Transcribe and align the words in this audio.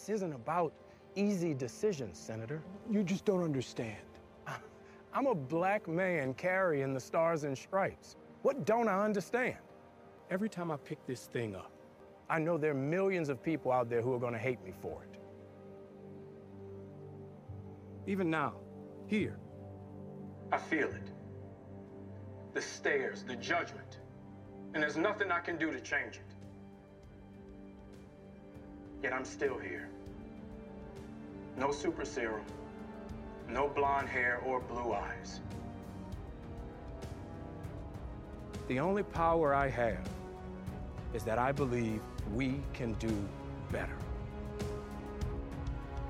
This 0.00 0.08
isn't 0.08 0.32
about 0.32 0.72
easy 1.14 1.52
decisions, 1.52 2.18
Senator. 2.18 2.62
You 2.90 3.02
just 3.02 3.26
don't 3.26 3.42
understand. 3.42 3.98
I'm 5.12 5.26
a 5.26 5.34
black 5.34 5.86
man 5.86 6.32
carrying 6.32 6.94
the 6.94 7.00
stars 7.00 7.44
and 7.44 7.56
stripes. 7.56 8.16
What 8.40 8.64
don't 8.64 8.88
I 8.88 9.04
understand? 9.04 9.58
Every 10.30 10.48
time 10.48 10.70
I 10.70 10.78
pick 10.78 11.06
this 11.06 11.26
thing 11.26 11.54
up, 11.54 11.70
I 12.30 12.38
know 12.38 12.56
there 12.56 12.70
are 12.70 12.74
millions 12.74 13.28
of 13.28 13.42
people 13.42 13.72
out 13.72 13.90
there 13.90 14.00
who 14.00 14.14
are 14.14 14.18
going 14.18 14.32
to 14.32 14.38
hate 14.38 14.64
me 14.64 14.72
for 14.80 15.02
it. 15.02 15.18
Even 18.06 18.30
now, 18.30 18.54
here, 19.06 19.38
I 20.50 20.56
feel 20.56 20.88
it. 20.88 21.10
The 22.54 22.62
stares, 22.62 23.22
the 23.22 23.36
judgment. 23.36 23.98
And 24.72 24.82
there's 24.82 24.96
nothing 24.96 25.30
I 25.30 25.40
can 25.40 25.58
do 25.58 25.70
to 25.70 25.80
change 25.80 26.16
it. 26.16 26.29
Yet 29.02 29.14
I'm 29.14 29.24
still 29.24 29.56
here. 29.56 29.88
No 31.56 31.72
super 31.72 32.04
serum, 32.04 32.44
no 33.48 33.66
blonde 33.66 34.10
hair 34.10 34.42
or 34.44 34.60
blue 34.60 34.92
eyes. 34.92 35.40
The 38.68 38.78
only 38.78 39.02
power 39.02 39.54
I 39.54 39.68
have 39.68 40.06
is 41.14 41.24
that 41.24 41.38
I 41.38 41.50
believe 41.50 42.02
we 42.34 42.60
can 42.74 42.92
do 42.94 43.26
better. 43.72 43.96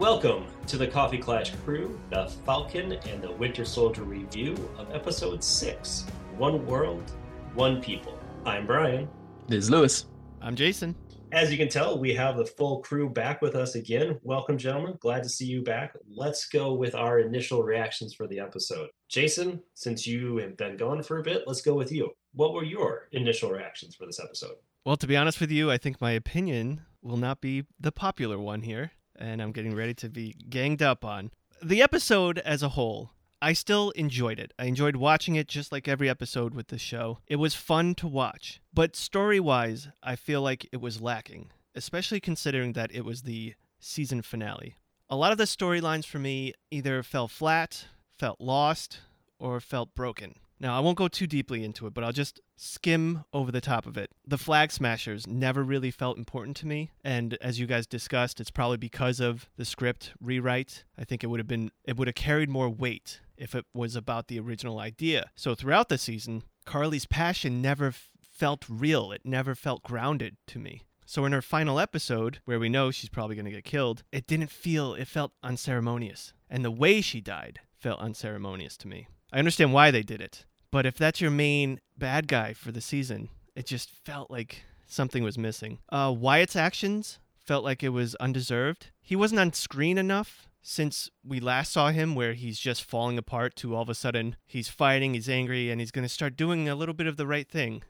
Welcome 0.01 0.47
to 0.67 0.77
the 0.77 0.89
Coffee 0.89 1.19
Klatch 1.19 1.53
Crew, 1.65 1.97
the 2.11 2.27
Falcon 2.45 2.95
and 3.09 3.23
the 3.23 3.31
Winter 3.31 3.65
Soldier 3.65 4.03
review 4.03 4.57
of 4.77 4.93
Episode 4.93 5.45
6 5.45 6.07
One 6.39 6.67
World, 6.67 7.13
One 7.55 7.81
People. 7.81 8.19
I'm 8.45 8.67
Brian. 8.67 9.09
This 9.47 9.67
is 9.67 9.71
Luis. 9.71 10.07
I'm 10.43 10.57
Jason. 10.57 10.97
As 11.33 11.53
you 11.53 11.57
can 11.57 11.69
tell, 11.69 11.97
we 11.97 12.13
have 12.15 12.37
the 12.37 12.45
full 12.45 12.81
crew 12.81 13.09
back 13.09 13.41
with 13.41 13.55
us 13.55 13.77
again. 13.77 14.19
Welcome, 14.25 14.59
gentlemen. 14.59 14.97
Glad 14.99 15.23
to 15.23 15.29
see 15.29 15.47
you 15.47 15.63
back. 15.63 15.95
Let's 16.09 16.49
go 16.49 16.75
with 16.75 16.97
our 16.97 17.21
initial 17.21 17.63
reactions 17.63 18.13
for 18.15 18.27
the 18.27 18.41
episode. 18.41 18.89
Jason, 19.09 19.63
since 19.75 20.09
you 20.09 20.39
have 20.39 20.57
been 20.57 20.77
gone 20.77 21.05
for 21.05 21.19
a 21.19 21.23
bit, 21.23 21.45
let's 21.47 21.63
go 21.63 21.75
with 21.75 21.93
you. 21.93 22.11
What 22.35 22.53
were 22.53 22.65
your 22.65 23.09
initial 23.13 23.51
reactions 23.51 23.95
for 23.95 24.07
this 24.07 24.19
episode? 24.19 24.57
Well, 24.85 24.97
to 24.97 25.07
be 25.07 25.17
honest 25.17 25.41
with 25.41 25.53
you, 25.53 25.71
I 25.71 25.79
think 25.79 26.01
my 26.01 26.13
opinion 26.13 26.83
will 27.01 27.17
not 27.17 27.41
be 27.41 27.65
the 27.79 27.93
popular 27.93 28.39
one 28.39 28.63
here, 28.63 28.91
and 29.17 29.41
I'm 29.41 29.53
getting 29.53 29.77
ready 29.77 29.95
to 29.95 30.09
be 30.09 30.35
ganged 30.49 30.83
up 30.83 31.05
on. 31.05 31.31
The 31.63 31.81
episode 31.81 32.39
as 32.39 32.65
a 32.65 32.71
whole, 32.71 33.13
I 33.43 33.55
still 33.55 33.91
enjoyed 33.93 34.39
it. 34.39 34.53
I 34.59 34.67
enjoyed 34.67 34.97
watching 34.97 35.35
it 35.35 35.49
just 35.49 35.73
like 35.73 35.89
every 35.89 36.11
episode 36.11 36.55
with 36.55 36.69
the 36.69 36.79
show. 36.79 37.21
It 37.27 37.37
was 37.37 37.55
fun 37.55 37.95
to 37.97 38.07
watch. 38.07 38.61
But 38.75 38.95
story 38.95 39.41
wise, 39.41 39.89
I 40.03 40.17
feel 40.17 40.43
like 40.43 40.69
it 40.73 40.81
was 40.81 41.01
lacking, 41.01 41.51
especially 41.75 42.21
considering 42.21 42.75
that 42.75 42.95
it 42.95 43.05
was 43.05 43.23
the 43.23 43.55
season 43.79 44.21
finale. 44.21 44.77
A 45.09 45.17
lot 45.17 45.33
of 45.33 45.39
the 45.39 45.45
storylines 45.45 46.05
for 46.05 46.19
me 46.19 46.53
either 46.71 47.03
fell 47.03 47.29
flat, 47.29 47.87
felt 48.19 48.43
lost, 48.43 49.01
or 49.39 49.59
felt 49.59 49.95
broken. 49.95 50.35
Now, 50.61 50.77
I 50.77 50.81
won't 50.81 50.99
go 50.99 51.09
too 51.09 51.27
deeply 51.27 51.65
into 51.65 51.87
it, 51.87 51.95
but 51.95 52.05
I'll 52.05 52.13
just 52.13 52.39
skim 52.59 53.25
over 53.33 53.51
the 53.51 53.63
top 53.63 53.87
of 53.87 53.97
it. 53.97 54.11
The 54.27 54.37
Flag 54.37 54.71
Smashers 54.71 55.27
never 55.27 55.63
really 55.63 55.91
felt 55.91 56.19
important 56.19 56.59
to 56.59 56.67
me, 56.67 56.91
and 57.03 57.39
as 57.41 57.59
you 57.59 57.67
guys 57.67 57.87
discussed, 57.87 58.39
it's 58.39 58.51
probably 58.51 58.77
because 58.77 59.19
of 59.21 59.49
the 59.57 59.65
script 59.65 60.13
rewrite. 60.21 60.85
I 60.99 61.05
think 61.05 61.25
it 61.25 61.29
would 61.29 61.41
have 61.41 61.49
been 61.49 61.71
it 61.85 61.97
would 61.97 62.09
have 62.09 62.15
carried 62.15 62.51
more 62.51 62.69
weight 62.69 63.21
if 63.41 63.55
it 63.55 63.65
was 63.75 63.97
about 63.97 64.29
the 64.29 64.39
original 64.39 64.79
idea. 64.79 65.31
So 65.35 65.55
throughout 65.55 65.89
the 65.89 65.99
season, 65.99 66.45
Karli's 66.67 67.07
passion 67.07 67.61
never 67.61 67.89
f- 67.89 68.11
felt 68.21 68.65
real. 68.69 69.11
It 69.11 69.23
never 69.25 69.55
felt 69.55 69.83
grounded 69.83 70.37
to 70.49 70.59
me. 70.59 70.83
So 71.07 71.25
in 71.25 71.33
her 71.33 71.43
final 71.43 71.81
episode, 71.81 72.39
where 72.45 72.61
we 72.61 72.69
know 72.69 72.93
she's 72.93 73.09
probably 73.09 73.35
going 73.35 73.47
to 73.47 73.51
get 73.51 73.65
killed, 73.65 74.05
it 74.13 74.29
didn't 74.29 74.51
feel 74.51 74.95
it 74.95 75.09
felt 75.09 75.33
unceremonious. 75.43 76.33
And 76.49 76.65
the 76.65 76.71
way 76.71 77.01
she 77.01 77.21
died 77.21 77.61
felt 77.77 77.99
unceremonious 77.99 78.77
to 78.77 78.89
me. 78.89 79.09
I 79.33 79.39
understand 79.39 79.73
why 79.73 79.91
they 79.91 80.03
did 80.03 80.21
it, 80.21 80.45
but 80.71 80.87
if 80.87 80.97
that's 80.97 81.21
your 81.21 81.31
main 81.31 81.81
bad 81.97 82.29
guy 82.29 82.53
for 82.53 82.71
the 82.71 82.81
season, 82.81 83.31
it 83.57 83.67
just 83.67 83.91
felt 83.91 84.31
like 84.31 84.63
something 84.87 85.25
was 85.25 85.39
missing. 85.39 85.79
Uh, 85.89 86.15
Wyatt's 86.17 86.57
actions 86.57 87.19
felt 87.39 87.65
like 87.65 87.83
it 87.83 87.89
was 87.89 88.15
undeserved. 88.17 88.91
He 89.03 89.17
wasn't 89.17 89.41
on 89.41 89.53
screen 89.53 89.99
enough 89.99 90.47
since 90.63 91.11
we 91.25 91.41
last 91.41 91.73
saw 91.73 91.91
him, 91.91 92.15
where 92.15 92.35
he's 92.35 92.59
just 92.59 92.85
falling 92.85 93.19
apart 93.19 93.57
to 93.57 93.75
all 93.75 93.83
of 93.83 93.89
a 93.89 93.95
sudden 93.95 94.37
he's 94.47 94.69
fighting, 94.69 95.15
he's 95.15 95.29
angry, 95.29 95.71
and 95.71 95.81
he's 95.81 95.91
going 95.91 96.05
to 96.05 96.09
start 96.09 96.37
doing 96.37 96.69
a 96.69 96.75
little 96.75 96.95
bit 96.95 97.07
of 97.07 97.17
the 97.17 97.27
right 97.27 97.49
thing. 97.49 97.83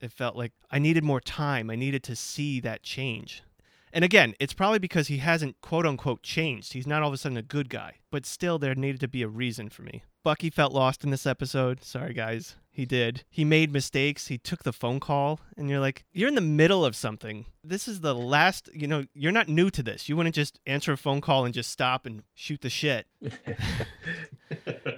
It 0.00 0.12
felt 0.12 0.36
like 0.36 0.52
I 0.70 0.78
needed 0.78 1.02
more 1.02 1.20
time. 1.20 1.70
I 1.70 1.76
needed 1.76 2.02
to 2.04 2.16
see 2.16 2.60
that 2.60 2.82
change. 2.82 3.42
And 3.92 4.04
again, 4.04 4.34
it's 4.38 4.52
probably 4.52 4.78
because 4.78 5.08
he 5.08 5.18
hasn't 5.18 5.60
quote 5.60 5.86
unquote 5.86 6.22
changed. 6.22 6.72
He's 6.72 6.86
not 6.86 7.02
all 7.02 7.08
of 7.08 7.14
a 7.14 7.16
sudden 7.16 7.38
a 7.38 7.42
good 7.42 7.68
guy, 7.68 7.94
but 8.10 8.26
still, 8.26 8.58
there 8.58 8.74
needed 8.74 9.00
to 9.00 9.08
be 9.08 9.22
a 9.22 9.28
reason 9.28 9.68
for 9.68 9.82
me. 9.82 10.02
Bucky 10.24 10.50
felt 10.50 10.72
lost 10.72 11.04
in 11.04 11.10
this 11.10 11.26
episode. 11.26 11.82
Sorry, 11.82 12.12
guys. 12.12 12.56
He 12.70 12.84
did. 12.84 13.24
He 13.30 13.44
made 13.44 13.72
mistakes. 13.72 14.28
He 14.28 14.38
took 14.38 14.62
the 14.62 14.72
phone 14.72 15.00
call, 15.00 15.40
and 15.56 15.68
you're 15.68 15.80
like, 15.80 16.04
you're 16.12 16.28
in 16.28 16.34
the 16.36 16.40
middle 16.40 16.84
of 16.84 16.94
something. 16.94 17.46
This 17.64 17.88
is 17.88 18.00
the 18.00 18.14
last, 18.14 18.68
you 18.72 18.86
know, 18.86 19.04
you're 19.14 19.32
not 19.32 19.48
new 19.48 19.68
to 19.70 19.82
this. 19.82 20.08
You 20.08 20.16
wouldn't 20.16 20.34
just 20.36 20.60
answer 20.66 20.92
a 20.92 20.96
phone 20.96 21.20
call 21.20 21.44
and 21.44 21.52
just 21.54 21.70
stop 21.72 22.06
and 22.06 22.22
shoot 22.34 22.60
the 22.60 22.70
shit. 22.70 23.06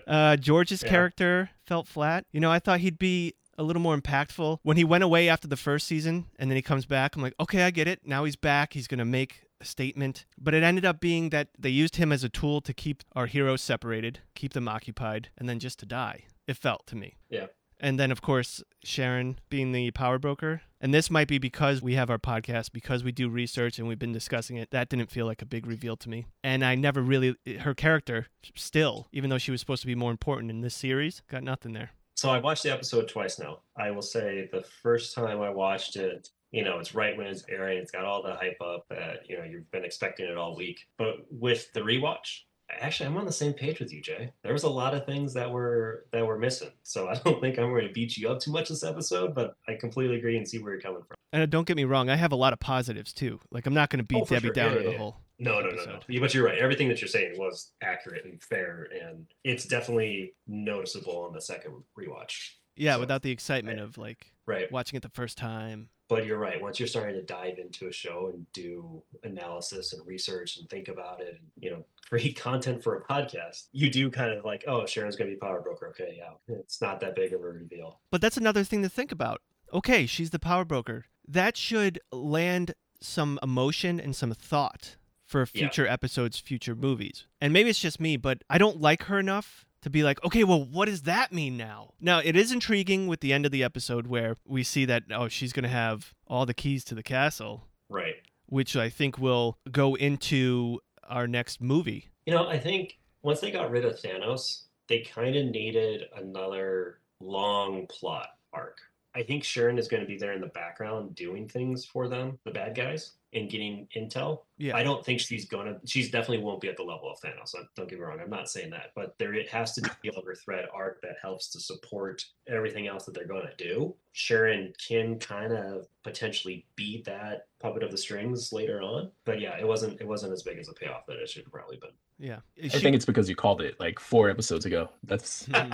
uh, 0.06 0.36
George's 0.36 0.82
Yeah. 0.82 0.88
character 0.88 1.50
felt 1.66 1.86
flat. 1.88 2.26
You 2.32 2.40
know, 2.40 2.50
I 2.50 2.58
thought 2.58 2.80
he'd 2.80 2.98
be 2.98 3.34
a 3.60 3.62
little 3.62 3.82
more 3.82 3.96
impactful. 3.96 4.58
When 4.62 4.76
he 4.76 4.84
went 4.84 5.04
away 5.04 5.28
after 5.28 5.46
the 5.46 5.56
first 5.56 5.86
season 5.86 6.26
and 6.38 6.50
then 6.50 6.56
he 6.56 6.62
comes 6.62 6.86
back, 6.86 7.14
I'm 7.14 7.22
like, 7.22 7.34
okay, 7.38 7.62
I 7.62 7.70
get 7.70 7.86
it. 7.86 8.00
Now 8.04 8.24
he's 8.24 8.34
back. 8.34 8.72
He's 8.72 8.88
going 8.88 8.98
to 8.98 9.04
make 9.04 9.42
a 9.60 9.64
statement. 9.64 10.24
But 10.40 10.54
it 10.54 10.62
ended 10.62 10.86
up 10.86 10.98
being 10.98 11.28
that 11.30 11.48
they 11.58 11.68
used 11.68 11.96
him 11.96 12.10
as 12.10 12.24
a 12.24 12.30
tool 12.30 12.62
to 12.62 12.72
keep 12.72 13.04
our 13.14 13.26
heroes 13.26 13.60
separated, 13.60 14.20
keep 14.34 14.54
them 14.54 14.66
occupied, 14.66 15.28
and 15.36 15.48
then 15.48 15.58
just 15.58 15.78
to 15.80 15.86
die. 15.86 16.24
It 16.48 16.56
felt 16.56 16.86
to 16.86 16.96
me. 16.96 17.16
Yeah. 17.28 17.46
And 17.82 17.98
then, 17.98 18.10
of 18.10 18.20
course, 18.20 18.62
Sharon 18.82 19.38
being 19.48 19.72
the 19.72 19.90
power 19.90 20.18
broker. 20.18 20.62
And 20.82 20.92
this 20.92 21.10
might 21.10 21.28
be 21.28 21.38
because 21.38 21.80
we 21.80 21.94
have 21.94 22.10
our 22.10 22.18
podcast, 22.18 22.72
because 22.72 23.04
we 23.04 23.12
do 23.12 23.28
research 23.28 23.78
and 23.78 23.86
we've 23.88 23.98
been 23.98 24.12
discussing 24.12 24.56
it. 24.56 24.70
That 24.70 24.88
didn't 24.88 25.10
feel 25.10 25.26
like 25.26 25.40
a 25.40 25.46
big 25.46 25.66
reveal 25.66 25.96
to 25.98 26.08
me. 26.08 26.26
And 26.42 26.64
I 26.64 26.74
never 26.74 27.00
really, 27.02 27.36
her 27.60 27.74
character, 27.74 28.26
still, 28.54 29.08
even 29.12 29.30
though 29.30 29.38
she 29.38 29.50
was 29.50 29.60
supposed 29.60 29.82
to 29.82 29.86
be 29.86 29.94
more 29.94 30.10
important 30.10 30.50
in 30.50 30.62
this 30.62 30.74
series, 30.74 31.22
got 31.30 31.42
nothing 31.42 31.72
there. 31.72 31.90
So 32.20 32.28
I 32.28 32.38
watched 32.38 32.64
the 32.64 32.70
episode 32.70 33.08
twice 33.08 33.38
now. 33.38 33.60
I 33.78 33.90
will 33.90 34.02
say 34.02 34.50
the 34.52 34.60
first 34.82 35.14
time 35.14 35.40
I 35.40 35.48
watched 35.48 35.96
it, 35.96 36.28
you 36.50 36.62
know, 36.62 36.78
it's 36.78 36.94
right 36.94 37.16
when 37.16 37.26
it's 37.26 37.46
airing. 37.48 37.78
It's 37.78 37.90
got 37.90 38.04
all 38.04 38.22
the 38.22 38.34
hype 38.34 38.60
up 38.60 38.84
that 38.90 39.20
you 39.26 39.38
know 39.38 39.44
you've 39.44 39.70
been 39.70 39.86
expecting 39.86 40.26
it 40.26 40.36
all 40.36 40.54
week. 40.54 40.80
But 40.98 41.14
with 41.30 41.72
the 41.72 41.80
rewatch, 41.80 42.40
actually, 42.78 43.06
I'm 43.06 43.16
on 43.16 43.24
the 43.24 43.32
same 43.32 43.54
page 43.54 43.80
with 43.80 43.90
you, 43.90 44.02
Jay. 44.02 44.34
There 44.42 44.52
was 44.52 44.64
a 44.64 44.68
lot 44.68 44.92
of 44.92 45.06
things 45.06 45.32
that 45.32 45.50
were 45.50 46.04
that 46.12 46.26
were 46.26 46.36
missing. 46.36 46.72
So 46.82 47.08
I 47.08 47.14
don't 47.14 47.40
think 47.40 47.58
I'm 47.58 47.70
going 47.70 47.88
to 47.88 47.94
beat 47.94 48.18
you 48.18 48.28
up 48.28 48.38
too 48.38 48.52
much 48.52 48.68
this 48.68 48.84
episode, 48.84 49.34
but 49.34 49.54
I 49.66 49.76
completely 49.76 50.16
agree 50.18 50.36
and 50.36 50.46
see 50.46 50.58
where 50.58 50.72
you're 50.72 50.82
coming 50.82 51.00
from. 51.00 51.16
And 51.32 51.50
don't 51.50 51.66
get 51.66 51.78
me 51.78 51.84
wrong, 51.84 52.10
I 52.10 52.16
have 52.16 52.32
a 52.32 52.36
lot 52.36 52.52
of 52.52 52.60
positives 52.60 53.14
too. 53.14 53.40
Like, 53.50 53.64
I'm 53.64 53.72
not 53.72 53.88
going 53.88 54.04
to 54.04 54.14
oh, 54.14 54.20
beat 54.20 54.22
Oh, 54.24 54.34
Debbie 54.34 54.48
sure. 54.48 54.52
Downer 54.52 54.74
Yeah, 54.74 54.80
yeah, 54.80 54.84
the 54.84 54.92
yeah. 54.92 54.98
whole. 54.98 55.16
No, 55.40 55.60
no, 55.60 55.70
no, 55.70 55.84
no. 55.84 56.20
But 56.20 56.34
you're 56.34 56.44
right. 56.44 56.58
Everything 56.58 56.88
that 56.88 57.00
you're 57.00 57.08
saying 57.08 57.38
was 57.38 57.72
accurate 57.82 58.24
and 58.26 58.40
fair, 58.42 58.88
and 59.02 59.26
it's 59.42 59.64
definitely 59.64 60.34
noticeable 60.46 61.22
on 61.22 61.32
the 61.32 61.40
second 61.40 61.72
rewatch. 61.98 62.50
Yeah, 62.76 62.94
So- 62.94 63.00
without 63.00 63.22
the 63.22 63.30
excitement 63.30 63.78
Right. 63.78 63.84
of 63.84 63.98
like 63.98 64.32
Right. 64.46 64.70
watching 64.70 64.96
it 64.96 65.02
the 65.02 65.08
first 65.08 65.36
time. 65.38 65.88
but 66.08 66.26
you're 66.26 66.38
right 66.38 66.60
once 66.60 66.80
you're 66.80 66.88
starting 66.88 67.14
to 67.14 67.22
dive 67.22 67.56
into 67.60 67.86
a 67.86 67.92
show 67.92 68.32
and 68.34 68.44
do 68.52 69.00
analysis 69.22 69.92
and 69.92 70.04
research 70.04 70.56
and 70.56 70.68
think 70.68 70.88
about 70.88 71.20
it 71.20 71.34
and 71.38 71.50
you 71.60 71.70
know 71.70 71.84
create 72.08 72.34
content 72.36 72.82
for 72.82 72.96
a 72.96 73.04
podcast 73.04 73.68
you 73.70 73.88
do 73.88 74.10
kind 74.10 74.32
of 74.36 74.44
like 74.44 74.64
oh 74.66 74.84
sharon's 74.86 75.14
gonna 75.14 75.30
be 75.30 75.36
power 75.36 75.60
broker 75.62 75.86
okay 75.86 76.16
yeah 76.18 76.32
it's 76.58 76.80
not 76.80 76.98
that 76.98 77.14
big 77.14 77.32
of 77.32 77.40
a 77.40 77.44
reveal 77.44 78.00
But 78.10 78.20
that's 78.20 78.36
another 78.36 78.64
thing 78.64 78.82
to 78.82 78.88
think 78.88 79.12
about. 79.12 79.40
Okay, 79.72 80.04
she's 80.04 80.30
the 80.30 80.40
power 80.40 80.64
broker. 80.64 81.04
That 81.28 81.56
should 81.56 82.00
land 82.10 82.74
some 83.00 83.38
emotion 83.40 84.00
and 84.00 84.16
some 84.16 84.32
thought 84.32 84.96
for 85.30 85.40
Yeah. 85.40 85.44
future 85.60 85.86
episodes, 85.86 86.38
future 86.40 86.74
movies. 86.74 87.26
And 87.40 87.52
maybe 87.52 87.70
it's 87.70 87.78
just 87.80 88.00
me, 88.00 88.16
but 88.16 88.42
I 88.50 88.58
don't 88.58 88.80
like 88.80 89.04
her 89.04 89.18
enough 89.20 89.64
to 89.82 89.88
be 89.90 90.02
like, 90.02 90.22
okay, 90.24 90.44
well, 90.44 90.62
what 90.64 90.86
does 90.86 91.02
that 91.02 91.32
mean 91.32 91.56
now? 91.56 91.94
Now, 92.00 92.18
it 92.18 92.36
is 92.36 92.50
intriguing 92.52 93.06
with 93.06 93.20
the 93.20 93.32
end 93.32 93.46
of 93.46 93.52
the 93.52 93.62
episode 93.64 94.06
where 94.08 94.36
we 94.44 94.62
see 94.62 94.84
that, 94.86 95.04
oh, 95.12 95.28
she's 95.28 95.52
going 95.52 95.62
to 95.62 95.68
have 95.70 96.12
all 96.26 96.44
the 96.46 96.52
keys 96.54 96.84
to 96.84 96.94
the 96.94 97.02
castle, 97.02 97.66
right 97.88 98.16
which 98.46 98.74
I 98.74 98.88
think 98.88 99.16
will 99.16 99.58
go 99.70 99.94
into 99.94 100.80
our 101.08 101.28
next 101.28 101.60
movie. 101.60 102.08
you 102.26 102.32
know 102.34 102.46
i 102.48 102.58
think 102.58 102.98
once 103.22 103.38
they 103.40 103.50
got 103.52 103.70
rid 103.70 103.84
of 103.84 103.94
thanos 104.00 104.62
they 104.88 105.00
kind 105.00 105.34
of 105.36 105.46
needed 105.46 106.04
another 106.16 106.98
long 107.20 107.86
plot 107.88 108.30
arc 108.52 108.78
i 109.14 109.22
think 109.22 109.42
sharon 109.44 109.78
is 109.78 109.88
going 109.88 110.00
to 110.02 110.06
be 110.06 110.16
there 110.18 110.32
in 110.32 110.40
the 110.40 110.46
background 110.48 111.14
doing 111.14 111.48
things 111.48 111.84
for 111.84 112.08
them 112.08 112.38
the 112.44 112.50
bad 112.50 112.74
guys 112.76 113.12
in 113.32 113.48
getting 113.48 113.86
intel. 113.96 114.40
Yeah. 114.58 114.76
I 114.76 114.82
don't 114.82 115.04
think 115.04 115.20
she's 115.20 115.46
gonna. 115.46 115.78
She's 115.86 116.10
definitely 116.10 116.44
won't 116.44 116.60
be 116.60 116.68
at 116.68 116.76
the 116.76 116.82
level 116.82 117.10
of 117.10 117.18
Thanos. 117.20 117.54
Don't 117.76 117.88
get 117.88 117.98
me 117.98 118.04
wrong. 118.04 118.18
I'm 118.20 118.30
not 118.30 118.48
saying 118.48 118.70
that, 118.70 118.92
but 118.94 119.14
there 119.18 119.34
it 119.34 119.48
has 119.48 119.72
to 119.74 119.90
be 120.02 120.08
a 120.08 120.12
longer 120.12 120.34
thread 120.34 120.66
arc 120.74 121.00
that 121.02 121.16
helps 121.22 121.48
to 121.52 121.60
support 121.60 122.24
everything 122.48 122.86
else 122.86 123.04
that 123.04 123.14
they're 123.14 123.26
going 123.26 123.46
to 123.46 123.64
do. 123.64 123.94
Sharon 124.12 124.72
can 124.86 125.18
kind 125.18 125.52
of 125.52 125.86
potentially 126.02 126.66
be 126.76 127.02
that 127.06 127.46
puppet 127.60 127.82
of 127.82 127.90
the 127.90 127.98
strings 127.98 128.52
later 128.52 128.82
on, 128.82 129.10
but 129.24 129.40
yeah, 129.40 129.56
it 129.58 129.66
wasn't. 129.66 130.00
It 130.00 130.06
wasn't 130.06 130.32
as 130.32 130.42
big 130.42 130.58
as 130.58 130.68
a 130.68 130.74
payoff 130.74 131.06
that 131.06 131.16
it 131.16 131.28
should 131.28 131.44
have 131.44 131.52
probably 131.52 131.76
been. 131.76 131.90
Yeah. 132.20 132.40
I 132.62 132.68
think 132.68 132.94
it's 132.94 133.06
because 133.06 133.30
you 133.30 133.34
called 133.34 133.62
it 133.62 133.80
like 133.80 133.98
four 133.98 134.28
episodes 134.28 134.66
ago. 134.66 134.90
That's 135.04 135.46
hmm. 135.52 135.72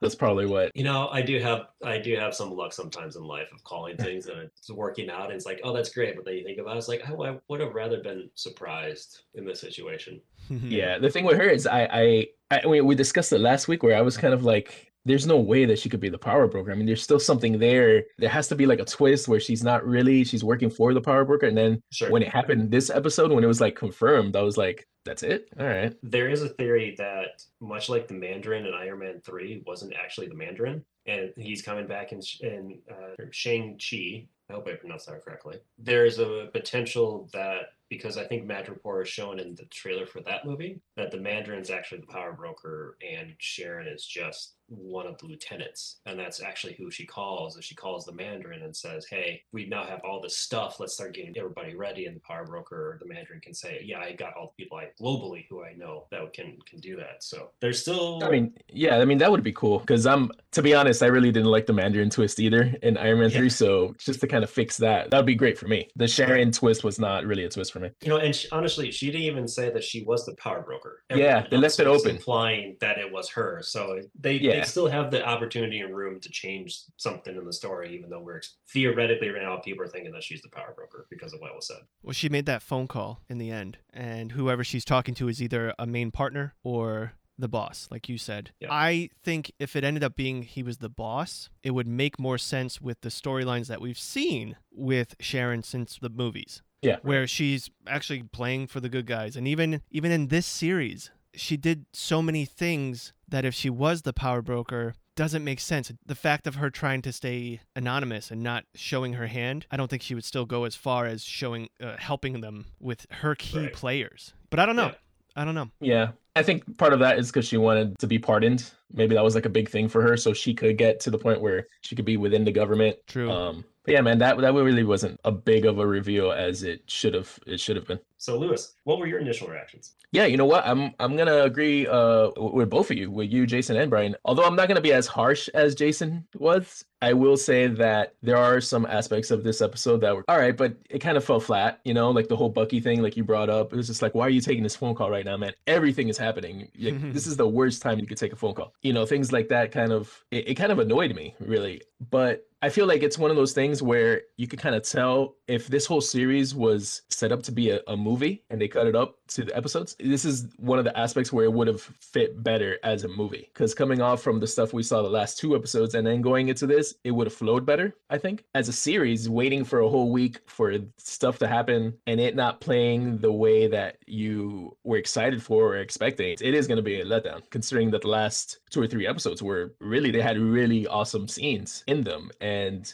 that's 0.00 0.16
probably 0.16 0.46
what. 0.46 0.74
You 0.74 0.82
know, 0.82 1.08
I 1.08 1.22
do 1.22 1.38
have 1.38 1.68
I 1.84 1.98
do 1.98 2.16
have 2.16 2.34
some 2.34 2.50
luck 2.50 2.72
sometimes 2.72 3.14
in 3.14 3.22
life 3.22 3.48
of 3.54 3.62
calling 3.62 3.96
things 3.96 4.26
and 4.26 4.40
it's 4.40 4.70
working 4.70 5.08
out. 5.08 5.26
And 5.26 5.34
it's 5.34 5.46
like, 5.46 5.60
oh, 5.62 5.72
that's 5.72 5.90
great. 5.90 6.16
But 6.16 6.24
then 6.24 6.34
you 6.34 6.44
think 6.44 6.58
about 6.58 6.69
it, 6.72 6.76
was 6.76 6.88
like, 6.88 7.02
oh, 7.10 7.24
I 7.24 7.38
would 7.48 7.60
have 7.60 7.74
rather 7.74 8.00
been 8.02 8.30
surprised 8.34 9.22
in 9.34 9.44
this 9.44 9.60
situation. 9.60 10.20
Yeah, 10.50 10.98
the 10.98 11.10
thing 11.10 11.24
with 11.24 11.36
her 11.36 11.48
is 11.48 11.66
I 11.66 11.82
I, 11.92 12.26
I 12.50 12.66
we, 12.66 12.80
we 12.80 12.94
discussed 12.96 13.32
it 13.32 13.38
last 13.40 13.68
week 13.68 13.84
where 13.84 13.96
I 13.96 14.00
was 14.02 14.16
kind 14.16 14.34
of 14.34 14.42
like 14.42 14.90
there's 15.04 15.26
no 15.26 15.38
way 15.38 15.64
that 15.64 15.78
she 15.78 15.88
could 15.88 16.00
be 16.00 16.08
the 16.08 16.18
power 16.18 16.46
broker. 16.46 16.70
I 16.72 16.74
mean, 16.74 16.86
there's 16.86 17.02
still 17.02 17.18
something 17.20 17.58
there. 17.58 18.04
There 18.18 18.28
has 18.28 18.48
to 18.48 18.54
be 18.54 18.66
like 18.66 18.80
a 18.80 18.84
twist 18.84 19.28
where 19.28 19.40
she's 19.40 19.62
not 19.62 19.86
really 19.86 20.24
she's 20.24 20.44
working 20.44 20.70
for 20.70 20.92
the 20.92 21.00
power 21.00 21.24
broker. 21.24 21.46
And 21.46 21.56
then 21.56 21.82
Sure. 21.90 22.10
when 22.10 22.22
it 22.22 22.28
happened 22.28 22.70
this 22.70 22.90
episode, 22.90 23.32
when 23.32 23.42
it 23.42 23.46
was 23.46 23.60
like 23.60 23.76
confirmed, 23.76 24.36
I 24.36 24.42
was 24.42 24.58
like, 24.58 24.86
that's 25.04 25.22
it. 25.22 25.48
All 25.58 25.66
right. 25.66 25.94
There 26.02 26.28
is 26.28 26.42
a 26.42 26.50
theory 26.50 26.94
that 26.98 27.42
much 27.60 27.88
like 27.88 28.08
the 28.08 28.14
Mandarin 28.14 28.66
in 28.66 28.74
Iron 28.74 28.98
Man 28.98 29.20
3 29.24 29.62
wasn't 29.66 29.94
actually 29.94 30.28
the 30.28 30.34
Mandarin, 30.34 30.84
and 31.06 31.32
he's 31.36 31.62
coming 31.62 31.86
back 31.86 32.12
in, 32.12 32.20
in 32.40 32.78
uh, 32.90 33.24
Shang-Chi. 33.30 34.26
I 34.50 34.54
hope 34.54 34.66
I 34.68 34.74
pronounced 34.74 35.06
that 35.06 35.24
correctly. 35.24 35.58
There's 35.78 36.18
a 36.18 36.48
potential 36.52 37.28
that 37.32 37.74
because 37.88 38.16
I 38.16 38.24
think 38.24 38.46
Madripoor 38.46 39.02
is 39.02 39.08
shown 39.08 39.38
in 39.38 39.54
the 39.54 39.64
trailer 39.66 40.06
for 40.06 40.20
that 40.22 40.44
movie, 40.44 40.80
that 40.96 41.10
the 41.10 41.18
Mandarin's 41.18 41.70
actually 41.70 42.00
the 42.00 42.06
power 42.06 42.32
broker 42.32 42.96
and 43.06 43.34
Sharon 43.38 43.88
is 43.88 44.06
just 44.06 44.54
one 44.70 45.06
of 45.06 45.18
the 45.18 45.26
lieutenants. 45.26 45.96
And 46.06 46.18
that's 46.18 46.40
actually 46.42 46.74
who 46.74 46.90
she 46.90 47.04
calls. 47.04 47.56
If 47.56 47.64
she 47.64 47.74
calls 47.74 48.04
the 48.06 48.12
Mandarin 48.12 48.62
and 48.62 48.74
says, 48.74 49.06
Hey, 49.08 49.42
we 49.52 49.66
now 49.66 49.84
have 49.84 50.00
all 50.04 50.20
this 50.20 50.36
stuff, 50.36 50.78
let's 50.80 50.94
start 50.94 51.14
getting 51.14 51.36
everybody 51.36 51.74
ready. 51.74 52.06
And 52.06 52.16
the 52.16 52.20
power 52.20 52.44
broker 52.46 52.76
or 52.76 52.98
the 53.00 53.06
Mandarin 53.12 53.40
can 53.40 53.52
say, 53.54 53.82
Yeah, 53.84 53.98
I 54.00 54.12
got 54.12 54.34
all 54.36 54.54
the 54.56 54.62
people 54.64 54.78
I 54.78 54.88
globally 55.00 55.46
who 55.48 55.62
I 55.64 55.72
know 55.74 56.06
that 56.10 56.32
can 56.32 56.56
can 56.68 56.80
do 56.80 56.96
that. 56.96 57.22
So 57.24 57.50
there's 57.60 57.80
still 57.80 58.22
I 58.22 58.30
mean, 58.30 58.54
yeah, 58.68 58.98
I 58.98 59.04
mean 59.04 59.18
that 59.18 59.30
would 59.30 59.42
be 59.42 59.52
cool 59.52 59.80
because 59.80 60.06
I'm 60.06 60.30
to 60.52 60.62
be 60.62 60.74
honest, 60.74 61.02
I 61.02 61.06
really 61.06 61.32
didn't 61.32 61.50
like 61.50 61.66
the 61.66 61.72
Mandarin 61.72 62.10
twist 62.10 62.38
either 62.40 62.74
in 62.82 62.96
Iron 62.96 63.20
Man 63.20 63.30
Yeah. 63.30 63.38
3. 63.38 63.48
So 63.50 63.94
just 63.98 64.20
to 64.20 64.26
kind 64.26 64.44
of 64.44 64.50
fix 64.50 64.76
that, 64.78 65.10
that 65.10 65.16
would 65.16 65.26
be 65.26 65.34
great 65.34 65.58
for 65.58 65.66
me. 65.68 65.88
The 65.96 66.08
Sharon 66.08 66.52
twist 66.52 66.84
was 66.84 66.98
not 66.98 67.24
really 67.24 67.44
a 67.44 67.48
twist 67.48 67.72
for 67.72 67.80
me. 67.80 67.90
You 68.02 68.08
know, 68.10 68.16
and 68.18 68.34
she, 68.34 68.48
honestly, 68.50 68.90
she 68.90 69.06
didn't 69.06 69.22
even 69.22 69.48
say 69.48 69.70
that 69.70 69.84
she 69.84 70.02
was 70.04 70.24
the 70.26 70.34
power 70.36 70.62
broker. 70.62 71.02
Yeah, 71.14 71.46
they 71.50 71.56
left 71.56 71.80
it 71.80 71.86
open. 71.86 72.10
implying 72.16 72.76
that 72.80 72.98
it 72.98 73.10
was 73.10 73.28
her. 73.30 73.60
So 73.62 74.00
they 74.18 74.34
Yeah. 74.34 74.52
they 74.56 74.59
still 74.64 74.88
have 74.88 75.10
the 75.10 75.26
opportunity 75.26 75.80
and 75.80 75.94
room 75.94 76.20
to 76.20 76.30
change 76.30 76.80
something 76.96 77.36
in 77.36 77.44
the 77.44 77.52
story, 77.52 77.94
even 77.96 78.10
though 78.10 78.20
we're 78.20 78.42
theoretically 78.72 79.28
right 79.28 79.42
now 79.42 79.56
people 79.58 79.84
are 79.84 79.88
thinking 79.88 80.12
that 80.12 80.22
she's 80.22 80.42
the 80.42 80.48
power 80.48 80.72
broker 80.74 81.06
because 81.10 81.32
of 81.32 81.40
what 81.40 81.54
was 81.54 81.66
said. 81.66 81.78
Well, 82.02 82.12
she 82.12 82.28
made 82.28 82.46
that 82.46 82.62
phone 82.62 82.86
call 82.86 83.20
in 83.28 83.38
the 83.38 83.50
end, 83.50 83.78
and 83.92 84.32
whoever 84.32 84.64
she's 84.64 84.84
talking 84.84 85.14
to 85.16 85.28
is 85.28 85.42
either 85.42 85.74
a 85.78 85.86
main 85.86 86.10
partner 86.10 86.54
or 86.62 87.12
the 87.40 87.48
boss, 87.48 87.88
like 87.90 88.08
you 88.08 88.18
said. 88.18 88.50
I 88.68 89.10
think 89.22 89.52
if 89.58 89.74
it 89.74 89.82
ended 89.82 90.04
up 90.04 90.14
being 90.14 90.42
he 90.42 90.62
was 90.62 90.78
the 90.78 90.88
boss, 90.88 91.48
it 91.62 91.72
would 91.72 91.86
make 91.86 92.18
more 92.18 92.38
sense 92.38 92.80
with 92.80 93.00
the 93.00 93.08
storylines 93.08 93.66
that 93.68 93.80
we've 93.80 93.98
seen 93.98 94.56
with 94.70 95.14
Sharon 95.20 95.62
since 95.62 95.98
the 96.00 96.10
movies. 96.10 96.62
Yeah. 96.82 96.96
Where 97.02 97.26
she's 97.26 97.70
actually 97.86 98.22
playing 98.22 98.68
for 98.68 98.80
the 98.80 98.88
good 98.88 99.06
guys. 99.06 99.36
And 99.36 99.46
even 99.46 99.82
even 99.90 100.12
in 100.12 100.28
this 100.28 100.46
series, 100.46 101.10
she 101.34 101.56
did 101.56 101.86
so 101.92 102.22
many 102.22 102.44
things 102.44 103.12
that 103.30 103.44
if 103.44 103.54
she 103.54 103.70
was 103.70 104.02
the 104.02 104.12
power 104.12 104.42
broker, 104.42 104.94
doesn't 105.16 105.44
make 105.44 105.60
sense. 105.60 105.92
The 106.06 106.14
fact 106.14 106.46
of 106.46 106.56
her 106.56 106.70
trying 106.70 107.02
to 107.02 107.12
stay 107.12 107.60
anonymous 107.76 108.30
and 108.30 108.42
not 108.42 108.64
showing 108.74 109.14
her 109.14 109.26
hand, 109.26 109.66
I 109.70 109.76
don't 109.76 109.88
think 109.88 110.02
she 110.02 110.14
would 110.14 110.24
still 110.24 110.46
go 110.46 110.64
as 110.64 110.74
far 110.76 111.06
as 111.06 111.22
showing 111.24 111.68
uh, 111.82 111.96
helping 111.98 112.40
them 112.40 112.66
with 112.80 113.06
her 113.10 113.34
key 113.34 113.58
Right. 113.58 113.72
players. 113.72 114.32
But 114.50 114.60
I 114.60 114.66
don't 114.66 114.76
know. 114.76 114.86
Yeah. 114.86 114.94
I 115.36 115.44
don't 115.44 115.54
know. 115.54 115.70
Yeah. 115.80 116.12
I 116.36 116.42
think 116.42 116.76
part 116.78 116.92
of 116.92 117.00
that 117.00 117.18
is 117.18 117.28
because 117.30 117.46
she 117.46 117.56
wanted 117.56 117.98
to 117.98 118.06
be 118.06 118.18
pardoned. 118.18 118.70
Maybe 118.92 119.14
that 119.14 119.22
was 119.24 119.34
like 119.34 119.46
a 119.46 119.50
big 119.50 119.68
thing 119.68 119.88
for 119.88 120.00
her, 120.02 120.16
so 120.16 120.32
she 120.32 120.54
could 120.54 120.76
get 120.78 121.00
to 121.00 121.10
the 121.10 121.18
point 121.18 121.40
where 121.40 121.66
she 121.82 121.94
could 121.96 122.04
be 122.04 122.16
within 122.16 122.44
the 122.44 122.52
government. 122.52 122.96
True. 123.06 123.30
Um, 123.30 123.64
but 123.84 123.94
yeah, 123.94 124.00
man, 124.00 124.18
that 124.18 124.38
that 124.38 124.52
really 124.52 124.84
wasn't 124.84 125.20
a 125.24 125.32
big 125.32 125.64
of 125.64 125.78
a 125.78 125.86
reveal 125.86 126.32
as 126.32 126.62
it 126.62 126.82
should 126.86 127.14
have. 127.14 127.38
It 127.46 127.60
should 127.60 127.76
have 127.76 127.86
been. 127.86 128.00
So 128.18 128.38
Luis, 128.38 128.74
what 128.84 128.98
were 128.98 129.06
your 129.06 129.20
initial 129.20 129.48
reactions? 129.48 129.94
Yeah, 130.12 130.26
you 130.26 130.36
know 130.36 130.44
what? 130.44 130.66
I'm 130.66 130.92
I'm 130.98 131.16
gonna 131.16 131.42
agree 131.42 131.86
uh 131.86 132.30
with 132.36 132.68
both 132.68 132.90
of 132.90 132.98
you, 132.98 133.10
with 133.10 133.32
you, 133.32 133.46
Jason 133.46 133.76
and 133.76 133.88
Brian. 133.88 134.16
Although 134.24 134.44
I'm 134.44 134.56
not 134.56 134.66
gonna 134.68 134.80
be 134.80 134.92
as 134.92 135.06
harsh 135.06 135.48
as 135.54 135.74
Jason 135.74 136.26
was, 136.36 136.84
I 137.00 137.12
will 137.12 137.36
say 137.36 137.68
that 137.68 138.14
there 138.20 138.36
are 138.36 138.60
some 138.60 138.86
aspects 138.86 139.30
of 139.30 139.44
this 139.44 139.62
episode 139.62 140.00
that 140.02 140.14
were 140.14 140.24
all 140.28 140.36
right, 140.36 140.56
but 140.56 140.76
it 140.90 140.98
kind 140.98 141.16
of 141.16 141.24
fell 141.24 141.38
flat. 141.40 141.80
You 141.84 141.94
know, 141.94 142.10
like 142.10 142.28
the 142.28 142.36
whole 142.36 142.48
Bucky 142.50 142.80
thing, 142.80 143.02
like 143.02 143.16
you 143.16 143.22
brought 143.22 143.48
up. 143.48 143.72
It 143.72 143.76
was 143.76 143.86
just 143.86 144.02
like, 144.02 144.14
why 144.14 144.26
are 144.26 144.30
you 144.30 144.40
taking 144.40 144.64
this 144.64 144.76
phone 144.76 144.96
call 144.96 145.10
right 145.10 145.24
now, 145.24 145.36
man? 145.36 145.52
Everything 145.68 146.08
is 146.08 146.18
happening. 146.18 146.68
Like, 146.78 147.12
this 147.12 147.26
is 147.28 147.36
the 147.36 147.48
worst 147.48 147.80
time 147.80 148.00
you 148.00 148.06
could 148.06 148.18
take 148.18 148.32
a 148.32 148.36
phone 148.36 148.54
call. 148.54 148.74
You 148.82 148.92
know, 148.92 149.06
things 149.06 149.32
like 149.32 149.48
that 149.48 149.70
kind 149.70 149.92
of 149.92 150.24
it, 150.32 150.48
it 150.48 150.54
kind 150.56 150.72
of 150.72 150.80
annoyed 150.80 151.14
me 151.14 151.34
really, 151.40 151.82
but. 152.10 152.46
I 152.62 152.68
feel 152.68 152.86
like 152.86 153.02
it's 153.02 153.16
one 153.16 153.30
of 153.30 153.36
those 153.38 153.54
things 153.54 153.82
where 153.82 154.22
you 154.36 154.46
could 154.46 154.58
kind 154.58 154.74
of 154.74 154.82
tell 154.82 155.36
if 155.48 155.68
this 155.68 155.86
whole 155.86 156.02
series 156.02 156.54
was 156.54 157.02
set 157.08 157.32
up 157.32 157.42
to 157.44 157.52
be 157.52 157.70
a, 157.70 157.80
a 157.88 157.96
movie 157.96 158.44
and 158.50 158.60
they 158.60 158.68
cut 158.68 158.86
it 158.86 158.94
up 158.94 159.16
to 159.28 159.44
the 159.44 159.56
episodes. 159.56 159.96
This 159.98 160.26
is 160.26 160.46
one 160.58 160.78
of 160.78 160.84
the 160.84 160.96
aspects 160.98 161.32
where 161.32 161.46
it 161.46 161.52
would 161.52 161.68
have 161.68 161.80
fit 161.80 162.42
better 162.42 162.78
as 162.84 163.04
a 163.04 163.08
movie. 163.08 163.48
Because 163.52 163.74
coming 163.74 164.02
off 164.02 164.22
from 164.22 164.40
the 164.40 164.46
stuff 164.46 164.74
we 164.74 164.82
saw 164.82 165.02
the 165.02 165.08
last 165.08 165.38
two 165.38 165.56
episodes 165.56 165.94
and 165.94 166.06
then 166.06 166.20
going 166.20 166.48
into 166.48 166.66
this, 166.66 166.94
it 167.02 167.12
would 167.12 167.26
have 167.28 167.34
flowed 167.34 167.64
better, 167.64 167.94
I 168.10 168.18
think. 168.18 168.44
As 168.54 168.68
a 168.68 168.72
series, 168.72 169.28
waiting 169.30 169.64
for 169.64 169.80
a 169.80 169.88
whole 169.88 170.12
week 170.12 170.40
for 170.46 170.76
stuff 170.98 171.38
to 171.38 171.48
happen 171.48 171.94
and 172.06 172.20
it 172.20 172.36
not 172.36 172.60
playing 172.60 173.18
the 173.18 173.32
way 173.32 173.68
that 173.68 173.96
you 174.06 174.76
were 174.84 174.98
excited 174.98 175.42
for 175.42 175.68
or 175.68 175.76
expecting, 175.78 176.36
it 176.40 176.54
is 176.54 176.66
going 176.66 176.76
to 176.76 176.82
be 176.82 177.00
a 177.00 177.06
letdown, 177.06 177.40
considering 177.48 177.90
that 177.92 178.02
the 178.02 178.08
last 178.08 178.58
two 178.68 178.82
or 178.82 178.86
three 178.86 179.06
episodes 179.06 179.42
were 179.42 179.72
really, 179.80 180.10
they 180.10 180.20
had 180.20 180.38
really 180.38 180.86
awesome 180.86 181.26
scenes 181.26 181.84
in 181.86 182.02
them. 182.02 182.30
And 182.40 182.49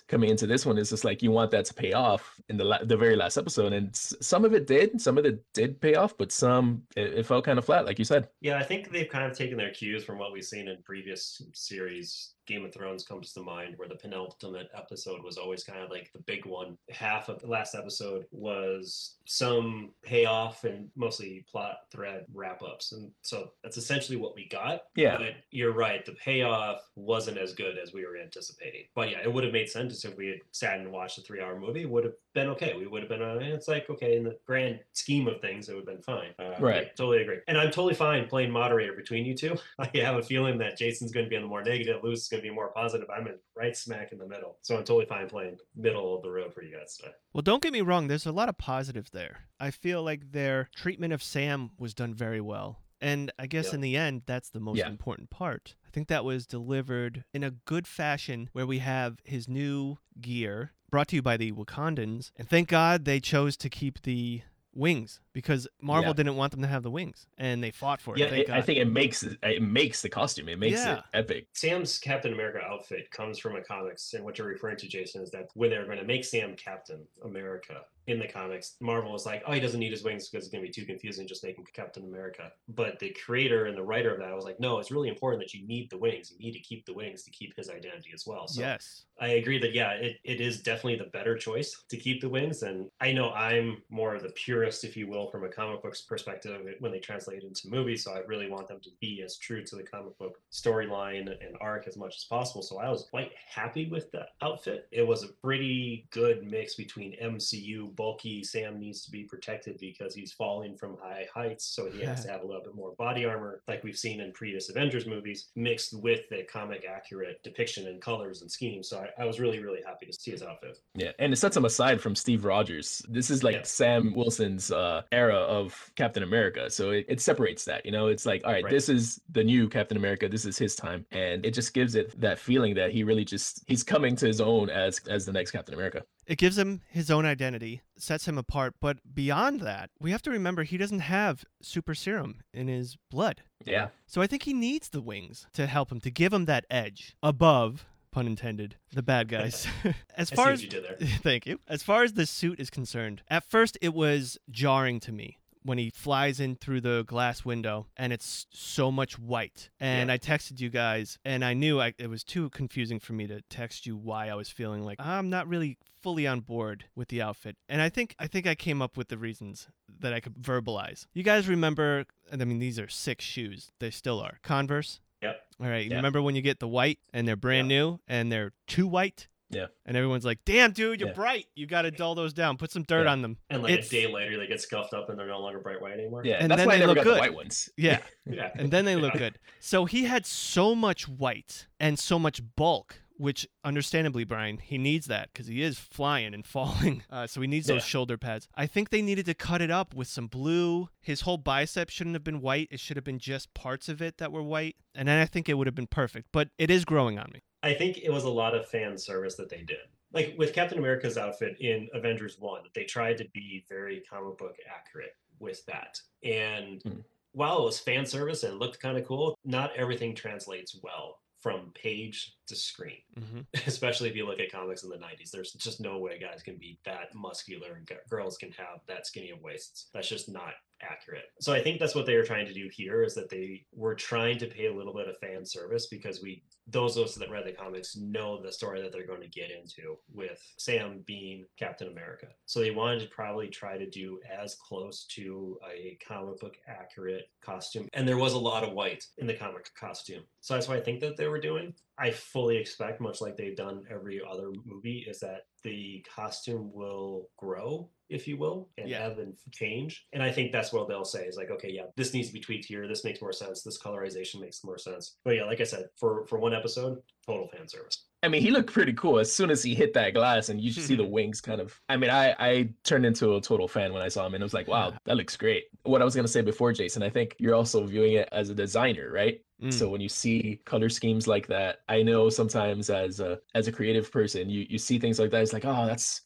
coming 0.09 0.31
into 0.31 0.47
this 0.47 0.65
one, 0.67 0.79
it's 0.79 0.91
just 0.91 1.05
like 1.05 1.23
you 1.23 1.31
want 1.31 1.51
that 1.53 1.65
to 1.67 1.75
pay 1.75 1.93
off 1.93 2.41
in 2.49 2.57
the 2.57 2.65
la- 2.65 2.85
the 2.85 2.97
very 2.97 3.17
last 3.17 3.37
episode, 3.37 3.73
and 3.73 3.89
s- 3.91 4.15
some 4.21 4.45
of 4.45 4.55
it 4.55 4.67
did, 4.67 5.01
some 5.01 5.19
of 5.19 5.25
it 5.25 5.43
did 5.53 5.81
pay 5.81 5.95
off, 5.95 6.17
but 6.17 6.31
some 6.33 6.83
it, 6.97 7.15
it 7.21 7.27
felt 7.27 7.45
kind 7.45 7.59
of 7.59 7.65
flat, 7.65 7.85
like 7.87 7.99
you 7.99 8.05
said. 8.05 8.29
Yeah, 8.41 8.59
I 8.59 8.63
think 8.63 8.91
they've 8.91 9.09
kind 9.09 9.31
of 9.31 9.37
taken 9.37 9.57
their 9.57 9.71
cues 9.71 10.05
from 10.05 10.19
what 10.19 10.33
we've 10.33 10.45
seen 10.45 10.69
in 10.69 10.83
previous 10.83 11.43
series. 11.53 12.35
Game 12.47 12.65
of 12.65 12.73
Thrones 12.73 13.05
comes 13.05 13.33
to 13.33 13.41
mind, 13.43 13.75
where 13.77 13.89
the 13.89 13.97
penultimate 13.97 14.69
episode 14.75 15.23
was 15.23 15.37
always 15.39 15.65
kind 15.65 15.81
of 15.81 15.91
like 15.91 16.11
the 16.13 16.21
big 16.21 16.45
one. 16.47 16.77
Half 16.91 17.29
of 17.29 17.41
the 17.41 17.47
last 17.49 17.75
episode 17.75 18.27
was 18.31 19.17
some 19.25 19.91
payoff 20.03 20.65
and 20.65 20.89
mostly 20.97 21.45
plot 21.51 21.79
thread 21.91 22.25
wrap 22.33 22.63
ups. 22.63 22.93
And 22.93 23.11
so 23.23 23.51
that's 23.63 23.77
essentially 23.77 24.17
what 24.17 24.35
we 24.35 24.49
got. 24.49 24.83
Yeah. 24.95 25.17
But 25.19 25.35
you're 25.51 25.73
right, 25.73 26.05
the 26.05 26.13
payoff 26.13 26.81
wasn't 26.95 27.39
as 27.39 27.53
good 27.53 27.79
as 27.79 27.93
we 27.93 28.05
were 28.07 28.17
anticipating. 28.17 28.85
But 28.95 29.11
yeah, 29.11 29.19
it 29.23 29.33
would 29.33 29.45
have 29.45 29.53
made 29.53 29.69
sense 29.69 30.05
if 30.05 30.17
we 30.17 30.29
had 30.29 30.39
sat 30.53 30.79
and 30.79 30.93
watched 30.93 31.19
a 31.19 31.23
three 31.23 31.41
hour 31.41 31.59
movie. 31.59 31.83
It 31.83 31.91
would 31.91 32.05
have 32.05 32.15
been 32.35 32.49
okay. 32.49 32.75
We 32.77 32.87
would 32.87 33.03
have 33.03 33.09
been, 33.09 33.23
uh, 33.23 33.39
it's 33.41 33.69
like, 33.69 33.89
okay, 33.91 34.17
in 34.17 34.25
the 34.25 34.37
grand 34.47 34.81
scheme 34.93 35.27
of 35.29 35.41
things, 35.41 35.69
it 35.69 35.75
would 35.75 35.87
have 35.89 35.97
been 35.97 36.03
fine. 36.03 36.31
Uh, 36.39 36.55
Right. 36.61 36.85
yeah, 36.85 36.89
totally 36.97 37.23
agree. 37.23 37.39
And 37.49 37.59
I'm 37.59 37.71
totally 37.71 37.95
fine 37.95 38.27
playing 38.29 38.51
moderator 38.51 38.93
between 38.95 39.25
you 39.25 39.35
two. 39.35 39.57
I 39.79 39.91
have 39.99 40.17
a 40.17 40.23
feeling 40.23 40.59
that 40.59 40.79
Jason's 40.79 41.13
going 41.13 41.27
to 41.27 41.31
be 41.31 41.37
on 41.37 41.43
the 41.43 41.49
more 41.49 41.63
negative, 41.63 42.01
going 42.03 42.36
to 42.37 42.43
be 42.43 42.51
more 42.55 42.73
positive. 42.73 43.09
I'm 43.11 43.27
in 43.27 43.35
right 43.57 43.77
smack 43.77 44.13
in 44.13 44.19
the 44.19 44.27
middle. 44.27 44.59
So 44.63 44.77
I'm 44.77 44.85
totally 44.85 45.07
fine 45.07 45.29
playing 45.29 45.59
middle 45.75 46.17
of 46.17 46.23
the 46.23 46.31
road 46.31 46.53
for 46.55 46.63
you 46.63 46.77
guys 46.77 46.97
today. 46.97 47.13
Well, 47.33 47.43
don't 47.43 47.63
get 47.63 47.73
me 47.73 47.81
wrong, 47.81 48.09
there's 48.09 48.27
a 48.27 48.33
lot 48.33 48.49
of 48.49 48.59
positives 48.59 49.11
there. 49.11 49.41
I 49.61 49.71
feel 49.71 50.03
like 50.03 50.33
their 50.33 50.69
treatment 50.75 51.13
of 51.13 51.23
Sam 51.23 51.71
was 51.79 51.95
done 51.95 52.15
very 52.15 52.41
well. 52.41 52.81
And 53.01 53.31
I 53.39 53.47
guess 53.47 53.75
in 53.75 53.83
the 53.83 53.95
end, 53.97 54.23
that's 54.25 54.49
the 54.49 54.61
most 54.61 54.79
Yeah. 54.79 54.89
important 54.89 55.29
part. 55.29 55.75
I 55.87 55.91
think 55.91 56.09
that 56.09 56.25
was 56.25 56.47
delivered 56.47 57.25
in 57.35 57.45
a 57.45 57.51
good 57.51 57.87
fashion 57.87 58.49
where 58.53 58.67
we 58.67 58.79
have 58.79 59.19
his 59.25 59.47
new 59.49 59.99
gear 60.19 60.73
brought 60.91 61.09
to 61.09 61.17
you 61.17 61.23
by 61.23 61.37
the 61.37 61.53
Wakandans. 61.53 62.31
And 62.37 62.49
thank 62.49 62.69
God 62.69 63.05
they 63.05 63.21
chose 63.21 63.57
to 63.59 63.69
keep 63.69 64.03
the 64.03 64.43
wings 64.75 65.21
because 65.37 65.69
Marvel 65.83 66.09
Yeah. 66.09 66.15
didn't 66.15 66.37
want 66.37 66.51
them 66.53 66.63
to 66.63 66.67
have 66.67 66.83
the 66.83 66.91
wings 66.91 67.27
and 67.37 67.63
they 67.63 67.71
fought 67.71 68.01
for 68.01 68.15
it. 68.15 68.21
Yeah, 68.21 68.31
thank 68.31 68.49
it, 68.49 68.51
I 68.51 68.63
think 68.63 68.79
it 68.79 68.87
makes 68.87 69.23
it, 69.23 69.37
it 69.43 69.61
makes 69.61 70.01
the 70.01 70.09
costume. 70.09 70.49
It 70.49 70.59
makes 70.59 70.83
Yeah. 70.83 71.01
it 71.01 71.05
epic. 71.13 71.49
Sam's 71.53 71.99
Captain 71.99 72.33
America 72.33 72.63
outfit 72.67 73.11
comes 73.11 73.39
from 73.39 73.55
a 73.55 73.61
comics, 73.61 74.15
and 74.15 74.25
what 74.25 74.39
you're 74.39 74.47
referring 74.49 74.79
to, 74.79 74.89
Jason, 74.89 75.21
is 75.21 75.31
that 75.33 75.51
when 75.53 75.69
they 75.69 75.77
were 75.77 75.85
going 75.85 75.99
to 75.99 76.05
make 76.07 76.25
Sam 76.25 76.57
Captain 76.57 77.07
America, 77.23 77.85
in 78.07 78.19
the 78.21 78.29
comics. 78.29 78.77
Marvel 78.81 79.13
was 79.13 79.27
like, 79.27 79.43
oh, 79.47 79.53
he 79.53 79.61
doesn't 79.61 79.81
need 79.81 79.91
his 79.91 80.05
wings 80.05 80.29
because 80.29 80.45
it's 80.47 80.53
going 80.53 80.63
to 80.63 80.69
be 80.69 80.73
too 80.73 80.87
confusing. 80.87 81.27
Just 81.27 81.43
make 81.43 81.59
him 81.59 81.65
Captain 81.73 82.05
America. 82.05 82.53
But 82.69 82.99
the 82.99 83.11
creator 83.25 83.67
and 83.67 83.77
the 83.77 83.83
writer 83.83 84.15
of 84.15 84.21
that 84.21 84.35
was 84.35 84.45
like, 84.45 84.61
no, 84.61 84.79
it's 84.79 84.91
really 84.91 85.09
important 85.09 85.43
that 85.43 85.53
you 85.53 85.67
need 85.67 85.91
the 85.91 85.99
wings. 85.99 86.33
You 86.39 86.47
need 86.47 86.53
to 86.53 86.61
keep 86.61 86.87
the 86.87 86.95
wings 86.95 87.25
to 87.25 87.31
keep 87.31 87.57
his 87.57 87.69
identity 87.69 88.11
as 88.15 88.25
well. 88.27 88.47
So 88.47 88.61
yes. 88.61 89.07
I 89.21 89.29
agree 89.29 89.59
that 89.59 89.75
yeah, 89.75 89.93
it, 89.93 90.19
it 90.25 90.41
is 90.41 90.63
definitely 90.63 90.97
the 90.97 91.11
better 91.11 91.37
choice 91.37 91.85
to 91.89 91.97
keep 91.97 92.21
the 92.21 92.29
wings. 92.29 92.63
And 92.63 92.89
I 93.01 93.13
know 93.13 93.33
I'm 93.33 93.83
more 93.91 94.15
of 94.15 94.23
the 94.23 94.31
purist, 94.31 94.85
if 94.85 94.97
you 94.97 95.09
will, 95.09 95.26
from 95.31 95.45
a 95.45 95.49
comic 95.49 95.83
books 95.83 96.03
perspective 96.03 96.61
when 96.81 96.93
they 96.93 96.99
translate 96.99 97.43
it 97.43 97.47
into 97.47 97.69
movies. 97.69 98.05
So 98.05 98.13
I 98.13 98.21
really 98.27 98.51
want 98.51 98.69
them 98.69 98.81
to 98.83 98.91
be 99.01 99.23
as 99.25 99.37
true 99.37 99.65
to 99.65 99.77
the 99.77 99.83
comic 99.83 100.17
book 100.19 100.39
storyline 100.53 101.29
and 101.29 101.57
arc 101.61 101.87
as 101.87 101.97
much 101.97 102.17
as 102.17 102.25
possible. 102.25 102.63
So 102.63 102.79
I 102.79 102.89
was 102.89 103.07
quite 103.11 103.33
happy 103.49 103.89
with 103.89 104.11
the 104.13 104.27
outfit. 104.43 104.89
It 104.91 105.07
was 105.07 105.23
a 105.23 105.29
pretty 105.29 106.07
good 106.11 106.45
mix 106.45 106.75
between 106.75 107.17
MCU 107.23 107.95
bulky 107.97 108.43
Sam 108.45 108.79
needs 108.79 109.05
to 109.05 109.11
be 109.11 109.25
protected 109.25 109.79
because 109.79 110.15
he's 110.15 110.33
falling 110.33 110.77
from 110.77 110.97
high 111.03 111.27
heights, 111.33 111.65
so 111.65 111.91
he 111.91 112.01
has 112.03 112.25
to 112.25 112.31
have 112.33 112.43
a 112.43 112.47
little 112.47 112.63
bit 112.63 112.75
more 112.75 112.93
body 112.99 113.25
armor, 113.25 113.63
like 113.69 113.83
we've 113.85 113.99
seen 113.99 114.21
in 114.21 114.33
previous 114.33 114.69
Avengers 114.71 115.07
movies, 115.07 115.49
mixed 115.57 115.95
with 116.01 116.21
the 116.31 116.43
comic 116.45 116.85
accurate 116.89 117.43
depiction 117.43 117.87
and 117.89 118.01
colors 118.01 118.43
and 118.43 118.51
schemes. 118.51 118.89
So 118.89 118.99
I, 119.19 119.23
I 119.23 119.27
was 119.27 119.41
really, 119.41 119.61
really 119.63 119.81
happy 119.87 120.07
to 120.07 120.13
see 120.13 120.31
his 120.31 120.43
outfit. 120.43 120.79
Yeah, 120.95 121.13
and 121.19 121.33
it 121.33 121.37
sets 121.37 121.57
him 121.57 121.65
aside 121.65 122.01
from 122.01 122.15
Steve 122.15 122.45
Rogers. 122.45 123.03
This 123.09 123.31
is 123.31 123.43
like 123.43 123.57
Yeah. 123.57 123.63
Sam 123.65 124.13
Wilson's 124.15 124.71
uh, 124.71 125.03
era 125.17 125.35
of 125.37 125.91
Captain 125.97 126.23
America. 126.23 126.69
So 126.71 126.91
it, 126.91 127.07
it 127.09 127.21
separates 127.21 127.65
that. 127.65 127.85
You 127.87 127.93
know, 127.93 128.07
it's 128.09 128.27
like, 128.27 128.43
all 128.45 128.53
right, 128.53 128.65
Right. 128.65 128.71
this 128.71 128.89
is 128.89 129.21
the 129.31 129.43
new 129.43 129.69
Captain 129.69 129.97
America. 129.97 130.29
This 130.29 130.45
is 130.45 130.59
his 130.59 130.77
time, 130.77 131.07
and 131.11 131.45
it 131.47 131.53
just 131.55 131.73
gives 131.75 131.95
it 131.95 132.19
that 132.21 132.39
feeling 132.39 132.75
that 132.75 132.91
he 132.91 133.03
really 133.05 133.25
just 133.25 133.63
he's 133.67 133.83
coming 133.83 134.15
to 134.17 134.27
his 134.27 134.41
own 134.41 134.71
as 134.71 135.01
as 135.09 135.25
the 135.27 135.33
next 135.33 135.51
Captain 135.53 135.75
America. 135.75 136.03
It 136.27 136.39
gives 136.39 136.59
him 136.59 136.81
his 136.89 137.11
own 137.11 137.25
identity, 137.25 137.83
sets 137.97 138.27
him 138.27 138.37
apart. 138.37 138.75
But 138.81 138.97
beyond 139.15 139.61
that, 139.61 139.91
we 140.01 140.11
have 140.11 140.23
to 140.23 140.31
remember 140.31 140.65
he 140.65 140.77
doesn't 140.77 141.01
have 141.01 141.45
super 141.63 141.95
serum 141.95 142.41
in 142.53 142.67
his 142.69 142.97
blood. 143.11 143.43
Yeah, 143.65 143.89
So 144.07 144.21
I 144.23 144.27
think 144.27 144.43
he 144.43 144.53
needs 144.53 144.89
the 144.91 145.01
wings 145.01 145.47
to 145.55 145.67
help 145.67 145.91
him, 145.93 146.01
to 146.01 146.11
give 146.11 146.33
him 146.33 146.45
that 146.47 146.67
edge 146.71 147.17
above, 147.23 147.87
pun 148.17 148.27
intended, 148.27 148.77
the 148.95 149.03
bad 149.03 149.29
guys. 149.29 149.67
as 150.17 150.31
far 150.31 150.49
as 150.49 150.63
you 150.63 150.71
did 150.71 150.85
there. 150.85 150.97
Thank 151.23 151.45
you. 151.45 151.61
As 151.69 151.83
far 151.83 152.03
as 152.03 152.15
the 152.15 152.25
suit 152.25 152.59
is 152.59 152.71
concerned, 152.71 153.21
at 153.29 153.45
first 153.45 153.77
it 153.83 153.93
was 153.93 154.39
jarring 154.51 155.01
to 155.01 155.13
me 155.13 155.37
when 155.63 155.77
he 155.77 155.91
flies 155.91 156.41
in 156.41 156.57
through 156.57 156.81
the 156.81 157.05
glass 157.07 157.45
window 157.45 157.89
and 157.95 158.15
it's 158.15 158.47
so 158.51 158.91
much 158.91 159.19
white. 159.19 159.69
And 159.81 160.09
Yeah. 160.09 160.15
I 160.15 160.19
texted 160.19 160.61
you 160.61 160.71
guys 160.71 161.19
and 161.27 161.45
I 161.45 161.53
knew 161.53 161.79
I, 161.79 161.93
it 161.99 162.09
was 162.09 162.25
too 162.25 162.49
confusing 162.51 162.99
for 163.01 163.13
me 163.13 163.27
to 163.27 163.43
text 163.51 163.85
you 163.85 163.97
why 163.99 164.29
I 164.31 164.35
was 164.35 164.49
feeling 164.49 164.83
like 164.83 164.99
I'm 164.99 165.29
not 165.29 165.47
really 165.47 165.77
fully 166.03 166.27
on 166.27 166.41
board 166.41 166.85
with 166.95 167.09
the 167.09 167.21
outfit. 167.21 167.57
And 167.69 167.83
I 167.83 167.91
think 167.91 168.15
I 168.19 168.29
think 168.29 168.47
I 168.47 168.55
came 168.55 168.81
up 168.81 168.97
with 168.97 169.09
the 169.09 169.19
reasons 169.19 169.69
that 170.01 170.15
I 170.15 170.21
could 170.21 170.37
verbalize. 170.37 171.05
You 171.13 171.23
guys 171.23 171.49
remember 171.49 172.07
I 172.33 172.37
mean 172.37 172.61
these 172.61 172.79
are 172.79 172.89
six 172.89 173.27
shoes. 173.27 173.73
They 173.79 173.91
still 173.91 174.21
are. 174.21 174.39
Converse. 174.43 175.01
Yep. 175.23 175.41
All 175.61 175.67
right. 175.69 175.85
You 175.85 175.91
Yeah. 175.91 175.97
remember 175.97 176.21
when 176.23 176.35
you 176.37 176.43
get 176.43 176.61
the 176.61 176.69
white 176.69 176.99
and 177.13 177.27
they're 177.27 177.37
brand 177.37 177.69
new 177.69 178.01
and 178.07 178.31
they're 178.31 178.53
too 178.67 178.87
white? 178.87 179.29
Yeah. 179.49 179.67
And 179.85 179.97
everyone's 179.97 180.25
like, 180.25 180.41
"Damn, 180.45 180.73
dude, 180.73 180.99
you're 181.01 181.11
Yeah. 181.11 181.15
bright. 181.15 181.47
You 181.55 181.67
got 181.67 181.83
to 181.83 181.93
dull 181.93 182.17
those 182.17 182.33
down. 182.35 182.57
Put 182.57 182.73
some 182.73 182.83
dirt 182.83 183.05
Yeah. 183.05 183.13
on 183.13 183.23
them." 183.23 183.39
And 183.49 183.63
like 183.63 183.73
It's- 183.73 183.87
a 183.87 183.91
day 183.91 184.07
later, 184.09 184.37
they 184.39 184.47
get 184.49 184.61
scuffed 184.61 184.93
up 184.93 185.09
and 185.09 185.17
they're 185.19 185.29
no 185.29 185.39
longer 185.41 185.61
bright 185.61 185.81
white 185.81 185.93
anymore. 185.95 186.23
yeah. 186.25 186.39
And 186.41 186.51
that's 186.51 186.59
then 186.61 186.67
why 186.67 186.75
I 186.75 186.77
they 186.79 186.81
never 186.81 186.95
look 186.95 186.97
got 186.97 187.05
good. 187.05 187.17
the 187.17 187.21
white 187.21 187.35
ones. 187.35 187.71
Yeah. 187.77 188.03
yeah. 188.27 188.51
and 188.57 188.71
then 188.73 188.85
they 188.85 188.97
look 188.97 189.15
Yeah. 189.15 189.19
good. 189.21 189.39
So 189.61 189.85
he 189.85 190.05
had 190.05 190.27
so 190.27 190.75
much 190.75 191.07
white 191.09 191.67
and 191.79 191.97
so 191.99 192.19
much 192.19 192.41
bulk, 192.57 193.01
which 193.19 193.47
understandably, 193.65 194.25
Brian, 194.25 194.59
he 194.59 194.79
needs 194.79 195.07
that 195.07 195.33
because 195.33 195.47
he 195.47 195.63
is 195.63 195.79
flying 195.79 196.35
and 196.35 196.47
falling. 196.57 197.03
Uh, 197.11 197.27
so 197.27 197.41
he 197.41 197.47
needs 197.47 197.67
those 197.67 197.85
shoulder 197.85 198.17
pads. 198.17 198.49
I 198.55 198.67
think 198.67 198.91
they 198.91 199.03
needed 199.03 199.27
to 199.27 199.35
cut 199.35 199.61
it 199.63 199.71
up 199.71 199.95
with 199.95 200.09
some 200.09 200.27
blue. 200.27 200.89
His 201.01 201.23
whole 201.23 201.39
bicep 201.39 201.89
shouldn't 201.91 202.15
have 202.15 202.25
been 202.25 202.41
white. 202.41 202.69
It 202.71 202.81
should 202.81 202.97
have 202.97 203.05
been 203.05 203.19
just 203.19 203.53
parts 203.55 203.89
of 203.89 204.01
it 204.03 204.19
that 204.19 204.33
were 204.33 204.43
white. 204.43 204.77
And 204.95 205.09
then 205.09 205.19
I 205.19 205.27
think 205.27 205.49
it 205.49 205.55
would 205.55 205.67
have 205.67 205.75
been 205.75 205.87
perfect. 205.87 206.29
But 206.33 206.49
it 206.59 206.71
is 206.71 206.85
growing 206.85 207.19
on 207.19 207.31
me. 207.33 207.41
I 207.63 207.75
think 207.75 207.99
it 207.99 208.11
was 208.11 208.25
a 208.25 208.31
lot 208.31 208.55
of 208.55 208.69
fan 208.69 208.97
service 208.97 209.35
that 209.37 209.49
they 209.49 209.63
did. 209.63 209.79
Like 210.13 210.35
with 210.39 210.53
Captain 210.53 210.79
America's 210.79 211.19
outfit 211.19 211.57
in 211.61 211.89
Avengers 211.93 212.37
1, 212.39 212.63
they 212.75 212.85
tried 212.85 213.19
to 213.19 213.29
be 213.35 213.65
very 213.69 214.03
comic 214.09 214.39
book 214.39 214.57
accurate 214.73 215.17
with 215.41 215.65
that. 215.67 215.99
And 216.23 216.81
Hmm. 216.83 217.01
while 217.33 217.61
it 217.61 217.65
was 217.65 217.79
fan 217.81 218.07
service 218.07 218.43
and 218.45 218.59
looked 218.59 218.81
kind 218.81 218.97
of 218.97 219.05
cool, 219.07 219.37
not 219.45 219.75
everything 219.77 220.15
translates 220.15 220.79
well 220.83 221.21
from 221.41 221.71
page 221.75 222.36
to 222.47 222.57
screen, 222.57 222.99
hmm 223.19 223.41
especially 223.67 224.09
if 224.09 224.17
you 224.17 224.27
look 224.27 224.41
at 224.41 224.53
comics 224.53 224.83
in 224.83 224.91
the 224.91 224.97
90s. 224.97 225.31
There's 225.31 225.53
just 225.53 225.81
no 225.81 225.99
way 225.99 226.19
guys 226.19 226.43
can 226.43 226.57
be 226.57 226.79
that 226.85 227.15
muscular 227.15 227.75
and 227.75 227.87
g- 227.87 227.95
girls 228.09 228.37
can 228.37 228.51
have 228.53 228.81
that 228.89 229.07
skinny 229.07 229.31
of 229.31 229.41
waists. 229.43 229.89
That's 229.93 230.09
just 230.09 230.29
not 230.29 230.55
accurate. 230.83 231.25
So 231.41 231.53
I 231.53 231.63
think 231.63 231.81
that's 231.81 231.95
what 231.95 232.07
they 232.07 232.17
were 232.17 232.25
trying 232.25 232.47
to 232.47 232.53
do 232.53 232.69
here 232.71 233.03
is 233.03 233.15
that 233.15 233.31
they 233.31 233.65
were 233.73 233.95
trying 233.95 234.39
to 234.39 234.47
pay 234.47 234.67
a 234.67 234.75
little 234.75 234.93
bit 234.93 235.09
of 235.09 235.19
fan 235.19 235.45
service 235.45 235.87
because 235.87 236.23
we 236.23 236.43
those 236.69 236.97
of 236.97 237.05
us 237.05 237.15
that 237.15 237.31
read 237.31 237.47
the 237.47 237.53
comics 237.53 237.97
know 237.97 238.43
the 238.43 238.51
story 238.51 238.83
that 238.83 238.93
they're 238.93 239.07
going 239.07 239.21
to 239.21 239.29
get 239.29 239.51
into 239.51 239.97
with 240.13 240.43
Sam 240.59 241.03
being 241.07 241.45
Captain 241.57 241.89
America. 241.89 242.27
So 242.47 242.59
they 242.59 242.73
wanted 242.73 243.01
to 243.01 243.07
probably 243.09 243.49
try 243.49 243.79
to 243.79 243.89
do 243.89 244.19
as 244.37 244.57
close 244.57 245.05
to 245.11 245.59
a 245.73 245.97
comic 246.07 246.41
book 246.41 246.57
accurate 246.67 247.29
costume. 247.41 247.89
And 247.95 248.07
there 248.07 248.19
was 248.19 248.33
a 248.33 248.39
lot 248.39 248.65
of 248.65 248.73
white 248.73 249.05
in 249.19 249.27
the 249.29 249.35
comic 249.35 249.71
costume. 249.79 250.25
So 250.41 250.55
that's 250.55 250.69
what 250.69 250.79
I 250.79 250.81
think 250.81 251.01
that 251.01 251.17
they 251.17 251.29
were 251.29 251.41
doing. 251.41 251.73
I 251.99 252.11
fully 252.11 252.57
expect, 252.57 253.01
much 253.01 253.21
like 253.21 253.37
they've 253.37 253.57
done 253.57 253.85
every 253.91 254.21
other 254.29 254.51
movie, 254.65 255.07
is 255.09 255.21
that 255.21 255.43
the 255.65 256.05
costume 256.15 256.71
will 256.73 257.29
grow, 257.37 257.89
if 258.09 258.29
you 258.29 258.37
will, 258.37 258.69
and 258.79 258.89
Yeah. 258.89 259.07
ebb 259.07 259.19
and 259.19 259.35
change. 259.53 260.07
And 260.13 260.23
I 260.23 260.31
think 260.31 260.53
that's 260.53 260.73
what 260.73 260.89
they'll 260.89 261.05
say 261.05 261.27
is 261.27 261.37
like, 261.37 261.51
okay, 261.51 261.71
yeah, 261.71 261.87
this 261.97 262.15
needs 262.15 262.29
to 262.29 262.35
be 262.35 262.41
tweaked 262.41 262.67
here. 262.67 262.87
This 262.87 263.03
makes 263.03 263.21
more 263.21 263.33
sense. 263.33 263.63
This 263.63 263.81
colorization 263.81 264.41
makes 264.41 264.63
more 264.63 264.79
sense. 264.79 265.17
But 265.25 265.37
yeah, 265.37 265.45
like 265.45 265.61
I 265.61 265.65
said, 265.65 265.87
for 265.97 266.27
for 266.27 266.39
one 266.39 266.55
episode, 266.55 266.99
total 267.27 267.49
fan 267.49 267.69
service. 267.69 268.05
I 268.23 268.29
mean, 268.29 268.43
he 268.43 268.51
looked 268.51 268.73
pretty 268.73 268.93
cool 268.93 269.19
as 269.19 269.33
soon 269.33 269.51
as 269.51 269.63
he 269.63 269.75
hit 269.75 269.93
that 269.95 270.15
glass, 270.15 270.49
and 270.49 270.61
you 270.61 270.71
just 270.71 270.87
see 270.87 270.97
the 270.97 271.03
mm-hmm. 271.03 271.13
wings 271.13 271.41
kind 271.41 271.61
of. 271.61 271.79
I 271.89 271.97
mean, 271.97 272.11
I 272.11 272.35
I 272.39 272.71
turned 272.85 273.07
into 273.07 273.37
a 273.37 273.41
total 273.41 273.69
fan 273.69 273.93
when 273.93 274.03
I 274.03 274.09
saw 274.09 274.27
him, 274.27 274.35
and 274.35 274.43
it 274.43 274.45
was 274.45 274.55
like, 274.55 274.69
wow, 274.69 274.95
that 275.05 275.17
looks 275.17 275.37
great. 275.37 275.65
What 275.83 276.03
I 276.03 276.05
was 276.05 276.15
gonna 276.15 276.29
say 276.29 276.43
before, 276.43 276.73
Jason, 276.73 277.03
I 277.03 277.11
think 277.11 277.37
you're 277.39 277.55
also 277.55 277.85
viewing 277.87 278.15
it 278.15 278.29
as 278.33 278.51
a 278.51 278.55
designer, 278.55 279.11
right? 279.13 279.41
Mm. 279.63 279.73
So 279.73 279.89
when 279.89 280.01
you 280.01 280.09
see 280.09 280.61
color 280.65 280.89
schemes 280.89 281.27
like 281.27 281.47
that, 281.47 281.81
I 281.89 282.03
know 282.03 282.29
sometimes 282.29 282.91
as 282.91 283.21
a 283.21 283.39
as 283.55 283.69
a 283.69 283.73
creative 283.73 284.11
person, 284.13 284.51
you 284.51 284.67
you 284.69 284.79
see 284.79 284.99
things 284.99 285.19
like 285.19 285.31
that. 285.31 285.43
It's 285.43 285.53
like, 285.53 285.65
oh, 285.65 285.87
that's 285.87 286.21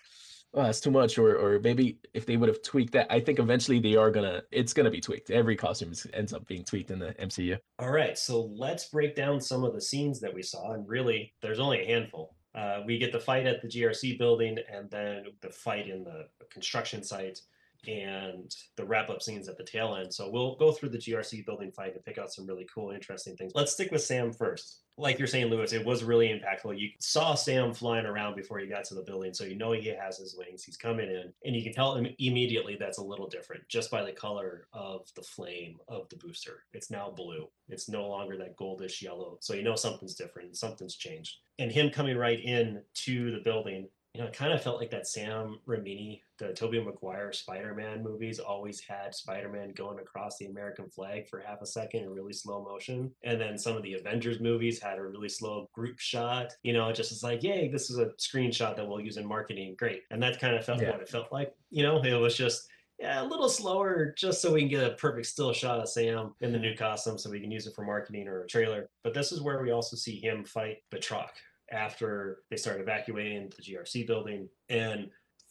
oh, 0.55 0.65
that's 0.65 0.81
too 0.81 0.91
much, 0.91 1.19
or 1.19 1.37
or 1.37 1.61
maybe 1.61 1.99
if 2.15 2.27
they 2.27 2.37
would 2.37 2.49
have 2.49 2.63
tweaked 2.63 2.93
that, 2.95 3.07
I 3.11 3.21
think 3.21 3.39
eventually 3.39 3.79
they 3.79 3.97
are 3.97 4.11
gonna. 4.11 4.43
It's 4.51 4.73
gonna 4.73 4.91
be 4.91 5.01
tweaked. 5.01 5.31
Every 5.31 5.57
costume 5.57 5.93
ends 6.13 6.33
up 6.33 6.47
being 6.47 6.65
tweaked 6.65 6.91
in 6.91 6.99
the 6.99 7.15
MCU. 7.15 7.59
All 7.79 7.91
right, 7.93 8.19
so 8.19 8.51
let's 8.55 8.89
break 8.89 9.15
down 9.15 9.41
some 9.41 9.65
of 9.65 9.75
the 9.75 9.81
scenes 9.81 10.21
that 10.21 10.35
we 10.35 10.43
saw, 10.43 10.73
and 10.73 10.89
really, 10.89 11.33
there's 11.41 11.61
only 11.61 11.83
a 11.83 11.87
handful. 11.87 12.35
Uh, 12.55 12.81
we 12.85 12.99
get 12.99 13.13
the 13.13 13.21
fight 13.21 13.47
at 13.47 13.63
the 13.63 13.69
GRC 13.69 14.19
building, 14.19 14.59
and 14.73 14.91
then 14.91 15.25
the 15.41 15.51
fight 15.51 15.89
in 15.89 16.03
the 16.03 16.27
construction 16.51 17.03
site, 17.03 17.41
and 17.87 18.55
the 18.77 18.85
wrap-up 18.85 19.23
scenes 19.23 19.49
at 19.49 19.57
the 19.57 19.65
tail 19.65 19.97
end. 19.97 20.13
So 20.13 20.31
we'll 20.31 20.57
go 20.57 20.73
through 20.73 20.91
the 20.91 20.99
GRC 20.99 21.47
building 21.47 21.73
fight 21.73 21.95
and 21.95 22.05
pick 22.05 22.19
out 22.19 22.33
some 22.33 22.47
really 22.47 22.67
cool, 22.73 22.91
interesting 22.91 23.37
things. 23.37 23.53
Let's 23.55 23.73
stick 23.73 23.91
with 23.91 24.03
Sam 24.03 24.33
first. 24.33 24.83
Like 24.99 25.19
you're 25.19 25.29
saying, 25.29 25.47
Luis, 25.47 25.73
it 25.73 25.87
was 25.87 26.05
really 26.05 26.29
impactful. 26.29 26.79
You 26.79 26.91
saw 26.99 27.35
Sam 27.35 27.73
flying 27.73 28.05
around 28.05 28.37
before 28.37 28.59
he 28.59 28.67
got 28.67 28.85
to 28.85 28.95
the 28.95 29.03
building, 29.03 29.33
so 29.33 29.45
you 29.45 29.57
know 29.57 29.73
he 29.73 29.87
has 29.89 30.19
his 30.19 30.37
wings. 30.37 30.63
He's 30.63 30.77
coming 30.77 31.09
in, 31.09 31.33
and 31.45 31.57
you 31.57 31.63
can 31.63 31.73
tell 31.73 31.95
him 31.95 32.07
immediately 32.19 32.77
that's 32.79 32.99
a 32.99 33.05
little 33.05 33.27
different 33.27 33.67
just 33.69 33.91
by 33.91 34.05
the 34.05 34.13
color 34.13 34.67
of 34.75 35.09
the 35.17 35.23
flame 35.23 35.79
of 35.89 36.07
the 36.11 36.17
booster. 36.17 36.65
It's 36.75 36.91
now 36.91 37.11
blue. 37.17 37.49
It's 37.69 37.89
no 37.89 38.07
longer 38.09 38.37
that 38.39 38.59
goldish 38.59 39.01
yellow. 39.01 39.39
So 39.41 39.55
you 39.55 39.63
know 39.63 39.75
something's 39.77 40.17
different. 40.17 40.57
Something's 40.57 40.97
changed. 40.97 41.39
And 41.59 41.73
him 41.73 41.89
coming 41.89 42.19
right 42.19 42.41
in 42.41 42.83
to 43.07 43.31
the 43.31 43.41
building, 43.41 43.89
you 44.13 44.21
know, 44.21 44.27
it 44.27 44.35
kind 44.35 44.53
of 44.53 44.63
felt 44.63 44.81
like 44.81 44.91
that 44.91 45.07
Sam 45.07 45.61
Raimi, 45.67 46.21
the 46.41 46.53
Tobey 46.53 46.83
Maguire 46.83 47.33
Spider-Man 47.33 48.03
movies 48.03 48.39
always 48.39 48.81
had 48.81 49.15
Spider-Man 49.15 49.73
going 49.77 49.99
across 49.99 50.39
the 50.39 50.47
American 50.47 50.89
flag 50.89 51.29
for 51.29 51.39
half 51.39 51.61
a 51.63 51.67
second 51.67 52.05
in 52.05 52.11
really 52.11 52.33
slow 52.33 52.65
motion. 52.65 53.13
And 53.23 53.41
then 53.41 53.59
some 53.59 53.77
of 53.77 53.83
the 53.83 53.95
Avengers 53.95 54.41
movies 54.41 54.81
had 54.83 54.99
a 54.99 55.03
really 55.03 55.29
slow 55.29 55.69
group 55.75 55.99
shot. 55.99 56.53
You 56.63 56.73
know, 56.73 56.89
it 56.89 56.97
just 56.97 57.13
is 57.13 57.23
like, 57.23 57.43
yay, 57.43 57.69
this 57.69 57.91
is 57.91 57.99
a 57.99 58.07
screenshot 58.19 58.75
that 58.77 58.89
we'll 58.89 59.01
use 59.01 59.19
in 59.19 59.27
marketing. 59.29 59.77
Great. 59.79 60.03
And 60.11 60.23
that 60.23 60.41
kind 60.41 60.57
of 60.57 60.65
felt 60.65 60.81
Yeah. 60.81 60.91
what 60.93 61.01
it 61.03 61.09
felt 61.09 61.31
like. 61.31 61.55
You 61.71 61.83
know, 61.83 62.03
it 62.03 62.15
was 62.15 62.37
just 62.37 62.67
yeah, 62.99 63.23
a 63.23 63.25
little 63.25 63.49
slower 63.49 64.15
just 64.17 64.43
so 64.43 64.53
we 64.53 64.61
can 64.61 64.69
get 64.69 64.85
a 64.85 64.95
perfect 64.97 65.27
still 65.27 65.53
shot 65.53 65.81
of 65.81 65.89
Sam 65.89 66.35
in 66.41 66.53
the 66.53 66.59
new 66.59 66.75
costume 66.77 67.17
so 67.17 67.31
we 67.31 67.41
can 67.41 67.51
use 67.51 67.67
it 67.67 67.75
for 67.75 67.83
marketing 67.83 68.29
or 68.29 68.43
a 68.43 68.47
trailer. 68.47 68.91
But 69.05 69.15
this 69.15 69.33
is 69.33 69.41
where 69.41 69.63
we 69.63 69.71
also 69.71 69.97
see 69.97 70.21
him 70.21 70.45
fight 70.45 70.79
Batroc 70.93 71.29
after 71.73 72.43
they 72.51 72.57
start 72.57 72.81
evacuating 72.81 73.51
the 73.57 73.63
GRC 73.63 74.07
building. 74.07 74.49
And 74.69 75.09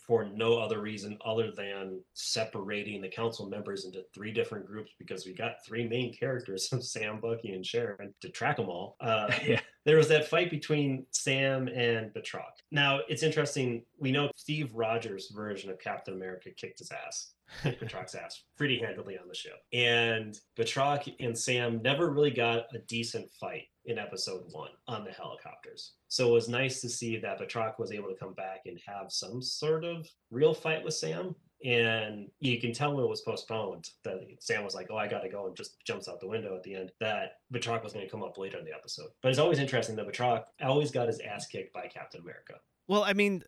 for 0.10 0.26
no 0.26 0.58
other 0.58 0.82
reason 0.82 1.20
other 1.24 1.52
than 1.52 2.02
separating 2.16 3.00
the 3.00 3.08
council 3.08 3.48
members 3.48 3.86
into 3.86 4.02
three 4.12 4.32
different 4.32 4.66
groups 4.66 4.92
because 4.98 5.24
we 5.24 5.36
got 5.36 5.64
three 5.64 5.88
main 5.88 6.12
characters 6.12 6.68
of 6.74 6.84
Sam, 6.84 7.20
Bucky, 7.20 7.54
and 7.54 7.64
Sharon 7.64 8.12
to 8.22 8.30
track 8.30 8.58
them 8.58 8.70
all. 8.70 8.96
Uh, 9.00 9.32
yeah. 9.46 9.60
there 9.86 9.98
was 9.98 10.08
that 10.08 10.28
fight 10.28 10.50
between 10.50 11.06
Sam 11.12 11.68
and 11.68 12.12
Batroc. 12.12 12.58
Now 12.72 13.02
it's 13.08 13.22
interesting. 13.22 13.84
We 14.00 14.12
know 14.12 14.32
Steve 14.36 14.74
Rogers' 14.74 15.30
version 15.30 15.70
of 15.70 15.78
Captain 15.78 16.16
America 16.16 16.50
kicked 16.50 16.80
his 16.80 16.92
ass, 16.92 17.34
Batroc's 17.64 18.16
ass 18.16 18.44
pretty 18.58 18.80
handily 18.80 19.18
on 19.18 19.28
the 19.28 19.36
ship, 19.36 19.62
and 19.74 20.40
Batroc 20.58 21.14
and 21.20 21.38
Sam 21.38 21.82
never 21.82 22.10
really 22.12 22.32
got 22.32 22.66
a 22.74 22.80
decent 22.88 23.30
fight 23.32 23.66
in 23.86 23.98
episode 23.98 24.44
one 24.52 24.72
on 24.88 25.04
the 25.04 25.12
helicopters. 25.12 25.94
So 26.10 26.30
it 26.30 26.34
was 26.34 26.50
nice 26.50 26.82
to 26.82 26.90
see 26.90 27.18
that 27.18 27.40
Batroc 27.40 27.80
was 27.80 27.92
able 27.92 28.10
to 28.10 28.16
come 28.16 28.34
back 28.34 28.62
and 28.66 28.80
have 28.86 29.12
some 29.12 29.42
sort 29.42 29.84
of 29.84 30.08
real 30.32 30.54
fight 30.54 30.84
with 30.84 30.94
Sam. 30.94 31.36
And 31.66 32.30
you 32.40 32.60
can 32.62 32.72
tell 32.72 32.96
when 32.96 33.04
it 33.04 33.10
was 33.10 33.22
postponed 33.22 33.90
that 34.06 34.22
Sam 34.40 34.64
was 34.64 34.76
like, 34.76 34.88
"Oh, 34.90 34.96
I 34.96 35.08
got 35.10 35.24
to 35.24 35.30
go," 35.30 35.48
and 35.48 35.58
just 35.58 35.84
jumps 35.86 36.08
out 36.08 36.22
the 36.22 36.28
window 36.28 36.56
at 36.56 36.64
the 36.64 36.74
end. 36.74 36.94
That 37.02 37.40
Batroc 37.54 37.84
was 37.84 37.92
going 37.92 38.06
to 38.06 38.12
come 38.12 38.24
up 38.24 38.38
later 38.38 38.58
in 38.58 38.64
the 38.64 38.74
episode. 38.74 39.10
But 39.22 39.30
it's 39.30 39.40
always 39.40 39.60
interesting 39.60 39.98
that 39.98 40.08
Batroc 40.08 40.44
always 40.62 40.90
got 40.90 41.08
his 41.08 41.20
ass 41.20 41.48
kicked 41.48 41.74
by 41.74 41.88
Captain 41.88 42.22
America. 42.22 42.62
Well, 42.88 43.04
I 43.04 43.12
mean, 43.12 43.44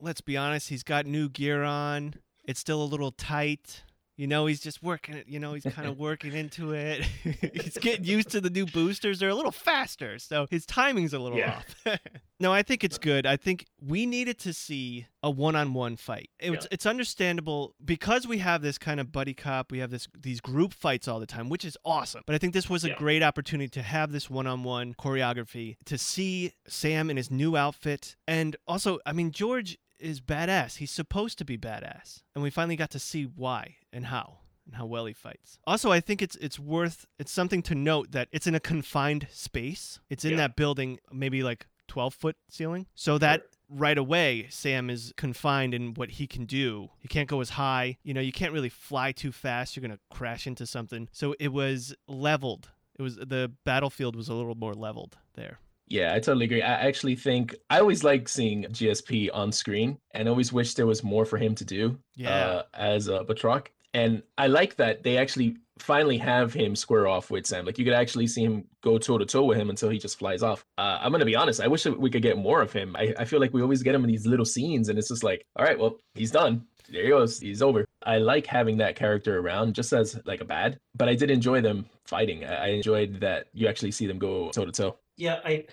let's 0.00 0.20
be 0.20 0.36
honest. 0.36 0.68
He's 0.68 0.84
got 0.84 1.06
new 1.06 1.28
gear 1.28 1.64
on. 1.64 2.14
It's 2.44 2.60
still 2.60 2.82
a 2.82 2.84
little 2.84 3.10
tight. 3.12 3.82
You 4.16 4.28
know, 4.28 4.46
he's 4.46 4.60
just 4.60 4.80
working 4.80 5.16
it. 5.16 5.26
You 5.26 5.40
know, 5.40 5.54
he's 5.54 5.64
kind 5.64 5.88
of 5.88 5.98
working 6.08 6.34
into 6.34 6.72
it. 6.72 7.02
he's 7.52 7.76
getting 7.78 8.04
used 8.04 8.30
to 8.30 8.40
the 8.40 8.48
new 8.50 8.64
boosters. 8.64 9.18
They're 9.18 9.28
a 9.28 9.34
little 9.34 9.50
faster, 9.50 10.20
so 10.20 10.46
his 10.50 10.64
timing's 10.66 11.12
a 11.12 11.18
little 11.18 11.36
Yeah. 11.36 11.62
off. 11.86 11.98
no, 12.38 12.52
I 12.52 12.62
think 12.62 12.84
it's 12.84 12.96
good. 12.96 13.26
I 13.26 13.36
think 13.36 13.66
we 13.80 14.06
needed 14.06 14.38
to 14.40 14.52
see 14.52 15.08
a 15.24 15.30
one-on-one 15.32 15.96
fight. 15.96 16.30
It's 16.38 16.64
Yeah. 16.64 16.68
it's 16.70 16.86
understandable 16.86 17.74
because 17.84 18.24
we 18.24 18.38
have 18.38 18.62
this 18.62 18.78
kind 18.78 19.00
of 19.00 19.10
buddy 19.10 19.34
cop. 19.34 19.72
We 19.72 19.78
have 19.80 19.90
this 19.90 20.06
these 20.16 20.40
group 20.40 20.74
fights 20.74 21.08
all 21.08 21.18
the 21.18 21.26
time, 21.26 21.48
which 21.48 21.64
is 21.64 21.76
awesome. 21.84 22.22
But 22.24 22.36
I 22.36 22.38
think 22.38 22.54
this 22.54 22.70
was 22.70 22.84
a 22.84 22.90
Yeah. 22.90 22.94
great 22.96 23.22
opportunity 23.24 23.68
to 23.70 23.82
have 23.82 24.12
this 24.12 24.30
one-on-one 24.30 24.94
choreography 24.94 25.74
to 25.86 25.98
see 25.98 26.52
Sam 26.68 27.10
in 27.10 27.16
his 27.16 27.32
new 27.32 27.56
outfit, 27.56 28.14
and 28.28 28.54
also, 28.68 29.00
I 29.04 29.12
mean, 29.12 29.32
George 29.32 29.76
is 29.98 30.20
badass. 30.20 30.76
He's 30.76 30.90
supposed 30.90 31.38
to 31.38 31.44
be 31.44 31.56
badass, 31.58 32.22
and 32.34 32.42
we 32.42 32.50
finally 32.50 32.76
got 32.76 32.90
to 32.90 32.98
see 32.98 33.24
why 33.24 33.76
and 33.92 34.06
how 34.06 34.38
and 34.66 34.76
how 34.76 34.86
well 34.86 35.04
he 35.06 35.12
fights. 35.12 35.58
Also, 35.66 35.90
I 35.92 36.00
think 36.00 36.22
it's 36.22 36.36
it's 36.36 36.58
worth 36.58 37.06
it's 37.18 37.32
something 37.32 37.62
to 37.62 37.74
note 37.74 38.12
that 38.12 38.28
it's 38.32 38.46
in 38.46 38.54
a 38.54 38.60
confined 38.60 39.26
space. 39.30 40.00
It's 40.10 40.24
in 40.24 40.32
Yeah. 40.32 40.36
that 40.38 40.56
building, 40.56 40.98
maybe 41.12 41.42
like 41.42 41.66
twelve 41.88 42.14
foot 42.14 42.36
ceiling, 42.48 42.86
so 42.94 43.18
that. 43.18 43.42
Right 43.70 43.96
away, 43.96 44.46
Sam 44.50 44.90
is 44.90 45.14
confined 45.16 45.72
in 45.72 45.94
what 45.94 46.10
he 46.12 46.26
can 46.26 46.44
do. 46.44 46.90
He 46.98 47.08
can't 47.08 47.26
go 47.28 47.40
as 47.40 47.48
high. 47.50 47.96
You 48.02 48.12
know, 48.12 48.20
you 48.20 48.30
can't 48.30 48.52
really 48.52 48.68
fly 48.68 49.10
too 49.10 49.32
fast. 49.32 49.74
You're 49.74 49.80
going 49.80 49.96
to 49.96 50.16
crash 50.16 50.46
into 50.46 50.66
something. 50.66 51.08
So 51.12 51.34
it 51.40 51.48
was 51.48 51.94
leveled. 52.06 52.68
It 52.98 53.02
was 53.02 53.16
the 53.16 53.50
battlefield 53.64 54.16
was 54.16 54.28
a 54.28 54.34
little 54.34 54.54
more 54.54 54.74
leveled 54.74 55.16
there. 55.34 55.60
Yeah, 55.88 56.12
I 56.14 56.18
totally 56.18 56.46
agree. 56.46 56.62
I 56.62 56.72
actually 56.86 57.14
think 57.16 57.54
I 57.70 57.78
always 57.80 58.02
like 58.04 58.28
seeing 58.28 58.64
GSP 58.64 59.28
on 59.34 59.52
screen 59.52 59.98
and 60.12 60.28
always 60.28 60.52
wish 60.52 60.74
there 60.74 60.86
was 60.86 61.04
more 61.04 61.24
for 61.26 61.36
him 61.38 61.54
to 61.56 61.64
do 61.64 61.98
Yeah. 62.16 62.30
uh, 62.30 62.62
as 62.74 63.08
a 63.08 63.20
Batroc. 63.24 63.66
And 63.92 64.22
I 64.38 64.46
like 64.48 64.76
that 64.76 65.02
they 65.04 65.18
actually 65.18 65.56
finally 65.78 66.18
have 66.18 66.52
him 66.52 66.74
square 66.74 67.06
off 67.06 67.30
with 67.30 67.46
Sam. 67.46 67.64
Like 67.66 67.78
you 67.78 67.84
could 67.84 67.94
actually 67.94 68.26
see 68.28 68.42
him 68.44 68.64
go 68.82 68.96
toe 68.98 69.18
to 69.18 69.26
toe 69.26 69.44
with 69.44 69.58
him 69.58 69.70
until 69.70 69.88
he 69.90 69.98
just 69.98 70.18
flies 70.18 70.42
off. 70.42 70.64
Uh, 70.78 70.98
I'm 71.00 71.12
gonna 71.12 71.24
be 71.24 71.36
honest. 71.36 71.60
I 71.60 71.68
wish 71.68 71.84
we 71.86 72.10
could 72.10 72.22
get 72.22 72.38
more 72.38 72.60
of 72.62 72.72
him. 72.72 72.96
I, 72.96 73.14
I 73.18 73.24
feel 73.24 73.38
like 73.40 73.52
we 73.52 73.62
always 73.62 73.82
get 73.82 73.94
him 73.94 74.04
in 74.04 74.10
these 74.10 74.26
little 74.26 74.44
scenes, 74.44 74.88
and 74.88 74.98
it's 74.98 75.08
just 75.08 75.22
like, 75.24 75.44
all 75.56 75.64
right, 75.64 75.78
well, 75.78 75.98
he's 76.14 76.30
done. 76.30 76.64
There 76.90 77.02
he 77.02 77.08
goes. 77.08 77.40
He's 77.40 77.62
over. 77.62 77.84
I 78.04 78.18
like 78.18 78.46
having 78.46 78.76
that 78.78 78.94
character 78.96 79.38
around 79.38 79.74
just 79.74 79.92
as 79.92 80.20
like 80.26 80.40
a 80.40 80.44
bad, 80.44 80.78
but 80.96 81.08
I 81.08 81.14
did 81.14 81.30
enjoy 81.30 81.60
them 81.60 81.86
fighting. 82.06 82.44
I, 82.44 82.54
I 82.54 82.66
enjoyed 82.68 83.20
that 83.20 83.46
you 83.52 83.66
actually 83.68 83.90
see 83.92 84.06
them 84.06 84.18
go 84.18 84.50
toe 84.50 84.64
to 84.66 84.72
toe. 84.72 84.96
Yeah, 85.16 85.40
I 85.44 85.66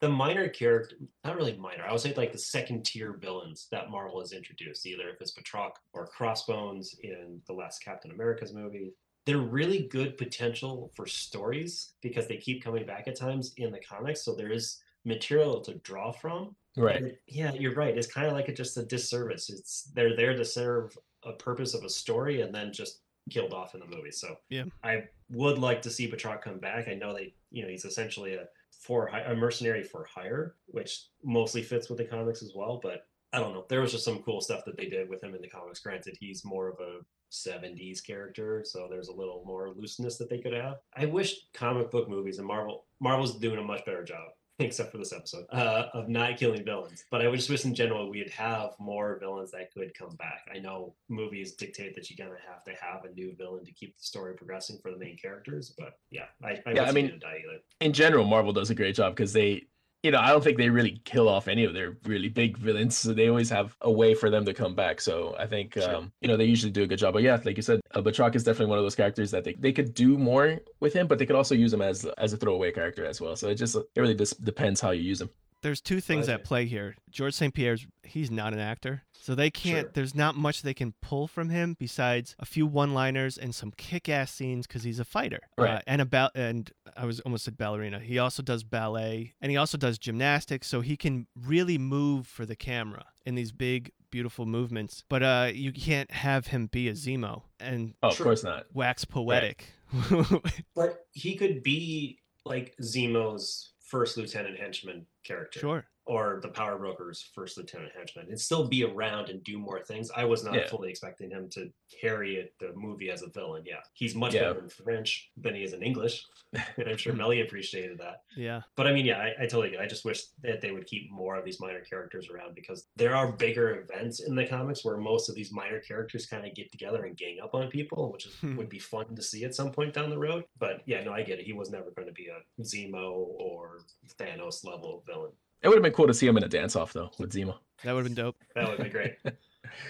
the 0.00 0.08
minor 0.08 0.48
character 0.48 0.96
not 1.24 1.36
really 1.36 1.56
minor, 1.56 1.84
I 1.86 1.92
would 1.92 2.00
say 2.00 2.14
like 2.14 2.32
the 2.32 2.38
second 2.38 2.84
tier 2.84 3.14
villains 3.14 3.66
that 3.70 3.90
Marvel 3.90 4.20
has 4.20 4.32
introduced, 4.32 4.86
either 4.86 5.08
if 5.08 5.20
it's 5.20 5.32
Batroc 5.32 5.72
or 5.92 6.06
Crossbones 6.06 6.96
in 7.02 7.40
the 7.46 7.52
last 7.52 7.82
Captain 7.82 8.10
America's 8.10 8.52
movie. 8.52 8.92
They're 9.24 9.38
really 9.38 9.88
good 9.90 10.16
potential 10.16 10.92
for 10.94 11.06
stories 11.06 11.94
because 12.00 12.28
they 12.28 12.36
keep 12.36 12.62
coming 12.62 12.86
back 12.86 13.08
at 13.08 13.16
times 13.16 13.54
in 13.56 13.72
the 13.72 13.80
comics. 13.80 14.22
So 14.22 14.34
there 14.34 14.52
is 14.52 14.78
material 15.04 15.60
to 15.62 15.74
draw 15.76 16.12
from. 16.12 16.54
Right. 16.76 16.96
And 16.96 17.16
yeah, 17.26 17.52
you're 17.54 17.74
right. 17.74 17.96
It's 17.96 18.06
kind 18.06 18.26
of 18.26 18.34
like 18.34 18.48
a, 18.48 18.54
just 18.54 18.76
a 18.76 18.84
disservice. 18.84 19.50
It's 19.50 19.84
they're 19.94 20.14
there 20.14 20.36
to 20.36 20.44
serve 20.44 20.96
a 21.24 21.32
purpose 21.32 21.74
of 21.74 21.82
a 21.82 21.88
story 21.88 22.42
and 22.42 22.54
then 22.54 22.72
just 22.72 23.00
killed 23.30 23.52
off 23.52 23.74
in 23.74 23.80
the 23.80 23.86
movie. 23.86 24.12
So 24.12 24.36
Yeah. 24.48 24.64
I 24.84 25.04
would 25.30 25.58
like 25.58 25.82
to 25.82 25.90
see 25.90 26.08
Batroc 26.08 26.42
come 26.42 26.58
back. 26.58 26.86
I 26.86 26.94
know 26.94 27.12
they, 27.12 27.34
you 27.50 27.62
know, 27.62 27.68
he's 27.68 27.84
essentially 27.84 28.34
a 28.34 28.46
for 28.86 29.08
a 29.08 29.34
mercenary 29.34 29.82
for 29.82 30.04
hire, 30.04 30.54
which 30.66 31.06
mostly 31.24 31.62
fits 31.62 31.88
with 31.88 31.98
the 31.98 32.04
comics 32.04 32.42
as 32.42 32.52
well. 32.54 32.78
But 32.82 33.06
I 33.32 33.40
don't 33.40 33.52
know. 33.52 33.66
There 33.68 33.80
was 33.80 33.92
just 33.92 34.04
some 34.04 34.22
cool 34.22 34.40
stuff 34.40 34.64
that 34.64 34.76
they 34.76 34.86
did 34.86 35.08
with 35.08 35.22
him 35.22 35.34
in 35.34 35.42
the 35.42 35.48
comics. 35.48 35.80
Granted, 35.80 36.16
he's 36.18 36.44
more 36.44 36.68
of 36.68 36.78
a 36.80 37.00
70s 37.32 38.04
character, 38.04 38.62
so 38.64 38.86
there's 38.88 39.08
a 39.08 39.14
little 39.14 39.42
more 39.44 39.72
looseness 39.76 40.16
that 40.18 40.30
they 40.30 40.38
could 40.38 40.52
have. 40.52 40.76
I 40.96 41.06
wish 41.06 41.34
comic 41.52 41.90
book 41.90 42.08
movies 42.08 42.38
and 42.38 42.46
Marvel 42.46 42.84
Marvel's 43.00 43.38
doing 43.38 43.58
a 43.58 43.62
much 43.62 43.84
better 43.84 44.04
job 44.04 44.28
except 44.58 44.90
for 44.90 44.98
this 44.98 45.12
episode, 45.12 45.44
uh, 45.50 45.86
of 45.92 46.08
not 46.08 46.36
killing 46.38 46.64
villains. 46.64 47.04
But 47.10 47.20
I 47.22 47.28
would 47.28 47.36
just 47.36 47.50
wish 47.50 47.64
in 47.64 47.74
general 47.74 48.08
we'd 48.10 48.30
have 48.30 48.70
more 48.78 49.18
villains 49.20 49.50
that 49.52 49.72
could 49.72 49.92
come 49.94 50.14
back. 50.16 50.48
I 50.54 50.58
know 50.58 50.94
movies 51.08 51.52
dictate 51.52 51.94
that 51.94 52.10
you're 52.10 52.26
gonna 52.26 52.38
have 52.48 52.64
to 52.64 52.72
have 52.80 53.04
a 53.04 53.12
new 53.14 53.34
villain 53.36 53.64
to 53.64 53.72
keep 53.72 53.96
the 53.98 54.02
story 54.04 54.34
progressing 54.34 54.78
for 54.82 54.90
the 54.90 54.96
main 54.98 55.16
characters. 55.18 55.74
But 55.78 55.98
yeah, 56.10 56.24
I, 56.42 56.60
I, 56.66 56.72
Yeah, 56.72 56.84
I 56.84 56.92
mean- 56.92 57.18
die 57.20 57.42
either. 57.46 57.60
in 57.80 57.92
general, 57.92 58.24
Marvel 58.24 58.52
does 58.52 58.70
a 58.70 58.74
great 58.74 58.94
job 58.96 59.14
because 59.14 59.32
they, 59.32 59.66
you 60.06 60.12
know, 60.12 60.20
I 60.20 60.28
don't 60.28 60.42
think 60.44 60.56
they 60.56 60.70
really 60.70 61.00
kill 61.04 61.28
off 61.28 61.48
any 61.48 61.64
of 61.64 61.74
their 61.74 61.96
really 62.04 62.28
big 62.28 62.56
villains. 62.56 62.96
So 62.96 63.12
they 63.12 63.28
always 63.28 63.50
have 63.50 63.76
a 63.80 63.90
way 63.90 64.14
for 64.14 64.30
them 64.30 64.44
to 64.44 64.54
come 64.54 64.74
back. 64.76 65.00
So 65.00 65.34
I 65.36 65.46
think, 65.46 65.74
Sure. 65.74 65.96
um, 65.96 66.12
you 66.20 66.28
know, 66.28 66.36
they 66.36 66.44
usually 66.44 66.70
do 66.70 66.84
a 66.84 66.86
good 66.86 67.00
job. 67.00 67.12
But 67.14 67.24
yeah, 67.24 67.38
like 67.44 67.56
you 67.56 67.62
said, 67.62 67.80
uh, 67.92 68.00
Batroc 68.00 68.36
is 68.36 68.44
definitely 68.44 68.70
one 68.70 68.78
of 68.78 68.84
those 68.84 68.94
characters 68.94 69.32
that 69.32 69.42
they, 69.42 69.54
they 69.54 69.72
could 69.72 69.94
do 69.94 70.16
more 70.16 70.60
with 70.78 70.92
him, 70.92 71.08
but 71.08 71.18
they 71.18 71.26
could 71.26 71.34
also 71.34 71.56
use 71.56 71.72
him 71.72 71.82
as 71.82 72.04
as 72.18 72.32
a 72.32 72.36
throwaway 72.36 72.70
character 72.70 73.04
as 73.04 73.20
well. 73.20 73.34
So 73.34 73.48
it 73.48 73.56
just 73.56 73.74
it 73.74 74.00
really 74.00 74.14
just 74.14 74.44
depends 74.44 74.80
how 74.80 74.92
you 74.92 75.02
use 75.02 75.20
him. 75.20 75.30
There's 75.62 75.80
two 75.80 76.00
things 76.00 76.28
at 76.28 76.44
play 76.44 76.66
here. 76.66 76.94
George 77.10 77.34
St. 77.34 77.52
Pierre's 77.52 77.86
he's 78.04 78.30
not 78.30 78.52
an 78.52 78.58
actor. 78.60 79.02
So 79.12 79.34
they 79.34 79.50
can't 79.50 79.86
Sure. 79.86 79.90
there's 79.94 80.14
not 80.14 80.36
much 80.36 80.62
they 80.62 80.74
can 80.74 80.94
pull 81.02 81.26
from 81.26 81.48
him 81.48 81.76
besides 81.78 82.36
a 82.38 82.44
few 82.44 82.66
one-liners 82.66 83.36
and 83.36 83.52
some 83.54 83.72
kick-ass 83.76 84.30
scenes 84.32 84.66
cuz 84.68 84.84
he's 84.84 85.00
a 85.00 85.04
fighter. 85.04 85.40
Right. 85.58 85.76
Uh, 85.78 85.80
and 85.86 86.00
about 86.00 86.32
and 86.36 86.70
I 86.96 87.04
was 87.06 87.18
almost 87.20 87.44
said 87.46 87.56
ballerina. 87.56 87.98
He 88.00 88.18
also 88.18 88.42
does 88.42 88.62
ballet 88.62 89.34
and 89.40 89.50
he 89.50 89.56
also 89.56 89.76
does 89.76 89.98
gymnastics 89.98 90.68
so 90.68 90.82
he 90.82 90.96
can 90.96 91.26
really 91.34 91.78
move 91.78 92.26
for 92.28 92.46
the 92.46 92.54
camera 92.56 93.06
in 93.24 93.34
these 93.34 93.50
big 93.50 93.90
beautiful 94.10 94.46
movements. 94.46 95.02
But 95.08 95.22
uh 95.24 95.50
you 95.52 95.72
can't 95.72 96.10
have 96.12 96.48
him 96.48 96.66
be 96.68 96.88
a 96.88 96.92
Zemo 96.92 97.42
and 97.58 97.94
Oh, 98.02 98.08
of 98.10 98.18
course 98.18 98.44
not. 98.44 98.66
wax 98.72 99.04
poetic. 99.04 99.72
But 100.74 101.06
he 101.10 101.34
could 101.36 101.62
be 101.62 102.20
like 102.44 102.76
Zemo's 102.80 103.72
first 103.86 104.16
lieutenant 104.16 104.58
henchman 104.58 105.06
character. 105.24 105.60
sure. 105.60 105.86
Or 106.06 106.38
the 106.42 106.48
Power 106.48 106.78
Broker's 106.78 107.30
first 107.34 107.58
lieutenant 107.58 107.92
henchman 107.96 108.26
and 108.28 108.40
still 108.40 108.66
be 108.68 108.84
around 108.84 109.28
and 109.28 109.42
do 109.42 109.58
more 109.58 109.82
things. 109.82 110.10
I 110.16 110.24
was 110.24 110.44
not 110.44 110.54
Yeah. 110.54 110.68
fully 110.68 110.88
expecting 110.88 111.30
him 111.30 111.48
to 111.50 111.70
carry 112.00 112.36
it, 112.36 112.54
the 112.60 112.72
movie 112.74 113.10
as 113.10 113.22
a 113.22 113.28
villain. 113.28 113.64
Yeah, 113.66 113.80
he's 113.92 114.14
much 114.14 114.34
Yeah. 114.34 114.48
better 114.52 114.60
in 114.60 114.68
French 114.68 115.30
than 115.36 115.54
he 115.56 115.64
is 115.64 115.72
in 115.72 115.82
English, 115.82 116.24
and 116.76 116.88
I'm 116.88 116.96
sure 116.96 117.12
Melly 117.12 117.40
appreciated 117.40 117.98
that. 117.98 118.22
Yeah. 118.36 118.62
But 118.76 118.86
I 118.86 118.92
mean, 118.92 119.04
yeah, 119.04 119.18
I, 119.18 119.34
I 119.42 119.46
totally 119.46 119.70
get. 119.70 119.80
it. 119.80 119.82
I 119.82 119.86
just 119.88 120.04
wish 120.04 120.24
that 120.42 120.60
they 120.60 120.70
would 120.70 120.86
keep 120.86 121.10
more 121.10 121.36
of 121.36 121.44
these 121.44 121.58
minor 121.60 121.80
characters 121.80 122.30
around 122.30 122.54
because 122.54 122.86
there 122.96 123.14
are 123.16 123.32
bigger 123.32 123.80
events 123.80 124.20
in 124.20 124.34
the 124.36 124.46
comics 124.46 124.84
where 124.84 124.96
most 124.96 125.28
of 125.28 125.34
these 125.34 125.50
minor 125.52 125.80
characters 125.80 126.24
kind 126.26 126.46
of 126.46 126.54
get 126.54 126.70
together 126.70 127.04
and 127.04 127.16
gang 127.16 127.40
up 127.42 127.54
on 127.54 127.68
people, 127.68 128.12
which 128.12 128.26
is, 128.26 128.34
Hmm. 128.36 128.56
would 128.56 128.68
be 128.68 128.78
fun 128.78 129.14
to 129.16 129.22
see 129.22 129.44
at 129.44 129.54
some 129.56 129.72
point 129.72 129.92
down 129.92 130.10
the 130.10 130.18
road. 130.18 130.44
But 130.58 130.82
yeah, 130.86 131.02
no, 131.02 131.12
I 131.12 131.22
get 131.24 131.40
it. 131.40 131.46
He 131.46 131.52
was 131.52 131.70
never 131.70 131.90
going 131.90 132.06
to 132.06 132.14
be 132.14 132.28
a 132.28 132.42
Zemo 132.62 133.10
or 133.38 133.80
Thanos 134.18 134.64
level 134.64 135.02
villain. 135.04 135.32
It 135.62 135.68
would 135.68 135.74
have 135.76 135.82
been 135.82 135.92
cool 135.92 136.06
to 136.06 136.14
see 136.14 136.26
him 136.26 136.36
in 136.36 136.44
a 136.44 136.48
dance 136.48 136.76
off 136.76 136.92
though 136.92 137.10
with 137.18 137.32
Zemo. 137.32 137.56
That 137.84 137.92
would 137.94 138.04
have 138.04 138.14
been 138.14 138.24
dope. 138.24 138.36
That 138.54 138.68
would 138.68 138.82
be 138.82 138.90
great. 138.90 139.16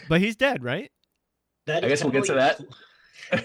But 0.08 0.20
he's 0.20 0.36
dead, 0.36 0.64
right? 0.64 0.90
That 1.66 1.84
I 1.84 1.88
guess 1.88 2.02
we'll 2.02 2.12
get 2.12 2.24
to 2.24 2.34
that. 2.34 2.60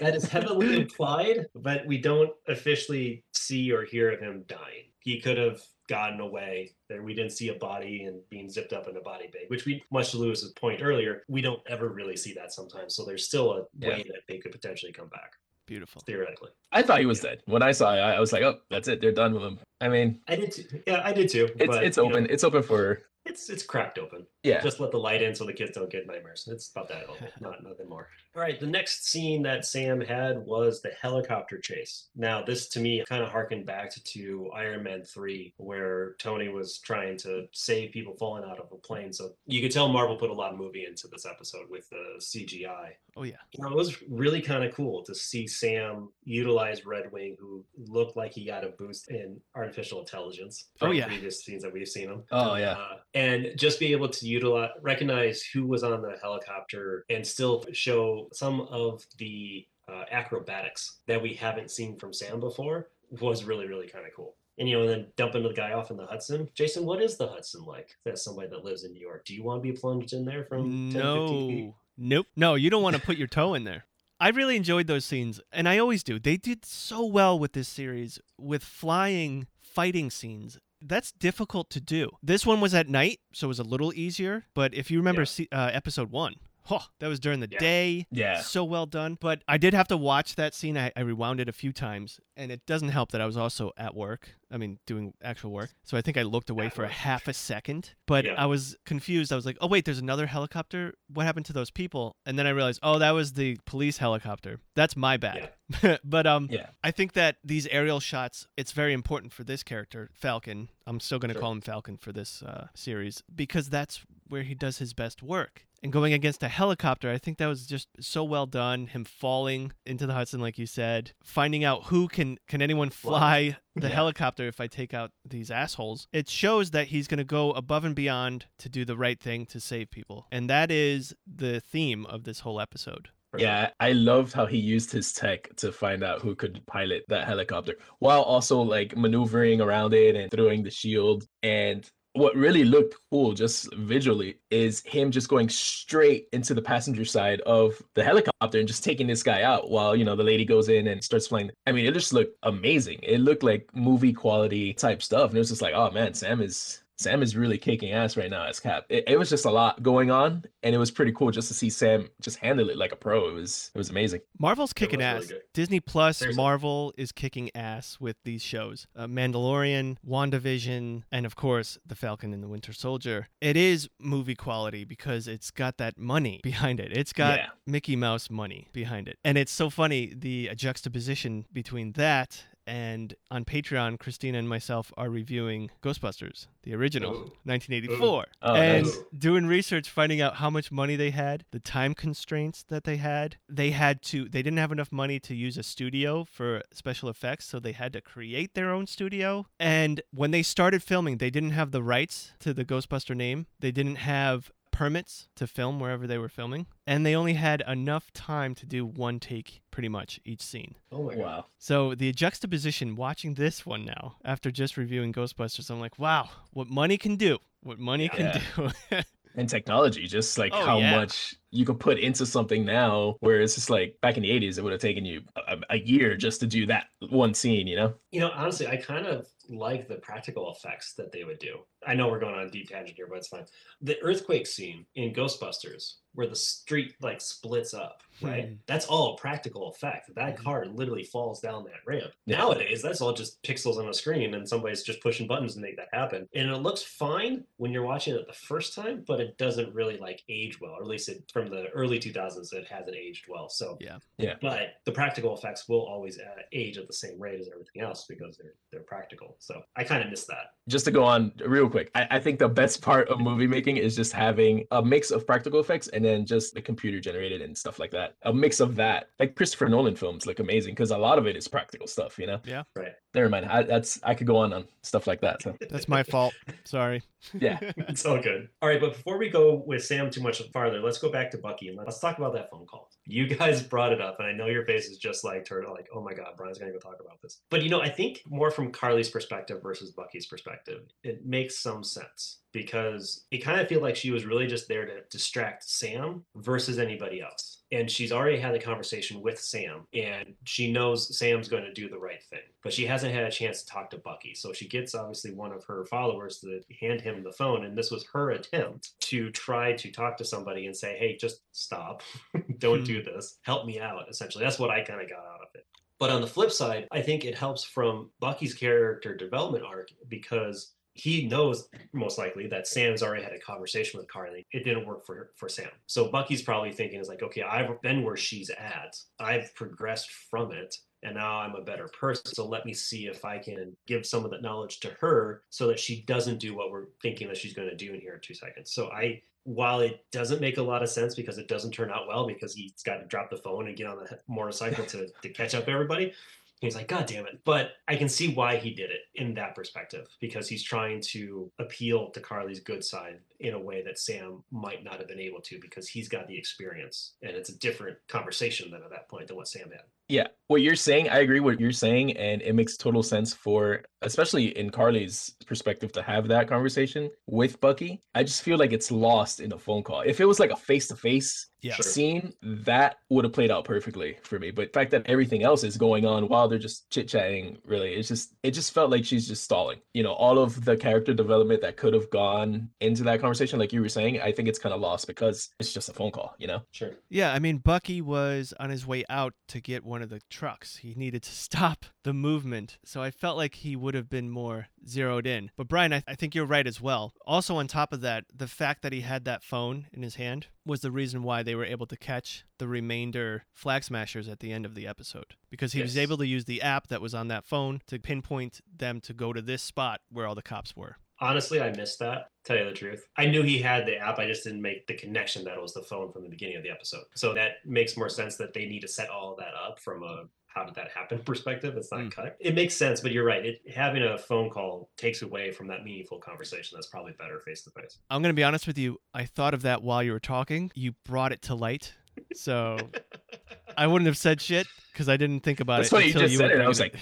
that 0.00 0.16
is 0.16 0.24
heavily 0.24 0.76
implied, 0.80 1.46
but 1.54 1.86
we 1.86 1.98
don't 1.98 2.30
officially 2.48 3.22
see 3.34 3.70
or 3.70 3.84
hear 3.84 4.10
of 4.10 4.18
him 4.20 4.44
dying. 4.48 4.90
He 5.00 5.20
could 5.20 5.36
have 5.36 5.60
gotten 5.88 6.20
away. 6.20 6.72
There, 6.88 7.02
we 7.02 7.14
didn't 7.14 7.32
see 7.32 7.48
a 7.50 7.54
body 7.54 8.04
and 8.04 8.20
being 8.30 8.48
zipped 8.48 8.72
up 8.72 8.88
in 8.88 8.96
a 8.96 9.00
body 9.00 9.26
bag, 9.26 9.42
which 9.48 9.66
we, 9.66 9.84
much 9.92 10.12
to 10.12 10.16
Luis's 10.18 10.52
point 10.52 10.80
earlier, 10.82 11.22
we 11.28 11.42
don't 11.42 11.60
ever 11.68 11.90
really 11.90 12.16
see 12.16 12.32
that 12.34 12.52
sometimes. 12.52 12.96
So 12.96 13.04
there's 13.04 13.26
still 13.26 13.52
a 13.52 13.64
Yeah. 13.78 13.88
way 13.90 14.02
that 14.08 14.22
they 14.26 14.38
could 14.38 14.52
potentially 14.52 14.92
come 14.92 15.08
back 15.08 15.32
Beautiful. 15.66 16.02
theoretically. 16.06 16.50
I 16.72 16.82
thought 16.82 17.00
he 17.00 17.06
was 17.06 17.20
dead. 17.20 17.42
When 17.46 17.62
I 17.62 17.72
saw 17.72 17.94
it, 17.94 18.00
I 18.00 18.14
I 18.14 18.20
was 18.20 18.32
like, 18.32 18.42
oh, 18.42 18.58
that's 18.70 18.88
it. 18.88 19.00
They're 19.00 19.12
done 19.12 19.34
with 19.34 19.42
him. 19.42 19.58
I 19.80 19.88
mean, 19.88 20.20
I 20.28 20.36
did, 20.36 20.52
too. 20.52 20.64
yeah, 20.86 21.02
I 21.04 21.12
did 21.12 21.28
too. 21.28 21.48
it's 21.56 21.66
but, 21.66 21.84
it's 21.84 21.96
you 21.96 22.02
know, 22.02 22.10
open. 22.10 22.26
It's 22.30 22.44
open 22.44 22.62
for 22.62 23.02
it's 23.24 23.48
it's 23.50 23.62
cracked 23.62 23.98
open. 23.98 24.26
Yeah. 24.42 24.60
Just 24.60 24.80
let 24.80 24.90
the 24.90 24.98
light 24.98 25.22
in 25.22 25.34
so 25.34 25.44
the 25.44 25.52
kids 25.52 25.72
don't 25.72 25.90
get 25.90 26.06
nightmares. 26.06 26.48
It's 26.50 26.68
about 26.70 26.88
that, 26.88 27.04
not 27.40 27.62
nothing 27.62 27.88
more. 27.88 28.08
All 28.34 28.42
right, 28.42 28.58
the 28.58 28.66
next 28.66 29.06
scene 29.08 29.42
that 29.42 29.64
Sam 29.64 30.00
had 30.00 30.38
was 30.44 30.80
the 30.80 30.90
helicopter 31.00 31.58
chase. 31.58 32.08
Now, 32.16 32.42
this 32.42 32.68
to 32.70 32.80
me 32.80 33.04
kind 33.06 33.22
of 33.22 33.28
harkened 33.30 33.66
back 33.66 33.92
to 33.94 34.50
Iron 34.54 34.82
Man 34.82 35.02
3, 35.04 35.54
where 35.58 36.14
Tony 36.18 36.48
was 36.48 36.78
trying 36.78 37.18
to 37.18 37.46
save 37.52 37.92
people 37.92 38.14
falling 38.14 38.42
out 38.48 38.58
of 38.58 38.66
a 38.72 38.76
plane. 38.76 39.12
So 39.12 39.32
you 39.46 39.60
could 39.60 39.70
tell 39.70 39.88
Marvel 39.88 40.16
put 40.16 40.30
a 40.30 40.34
lot 40.34 40.52
of 40.52 40.58
movie 40.58 40.86
into 40.86 41.08
this 41.08 41.26
episode 41.26 41.66
with 41.70 41.88
the 41.90 42.02
CGI. 42.18 42.92
Oh 43.16 43.24
yeah. 43.24 43.36
You 43.52 43.62
know, 43.62 43.70
it 43.70 43.76
was 43.76 44.02
really 44.08 44.40
kind 44.40 44.64
of 44.64 44.74
cool 44.74 45.02
to 45.04 45.14
see 45.14 45.46
Sam 45.46 46.08
utilize 46.24 46.86
Red 46.86 47.12
Wing, 47.12 47.36
who 47.38 47.62
looked 47.76 48.16
like 48.16 48.32
he 48.32 48.46
got 48.46 48.64
a 48.64 48.68
boost 48.70 49.10
in 49.10 49.38
artificial 49.54 50.00
intelligence 50.00 50.64
Oh, 50.80 50.86
from 50.86 50.94
yeah. 50.94 51.06
previous 51.06 51.44
scenes 51.44 51.62
that 51.62 51.72
we've 51.72 51.86
seen 51.86 52.08
him. 52.08 52.22
Oh 52.32 52.54
yeah. 52.54 52.72
Uh, 52.72 52.96
and 53.14 53.52
just 53.56 53.78
be 53.78 53.92
able 53.92 54.08
to 54.08 54.26
utilize, 54.32 54.70
recognize 54.80 55.42
who 55.42 55.66
was 55.66 55.82
on 55.82 56.02
the 56.02 56.16
helicopter, 56.20 57.04
and 57.10 57.26
still 57.26 57.64
show 57.72 58.28
some 58.32 58.62
of 58.62 59.04
the 59.18 59.66
uh, 59.88 60.04
acrobatics 60.10 61.00
that 61.06 61.20
we 61.20 61.34
haven't 61.34 61.70
seen 61.70 61.98
from 61.98 62.12
Sam 62.12 62.40
before 62.40 62.88
was 63.20 63.44
really, 63.44 63.66
really 63.66 63.88
kind 63.88 64.06
of 64.06 64.12
cool. 64.14 64.34
And 64.58 64.68
you 64.68 64.78
know, 64.78 64.86
then 64.86 65.06
dumping 65.16 65.42
the 65.42 65.52
guy 65.52 65.72
off 65.72 65.90
in 65.90 65.96
the 65.96 66.06
Hudson. 66.06 66.48
Jason, 66.54 66.84
what 66.84 67.02
is 67.02 67.16
the 67.16 67.26
Hudson 67.26 67.64
like? 67.64 67.96
As 68.06 68.22
somebody 68.22 68.48
that 68.48 68.64
lives 68.64 68.84
in 68.84 68.92
New 68.92 69.00
York, 69.00 69.24
do 69.24 69.34
you 69.34 69.42
want 69.42 69.62
to 69.62 69.72
be 69.72 69.76
plunged 69.76 70.12
in 70.12 70.24
there 70.24 70.44
from 70.44 70.92
10, 70.92 71.02
15 71.02 71.48
feet? 71.48 71.64
No. 71.64 71.74
Nope. 71.96 72.26
No, 72.36 72.54
you 72.54 72.70
don't 72.70 72.82
want 72.82 72.96
to 72.96 73.02
put 73.02 73.16
your 73.16 73.28
toe 73.28 73.54
in 73.54 73.64
there. 73.64 73.84
I 74.18 74.28
really 74.28 74.56
enjoyed 74.56 74.86
those 74.86 75.04
scenes, 75.04 75.40
and 75.52 75.68
I 75.68 75.78
always 75.78 76.02
do. 76.02 76.18
They 76.18 76.36
did 76.36 76.64
so 76.64 77.04
well 77.04 77.38
with 77.38 77.54
this 77.54 77.68
series 77.68 78.20
with 78.38 78.62
flying 78.62 79.46
fighting 79.60 80.10
scenes. 80.10 80.58
That's 80.84 81.12
difficult 81.12 81.70
to 81.70 81.80
do. 81.80 82.10
This 82.22 82.44
one 82.44 82.60
was 82.60 82.74
at 82.74 82.88
night, 82.88 83.20
so 83.32 83.46
it 83.46 83.48
was 83.48 83.58
a 83.58 83.64
little 83.64 83.92
easier. 83.94 84.46
But 84.54 84.74
if 84.74 84.90
you 84.90 84.98
remember 84.98 85.24
Yeah. 85.38 85.46
uh, 85.52 85.70
episode 85.72 86.10
one, 86.10 86.34
oh, 86.70 86.84
that 87.00 87.08
was 87.08 87.20
during 87.20 87.40
the 87.40 87.48
Yeah. 87.50 87.58
day. 87.58 88.06
Yeah. 88.10 88.40
So 88.40 88.64
well 88.64 88.86
done. 88.86 89.16
But 89.20 89.42
I 89.48 89.58
did 89.58 89.74
have 89.74 89.88
to 89.88 89.96
watch 89.96 90.36
that 90.36 90.54
scene. 90.54 90.76
I, 90.78 90.92
I 90.96 91.00
rewound 91.00 91.40
it 91.40 91.48
a 91.48 91.52
few 91.52 91.72
times, 91.72 92.20
and 92.36 92.50
it 92.52 92.64
doesn't 92.66 92.88
help 92.90 93.12
that 93.12 93.20
I 93.20 93.26
was 93.26 93.36
also 93.36 93.72
at 93.76 93.94
work. 93.94 94.30
I 94.50 94.58
mean, 94.58 94.78
doing 94.86 95.14
actual 95.22 95.50
work. 95.50 95.70
So 95.82 95.96
I 95.96 96.02
think 96.02 96.18
I 96.18 96.22
looked 96.22 96.50
away 96.50 96.66
At 96.66 96.74
for 96.74 96.84
a 96.84 96.88
half 96.88 97.26
a 97.26 97.32
second. 97.32 97.94
But 98.06 98.26
Yeah. 98.26 98.34
I 98.36 98.44
was 98.44 98.76
confused. 98.84 99.32
I 99.32 99.36
was 99.36 99.46
like, 99.46 99.56
oh, 99.62 99.66
wait, 99.66 99.86
there's 99.86 99.98
another 99.98 100.26
helicopter? 100.26 100.92
What 101.08 101.24
happened 101.24 101.46
to 101.46 101.54
those 101.54 101.70
people? 101.70 102.16
And 102.26 102.38
then 102.38 102.46
I 102.46 102.50
realized, 102.50 102.78
oh, 102.82 102.98
that 102.98 103.12
was 103.12 103.32
the 103.32 103.56
police 103.64 103.96
helicopter. 103.96 104.60
That's 104.74 104.94
my 104.94 105.16
bad. 105.16 105.52
but 106.04 106.26
um, 106.26 106.48
Yeah. 106.50 106.66
I 106.84 106.90
think 106.90 107.14
that 107.14 107.36
these 107.42 107.66
aerial 107.68 107.98
shots, 108.00 108.46
it's 108.58 108.72
very 108.72 108.92
important 108.92 109.32
for 109.32 109.42
this 109.42 109.62
character, 109.62 110.10
Falcon. 110.12 110.68
I'm 110.86 111.00
still 111.00 111.18
going 111.18 111.30
to 111.30 111.34
Sure. 111.34 111.40
call 111.40 111.52
him 111.52 111.62
Falcon 111.62 111.96
for 111.96 112.12
this 112.12 112.42
uh, 112.42 112.66
series 112.74 113.22
because 113.34 113.70
that's 113.70 114.04
where 114.32 114.42
he 114.42 114.54
does 114.54 114.78
his 114.78 114.94
best 114.94 115.22
work. 115.22 115.66
And 115.82 115.92
going 115.92 116.12
against 116.12 116.42
a 116.44 116.48
helicopter, 116.48 117.10
I 117.10 117.18
think 117.18 117.38
that 117.38 117.46
was 117.46 117.66
just 117.66 117.88
so 118.00 118.22
well 118.24 118.46
done. 118.46 118.86
Him 118.86 119.04
falling 119.04 119.72
into 119.84 120.06
the 120.06 120.14
Hudson, 120.14 120.40
like 120.40 120.56
you 120.56 120.66
said, 120.66 121.12
finding 121.22 121.64
out 121.64 121.84
who 121.86 122.08
can 122.08 122.38
can 122.48 122.62
anyone 122.62 122.90
fly 122.90 123.58
the 123.74 123.88
Yeah. 123.88 123.94
helicopter 123.94 124.46
if 124.46 124.60
I 124.60 124.68
take 124.68 124.94
out 124.94 125.10
these 125.28 125.50
assholes. 125.50 126.06
It 126.12 126.28
shows 126.28 126.70
that 126.70 126.88
he's 126.88 127.08
going 127.08 127.18
to 127.18 127.24
go 127.24 127.50
above 127.50 127.84
and 127.84 127.94
beyond 127.96 128.46
to 128.58 128.68
do 128.68 128.84
the 128.84 128.96
right 128.96 129.20
thing 129.20 129.44
to 129.46 129.60
save 129.60 129.90
people, 129.90 130.26
and 130.32 130.48
that 130.48 130.70
is 130.70 131.14
the 131.26 131.60
theme 131.60 132.06
of 132.06 132.22
this 132.24 132.40
whole 132.40 132.60
episode. 132.60 133.08
Yeah, 133.36 133.70
I 133.80 133.92
loved 133.92 134.34
how 134.34 134.46
he 134.46 134.58
used 134.58 134.92
his 134.92 135.12
tech 135.12 135.56
to 135.56 135.72
find 135.72 136.04
out 136.04 136.20
who 136.20 136.34
could 136.36 136.64
pilot 136.66 137.04
that 137.08 137.26
helicopter 137.26 137.74
while 137.98 138.22
also 138.22 138.60
like 138.60 138.94
maneuvering 138.96 139.60
around 139.60 139.94
it 139.94 140.14
and 140.16 140.30
throwing 140.30 140.62
the 140.62 140.70
shield. 140.70 141.24
And 141.42 141.90
what 142.14 142.36
really 142.36 142.64
looked 142.64 142.96
cool 143.10 143.32
just 143.32 143.72
visually 143.74 144.38
is 144.50 144.82
him 144.84 145.10
just 145.10 145.28
going 145.28 145.48
straight 145.48 146.28
into 146.32 146.52
the 146.52 146.60
passenger 146.60 147.04
side 147.04 147.40
of 147.42 147.80
the 147.94 148.04
helicopter 148.04 148.58
and 148.58 148.68
just 148.68 148.84
taking 148.84 149.06
this 149.06 149.22
guy 149.22 149.42
out 149.42 149.70
while, 149.70 149.96
you 149.96 150.04
know, 150.04 150.14
the 150.14 150.22
lady 150.22 150.44
goes 150.44 150.68
in 150.68 150.88
and 150.88 151.02
starts 151.02 151.28
flying. 151.28 151.50
I 151.66 151.72
mean, 151.72 151.86
it 151.86 151.94
just 151.94 152.12
looked 152.12 152.36
amazing. 152.42 152.98
It 153.02 153.20
looked 153.20 153.42
like 153.42 153.68
movie 153.74 154.12
quality 154.12 154.74
type 154.74 155.02
stuff. 155.02 155.30
And 155.30 155.36
it 155.36 155.40
was 155.40 155.48
just 155.48 155.62
like, 155.62 155.74
oh 155.74 155.90
man, 155.90 156.12
Sam 156.12 156.42
is 156.42 156.81
Sam 157.02 157.22
is 157.22 157.36
really 157.36 157.58
kicking 157.58 157.92
ass 157.92 158.16
right 158.16 158.30
now 158.30 158.46
as 158.46 158.60
Cap. 158.60 158.84
It, 158.88 159.04
it 159.06 159.18
was 159.18 159.28
just 159.28 159.44
a 159.44 159.50
lot 159.50 159.82
going 159.82 160.10
on, 160.10 160.44
and 160.62 160.74
it 160.74 160.78
was 160.78 160.90
pretty 160.90 161.12
cool 161.12 161.30
just 161.30 161.48
to 161.48 161.54
see 161.54 161.70
Sam 161.70 162.08
just 162.20 162.38
handle 162.38 162.70
it 162.70 162.76
like 162.76 162.92
a 162.92 162.96
pro. 162.96 163.28
It 163.28 163.34
was 163.34 163.70
it 163.74 163.78
was 163.78 163.90
amazing. 163.90 164.20
Marvel's 164.38 164.72
kicking 164.72 165.00
was 165.00 165.28
really 165.30 165.36
ass. 165.38 165.44
Disney 165.54 165.80
Plus, 165.80 166.18
Seriously. 166.18 166.36
Marvel 166.42 166.92
is 166.96 167.12
kicking 167.12 167.50
ass 167.54 167.98
with 168.00 168.16
these 168.24 168.42
shows. 168.42 168.86
Uh, 168.96 169.06
Mandalorian, 169.06 169.96
WandaVision, 170.08 171.02
and 171.12 171.26
of 171.26 171.36
course, 171.36 171.78
The 171.86 171.94
Falcon 171.94 172.32
and 172.32 172.42
the 172.42 172.48
Winter 172.48 172.72
Soldier. 172.72 173.28
It 173.40 173.56
is 173.56 173.88
movie 173.98 174.34
quality 174.34 174.84
because 174.84 175.28
it's 175.28 175.50
got 175.50 175.78
that 175.78 175.98
money 175.98 176.40
behind 176.44 176.80
it. 176.80 176.96
It's 176.96 177.12
got 177.12 177.38
Yeah. 177.38 177.46
Mickey 177.66 177.96
Mouse 177.96 178.30
money 178.30 178.68
behind 178.72 179.08
it. 179.08 179.18
And 179.24 179.36
it's 179.38 179.52
so 179.52 179.70
funny 179.70 180.12
the 180.16 180.50
juxtaposition 180.54 181.46
between 181.52 181.92
that 181.92 182.44
and 182.72 183.14
on 183.30 183.44
Patreon, 183.44 183.98
Christina 183.98 184.38
and 184.38 184.48
myself 184.48 184.94
are 184.96 185.10
reviewing 185.10 185.70
Ghostbusters, 185.82 186.46
the 186.62 186.74
original, 186.74 187.10
Ooh. 187.10 187.32
1984. 187.44 188.26
Oh, 188.40 188.54
and 188.54 188.86
nice. 188.86 189.04
doing 189.16 189.46
research, 189.46 189.90
finding 189.90 190.22
out 190.22 190.36
how 190.36 190.48
much 190.48 190.72
money 190.72 190.96
they 190.96 191.10
had, 191.10 191.44
the 191.50 191.60
time 191.60 191.94
constraints 191.94 192.62
that 192.68 192.84
they 192.84 192.96
had. 192.96 193.36
They 193.46 193.72
had 193.72 194.00
to, 194.04 194.26
they 194.26 194.42
didn't 194.42 194.56
have 194.56 194.72
enough 194.72 194.90
money 194.90 195.20
to 195.20 195.34
use 195.34 195.58
a 195.58 195.62
studio 195.62 196.24
for 196.24 196.62
special 196.72 197.10
effects, 197.10 197.44
so 197.44 197.60
they 197.60 197.72
had 197.72 197.92
to 197.92 198.00
create 198.00 198.54
their 198.54 198.70
own 198.70 198.86
studio. 198.86 199.44
And 199.60 200.00
when 200.10 200.30
they 200.30 200.42
started 200.42 200.82
filming, 200.82 201.18
they 201.18 201.28
didn't 201.28 201.50
have 201.50 201.72
the 201.72 201.82
rights 201.82 202.32
to 202.40 202.54
the 202.54 202.64
Ghostbuster 202.64 203.14
name, 203.14 203.48
they 203.60 203.70
didn't 203.70 203.96
have 203.96 204.50
permits 204.72 205.28
to 205.36 205.46
film 205.46 205.78
wherever 205.78 206.06
they 206.08 206.18
were 206.18 206.28
filming, 206.28 206.66
and 206.86 207.06
they 207.06 207.14
only 207.14 207.34
had 207.34 207.62
enough 207.68 208.12
time 208.12 208.54
to 208.56 208.66
do 208.66 208.84
one 208.84 209.20
take 209.20 209.60
pretty 209.70 209.88
much 209.88 210.18
each 210.24 210.42
scene. 210.42 210.74
Oh 210.90 211.04
my 211.04 211.14
god. 211.14 211.22
Wow. 211.22 211.46
So 211.58 211.94
the 211.94 212.10
juxtaposition, 212.12 212.96
watching 212.96 213.34
this 213.34 213.64
one 213.64 213.84
now, 213.84 214.16
after 214.24 214.50
just 214.50 214.76
reviewing 214.76 215.12
Ghostbusters, 215.12 215.70
I'm 215.70 215.78
like, 215.78 215.98
wow, 215.98 216.30
what 216.52 216.68
money 216.68 216.98
can 216.98 217.14
do. 217.16 217.38
What 217.62 217.78
money 217.78 218.08
can 218.08 218.40
do. 218.58 218.70
And 219.34 219.48
technology, 219.48 220.06
just 220.06 220.36
like 220.36 220.52
Oh, 220.52 220.62
how 220.62 220.78
yeah. 220.78 220.90
much 220.98 221.36
you 221.52 221.64
could 221.66 221.78
put 221.78 221.98
into 221.98 222.24
something 222.26 222.64
now, 222.64 223.16
where 223.20 223.40
it's 223.42 223.54
just 223.54 223.68
like 223.70 223.96
back 224.00 224.16
in 224.16 224.22
the 224.22 224.30
80s, 224.30 224.58
it 224.58 224.64
would 224.64 224.72
have 224.72 224.80
taken 224.80 225.04
you 225.04 225.20
a, 225.36 225.58
a 225.70 225.78
year 225.78 226.16
just 226.16 226.40
to 226.40 226.46
do 226.46 226.64
that 226.66 226.86
one 227.10 227.34
scene, 227.34 227.66
you 227.66 227.76
know? 227.76 227.94
You 228.10 228.20
know, 228.20 228.30
honestly, 228.34 228.66
I 228.66 228.76
kind 228.78 229.06
of 229.06 229.28
like 229.48 229.86
the 229.86 229.96
practical 229.96 230.50
effects 230.52 230.94
that 230.94 231.12
they 231.12 231.24
would 231.24 231.38
do. 231.38 231.58
I 231.86 231.94
know 231.94 232.08
we're 232.08 232.20
going 232.20 232.34
on 232.36 232.46
a 232.46 232.50
deep 232.50 232.68
tangent 232.70 232.96
here, 232.96 233.06
but 233.08 233.18
it's 233.18 233.28
fine. 233.28 233.44
The 233.82 234.00
earthquake 234.02 234.46
scene 234.46 234.86
in 234.94 235.12
Ghostbusters, 235.12 235.94
where 236.14 236.28
the 236.28 236.36
street 236.36 236.94
like 237.00 237.20
splits 237.20 237.74
up, 237.74 238.02
right? 238.22 238.48
Hmm. 238.50 238.54
That's 238.66 238.86
all 238.86 239.16
practical 239.16 239.68
effect. 239.70 240.14
That 240.14 240.36
Mhm. 240.36 240.44
car 240.44 240.66
literally 240.66 241.02
falls 241.02 241.40
down 241.40 241.64
that 241.64 241.80
ramp. 241.86 242.12
Yeah. 242.24 242.38
Nowadays, 242.38 242.82
that's 242.82 243.00
all 243.00 243.12
just 243.12 243.42
pixels 243.42 243.78
on 243.78 243.88
a 243.88 243.94
screen, 243.94 244.34
and 244.34 244.48
somebody's 244.48 244.84
just 244.84 245.00
pushing 245.02 245.26
buttons 245.26 245.54
to 245.54 245.60
make 245.60 245.76
that 245.76 245.88
happen. 245.92 246.28
And 246.34 246.50
it 246.50 246.58
looks 246.58 246.82
fine 246.82 247.44
when 247.56 247.72
you're 247.72 247.82
watching 247.84 248.14
it 248.14 248.26
the 248.28 248.32
first 248.32 248.74
time, 248.76 249.02
but 249.06 249.18
it 249.20 249.36
doesn't 249.38 249.74
really 249.74 249.96
like 249.98 250.22
age 250.28 250.60
well, 250.60 250.72
or 250.72 250.82
at 250.82 250.86
least 250.88 251.08
it, 251.08 251.24
from 251.32 251.41
the 251.48 251.68
early 251.70 251.98
2000s, 251.98 252.52
it 252.52 252.66
hasn't 252.68 252.96
aged 252.96 253.26
well. 253.28 253.48
So 253.48 253.76
Yeah. 253.80 253.98
Yeah. 254.18 254.34
but 254.40 254.74
the 254.84 254.92
practical 254.92 255.36
effects 255.36 255.68
will 255.68 255.82
always 255.86 256.18
uh, 256.18 256.42
age 256.52 256.78
at 256.78 256.86
the 256.86 256.92
same 256.92 257.20
rate 257.20 257.40
as 257.40 257.48
everything 257.52 257.82
else 257.82 258.04
because 258.08 258.36
they're 258.36 258.54
they're 258.70 258.80
practical. 258.82 259.36
So 259.38 259.60
I 259.76 259.84
kind 259.84 260.02
of 260.02 260.08
miss 260.10 260.24
that. 260.26 260.52
Just 260.68 260.84
to 260.86 260.90
go 260.90 261.04
on 261.04 261.32
real 261.46 261.68
quick, 261.68 261.90
I, 261.94 262.06
I 262.12 262.20
think 262.20 262.38
the 262.38 262.48
best 262.48 262.80
part 262.80 263.08
of 263.08 263.20
movie 263.20 263.46
making 263.46 263.76
is 263.76 263.94
just 263.94 264.12
having 264.12 264.66
a 264.70 264.82
mix 264.82 265.10
of 265.10 265.26
practical 265.26 265.60
effects 265.60 265.88
and 265.88 266.02
then 266.04 266.24
just 266.24 266.54
the 266.54 266.62
computer 266.62 266.98
generated 267.00 267.42
and 267.42 267.56
stuff 267.56 267.78
like 267.78 267.90
that. 267.90 268.14
A 268.22 268.32
mix 268.32 268.60
of 268.60 268.76
that. 268.76 269.10
Like 269.20 269.36
Christopher 269.36 269.68
Nolan 269.68 269.96
films 269.96 270.24
look 270.26 270.38
amazing 270.40 270.72
because 270.72 270.90
a 270.90 270.96
lot 270.96 271.18
of 271.18 271.26
it 271.26 271.36
is 271.36 271.48
practical 271.48 271.86
stuff, 271.86 272.18
you 272.18 272.26
know? 272.26 272.40
Yeah. 272.44 272.62
Right. 272.74 272.92
Never 273.14 273.28
mind. 273.28 273.46
I, 273.46 273.62
that's 273.62 274.00
I 274.02 274.14
could 274.14 274.26
go 274.26 274.38
on 274.38 274.52
on 274.52 274.64
stuff 274.82 275.06
like 275.06 275.20
that. 275.20 275.42
So 275.42 275.56
That's 275.70 275.88
my 275.88 276.02
fault. 276.02 276.34
Sorry. 276.64 277.02
Yeah. 277.34 277.58
it's 277.76 278.06
all 278.06 278.20
good. 278.20 278.48
All 278.62 278.68
right, 278.68 278.80
but 278.80 278.94
before 278.94 279.18
we 279.18 279.28
go 279.28 279.62
with 279.66 279.84
Sam 279.84 280.10
too 280.10 280.22
much 280.22 280.42
farther, 280.52 280.80
let's 280.80 280.98
go 280.98 281.10
back 281.10 281.30
to 281.32 281.38
Bucky 281.38 281.68
and 281.68 281.76
let's 281.76 281.98
talk 281.98 282.18
about 282.18 282.32
that 282.34 282.50
phone 282.50 282.66
call. 282.66 282.90
You 283.04 283.26
guys 283.26 283.62
brought 283.62 283.92
it 283.92 284.00
up, 284.00 284.18
and 284.18 284.28
I 284.28 284.32
know 284.32 284.46
your 284.46 284.64
face 284.64 284.86
is 284.88 284.96
just 284.96 285.24
like 285.24 285.44
turtle, 285.44 285.72
like, 285.72 285.88
oh 285.94 286.02
my 286.02 286.14
god, 286.14 286.34
Brian's 286.36 286.58
gonna 286.58 286.72
go 286.72 286.78
talk 286.78 286.98
about 287.00 287.20
this. 287.20 287.40
But 287.50 287.62
you 287.62 287.68
know, 287.68 287.80
I 287.80 287.88
think 287.88 288.22
more 288.26 288.50
from 288.50 288.72
Karli's 288.72 289.10
perspective 289.10 289.62
versus 289.62 289.90
Bucky's 289.90 290.26
perspective, 290.26 290.82
it 291.02 291.26
makes 291.26 291.58
some 291.58 291.84
sense 291.84 292.38
because 292.52 293.24
it 293.30 293.38
kind 293.38 293.60
of 293.60 293.68
feels 293.68 293.82
like 293.82 293.96
she 293.96 294.10
was 294.10 294.24
really 294.24 294.46
just 294.46 294.68
there 294.68 294.86
to 294.86 295.02
distract 295.10 295.64
Sam 295.68 296.24
versus 296.36 296.78
anybody 296.78 297.20
else. 297.20 297.61
And 297.72 297.90
she's 297.90 298.12
already 298.12 298.38
had 298.38 298.54
the 298.54 298.58
conversation 298.58 299.22
with 299.22 299.40
Sam, 299.40 299.86
and 299.94 300.34
she 300.44 300.70
knows 300.70 301.16
Sam's 301.16 301.48
going 301.48 301.64
to 301.64 301.72
do 301.72 301.88
the 301.88 301.98
right 301.98 302.22
thing, 302.22 302.42
but 302.62 302.72
she 302.72 302.84
hasn't 302.84 303.14
had 303.14 303.24
a 303.24 303.30
chance 303.30 303.62
to 303.62 303.66
talk 303.66 303.90
to 303.90 303.98
Bucky. 303.98 304.34
So 304.34 304.52
she 304.52 304.68
gets 304.68 304.94
obviously 304.94 305.32
one 305.32 305.52
of 305.52 305.64
her 305.64 305.86
followers 305.86 306.38
to 306.40 306.60
hand 306.80 307.00
him 307.00 307.24
the 307.24 307.32
phone, 307.32 307.64
and 307.64 307.76
this 307.76 307.90
was 307.90 308.04
her 308.12 308.32
attempt 308.32 309.00
to 309.00 309.30
try 309.30 309.72
to 309.72 309.90
talk 309.90 310.18
to 310.18 310.24
somebody 310.24 310.66
and 310.66 310.76
say, 310.76 310.96
"Hey, 310.98 311.16
just 311.16 311.40
stop, 311.52 312.02
don't 312.58 312.84
do 312.84 313.00
hmm. 313.00 313.06
this, 313.06 313.38
help 313.42 313.64
me 313.64 313.80
out." 313.80 314.08
Essentially, 314.08 314.44
that's 314.44 314.58
what 314.58 314.70
I 314.70 314.82
kind 314.82 315.00
of 315.00 315.08
got 315.08 315.24
out 315.24 315.40
of 315.40 315.48
it. 315.54 315.66
But 315.98 316.10
on 316.10 316.20
the 316.20 316.26
flip 316.26 316.50
side, 316.50 316.88
I 316.90 317.00
think 317.00 317.24
it 317.24 317.36
helps 317.36 317.62
from 317.62 318.10
Bucky's 318.18 318.54
character 318.54 319.16
development 319.16 319.64
arc 319.64 319.88
because 320.08 320.72
he 320.94 321.26
knows 321.26 321.68
most 321.92 322.18
likely 322.18 322.46
that 322.48 322.66
Sam's 322.66 323.02
already 323.02 323.22
had 323.22 323.32
a 323.32 323.38
conversation 323.38 323.98
with 323.98 324.10
Karli. 324.10 324.46
It 324.52 324.64
didn't 324.64 324.86
work 324.86 325.06
for 325.06 325.30
for 325.36 325.48
Sam. 325.48 325.70
So 325.86 326.08
Bucky's 326.08 326.42
probably 326.42 326.72
thinking 326.72 327.00
is 327.00 327.08
like, 327.08 327.22
okay, 327.22 327.42
I've 327.42 327.80
been 327.82 328.02
where 328.02 328.16
she's 328.16 328.50
at. 328.50 328.96
I've 329.18 329.54
progressed 329.54 330.10
from 330.10 330.52
it 330.52 330.76
and 331.02 331.16
now 331.16 331.38
I'm 331.38 331.54
a 331.54 331.62
better 331.62 331.88
person. 331.88 332.26
So 332.26 332.46
let 332.46 332.64
me 332.64 332.72
see 332.72 333.06
if 333.06 333.24
I 333.24 333.38
can 333.38 333.76
give 333.86 334.06
some 334.06 334.24
of 334.24 334.30
that 334.30 334.42
knowledge 334.42 334.80
to 334.80 334.90
her 335.00 335.42
so 335.50 335.66
that 335.68 335.80
she 335.80 336.02
doesn't 336.02 336.38
do 336.38 336.54
what 336.54 336.70
we're 336.70 336.86
thinking 337.02 337.28
that 337.28 337.36
she's 337.36 337.54
going 337.54 337.68
to 337.68 337.76
do 337.76 337.92
in 337.92 338.00
here 338.00 338.14
in 338.14 338.20
two 338.20 338.34
seconds. 338.34 338.72
So 338.72 338.88
I, 338.90 339.20
while 339.44 339.80
it 339.80 340.04
doesn't 340.12 340.40
make 340.40 340.58
a 340.58 340.62
lot 340.62 340.82
of 340.82 340.88
sense 340.88 341.16
because 341.16 341.38
it 341.38 341.48
doesn't 341.48 341.72
turn 341.72 341.90
out 341.90 342.06
well 342.06 342.26
because 342.26 342.54
he's 342.54 342.82
got 342.84 342.98
to 342.98 343.06
drop 343.06 343.30
the 343.30 343.36
phone 343.36 343.66
and 343.66 343.76
get 343.76 343.88
on 343.88 343.96
the 343.96 344.18
motorcycle 344.28 344.84
to, 344.86 345.08
to 345.22 345.28
catch 345.30 345.54
up 345.54 345.68
everybody. 345.68 346.12
He's 346.62 346.76
like, 346.76 346.88
God 346.88 347.06
damn 347.06 347.26
it. 347.26 347.40
But 347.44 347.72
I 347.88 347.96
can 347.96 348.08
see 348.08 348.34
why 348.34 348.56
he 348.56 348.70
did 348.70 348.90
it 348.90 349.00
in 349.16 349.34
that 349.34 349.54
perspective 349.54 350.06
because 350.20 350.48
he's 350.48 350.62
trying 350.62 351.00
to 351.08 351.50
appeal 351.58 352.10
to 352.10 352.20
Karli's 352.20 352.60
good 352.60 352.84
side 352.84 353.18
in 353.40 353.54
a 353.54 353.58
way 353.58 353.82
that 353.82 353.98
Sam 353.98 354.44
might 354.52 354.84
not 354.84 354.98
have 354.98 355.08
been 355.08 355.18
able 355.20 355.40
to 355.42 355.58
because 355.60 355.88
he's 355.88 356.08
got 356.08 356.28
the 356.28 356.38
experience 356.38 357.14
and 357.20 357.32
it's 357.32 357.50
a 357.50 357.58
different 357.58 357.98
conversation 358.08 358.70
than 358.70 358.82
at 358.82 358.90
that 358.90 359.08
point 359.08 359.26
than 359.26 359.36
what 359.36 359.48
Sam 359.48 359.70
had. 359.70 359.82
Yeah, 360.08 360.28
what 360.46 360.62
you're 360.62 360.76
saying, 360.76 361.08
I 361.08 361.20
agree 361.20 361.40
what 361.40 361.58
you're 361.58 361.72
saying, 361.72 362.16
and 362.16 362.42
it 362.42 362.54
makes 362.54 362.76
total 362.76 363.02
sense 363.02 363.34
for, 363.34 363.82
especially 364.02 364.56
in 364.58 364.70
Karli's 364.70 365.34
perspective, 365.46 365.92
to 365.92 366.02
have 366.02 366.28
that 366.28 366.48
conversation 366.48 367.10
with 367.26 367.60
Bucky. 367.60 368.02
I 368.14 368.22
just 368.22 368.42
feel 368.42 368.58
like 368.58 368.72
it's 368.72 368.90
lost 368.90 369.40
in 369.40 369.52
a 369.52 369.58
phone 369.58 369.82
call. 369.82 370.02
If 370.02 370.20
it 370.20 370.26
was 370.26 370.40
like 370.40 370.50
a 370.50 370.56
face 370.56 370.88
to 370.88 370.96
face 370.96 371.48
scene, 371.80 372.32
that 372.42 372.96
would 373.08 373.24
have 373.24 373.32
played 373.32 373.50
out 373.50 373.64
perfectly 373.64 374.16
for 374.22 374.38
me. 374.38 374.50
But 374.50 374.72
the 374.72 374.78
fact 374.78 374.90
that 374.90 375.06
everything 375.06 375.42
else 375.42 375.62
is 375.62 375.76
going 375.76 376.04
on 376.04 376.28
while 376.28 376.48
they're 376.48 376.58
just 376.58 376.90
chit 376.90 377.08
chatting, 377.08 377.58
really, 377.64 377.94
it's 377.94 378.08
just 378.08 378.34
it 378.42 378.50
just 378.52 378.72
felt 378.72 378.90
like 378.90 379.04
she's 379.04 379.28
just 379.28 379.44
stalling. 379.44 379.80
You 379.94 380.02
know, 380.02 380.12
all 380.12 380.38
of 380.38 380.64
the 380.64 380.76
character 380.76 381.14
development 381.14 381.60
that 381.62 381.76
could 381.76 381.94
have 381.94 382.10
gone 382.10 382.70
into 382.80 383.04
that 383.04 383.20
conversation, 383.20 383.58
like 383.58 383.72
you 383.72 383.80
were 383.80 383.88
saying, 383.88 384.20
I 384.20 384.32
think 384.32 384.48
it's 384.48 384.58
kind 384.58 384.74
of 384.74 384.80
lost 384.80 385.06
because 385.06 385.50
it's 385.60 385.72
just 385.72 385.88
a 385.88 385.92
phone 385.92 386.10
call. 386.10 386.34
You 386.38 386.48
know. 386.48 386.62
Sure. 386.72 386.90
Yeah, 387.08 387.32
I 387.32 387.38
mean, 387.38 387.58
Bucky 387.58 388.00
was 388.00 388.52
on 388.58 388.70
his 388.70 388.86
way 388.86 389.04
out 389.08 389.34
to 389.48 389.60
get 389.60 389.84
one 389.84 390.02
of 390.02 390.10
the 390.10 390.20
trucks. 390.30 390.78
He 390.78 390.94
needed 390.94 391.22
to 391.22 391.32
stop 391.52 391.86
the 392.02 392.12
movement. 392.12 392.78
So 392.84 393.02
I 393.02 393.10
felt 393.10 393.36
like 393.36 393.54
he 393.56 393.76
would 393.76 393.91
have 393.94 394.08
been 394.08 394.30
more 394.30 394.68
zeroed 394.86 395.26
in. 395.26 395.50
But 395.56 395.68
Brian, 395.68 395.92
I, 395.92 396.02
I 396.06 396.14
think 396.14 396.34
you're 396.34 396.46
right 396.46 396.66
as 396.66 396.80
well. 396.80 397.12
Also, 397.26 397.56
on 397.56 397.66
top 397.66 397.92
of 397.92 398.00
that, 398.02 398.24
the 398.34 398.48
fact 398.48 398.82
that 398.82 398.92
he 398.92 399.00
had 399.00 399.24
that 399.24 399.42
phone 399.42 399.86
in 399.92 400.02
his 400.02 400.16
hand 400.16 400.46
was 400.64 400.80
the 400.80 400.90
reason 400.90 401.22
why 401.22 401.42
they 401.42 401.54
were 401.54 401.64
able 401.64 401.86
to 401.86 401.96
catch 401.96 402.44
the 402.58 402.68
remainder 402.68 403.44
flag 403.52 403.84
smashers 403.84 404.28
at 404.28 404.40
the 404.40 404.52
end 404.52 404.64
of 404.64 404.74
the 404.74 404.86
episode. 404.86 405.34
Because 405.50 405.72
he 405.72 405.82
was 405.82 405.98
able 405.98 406.16
to 406.18 406.26
use 406.26 406.44
the 406.44 406.62
app 406.62 406.88
that 406.88 407.00
was 407.00 407.14
on 407.14 407.28
that 407.28 407.44
phone 407.44 407.80
to 407.86 407.98
pinpoint 407.98 408.60
them 408.76 409.00
to 409.00 409.12
go 409.12 409.32
to 409.32 409.42
this 409.42 409.62
spot 409.62 410.00
where 410.10 410.26
all 410.26 410.34
the 410.34 410.42
cops 410.42 410.76
were. 410.76 410.96
Honestly, 411.20 411.60
I 411.60 411.70
missed 411.70 412.00
that. 412.00 412.30
Tell 412.44 412.56
you 412.56 412.64
the 412.64 412.72
truth, 412.72 413.06
I 413.16 413.26
knew 413.26 413.44
he 413.44 413.62
had 413.62 413.86
the 413.86 413.98
app. 413.98 414.18
I 414.18 414.26
just 414.26 414.42
didn't 414.42 414.60
make 414.60 414.88
the 414.88 414.94
connection 414.94 415.44
that 415.44 415.54
it 415.54 415.62
was 415.62 415.72
the 415.72 415.82
phone 415.82 416.10
from 416.10 416.24
the 416.24 416.28
beginning 416.28 416.56
of 416.56 416.64
the 416.64 416.70
episode. 416.70 417.04
So 417.14 417.34
that 417.34 417.64
makes 417.64 417.96
more 417.96 418.08
sense 418.08 418.36
that 418.38 418.52
they 418.52 418.66
need 418.66 418.80
to 418.80 418.88
set 418.88 419.08
all 419.08 419.36
that 419.38 419.54
up 419.54 419.78
from 419.78 420.02
a 420.02 420.24
how 420.54 420.64
did 420.64 420.74
that 420.74 420.88
happen 420.94 421.18
perspective. 421.20 421.76
It's 421.76 421.90
not 421.90 422.00
Mm. 422.00 422.12
cut. 422.12 422.36
It 422.40 422.54
makes 422.54 422.74
sense, 422.76 423.00
but 423.00 423.12
you're 423.12 423.24
right. 423.24 423.44
It, 423.44 423.62
having 423.74 424.02
a 424.02 424.18
phone 424.18 424.50
call 424.50 424.90
takes 424.96 425.22
away 425.22 425.50
from 425.50 425.66
that 425.68 425.84
meaningful 425.84 426.18
conversation. 426.18 426.76
That's 426.76 426.86
probably 426.88 427.12
better 427.18 427.40
face 427.40 427.62
to 427.62 427.70
face. 427.70 427.98
I'm 428.10 428.22
going 428.22 428.30
to 428.34 428.36
be 428.36 428.44
honest 428.44 428.66
with 428.66 428.78
you. 428.78 428.98
I 429.14 429.24
thought 429.24 429.54
of 429.54 429.62
that 429.62 429.82
while 429.82 430.02
you 430.02 430.12
were 430.12 430.20
talking. 430.20 430.70
You 430.74 430.92
brought 431.04 431.32
it 431.32 431.42
to 431.42 431.54
light. 431.54 431.94
So 432.34 432.90
I 433.76 433.86
wouldn't 433.86 434.06
have 434.06 434.18
said 434.18 434.40
shit 434.40 434.66
because 434.92 435.08
I 435.08 435.16
didn't 435.16 435.40
think 435.40 435.60
about 435.60 435.78
That's 435.78 435.88
it 435.88 435.90
funny 435.90 436.04
you 436.06 436.10
until 436.10 436.22
just 436.22 436.32
you 436.34 436.38
were 436.42 436.48
said 436.50 436.58
it. 436.60 436.64
I 436.64 436.68
was 436.68 436.80
like, 436.80 436.94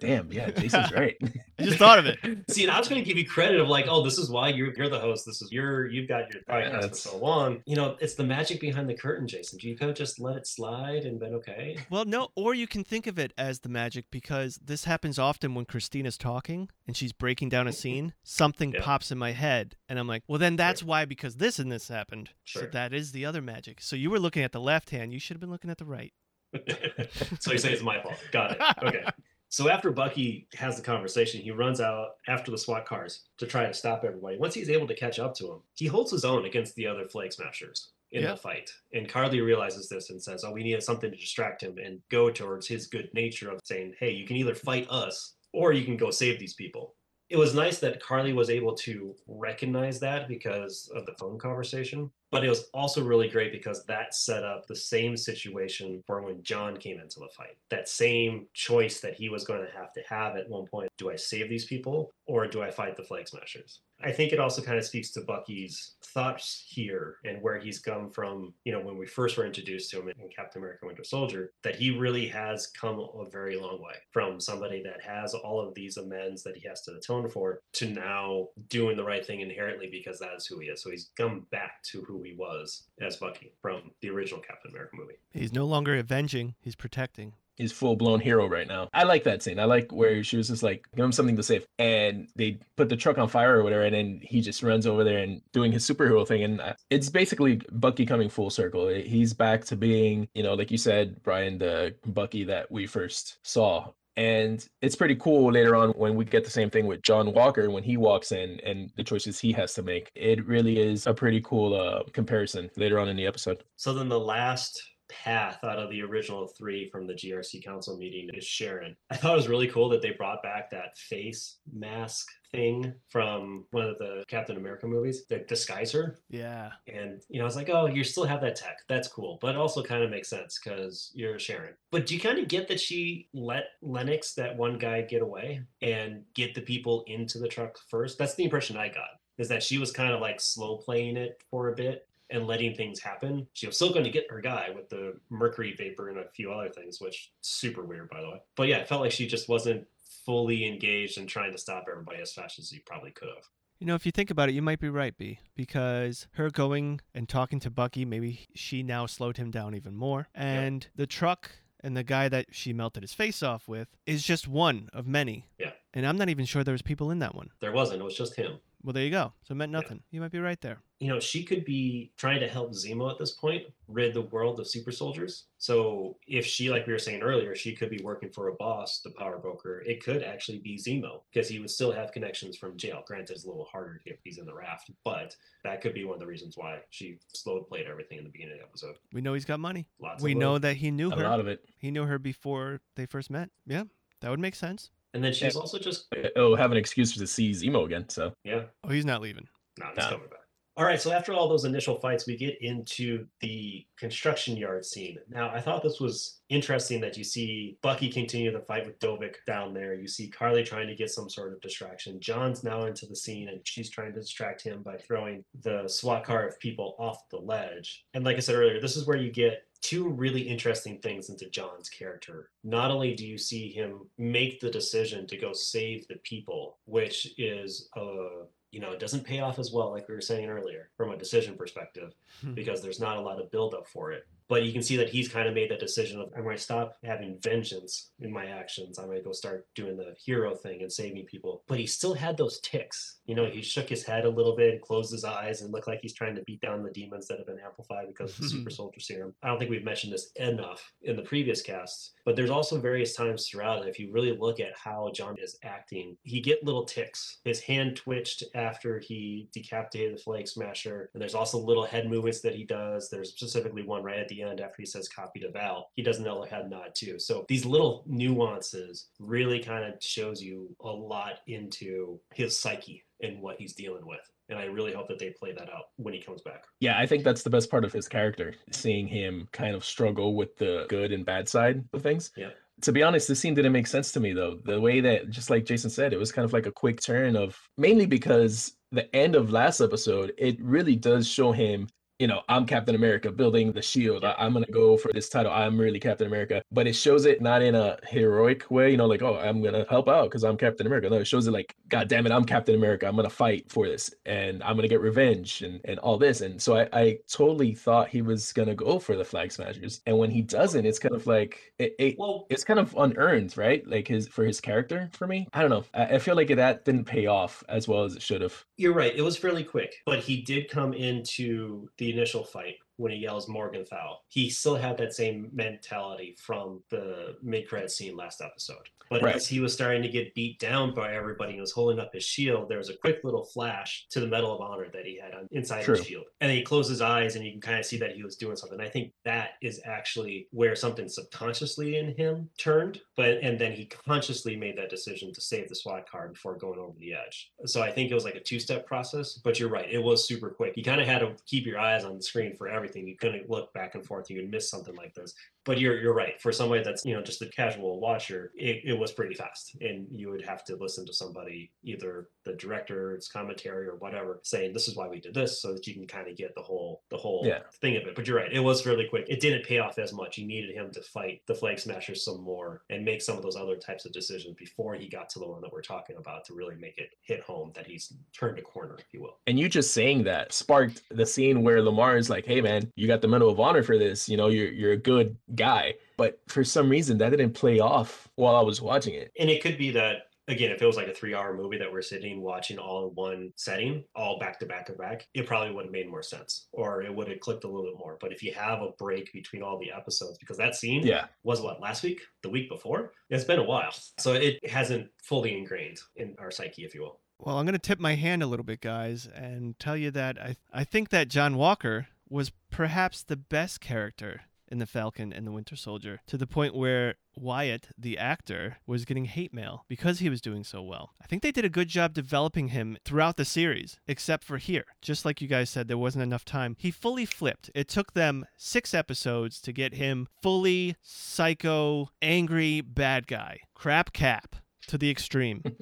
damn, 0.00 0.32
yeah, 0.32 0.50
Jason's 0.50 0.92
right. 0.96 1.16
I 1.58 1.62
just 1.62 1.78
thought 1.78 1.98
of 1.98 2.06
it. 2.06 2.18
See, 2.50 2.62
and 2.62 2.70
I 2.70 2.78
was 2.78 2.88
going 2.88 3.02
to 3.02 3.06
give 3.06 3.18
you 3.18 3.26
credit 3.26 3.60
of 3.60 3.68
like, 3.68 3.86
oh, 3.88 4.02
this 4.02 4.18
is 4.18 4.30
why 4.30 4.48
you're 4.48 4.72
you're 4.74 4.88
the 4.88 5.00
host. 5.00 5.26
This 5.26 5.42
is 5.42 5.50
your 5.50 5.86
you've 5.86 6.08
got 6.08 6.32
your 6.32 6.42
podcast 6.42 6.70
for 6.70 6.80
that's- 6.80 7.00
so 7.00 7.16
long. 7.18 7.62
You 7.66 7.76
know, 7.76 7.96
it's 8.00 8.14
the 8.14 8.24
magic 8.24 8.60
behind 8.60 8.88
the 8.88 8.94
curtain, 8.94 9.26
Jason. 9.26 9.58
Do 9.58 9.68
you 9.68 9.76
could 9.76 9.88
have 9.88 9.96
just 9.96 10.20
let 10.20 10.36
it 10.36 10.46
slide 10.46 11.04
and 11.04 11.18
been 11.18 11.34
okay. 11.34 11.78
Well, 11.90 12.04
no, 12.04 12.28
or 12.34 12.54
you 12.54 12.66
can 12.66 12.84
think 12.84 13.06
of 13.06 13.18
it 13.18 13.32
as 13.36 13.60
the 13.60 13.68
magic 13.68 14.06
because 14.10 14.58
this 14.64 14.84
happens 14.84 15.18
often 15.18 15.54
when 15.54 15.64
Christina's 15.64 16.18
talking 16.18 16.68
and 16.86 16.96
she's 16.96 17.12
breaking 17.12 17.48
down 17.48 17.66
a 17.66 17.70
mm-hmm. 17.70 17.76
scene. 17.76 18.14
Something 18.22 18.72
Yeah. 18.72 18.82
pops 18.82 19.10
in 19.10 19.18
my 19.18 19.32
head, 19.32 19.76
and 19.88 19.98
I'm 19.98 20.06
like, 20.06 20.22
well, 20.28 20.38
then 20.38 20.56
that's 20.56 20.82
why 20.82 21.04
because 21.04 21.36
this 21.36 21.58
and 21.58 21.70
this 21.70 21.88
happened. 21.88 22.30
So 22.44 22.66
that 22.72 22.92
is 22.92 23.12
the 23.12 23.24
other 23.24 23.42
magic. 23.42 23.80
So 23.80 23.96
you 23.96 24.10
were 24.10 24.18
looking 24.18 24.42
at 24.42 24.52
the 24.52 24.60
left 24.60 24.90
hand. 24.90 25.12
You 25.12 25.18
should 25.18 25.34
have 25.34 25.40
been 25.40 25.50
looking 25.50 25.70
at 25.70 25.78
the 25.78 25.84
right. 25.84 26.12
so 27.40 27.52
you 27.52 27.58
say 27.58 27.72
it's 27.72 27.82
my 27.82 28.00
fault. 28.00 28.16
Got 28.32 28.52
it. 28.52 28.58
Okay. 28.82 29.04
So 29.50 29.68
after 29.70 29.90
Bucky 29.90 30.46
has 30.54 30.76
the 30.76 30.82
conversation, 30.82 31.40
he 31.40 31.50
runs 31.50 31.80
out 31.80 32.10
after 32.26 32.50
the 32.50 32.58
SWAT 32.58 32.84
cars 32.84 33.24
to 33.38 33.46
try 33.46 33.66
to 33.66 33.72
stop 33.72 34.04
everybody. 34.04 34.36
Once 34.36 34.54
he's 34.54 34.68
able 34.70 34.86
to 34.86 34.94
catch 34.94 35.18
up 35.18 35.34
to 35.36 35.52
him, 35.52 35.62
he 35.74 35.86
holds 35.86 36.10
his 36.10 36.24
own 36.24 36.44
against 36.44 36.74
the 36.74 36.86
other 36.86 37.08
flag 37.08 37.32
smashers 37.32 37.92
in 38.10 38.22
Yeah. 38.22 38.32
the 38.32 38.36
fight. 38.36 38.70
And 38.92 39.08
Karli 39.08 39.40
realizes 39.40 39.88
this 39.88 40.10
and 40.10 40.22
says, 40.22 40.44
"Oh, 40.44 40.52
we 40.52 40.62
need 40.62 40.82
something 40.82 41.10
to 41.10 41.16
distract 41.16 41.62
him 41.62 41.78
and 41.78 42.02
go 42.10 42.30
towards 42.30 42.66
his 42.68 42.86
good 42.86 43.12
nature 43.14 43.50
of 43.50 43.60
saying, 43.64 43.94
"Hey, 43.98 44.10
you 44.10 44.26
can 44.26 44.36
either 44.36 44.54
fight 44.54 44.86
us 44.90 45.34
or 45.52 45.72
you 45.72 45.84
can 45.84 45.96
go 45.96 46.10
save 46.10 46.38
these 46.38 46.54
people." 46.54 46.94
It 47.30 47.36
was 47.36 47.54
nice 47.54 47.78
that 47.80 48.00
Karli 48.02 48.32
was 48.32 48.48
able 48.48 48.74
to 48.76 49.14
recognize 49.26 50.00
that 50.00 50.28
because 50.28 50.88
of 50.94 51.04
the 51.04 51.12
phone 51.14 51.38
conversation. 51.38 52.10
But 52.30 52.44
it 52.44 52.48
was 52.48 52.68
also 52.74 53.02
really 53.02 53.28
great 53.28 53.52
because 53.52 53.84
that 53.86 54.14
set 54.14 54.44
up 54.44 54.66
the 54.66 54.76
same 54.76 55.16
situation 55.16 56.02
for 56.06 56.22
when 56.22 56.42
John 56.42 56.76
came 56.76 57.00
into 57.00 57.20
the 57.20 57.28
fight. 57.36 57.56
That 57.70 57.88
same 57.88 58.46
choice 58.54 59.00
that 59.00 59.14
he 59.14 59.28
was 59.28 59.44
going 59.44 59.64
to 59.64 59.78
have 59.78 59.92
to 59.94 60.02
have 60.08 60.36
at 60.36 60.48
one 60.48 60.66
point 60.66 60.90
do 60.98 61.10
I 61.10 61.16
save 61.16 61.48
these 61.48 61.64
people 61.64 62.12
or 62.26 62.46
do 62.46 62.62
I 62.62 62.70
fight 62.70 62.96
the 62.96 63.02
Flag 63.02 63.28
Smashers? 63.28 63.80
I 64.00 64.12
think 64.12 64.32
it 64.32 64.38
also 64.38 64.62
kind 64.62 64.78
of 64.78 64.84
speaks 64.84 65.10
to 65.12 65.22
Bucky's 65.22 65.94
thoughts 66.04 66.64
here 66.68 67.16
and 67.24 67.42
where 67.42 67.58
he's 67.58 67.80
come 67.80 68.10
from, 68.10 68.54
you 68.64 68.72
know, 68.72 68.80
when 68.80 68.96
we 68.96 69.06
first 69.06 69.36
were 69.36 69.46
introduced 69.46 69.90
to 69.90 70.00
him 70.00 70.08
in 70.08 70.28
Captain 70.28 70.62
America 70.62 70.86
Winter 70.86 71.02
Soldier, 71.02 71.52
that 71.62 71.76
he 71.76 71.96
really 71.96 72.26
has 72.28 72.68
come 72.68 73.00
a 73.00 73.28
very 73.28 73.56
long 73.56 73.82
way 73.82 73.94
from 74.12 74.40
somebody 74.40 74.82
that 74.84 75.02
has 75.02 75.34
all 75.34 75.60
of 75.60 75.74
these 75.74 75.96
amends 75.96 76.44
that 76.44 76.56
he 76.56 76.68
has 76.68 76.82
to 76.82 76.92
atone 76.92 77.28
for 77.28 77.60
to 77.72 77.90
now 77.90 78.48
doing 78.68 78.96
the 78.96 79.04
right 79.04 79.26
thing 79.26 79.40
inherently 79.40 79.88
because 79.90 80.18
that 80.20 80.34
is 80.36 80.46
who 80.46 80.60
he 80.60 80.68
is. 80.68 80.82
So 80.82 80.90
he's 80.90 81.10
come 81.16 81.46
back 81.50 81.82
to 81.90 82.02
who 82.02 82.17
he 82.22 82.34
was 82.34 82.84
as 83.00 83.16
Bucky 83.16 83.52
from 83.60 83.90
the 84.00 84.10
original 84.10 84.40
Captain 84.40 84.70
America 84.70 84.96
movie. 84.96 85.14
He's 85.32 85.52
no 85.52 85.66
longer 85.66 85.96
avenging; 85.96 86.54
he's 86.60 86.76
protecting. 86.76 87.34
He's 87.58 87.72
full 87.72 87.96
blown 87.96 88.20
hero 88.20 88.48
right 88.48 88.68
now. 88.68 88.88
I 88.94 89.02
like 89.02 89.24
that 89.24 89.42
scene. 89.42 89.58
I 89.58 89.64
like 89.64 89.90
where 89.90 90.22
she 90.22 90.36
was 90.36 90.46
just 90.46 90.62
like, 90.62 90.86
give 90.94 91.04
him 91.04 91.10
something 91.10 91.34
to 91.34 91.42
save. 91.42 91.66
And 91.80 92.28
they 92.36 92.60
put 92.76 92.88
the 92.88 92.96
truck 92.96 93.18
on 93.18 93.28
fire 93.28 93.58
or 93.58 93.64
whatever. 93.64 93.82
And 93.82 93.94
then 93.94 94.20
he 94.22 94.40
just 94.40 94.62
runs 94.62 94.86
over 94.86 95.02
there 95.02 95.18
and 95.18 95.42
doing 95.52 95.72
his 95.72 95.84
superhero 95.84 96.26
thing. 96.26 96.44
And 96.44 96.60
uh, 96.60 96.74
it's 96.88 97.08
basically 97.08 97.60
Bucky 97.72 98.06
coming 98.06 98.28
full 98.28 98.50
circle. 98.50 98.86
He's 98.86 99.34
back 99.34 99.64
to 99.66 99.76
being, 99.76 100.28
you 100.34 100.44
know, 100.44 100.54
like 100.54 100.70
you 100.70 100.78
said, 100.78 101.20
Brian, 101.24 101.58
the 101.58 101.96
Bucky 102.06 102.44
that 102.44 102.70
we 102.70 102.86
first 102.86 103.38
saw. 103.42 103.90
And 104.18 104.68
it's 104.82 104.96
pretty 104.96 105.14
cool 105.14 105.52
later 105.52 105.76
on 105.76 105.90
when 105.90 106.16
we 106.16 106.24
get 106.24 106.44
the 106.44 106.50
same 106.50 106.70
thing 106.70 106.86
with 106.86 107.02
John 107.02 107.32
Walker 107.32 107.70
when 107.70 107.84
he 107.84 107.96
walks 107.96 108.32
in 108.32 108.58
and 108.66 108.90
the 108.96 109.04
choices 109.04 109.38
he 109.38 109.52
has 109.52 109.74
to 109.74 109.82
make. 109.84 110.10
It 110.16 110.44
really 110.44 110.80
is 110.80 111.06
a 111.06 111.14
pretty 111.14 111.40
cool 111.40 111.72
uh, 111.80 112.02
comparison 112.12 112.68
later 112.76 112.98
on 112.98 113.08
in 113.08 113.16
the 113.16 113.28
episode. 113.28 113.62
So 113.76 113.94
then 113.94 114.08
the 114.08 114.18
last 114.18 114.82
path 115.08 115.58
out 115.64 115.78
of 115.78 115.90
the 115.90 116.02
original 116.02 116.46
three 116.46 116.88
from 116.88 117.06
the 117.06 117.14
GRC 117.14 117.64
council 117.64 117.96
meeting 117.96 118.30
is 118.34 118.44
Sharon. 118.44 118.96
I 119.10 119.16
thought 119.16 119.32
it 119.32 119.36
was 119.36 119.48
really 119.48 119.68
cool 119.68 119.88
that 119.90 120.02
they 120.02 120.10
brought 120.10 120.42
back 120.42 120.70
that 120.70 120.96
face 120.96 121.58
mask 121.72 122.28
thing 122.52 122.94
from 123.10 123.64
one 123.70 123.84
of 123.84 123.98
the 123.98 124.24
Captain 124.28 124.56
America 124.56 124.86
movies 124.86 125.26
that 125.26 125.48
disguise 125.48 125.92
her. 125.92 126.18
Yeah, 126.30 126.70
And 126.86 127.20
you 127.28 127.38
know, 127.38 127.44
I 127.44 127.46
was 127.46 127.56
like, 127.56 127.70
oh, 127.70 127.86
you 127.86 128.04
still 128.04 128.24
have 128.24 128.40
that 128.40 128.56
tech. 128.56 128.78
That's 128.88 129.08
cool. 129.08 129.38
But 129.40 129.54
it 129.54 129.58
also 129.58 129.82
kind 129.82 130.02
of 130.02 130.10
makes 130.10 130.28
sense 130.28 130.58
because 130.62 131.10
you're 131.14 131.38
Sharon. 131.38 131.74
But 131.90 132.06
do 132.06 132.14
you 132.14 132.20
kind 132.20 132.38
of 132.38 132.48
get 132.48 132.68
that 132.68 132.80
she 132.80 133.28
let 133.32 133.64
Lennox, 133.82 134.34
that 134.34 134.56
one 134.56 134.78
guy, 134.78 135.02
get 135.02 135.22
away 135.22 135.62
and 135.82 136.22
get 136.34 136.54
the 136.54 136.62
people 136.62 137.04
into 137.06 137.38
the 137.38 137.48
truck 137.48 137.78
first? 137.88 138.18
That's 138.18 138.34
the 138.34 138.44
impression 138.44 138.76
I 138.76 138.88
got. 138.88 139.08
Is 139.36 139.48
that 139.48 139.62
she 139.62 139.78
was 139.78 139.92
kind 139.92 140.12
of 140.12 140.20
like 140.20 140.40
slow 140.40 140.78
playing 140.78 141.16
it 141.16 141.40
for 141.48 141.68
a 141.68 141.74
bit 141.76 142.07
and 142.30 142.46
letting 142.46 142.74
things 142.74 143.00
happen. 143.00 143.46
She 143.52 143.66
was 143.66 143.76
still 143.76 143.92
going 143.92 144.04
to 144.04 144.10
get 144.10 144.30
her 144.30 144.40
guy 144.40 144.68
with 144.74 144.88
the 144.88 145.14
mercury 145.30 145.74
vapor 145.76 146.08
and 146.08 146.18
a 146.18 146.28
few 146.34 146.52
other 146.52 146.68
things, 146.68 147.00
which 147.00 147.32
super 147.40 147.84
weird, 147.84 148.10
by 148.10 148.20
the 148.20 148.28
way. 148.28 148.42
But 148.56 148.68
yeah, 148.68 148.78
it 148.78 148.88
felt 148.88 149.00
like 149.00 149.12
she 149.12 149.26
just 149.26 149.48
wasn't 149.48 149.86
fully 150.26 150.66
engaged 150.66 151.18
in 151.18 151.26
trying 151.26 151.52
to 151.52 151.58
stop 151.58 151.86
everybody 151.90 152.20
as 152.20 152.32
fast 152.32 152.58
as 152.58 152.70
he 152.70 152.80
probably 152.80 153.10
could 153.10 153.28
have. 153.28 153.44
You 153.78 153.86
know, 153.86 153.94
if 153.94 154.04
you 154.04 154.12
think 154.12 154.30
about 154.30 154.48
it, 154.48 154.56
you 154.56 154.62
might 154.62 154.80
be 154.80 154.88
right, 154.88 155.16
B, 155.16 155.38
because 155.54 156.26
her 156.32 156.50
going 156.50 157.00
and 157.14 157.28
talking 157.28 157.60
to 157.60 157.70
Bucky, 157.70 158.04
maybe 158.04 158.46
she 158.54 158.82
now 158.82 159.06
slowed 159.06 159.36
him 159.36 159.52
down 159.52 159.74
even 159.74 159.94
more. 159.94 160.28
And 160.34 160.86
the 160.96 161.06
truck 161.06 161.52
and 161.80 161.96
the 161.96 162.02
guy 162.02 162.28
that 162.28 162.46
she 162.50 162.72
melted 162.72 163.04
his 163.04 163.14
face 163.14 163.40
off 163.40 163.68
with 163.68 163.86
is 164.04 164.24
just 164.24 164.48
one 164.48 164.88
of 164.92 165.06
many. 165.06 165.46
Yeah. 165.58 165.70
And 165.94 166.04
I'm 166.06 166.18
not 166.18 166.28
even 166.28 166.44
sure 166.44 166.64
there 166.64 166.72
was 166.72 166.82
people 166.82 167.12
in 167.12 167.20
that 167.20 167.36
one. 167.36 167.50
There 167.60 167.72
wasn't. 167.72 168.00
It 168.00 168.04
was 168.04 168.16
just 168.16 168.34
him. 168.34 168.58
Well, 168.82 168.92
there 168.92 169.04
you 169.04 169.10
go. 169.10 169.32
So 169.42 169.52
it 169.52 169.56
meant 169.56 169.72
nothing. 169.72 170.02
You 170.10 170.20
might 170.20 170.30
be 170.30 170.38
right 170.38 170.60
there. 170.60 170.78
You 171.00 171.08
know, 171.08 171.20
she 171.20 171.44
could 171.44 171.64
be 171.64 172.10
trying 172.16 172.40
to 172.40 172.48
help 172.48 172.72
Zemo 172.72 173.10
at 173.10 173.18
this 173.18 173.32
point 173.32 173.64
rid 173.86 174.14
the 174.14 174.22
world 174.22 174.58
of 174.58 174.68
super 174.68 174.92
soldiers. 174.92 175.44
So 175.58 176.16
if 176.26 176.46
she, 176.46 176.70
like 176.70 176.86
we 176.86 176.92
were 176.92 176.98
saying 176.98 177.22
earlier, 177.22 177.54
she 177.54 177.74
could 177.74 177.90
be 177.90 178.00
working 178.02 178.30
for 178.30 178.48
a 178.48 178.54
boss, 178.54 179.00
the 179.00 179.10
power 179.10 179.38
broker, 179.38 179.82
it 179.86 180.02
could 180.02 180.22
actually 180.22 180.58
be 180.58 180.76
Zemo 180.76 181.22
because 181.32 181.48
he 181.48 181.58
would 181.58 181.70
still 181.70 181.92
have 181.92 182.12
connections 182.12 182.56
from 182.56 182.76
jail. 182.76 183.02
Granted, 183.06 183.30
it's 183.30 183.44
a 183.44 183.48
little 183.48 183.64
harder 183.64 184.00
if 184.06 184.18
he's 184.24 184.38
in 184.38 184.46
the 184.46 184.54
raft, 184.54 184.90
but 185.04 185.36
that 185.64 185.80
could 185.80 185.94
be 185.94 186.04
one 186.04 186.14
of 186.14 186.20
the 186.20 186.26
reasons 186.26 186.56
why 186.56 186.78
she 186.90 187.18
slow 187.32 187.60
played 187.60 187.86
everything 187.86 188.18
in 188.18 188.24
the 188.24 188.30
beginning 188.30 188.54
of 188.54 188.60
the 188.60 188.64
episode. 188.66 188.96
We 189.12 189.20
know 189.20 189.34
he's 189.34 189.44
got 189.44 189.60
money. 189.60 189.86
Lots 190.00 190.22
we 190.22 190.32
of 190.32 190.38
know 190.38 190.58
that 190.58 190.76
he 190.76 190.90
knew 190.90 191.12
A 191.12 191.16
her. 191.16 191.24
A 191.24 191.28
lot 191.28 191.40
of 191.40 191.48
it. 191.48 191.64
He 191.78 191.90
knew 191.90 192.06
her 192.06 192.18
before 192.18 192.80
they 192.96 193.06
first 193.06 193.30
met. 193.30 193.50
Yeah, 193.66 193.84
that 194.20 194.30
would 194.30 194.40
make 194.40 194.54
sense. 194.54 194.90
And 195.14 195.24
then 195.24 195.32
she's 195.32 195.56
also 195.56 195.78
just, 195.78 196.06
Oh, 196.36 196.54
have 196.54 196.70
an 196.70 196.76
excuse 196.76 197.16
to 197.16 197.26
see 197.26 197.50
Zemo 197.52 197.84
again. 197.86 198.08
So 198.08 198.32
yeah, 198.44 198.64
Oh, 198.84 198.88
he's 198.90 199.04
not 199.06 199.20
leaving. 199.22 199.48
No, 199.78 199.86
he's 199.86 199.96
No. 199.98 200.10
coming 200.10 200.28
back. 200.28 200.37
All 200.78 200.84
right, 200.84 201.02
so 201.02 201.10
after 201.10 201.32
all 201.32 201.48
those 201.48 201.64
initial 201.64 201.98
fights, 201.98 202.24
we 202.24 202.36
get 202.36 202.62
into 202.62 203.26
the 203.40 203.84
construction 203.96 204.56
yard 204.56 204.84
scene. 204.84 205.18
Now, 205.28 205.50
I 205.50 205.60
thought 205.60 205.82
this 205.82 205.98
was 205.98 206.38
interesting 206.50 207.00
that 207.00 207.16
you 207.16 207.24
see 207.24 207.78
Bucky 207.82 208.08
continue 208.08 208.52
the 208.52 208.60
fight 208.60 208.86
with 208.86 209.00
Dovik 209.00 209.34
down 209.44 209.74
there. 209.74 209.94
You 209.94 210.06
see 210.06 210.28
Karli 210.28 210.62
trying 210.62 210.86
to 210.86 210.94
get 210.94 211.10
some 211.10 211.28
sort 211.28 211.52
of 211.52 211.60
distraction. 211.60 212.20
John's 212.20 212.62
now 212.62 212.84
into 212.84 213.06
the 213.06 213.16
scene 213.16 213.48
and 213.48 213.58
she's 213.64 213.90
trying 213.90 214.12
to 214.12 214.20
distract 214.20 214.62
him 214.62 214.84
by 214.84 214.96
throwing 214.98 215.42
the 215.62 215.88
SWAT 215.88 216.22
car 216.22 216.46
of 216.46 216.60
people 216.60 216.94
off 217.00 217.28
the 217.28 217.38
ledge. 217.38 218.04
And 218.14 218.24
like 218.24 218.36
I 218.36 218.40
said 218.40 218.54
earlier, 218.54 218.80
this 218.80 218.96
is 218.96 219.04
where 219.04 219.18
you 219.18 219.32
get 219.32 219.64
two 219.82 220.08
really 220.08 220.42
interesting 220.42 220.98
things 220.98 221.28
into 221.28 221.50
John's 221.50 221.88
character. 221.88 222.50
Not 222.62 222.92
only 222.92 223.14
do 223.14 223.26
you 223.26 223.36
see 223.36 223.72
him 223.72 224.08
make 224.16 224.60
the 224.60 224.70
decision 224.70 225.26
to 225.26 225.36
go 225.36 225.52
save 225.52 226.06
the 226.06 226.20
people, 226.22 226.78
which 226.84 227.34
is 227.36 227.88
a 227.96 228.44
you 228.70 228.80
know, 228.80 228.92
it 228.92 228.98
doesn't 229.00 229.24
pay 229.24 229.40
off 229.40 229.58
as 229.58 229.72
well, 229.72 229.90
like 229.90 230.08
we 230.08 230.14
were 230.14 230.20
saying 230.20 230.48
earlier, 230.48 230.90
from 230.96 231.10
a 231.10 231.16
decision 231.16 231.56
perspective, 231.56 232.14
Hmm. 232.40 232.54
because 232.54 232.82
there's 232.82 233.00
not 233.00 233.16
a 233.16 233.20
lot 233.20 233.40
of 233.40 233.50
buildup 233.50 233.86
for 233.88 234.12
it. 234.12 234.26
But 234.48 234.64
you 234.64 234.72
can 234.72 234.82
see 234.82 234.96
that 234.96 235.10
he's 235.10 235.28
kind 235.28 235.48
of 235.48 235.54
made 235.54 235.70
that 235.70 235.80
decision 235.80 236.20
of 236.20 236.32
I'm 236.36 236.42
going 236.42 236.56
to 236.56 236.62
stop 236.62 236.96
having 237.04 237.38
vengeance 237.42 238.10
in 238.20 238.32
my 238.32 238.46
actions. 238.46 238.98
I'm 238.98 239.06
going 239.06 239.18
to 239.18 239.24
go 239.24 239.32
start 239.32 239.66
doing 239.74 239.96
the 239.96 240.14
hero 240.24 240.54
thing 240.54 240.82
and 240.82 240.92
saving 240.92 241.26
people. 241.26 241.62
But 241.68 241.78
he 241.78 241.86
still 241.86 242.14
had 242.14 242.36
those 242.36 242.60
ticks. 242.60 243.18
You 243.26 243.34
know, 243.34 243.46
he 243.46 243.62
shook 243.62 243.88
his 243.88 244.04
head 244.04 244.24
a 244.24 244.30
little 244.30 244.56
bit, 244.56 244.80
closed 244.80 245.12
his 245.12 245.24
eyes, 245.24 245.60
and 245.60 245.72
looked 245.72 245.86
like 245.86 246.00
he's 246.00 246.14
trying 246.14 246.34
to 246.36 246.42
beat 246.42 246.60
down 246.60 246.82
the 246.82 246.90
demons 246.90 247.26
that 247.26 247.38
have 247.38 247.46
been 247.46 247.60
amplified 247.60 248.06
because 248.08 248.32
of 248.32 248.38
the 248.38 248.48
super 248.48 248.70
soldier 248.70 249.00
serum. 249.00 249.34
I 249.42 249.48
don't 249.48 249.58
think 249.58 249.70
we've 249.70 249.84
mentioned 249.84 250.12
this 250.12 250.30
enough 250.36 250.92
in 251.02 251.16
the 251.16 251.22
previous 251.22 251.62
casts, 251.62 252.12
but 252.24 252.36
there's 252.36 252.50
also 252.50 252.80
various 252.80 253.14
times 253.14 253.48
throughout. 253.48 253.86
If 253.86 253.98
you 253.98 254.10
really 254.12 254.36
look 254.36 254.60
at 254.60 254.76
how 254.82 255.10
John 255.14 255.36
is 255.38 255.58
acting, 255.62 256.16
he 256.22 256.40
get 256.40 256.64
little 256.64 256.84
ticks. 256.84 257.38
His 257.44 257.60
hand 257.60 257.96
twitched 257.96 258.44
after 258.54 258.98
he 258.98 259.48
decapitated 259.52 260.16
the 260.16 260.22
Flag 260.22 260.48
Smasher, 260.48 261.10
and 261.12 261.20
there's 261.20 261.34
also 261.34 261.58
little 261.58 261.84
head 261.84 262.08
movements 262.08 262.40
that 262.40 262.54
he 262.54 262.64
does. 262.64 263.10
There's 263.10 263.30
specifically 263.30 263.82
one 263.82 264.02
right 264.02 264.18
at 264.18 264.28
the 264.38 264.48
end 264.48 264.60
after 264.60 264.76
he 264.78 264.86
says 264.86 265.08
"copy 265.08 265.40
to 265.40 265.50
Val." 265.50 265.90
He 265.94 266.02
does 266.02 266.18
another 266.18 266.46
head 266.46 266.70
nod 266.70 266.94
too. 266.94 267.18
So 267.18 267.44
these 267.48 267.64
little 267.64 268.04
nuances 268.06 269.08
really 269.18 269.60
kind 269.60 269.84
of 269.84 269.94
shows 270.00 270.42
you 270.42 270.74
a 270.80 270.88
lot 270.88 271.40
into 271.46 272.20
his 272.34 272.58
psyche 272.58 273.04
and 273.22 273.42
what 273.42 273.56
he's 273.58 273.74
dealing 273.74 274.06
with. 274.06 274.20
And 274.48 274.58
I 274.58 274.64
really 274.64 274.94
hope 274.94 275.08
that 275.08 275.18
they 275.18 275.30
play 275.30 275.52
that 275.52 275.68
out 275.70 275.86
when 275.96 276.14
he 276.14 276.20
comes 276.20 276.40
back. 276.40 276.64
yeah, 276.80 276.98
I 276.98 277.04
think 277.06 277.22
that's 277.22 277.42
the 277.42 277.50
best 277.50 277.70
part 277.70 277.84
of 277.84 277.92
his 277.92 278.08
character, 278.08 278.54
seeing 278.72 279.06
him 279.06 279.46
kind 279.52 279.74
of 279.74 279.84
struggle 279.84 280.34
with 280.34 280.56
the 280.56 280.86
good 280.88 281.12
and 281.12 281.26
bad 281.26 281.48
side 281.48 281.84
of 281.92 282.02
things. 282.02 282.30
Yeah. 282.36 282.50
To 282.82 282.92
be 282.92 283.02
honest, 283.02 283.28
this 283.28 283.40
scene 283.40 283.54
didn't 283.54 283.72
make 283.72 283.88
sense 283.88 284.12
to 284.12 284.20
me 284.20 284.32
though. 284.32 284.60
The 284.64 284.80
way 284.80 285.00
that, 285.00 285.30
just 285.30 285.50
like 285.50 285.66
Jason 285.66 285.90
said, 285.90 286.12
it 286.12 286.18
was 286.18 286.32
kind 286.32 286.44
of 286.44 286.52
like 286.52 286.66
a 286.66 286.72
quick 286.72 287.00
turn 287.02 287.36
of 287.36 287.58
mainly 287.76 288.06
because 288.06 288.72
the 288.92 289.14
end 289.14 289.34
of 289.34 289.50
last 289.52 289.80
episode, 289.80 290.32
it 290.38 290.56
really 290.62 290.96
does 290.96 291.28
show 291.28 291.52
him 291.52 291.88
you 292.18 292.26
know, 292.26 292.42
I'm 292.48 292.66
Captain 292.66 292.94
America 292.96 293.30
building 293.30 293.72
the 293.72 293.82
shield. 293.82 294.24
I- 294.24 294.34
I'm 294.38 294.52
going 294.52 294.64
to 294.64 294.72
go 294.72 294.96
for 294.96 295.12
this 295.12 295.28
title. 295.28 295.52
I'm 295.52 295.78
really 295.78 296.00
Captain 296.00 296.26
America. 296.26 296.62
But 296.72 296.86
it 296.88 296.94
shows 296.94 297.26
it 297.26 297.40
not 297.40 297.62
in 297.62 297.74
a 297.76 297.98
heroic 298.08 298.68
way, 298.70 298.90
you 298.90 298.96
know, 298.96 299.06
like, 299.06 299.22
oh, 299.22 299.36
I'm 299.36 299.62
going 299.62 299.74
to 299.74 299.86
help 299.88 300.08
out 300.08 300.24
because 300.24 300.42
I'm 300.42 300.56
Captain 300.56 300.86
America. 300.86 301.08
No, 301.08 301.16
it 301.16 301.26
shows 301.26 301.46
it 301.46 301.52
like, 301.52 301.74
God 301.88 302.08
damn 302.08 302.26
it, 302.26 302.32
I'm 302.32 302.44
Captain 302.44 302.74
America. 302.74 303.06
I'm 303.06 303.14
going 303.14 303.28
to 303.28 303.34
fight 303.34 303.70
for 303.70 303.86
this 303.86 304.12
and 304.26 304.62
I'm 304.64 304.74
going 304.74 304.82
to 304.82 304.88
get 304.88 305.00
revenge 305.00 305.62
and, 305.62 305.80
and 305.84 305.98
all 306.00 306.18
this. 306.18 306.40
And 306.40 306.60
so 306.60 306.76
I, 306.76 306.88
I 306.92 307.18
totally 307.30 307.74
thought 307.74 308.08
he 308.08 308.22
was 308.22 308.52
going 308.52 308.68
to 308.68 308.74
go 308.74 308.98
for 308.98 309.16
the 309.16 309.24
Flag 309.24 309.52
Smashers. 309.52 310.00
And 310.06 310.18
when 310.18 310.30
he 310.30 310.42
doesn't, 310.42 310.84
it's 310.84 310.98
kind 310.98 311.14
of 311.14 311.26
like, 311.26 311.72
it, 311.78 311.94
it, 311.98 312.16
Well, 312.18 312.46
it's 312.50 312.64
kind 312.64 312.80
of 312.80 312.94
unearned, 312.96 313.56
right? 313.56 313.86
Like 313.86 314.08
his 314.08 314.26
for 314.26 314.44
his 314.44 314.60
character 314.60 315.08
for 315.12 315.26
me. 315.26 315.46
I 315.52 315.60
don't 315.60 315.70
know. 315.70 315.84
I, 315.94 316.16
I 316.16 316.18
feel 316.18 316.34
like 316.34 316.48
that 316.48 316.84
didn't 316.84 317.04
pay 317.04 317.26
off 317.26 317.62
as 317.68 317.86
well 317.86 318.02
as 318.02 318.16
it 318.16 318.22
should 318.22 318.42
have. 318.42 318.64
You're 318.76 318.94
right. 318.94 319.14
It 319.14 319.22
was 319.22 319.36
fairly 319.36 319.62
quick, 319.64 319.94
but 320.04 320.18
he 320.18 320.42
did 320.42 320.68
come 320.68 320.92
into 320.92 321.88
the 321.98 322.07
initial 322.12 322.44
fight 322.44 322.76
when 322.98 323.12
he 323.12 323.18
yells 323.18 323.48
Morgenthau. 323.48 324.18
He 324.28 324.50
still 324.50 324.76
had 324.76 324.98
that 324.98 325.14
same 325.14 325.48
mentality 325.52 326.36
from 326.38 326.82
the 326.90 327.36
mid 327.42 327.68
credit 327.68 327.90
scene 327.90 328.16
last 328.16 328.42
episode. 328.42 328.88
But 329.10 329.22
Right. 329.22 329.36
as 329.36 329.48
he 329.48 329.58
was 329.60 329.72
starting 329.72 330.02
to 330.02 330.08
get 330.10 330.34
beat 330.34 330.58
down 330.58 330.92
by 330.92 331.14
everybody 331.14 331.52
and 331.52 331.62
was 331.62 331.72
holding 331.72 331.98
up 331.98 332.12
his 332.12 332.24
shield, 332.24 332.68
there 332.68 332.76
was 332.76 332.90
a 332.90 332.96
quick 332.96 333.24
little 333.24 333.44
flash 333.46 334.06
to 334.10 334.20
the 334.20 334.26
Medal 334.26 334.54
of 334.54 334.60
Honor 334.60 334.90
that 334.92 335.06
he 335.06 335.16
had 335.18 335.32
on 335.32 335.48
inside 335.50 335.84
True. 335.84 335.96
his 335.96 336.06
shield. 336.06 336.26
And 336.42 336.50
then 336.50 336.58
he 336.58 336.62
closed 336.62 336.90
his 336.90 337.00
eyes 337.00 337.34
and 337.34 337.42
you 337.42 337.52
can 337.52 337.60
kind 337.62 337.78
of 337.78 337.86
see 337.86 337.96
that 337.98 338.14
he 338.16 338.22
was 338.22 338.36
doing 338.36 338.54
something. 338.56 338.78
I 338.82 338.88
think 338.90 339.14
that 339.24 339.52
is 339.62 339.80
actually 339.86 340.46
where 340.50 340.76
something 340.76 341.08
subconsciously 341.08 341.96
in 341.96 342.14
him 342.16 342.50
turned. 342.58 343.00
But 343.16 343.38
and 343.42 343.58
then 343.58 343.72
he 343.72 343.86
consciously 343.86 344.56
made 344.56 344.76
that 344.76 344.90
decision 344.90 345.32
to 345.32 345.40
save 345.40 345.70
the 345.70 345.74
SWAT 345.74 346.06
card 346.10 346.34
before 346.34 346.56
going 346.56 346.78
over 346.78 346.98
the 346.98 347.14
edge. 347.14 347.50
So 347.64 347.80
I 347.80 347.90
think 347.90 348.10
it 348.10 348.14
was 348.14 348.24
like 348.24 348.34
a 348.34 348.40
two-step 348.40 348.86
process. 348.86 349.40
But 349.42 349.58
you're 349.58 349.70
right, 349.70 349.90
it 349.90 350.02
was 350.02 350.28
super 350.28 350.50
quick. 350.50 350.76
You 350.76 350.84
kind 350.84 351.00
of 351.00 351.06
had 351.06 351.20
to 351.20 351.34
keep 351.46 351.64
your 351.64 351.78
eyes 351.78 352.04
on 352.04 352.14
the 352.16 352.22
screen 352.22 352.54
for 352.56 352.68
everything. 352.68 352.87
You 352.96 353.16
couldn't 353.16 353.50
look 353.50 353.72
back 353.74 353.94
and 353.94 354.04
forth. 354.04 354.30
You 354.30 354.40
would 354.42 354.50
miss 354.50 354.70
something 354.70 354.94
like 354.96 355.14
this. 355.14 355.34
But 355.64 355.78
you're 355.78 356.00
you're 356.00 356.14
right. 356.14 356.40
For 356.40 356.50
somebody 356.52 356.82
that's 356.82 357.04
you 357.04 357.14
know 357.14 357.22
just 357.22 357.42
a 357.42 357.46
casual 357.46 358.00
watcher, 358.00 358.52
it, 358.54 358.82
it 358.84 358.98
was 358.98 359.12
pretty 359.12 359.34
fast, 359.34 359.76
and 359.80 360.06
you 360.10 360.30
would 360.30 360.42
have 360.44 360.64
to 360.64 360.76
listen 360.76 361.04
to 361.06 361.12
somebody, 361.12 361.70
either 361.82 362.28
the 362.44 362.54
director's 362.54 363.28
commentary 363.28 363.86
or 363.86 363.96
whatever, 363.96 364.40
saying 364.44 364.72
this 364.72 364.88
is 364.88 364.96
why 364.96 365.06
we 365.08 365.20
did 365.20 365.34
this, 365.34 365.60
so 365.60 365.74
that 365.74 365.86
you 365.86 365.92
can 365.94 366.06
kind 366.06 366.26
of 366.28 366.36
get 366.36 366.54
the 366.54 366.62
whole 366.62 367.02
the 367.10 367.16
whole 367.18 367.44
Yeah. 367.46 367.60
thing 367.80 367.96
of 367.96 368.04
it. 368.04 368.14
But 368.14 368.26
you're 368.26 368.38
right, 368.38 368.52
it 368.52 368.60
was 368.60 368.80
fairly 368.80 369.06
quick. 369.08 369.26
It 369.28 369.40
didn't 369.40 369.64
pay 369.66 369.78
off 369.78 369.98
as 369.98 370.12
much. 370.12 370.38
You 370.38 370.46
needed 370.46 370.74
him 370.74 370.90
to 370.92 371.02
fight 371.02 371.42
the 371.46 371.54
Flag 371.54 371.78
Smashers 371.78 372.24
some 372.24 372.40
more 372.42 372.82
and 372.88 373.04
make 373.04 373.20
some 373.20 373.36
of 373.36 373.42
those 373.42 373.56
other 373.56 373.76
types 373.76 374.06
of 374.06 374.12
decisions 374.12 374.54
before 374.56 374.94
he 374.94 375.08
got 375.08 375.28
to 375.30 375.38
the 375.38 375.46
one 375.48 375.60
that 375.60 375.72
we're 375.72 375.82
talking 375.82 376.16
about 376.16 376.46
to 376.46 376.54
really 376.54 376.76
make 376.76 376.96
it 376.96 377.10
hit 377.20 377.42
home 377.42 377.72
that 377.74 377.86
he's 377.86 378.12
turned 378.32 378.58
a 378.58 378.62
corner, 378.62 378.96
if 378.98 379.12
you 379.12 379.20
will. 379.22 379.36
And 379.46 379.58
you 379.58 379.68
just 379.68 379.92
saying 379.92 380.22
that 380.24 380.52
sparked 380.54 381.02
the 381.10 381.26
scene 381.26 381.62
where 381.62 381.82
Lamar 381.82 382.16
is 382.16 382.30
like, 382.30 382.46
"Hey, 382.46 382.60
man, 382.62 382.77
you 382.96 383.06
got 383.06 383.20
the 383.20 383.28
Medal 383.28 383.50
of 383.50 383.60
Honor 383.60 383.82
for 383.82 383.98
this. 383.98 384.28
You 384.28 384.36
know, 384.36 384.48
you're 384.48 384.70
you're 384.72 384.92
a 384.92 384.96
good 384.96 385.36
guy." 385.54 385.94
But 386.16 386.40
for 386.48 386.64
some 386.64 386.88
reason, 386.88 387.18
that 387.18 387.30
didn't 387.30 387.52
play 387.52 387.78
off 387.78 388.28
while 388.34 388.56
I 388.56 388.62
was 388.62 388.82
watching 388.82 389.14
it. 389.14 389.30
And 389.38 389.48
it 389.48 389.62
could 389.62 389.78
be 389.78 389.90
that 389.92 390.28
again, 390.48 390.72
if 390.72 390.82
it 390.82 390.86
was 390.86 390.96
like 390.96 391.06
a 391.06 391.14
three 391.14 391.34
hour 391.34 391.54
movie 391.54 391.78
that 391.78 391.92
we're 391.92 392.02
sitting 392.02 392.40
watching 392.42 392.78
all 392.78 393.08
in 393.08 393.14
one 393.14 393.52
setting, 393.56 394.04
all 394.16 394.38
back 394.38 394.58
to 394.58 394.66
back 394.66 394.86
to 394.86 394.92
back, 394.94 395.28
it 395.34 395.46
probably 395.46 395.72
would 395.72 395.84
have 395.84 395.92
made 395.92 396.08
more 396.10 396.22
sense 396.22 396.66
or 396.72 397.02
it 397.02 397.14
would 397.14 397.28
have 397.28 397.40
clicked 397.40 397.64
a 397.64 397.68
little 397.68 397.84
bit 397.84 397.98
more. 397.98 398.16
But 398.20 398.32
if 398.32 398.42
you 398.42 398.52
have 398.54 398.80
a 398.80 398.90
break 398.98 399.32
between 399.32 399.62
all 399.62 399.78
the 399.78 399.92
episodes, 399.92 400.38
because 400.38 400.56
that 400.56 400.74
scene 400.74 401.06
Yeah, 401.06 401.26
was 401.44 401.60
what 401.60 401.80
last 401.80 402.02
week, 402.02 402.22
the 402.42 402.50
week 402.50 402.68
before, 402.68 403.12
it's 403.30 403.44
been 403.44 403.58
a 403.58 403.64
while. 403.64 403.92
So 404.18 404.32
it 404.32 404.68
hasn't 404.68 405.08
fully 405.22 405.56
ingrained 405.56 405.98
in 406.16 406.34
our 406.38 406.50
psyche, 406.50 406.84
if 406.84 406.94
you 406.94 407.02
will. 407.02 407.20
Well, 407.38 407.58
I'm 407.58 407.66
going 407.66 407.74
to 407.74 407.78
tip 407.78 408.00
my 408.00 408.16
hand 408.16 408.42
a 408.42 408.48
little 408.48 408.64
bit, 408.64 408.80
guys, 408.80 409.28
and 409.32 409.78
tell 409.78 409.96
you 409.96 410.10
that 410.10 410.40
I, 410.40 410.56
I 410.72 410.82
think 410.82 411.10
that 411.10 411.28
John 411.28 411.56
Walker 411.56 412.08
was 412.30 412.52
perhaps 412.70 413.22
the 413.22 413.36
best 413.36 413.80
character 413.80 414.42
in 414.70 414.78
The 414.78 414.86
Falcon 414.86 415.32
and 415.32 415.46
the 415.46 415.52
Winter 415.52 415.76
Soldier 415.76 416.20
to 416.26 416.36
the 416.36 416.46
point 416.46 416.74
where 416.74 417.14
Wyatt, 417.34 417.88
the 417.96 418.18
actor, 418.18 418.78
was 418.86 419.04
getting 419.04 419.24
hate 419.24 419.52
mail 419.54 419.84
because 419.88 420.18
he 420.18 420.28
was 420.28 420.40
doing 420.40 420.64
so 420.64 420.82
well. 420.82 421.14
I 421.22 421.26
think 421.26 421.42
they 421.42 421.52
did 421.52 421.64
a 421.64 421.70
good 421.70 421.88
job 421.88 422.12
developing 422.12 422.68
him 422.68 422.98
throughout 423.04 423.36
the 423.36 423.44
series, 423.44 423.98
except 424.06 424.44
for 424.44 424.58
here. 424.58 424.84
Just 425.00 425.24
like 425.24 425.40
you 425.40 425.48
guys 425.48 425.70
said, 425.70 425.88
there 425.88 425.98
wasn't 425.98 426.22
enough 426.22 426.44
time. 426.44 426.76
He 426.78 426.90
fully 426.90 427.24
flipped. 427.24 427.70
It 427.74 427.88
took 427.88 428.12
them 428.12 428.44
six 428.56 428.92
episodes 428.92 429.60
to 429.62 429.72
get 429.72 429.94
him 429.94 430.28
fully 430.42 430.96
psycho, 431.02 432.10
angry, 432.20 432.80
bad 432.80 433.26
guy. 433.26 433.60
Crap 433.74 434.12
cap 434.12 434.56
to 434.88 434.98
the 434.98 435.10
extreme. 435.10 435.62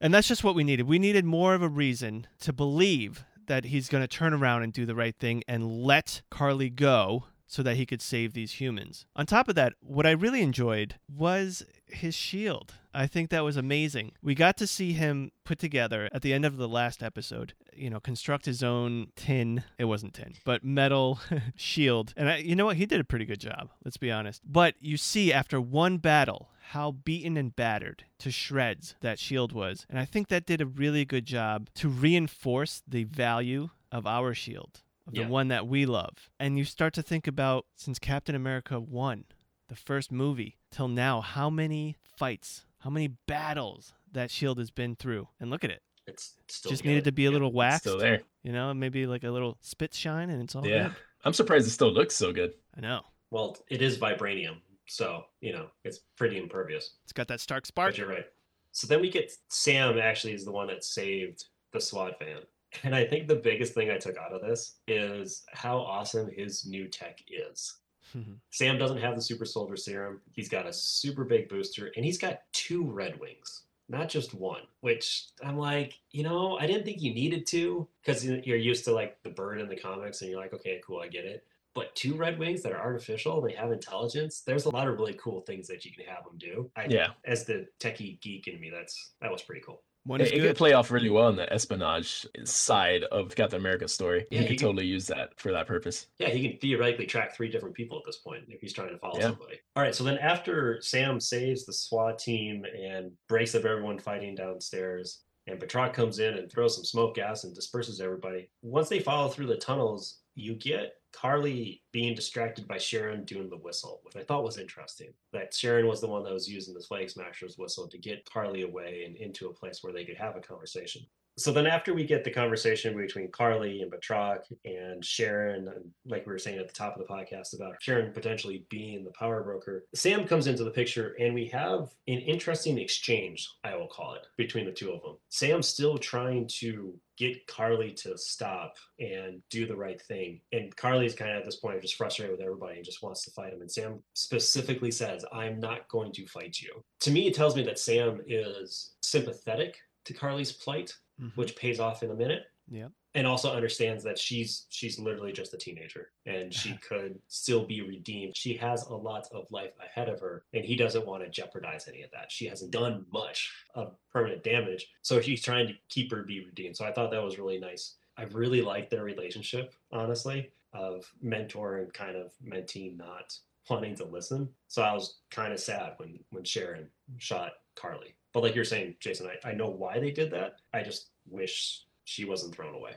And 0.00 0.14
that's 0.14 0.28
just 0.28 0.44
what 0.44 0.54
we 0.54 0.62
needed. 0.62 0.86
We 0.86 0.98
needed 0.98 1.24
more 1.24 1.54
of 1.54 1.62
a 1.62 1.68
reason 1.68 2.26
to 2.40 2.52
believe 2.52 3.24
that 3.48 3.66
he's 3.66 3.88
going 3.88 4.02
to 4.02 4.08
turn 4.08 4.32
around 4.32 4.62
and 4.62 4.72
do 4.72 4.86
the 4.86 4.94
right 4.94 5.16
thing 5.16 5.42
and 5.48 5.82
let 5.82 6.22
Karli 6.30 6.70
go 6.70 7.24
so 7.48 7.62
that 7.62 7.76
he 7.76 7.86
could 7.86 8.02
save 8.02 8.34
these 8.34 8.60
humans. 8.60 9.06
On 9.16 9.26
top 9.26 9.48
of 9.48 9.54
that, 9.56 9.72
what 9.80 10.06
I 10.06 10.10
really 10.10 10.42
enjoyed 10.42 10.96
was 11.08 11.64
his 11.86 12.14
shield. 12.14 12.74
I 12.92 13.06
think 13.06 13.30
that 13.30 13.44
was 13.44 13.56
amazing. 13.56 14.12
We 14.22 14.34
got 14.34 14.56
to 14.58 14.66
see 14.66 14.92
him 14.92 15.32
put 15.44 15.58
together 15.58 16.10
at 16.12 16.22
the 16.22 16.34
end 16.34 16.44
of 16.44 16.58
the 16.58 16.68
last 16.68 17.02
episode, 17.02 17.54
you 17.72 17.88
know, 17.88 18.00
construct 18.00 18.44
his 18.44 18.62
own 18.62 19.08
tin, 19.16 19.64
it 19.78 19.86
wasn't 19.86 20.14
tin, 20.14 20.34
but 20.44 20.62
metal 20.62 21.20
shield. 21.56 22.12
And 22.16 22.28
I, 22.28 22.36
you 22.38 22.54
know 22.54 22.66
what? 22.66 22.76
He 22.76 22.86
did 22.86 23.00
a 23.00 23.04
pretty 23.04 23.24
good 23.24 23.40
job, 23.40 23.70
let's 23.84 23.96
be 23.96 24.10
honest. 24.12 24.42
But 24.44 24.74
you 24.80 24.96
see 24.96 25.32
after 25.32 25.60
one 25.60 25.98
battle 25.98 26.50
how 26.72 26.92
beaten 26.92 27.36
and 27.36 27.54
battered 27.56 28.04
to 28.18 28.30
shreds 28.30 28.94
that 29.00 29.18
shield 29.18 29.52
was. 29.52 29.86
And 29.88 29.98
I 29.98 30.04
think 30.04 30.28
that 30.28 30.44
did 30.46 30.60
a 30.60 30.66
really 30.66 31.04
good 31.04 31.24
job 31.24 31.68
to 31.76 31.88
reinforce 31.88 32.82
the 32.86 33.04
value 33.04 33.70
of 33.90 34.06
our 34.06 34.34
shield, 34.34 34.82
of 35.06 35.14
the 35.14 35.24
one 35.24 35.48
that 35.48 35.66
we 35.66 35.86
love. 35.86 36.30
And 36.38 36.58
you 36.58 36.64
start 36.64 36.92
to 36.94 37.02
think 37.02 37.26
about 37.26 37.64
since 37.74 37.98
Captain 37.98 38.34
America 38.34 38.78
1, 38.80 39.24
the 39.68 39.76
first 39.76 40.12
movie, 40.12 40.58
till 40.70 40.88
now, 40.88 41.20
how 41.22 41.48
many 41.48 41.96
fights, 42.02 42.64
how 42.80 42.90
many 42.90 43.08
battles 43.26 43.94
that 44.12 44.30
shield 44.30 44.58
has 44.58 44.70
been 44.70 44.94
through. 44.94 45.28
And 45.40 45.50
look 45.50 45.64
at 45.64 45.70
it. 45.70 45.82
It's, 46.06 46.34
it's 46.44 46.56
still 46.56 46.70
Just 46.70 46.80
together. 46.82 46.92
needed 46.96 47.04
to 47.04 47.12
be 47.12 47.24
a 47.24 47.28
Yeah. 47.28 47.32
little 47.32 47.52
waxed, 47.52 47.80
Still 47.84 47.98
there. 47.98 48.20
you 48.42 48.52
know, 48.52 48.72
maybe 48.74 49.06
like 49.06 49.24
a 49.24 49.30
little 49.30 49.56
spit 49.62 49.94
shine, 49.94 50.28
and 50.30 50.42
it's 50.42 50.54
all 50.54 50.66
Yeah. 50.66 50.88
good. 50.88 50.96
I'm 51.24 51.32
surprised 51.32 51.66
it 51.66 51.70
still 51.70 51.92
looks 51.92 52.14
so 52.14 52.32
good. 52.32 52.52
I 52.76 52.80
know. 52.80 53.02
Well, 53.30 53.56
it 53.68 53.82
is 53.82 53.98
vibranium, 53.98 54.60
so 54.88 55.24
you 55.40 55.52
know 55.52 55.66
it's 55.84 56.00
pretty 56.16 56.38
impervious. 56.38 56.94
It's 57.04 57.12
got 57.12 57.28
that 57.28 57.40
Stark 57.40 57.66
spark. 57.66 57.92
But 57.92 57.98
you're 57.98 58.08
right. 58.08 58.26
So 58.72 58.86
then 58.86 59.00
we 59.00 59.10
get 59.10 59.32
Sam 59.48 59.98
actually 59.98 60.34
is 60.34 60.44
the 60.44 60.52
one 60.52 60.68
that 60.68 60.84
saved 60.84 61.46
the 61.72 61.80
SWAT 61.80 62.18
van. 62.18 62.42
And 62.84 62.94
I 62.94 63.04
think 63.04 63.28
the 63.28 63.34
biggest 63.34 63.74
thing 63.74 63.90
I 63.90 63.96
took 63.96 64.16
out 64.18 64.32
of 64.32 64.42
this 64.42 64.76
is 64.86 65.44
how 65.52 65.78
awesome 65.78 66.30
his 66.30 66.66
new 66.66 66.86
tech 66.86 67.20
is. 67.28 67.76
Sam 68.50 68.78
doesn't 68.78 69.00
have 69.00 69.16
the 69.16 69.22
super 69.22 69.44
soldier 69.44 69.76
serum. 69.76 70.20
He's 70.32 70.48
got 70.48 70.66
a 70.66 70.72
super 70.72 71.24
big 71.24 71.48
booster 71.48 71.90
and 71.96 72.04
he's 72.04 72.18
got 72.18 72.42
two 72.52 72.84
red 72.84 73.18
wings, 73.20 73.64
not 73.88 74.08
just 74.08 74.34
one, 74.34 74.62
which 74.80 75.28
I'm 75.42 75.58
like, 75.58 75.98
you 76.10 76.22
know, 76.22 76.58
I 76.58 76.66
didn't 76.66 76.84
think 76.84 77.00
you 77.00 77.14
needed 77.14 77.46
to 77.48 77.86
because 78.02 78.24
you're 78.24 78.56
used 78.56 78.84
to 78.84 78.92
like 78.92 79.22
the 79.22 79.30
bird 79.30 79.60
in 79.60 79.68
the 79.68 79.76
comics 79.76 80.20
and 80.20 80.30
you're 80.30 80.40
like, 80.40 80.54
okay, 80.54 80.80
cool, 80.84 81.00
I 81.00 81.08
get 81.08 81.24
it. 81.24 81.44
But 81.74 81.94
two 81.94 82.14
red 82.14 82.38
wings 82.38 82.62
that 82.62 82.72
are 82.72 82.80
artificial, 82.80 83.40
they 83.40 83.52
have 83.52 83.70
intelligence. 83.70 84.40
There's 84.40 84.64
a 84.64 84.70
lot 84.70 84.88
of 84.88 84.98
really 84.98 85.14
cool 85.14 85.42
things 85.42 85.68
that 85.68 85.84
you 85.84 85.92
can 85.92 86.04
have 86.06 86.24
them 86.24 86.36
do. 86.38 86.70
I, 86.76 86.86
Yeah. 86.88 87.08
As 87.24 87.44
the 87.44 87.66
techie 87.80 88.20
geek 88.20 88.48
in 88.48 88.58
me, 88.60 88.70
that's 88.70 89.12
that 89.20 89.30
was 89.30 89.42
pretty 89.42 89.60
cool. 89.60 89.82
One 90.04 90.20
It, 90.22 90.28
is 90.28 90.32
it 90.32 90.40
could 90.40 90.56
play 90.56 90.72
off 90.72 90.90
really 90.90 91.10
well 91.10 91.28
in 91.28 91.36
the 91.36 91.52
espionage 91.52 92.26
side 92.44 93.02
of 93.12 93.34
Captain 93.36 93.60
America's 93.60 93.92
story. 93.92 94.26
Yeah, 94.30 94.38
he 94.38 94.44
you 94.44 94.48
could 94.50 94.58
can- 94.58 94.68
totally 94.68 94.86
use 94.86 95.06
that 95.08 95.38
for 95.38 95.52
that 95.52 95.66
purpose. 95.66 96.06
Yeah, 96.18 96.28
he 96.30 96.48
can 96.48 96.58
theoretically 96.58 97.04
track 97.06 97.36
three 97.36 97.50
different 97.50 97.74
people 97.74 97.98
at 97.98 98.04
this 98.06 98.16
point 98.16 98.44
if 98.48 98.60
he's 98.60 98.72
trying 98.72 98.88
to 98.90 98.98
follow 98.98 99.16
Yeah. 99.18 99.24
somebody. 99.26 99.60
All 99.76 99.82
right, 99.82 99.94
so 99.94 100.04
then 100.04 100.16
after 100.18 100.80
Sam 100.80 101.20
saves 101.20 101.66
the 101.66 101.72
SWAT 101.74 102.18
team 102.18 102.64
and 102.64 103.12
breaks 103.28 103.54
up 103.54 103.64
everyone 103.66 103.98
fighting 103.98 104.34
downstairs, 104.34 105.24
and 105.46 105.60
Batroc 105.60 105.92
comes 105.92 106.18
in 106.20 106.34
and 106.34 106.50
throws 106.50 106.74
some 106.76 106.84
smoke 106.84 107.14
gas 107.14 107.44
and 107.44 107.54
disperses 107.54 108.00
everybody. 108.00 108.48
Once 108.62 108.88
they 108.88 109.00
follow 109.00 109.28
through 109.28 109.46
the 109.46 109.56
tunnels, 109.56 110.20
you 110.34 110.54
get 110.54 110.94
Karli 111.20 111.82
being 111.90 112.14
distracted 112.14 112.68
by 112.68 112.78
Sharon 112.78 113.24
doing 113.24 113.50
the 113.50 113.56
whistle, 113.56 114.00
which 114.04 114.14
I 114.14 114.22
thought 114.22 114.44
was 114.44 114.58
interesting. 114.58 115.12
That 115.32 115.52
Sharon 115.52 115.88
was 115.88 116.00
the 116.00 116.06
one 116.06 116.22
that 116.22 116.32
was 116.32 116.48
using 116.48 116.74
the 116.74 116.80
Flag 116.80 117.10
Smashers 117.10 117.58
whistle 117.58 117.88
to 117.88 117.98
get 117.98 118.28
Karli 118.30 118.62
away 118.62 119.02
and 119.04 119.16
into 119.16 119.48
a 119.48 119.52
place 119.52 119.82
where 119.82 119.92
they 119.92 120.04
could 120.04 120.16
have 120.16 120.36
a 120.36 120.40
conversation. 120.40 121.02
So 121.36 121.52
then 121.52 121.66
after 121.66 121.94
we 121.94 122.04
get 122.04 122.24
the 122.24 122.30
conversation 122.32 122.96
between 122.96 123.30
Karli 123.30 123.82
and 123.82 123.92
Batroc 123.92 124.40
and 124.64 125.04
Sharon, 125.04 125.68
and 125.68 125.84
like 126.04 126.26
we 126.26 126.32
were 126.32 126.38
saying 126.38 126.58
at 126.58 126.66
the 126.66 126.74
top 126.74 126.96
of 126.96 127.06
the 127.06 127.12
podcast 127.12 127.54
about 127.54 127.76
Sharon 127.80 128.12
potentially 128.12 128.66
being 128.70 129.04
the 129.04 129.12
power 129.12 129.42
broker, 129.42 129.84
Sam 129.94 130.24
comes 130.24 130.48
into 130.48 130.64
the 130.64 130.70
picture 130.70 131.16
and 131.20 131.34
we 131.34 131.46
have 131.46 131.90
an 132.08 132.18
interesting 132.18 132.78
exchange, 132.78 133.48
I 133.62 133.76
will 133.76 133.86
call 133.86 134.14
it, 134.14 134.26
between 134.36 134.66
the 134.66 134.72
two 134.72 134.90
of 134.90 135.02
them. 135.02 135.16
Sam's 135.28 135.68
still 135.68 135.96
trying 135.96 136.48
to 136.58 136.98
get 137.18 137.46
Karli 137.46 137.92
to 137.92 138.16
stop 138.16 138.76
and 139.00 139.42
do 139.50 139.66
the 139.66 139.76
right 139.76 140.00
thing. 140.00 140.40
And 140.52 140.74
Karli's 140.76 141.14
kind 141.14 141.32
of 141.32 141.38
at 141.38 141.44
this 141.44 141.56
point 141.56 141.80
just 141.82 141.96
frustrated 141.96 142.30
with 142.30 142.40
everybody 142.44 142.76
and 142.76 142.84
just 142.84 143.02
wants 143.02 143.24
to 143.24 143.30
fight 143.32 143.52
him. 143.52 143.60
And 143.60 143.70
Sam 143.70 144.02
specifically 144.14 144.90
says, 144.90 145.24
I'm 145.32 145.58
not 145.58 145.88
going 145.88 146.12
to 146.12 146.26
fight 146.26 146.60
you. 146.60 146.84
To 147.00 147.10
me, 147.10 147.26
it 147.26 147.34
tells 147.34 147.56
me 147.56 147.62
that 147.64 147.78
Sam 147.78 148.20
is 148.26 148.94
sympathetic 149.02 149.76
to 150.04 150.14
Karli's 150.14 150.52
plight 150.52 150.94
Mhm. 151.20 151.36
which 151.36 151.56
pays 151.56 151.80
off 151.80 152.02
in 152.04 152.10
a 152.12 152.14
minute. 152.14 152.44
Yep. 152.70 152.92
And 153.14 153.26
also 153.26 153.52
understands 153.52 154.04
that 154.04 154.18
she's 154.18 154.66
she's 154.68 154.98
literally 154.98 155.32
just 155.32 155.54
a 155.54 155.56
teenager 155.56 156.10
and 156.26 156.52
she 156.52 156.74
could 156.88 157.18
still 157.28 157.64
be 157.64 157.80
redeemed. 157.80 158.36
She 158.36 158.54
has 158.58 158.84
a 158.84 158.94
lot 158.94 159.26
of 159.32 159.46
life 159.50 159.72
ahead 159.84 160.08
of 160.08 160.20
her 160.20 160.44
and 160.52 160.64
he 160.64 160.76
doesn't 160.76 161.06
want 161.06 161.24
to 161.24 161.30
jeopardize 161.30 161.88
any 161.88 162.02
of 162.02 162.10
that. 162.12 162.30
She 162.30 162.46
hasn't 162.46 162.70
done 162.70 163.06
much 163.12 163.50
of 163.74 163.96
permanent 164.12 164.44
damage. 164.44 164.88
So 165.02 165.20
he's 165.20 165.42
trying 165.42 165.68
to 165.68 165.74
keep 165.88 166.10
her 166.12 166.22
be 166.22 166.44
redeemed. 166.44 166.76
So 166.76 166.84
I 166.84 166.92
thought 166.92 167.10
that 167.10 167.22
was 167.22 167.38
really 167.38 167.58
nice. 167.58 167.94
I 168.16 168.24
really 168.24 168.62
liked 168.62 168.90
their 168.90 169.04
relationship, 169.04 169.74
honestly, 169.92 170.50
of 170.72 171.10
mentor 171.22 171.78
and 171.78 171.92
kind 171.92 172.16
of 172.16 172.32
mentee 172.44 172.96
not 172.96 173.36
wanting 173.70 173.94
to 173.96 174.04
listen. 174.04 174.48
So 174.66 174.82
I 174.82 174.92
was 174.92 175.18
kind 175.30 175.52
of 175.52 175.60
sad 175.60 175.94
when 175.98 176.18
when 176.30 176.44
Sharon 176.44 176.88
shot 177.18 177.52
Karli. 177.74 178.14
But 178.32 178.42
like 178.42 178.54
you're 178.54 178.64
saying, 178.64 178.96
Jason, 179.00 179.26
I, 179.26 179.48
I 179.48 179.52
know 179.52 179.68
why 179.68 179.98
they 179.98 180.10
did 180.10 180.30
that. 180.32 180.56
I 180.74 180.82
just 180.82 181.10
wish 181.26 181.84
she 182.08 182.24
wasn't 182.24 182.54
thrown 182.54 182.74
away. 182.74 182.92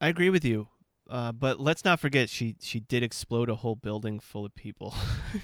I 0.00 0.08
agree 0.08 0.30
with 0.30 0.44
you. 0.44 0.68
Uh, 1.08 1.30
but 1.30 1.60
let's 1.60 1.84
not 1.84 2.00
forget 2.00 2.28
she 2.28 2.56
she 2.60 2.80
did 2.80 3.02
explode 3.04 3.48
a 3.48 3.54
whole 3.54 3.76
building 3.76 4.18
full 4.18 4.44
of 4.44 4.52
people. 4.56 4.92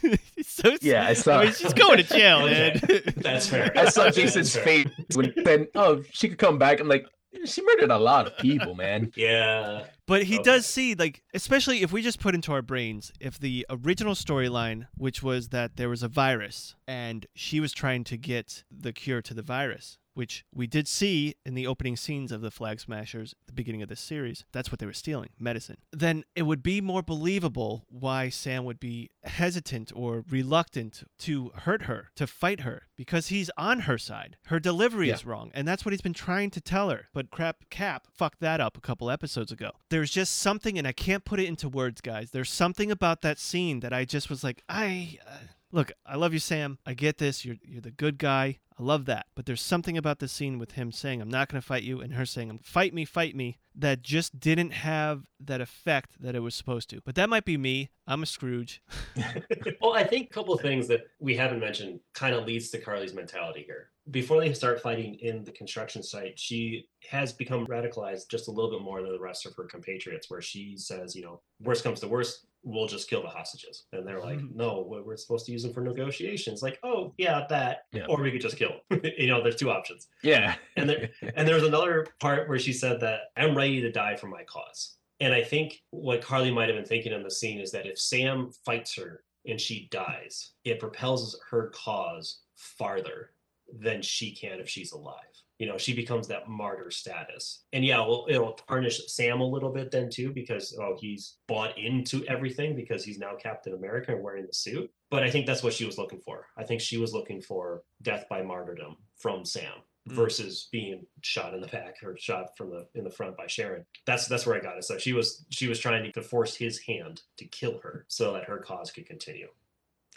so 0.43 0.77
Yeah, 0.81 1.07
I 1.07 1.13
saw- 1.13 1.43
mean, 1.43 1.53
she's 1.53 1.73
going 1.73 1.99
to 1.99 2.03
jail, 2.03 2.39
Okay. 2.47 2.81
man. 2.89 3.03
That's 3.19 3.47
fair. 3.49 3.71
I 3.77 3.85
saw 3.89 4.11
Jason's 4.11 4.55
fair. 4.55 4.65
face 4.65 4.87
when 5.15 5.33
then 5.45 5.69
oh 5.77 6.03
she 6.11 6.29
could 6.29 6.39
come 6.39 6.59
back. 6.59 6.81
I'm 6.81 6.89
like, 6.89 7.07
she 7.45 7.63
murdered 7.63 7.91
a 7.93 7.99
lot 7.99 8.27
of 8.27 8.37
people, 8.39 8.75
man. 8.75 9.13
Yeah. 9.15 9.85
But 10.07 10.25
he 10.25 10.35
Okay. 10.35 10.43
does 10.43 10.67
see, 10.67 10.95
like, 10.97 11.23
especially 11.33 11.83
if 11.83 11.93
we 11.93 12.03
just 12.03 12.19
put 12.19 12.35
into 12.35 12.53
our 12.53 12.61
brains, 12.61 13.13
if 13.21 13.39
the 13.39 13.65
original 13.71 14.15
storyline, 14.15 14.89
which 14.97 15.23
was 15.23 15.51
that 15.51 15.77
there 15.77 15.89
was 15.89 16.03
a 16.03 16.09
virus 16.09 16.75
and 16.89 17.25
she 17.37 17.61
was 17.61 17.73
trying 17.73 18.03
to 18.05 18.17
get 18.17 18.65
the 18.71 18.93
cure 18.93 19.23
to 19.23 19.33
the 19.33 19.43
virus, 19.43 19.99
which 20.15 20.45
we 20.55 20.67
did 20.67 20.87
see 20.89 21.35
in 21.47 21.55
the 21.55 21.67
opening 21.67 21.97
scenes 21.97 22.33
of 22.33 22.41
the 22.41 22.51
Flag 22.51 22.81
Smashers 22.81 23.35
at 23.43 23.47
the 23.47 23.53
beginning 23.53 23.83
of 23.83 23.89
this 23.89 24.01
series, 24.01 24.45
that's 24.53 24.71
what 24.71 24.79
they 24.79 24.87
were 24.87 24.93
stealing 24.93 25.31
medicine. 25.39 25.79
Then 25.93 26.25
it 26.35 26.43
would 26.43 26.63
be 26.63 26.81
more 26.81 27.03
believable 27.03 27.85
why 27.89 28.29
Sam 28.29 28.65
would 28.65 28.81
be 28.81 29.11
hesitant 29.25 29.93
or 29.95 30.25
reluctant 30.29 31.05
to 31.21 31.51
hurt 31.55 31.83
her, 31.83 32.11
to 32.17 32.27
fight 32.27 32.61
her, 32.61 32.89
because 32.97 33.29
he's 33.29 33.51
on 33.57 33.81
her 33.81 33.99
side. 33.99 34.37
Her 34.47 34.61
delivery 34.61 35.09
Yeah. 35.09 35.15
is 35.15 35.25
wrong, 35.25 35.51
and 35.55 35.67
that's 35.67 35.85
what 35.85 35.93
he's 35.93 36.01
been 36.03 36.13
trying 36.13 36.51
to 36.51 36.61
tell 36.61 36.91
her. 36.91 37.09
But 37.13 37.31
crap, 37.31 37.69
Cap 37.71 38.07
fucked 38.13 38.41
that 38.41 38.61
up 38.61 38.77
a 38.77 38.81
couple 38.81 39.11
episodes 39.11 39.51
ago. 39.53 39.73
There's 39.89 40.11
just 40.11 40.35
something, 40.39 40.79
and 40.79 40.87
I 40.87 40.93
can't 40.93 41.25
put 41.25 41.41
it 41.41 41.47
into 41.47 41.69
words, 41.69 42.01
guys. 42.01 42.31
There's 42.31 42.51
something 42.51 42.91
about 42.91 43.23
that 43.23 43.39
scene 43.39 43.81
that 43.81 43.93
I 43.93 44.05
just 44.05 44.29
was 44.29 44.45
like, 44.45 44.63
I. 44.69 45.19
Uh, 45.27 45.37
Look, 45.75 45.91
I 46.05 46.17
love 46.17 46.35
you, 46.35 46.39
Sam. 46.39 46.79
I 46.85 46.93
get 46.93 47.17
this. 47.17 47.45
You're 47.47 47.57
you're 47.63 47.81
the 47.81 47.91
good 47.91 48.19
guy. 48.19 48.59
I 48.79 48.83
love 48.83 49.07
that. 49.07 49.27
But 49.35 49.47
there's 49.47 49.63
something 49.63 49.97
about 49.97 50.19
the 50.19 50.29
scene 50.29 50.59
with 50.59 50.73
him 50.73 50.93
saying, 50.93 51.23
"I'm 51.23 51.31
not 51.31 51.49
going 51.49 51.61
to 51.61 51.67
fight 51.67 51.83
you," 51.83 52.01
and 52.01 52.13
her 52.13 52.27
saying, 52.27 52.61
"Fight 52.63 52.93
me, 52.93 53.07
fight 53.07 53.35
me," 53.35 53.59
that 53.75 54.03
just 54.03 54.39
didn't 54.39 54.71
have 54.71 55.23
that 55.41 55.63
effect 55.63 56.23
that 56.23 56.35
it 56.35 56.41
was 56.41 56.55
supposed 56.55 56.91
to. 56.91 57.01
But 57.05 57.15
that 57.15 57.31
might 57.31 57.47
be 57.47 57.57
me. 57.57 57.91
I'm 58.07 58.23
a 58.23 58.27
Scrooge. 58.27 58.83
well, 59.81 59.95
I 59.95 60.05
think 60.05 60.31
a 60.31 60.35
couple 60.35 60.53
of 60.53 60.61
things 60.61 60.89
that 60.89 61.07
we 61.19 61.37
haven't 61.37 61.61
mentioned 61.61 62.01
kind 62.13 62.35
of 62.35 62.45
leads 62.45 62.69
to 62.71 62.79
Karli's 62.79 63.15
mentality 63.15 63.63
here. 63.67 63.92
Before 64.11 64.41
they 64.41 64.53
start 64.53 64.83
fighting 64.83 65.15
in 65.21 65.45
the 65.45 65.53
construction 65.53 66.03
site, 66.03 66.39
she 66.39 66.89
has 67.09 67.33
become 67.33 67.67
radicalized 67.69 68.29
just 68.29 68.49
a 68.49 68.51
little 68.51 68.71
bit 68.71 68.83
more 68.83 69.01
than 69.01 69.13
the 69.13 69.19
rest 69.21 69.47
of 69.47 69.55
her 69.55 69.65
compatriots, 69.65 70.29
where 70.29 70.43
she 70.43 70.77
says, 70.77 71.15
you 71.15 71.23
know, 71.23 71.41
worst 71.61 71.85
comes 71.85 72.01
to 72.01 72.09
worst, 72.09 72.47
we'll 72.65 72.89
just 72.89 73.09
kill 73.09 73.23
the 73.23 73.29
hostages. 73.29 73.85
And 73.93 74.07
they're 74.07 74.21
like, 74.21 74.39
Mhm. 74.41 74.55
no, 74.57 74.83
we- 74.89 75.01
we're 75.03 75.17
supposed 75.17 75.47
to 75.47 75.53
use 75.53 75.63
them 75.63 75.73
for 75.73 75.83
negotiations. 75.83 76.63
Like, 76.63 76.79
oh, 76.83 77.15
yeah, 77.17 77.47
that. 77.49 77.87
Yeah. 77.93 78.07
Or 78.09 78.21
we 78.21 78.33
could 78.33 78.41
just 78.41 78.57
kill 78.57 78.81
them. 78.91 79.01
you 79.19 79.29
know, 79.29 79.41
there's 79.43 79.57
two 79.57 79.71
options. 79.71 80.09
Yeah. 80.23 80.57
And 80.77 80.89
there, 80.91 81.11
and 81.37 81.47
there 81.47 81.55
was 81.57 81.65
another 81.65 82.07
part 82.21 82.49
where 82.49 82.59
she 82.59 82.73
said 82.73 83.01
that 83.01 83.31
I'm 83.37 83.57
ready 83.57 83.81
to 83.81 83.93
die 83.93 84.17
for 84.17 84.27
my 84.27 84.43
cause. 84.45 84.97
And 85.21 85.33
I 85.33 85.45
think 85.45 85.81
what 85.91 86.23
Karli 86.23 86.51
might 86.51 86.69
have 86.69 86.77
been 86.77 86.85
thinking 86.85 87.13
in 87.13 87.23
the 87.23 87.31
scene 87.31 87.61
is 87.61 87.71
that 87.71 87.87
if 87.87 87.99
Sam 88.01 88.51
fights 88.65 88.97
her 88.97 89.23
and 89.47 89.61
she 89.61 89.87
dies, 89.91 90.53
it 90.65 90.81
propels 90.81 91.41
her 91.51 91.69
cause 91.71 92.43
farther 92.57 93.32
than 93.73 94.03
she 94.03 94.35
can 94.35 94.61
if 94.61 94.69
she's 94.69 94.93
alive. 94.93 95.17
You 95.59 95.67
know, 95.69 95.79
she 95.79 95.95
becomes 95.95 96.27
that 96.29 96.49
martyr 96.49 96.91
status. 96.91 97.61
And 97.73 97.85
yeah, 97.85 98.01
well, 98.01 98.27
it'll 98.29 98.55
tarnish 98.55 99.01
Sam 99.07 99.41
a 99.41 99.47
little 99.47 99.71
bit 99.71 99.91
then 99.91 100.11
too, 100.11 100.33
because 100.33 100.77
oh, 100.81 100.97
he's 100.99 101.37
bought 101.47 101.79
into 101.79 102.25
everything 102.27 102.75
because 102.75 103.05
he's 103.05 103.19
now 103.19 103.35
Captain 103.37 103.75
America 103.75 104.13
and 104.13 104.23
wearing 104.23 104.47
the 104.47 104.55
suit. 104.55 104.91
But 105.09 105.23
I 105.23 105.31
think 105.31 105.47
that's 105.47 105.63
what 105.63 105.73
she 105.75 105.85
was 105.85 105.99
looking 105.99 106.21
for. 106.21 106.47
I 106.57 106.65
think 106.65 106.81
she 106.81 106.97
was 106.97 107.13
looking 107.13 107.41
for 107.41 107.83
death 108.03 108.27
by 108.29 108.43
martyrdom 108.43 108.97
from 109.17 109.45
Sam 109.45 109.73
Mm. 110.09 110.15
versus 110.15 110.69
being 110.73 111.07
shot 111.21 111.55
in 111.55 111.61
the 111.61 111.69
back 111.69 112.03
or 112.03 112.17
shot 112.17 112.57
from 112.57 112.71
the 112.71 112.89
in 112.97 113.05
the 113.05 113.11
front 113.11 113.37
by 113.37 113.47
Sharon. 113.47 113.87
That's 114.05 114.27
that's 114.27 114.45
where 114.45 114.57
I 114.57 114.61
got 114.61 114.77
it. 114.77 114.83
So 114.83 114.99
she 114.99 115.13
was 115.13 115.45
she 115.51 115.69
was 115.69 115.79
trying 115.79 116.13
to 116.13 116.23
force 116.23 116.57
his 116.57 116.81
hand 116.81 117.23
to 117.37 117.45
kill 117.45 117.79
her 117.85 118.05
so 118.09 118.33
that 118.33 118.47
her 118.47 118.59
cause 118.59 118.91
could 118.91 119.07
continue. 119.07 119.47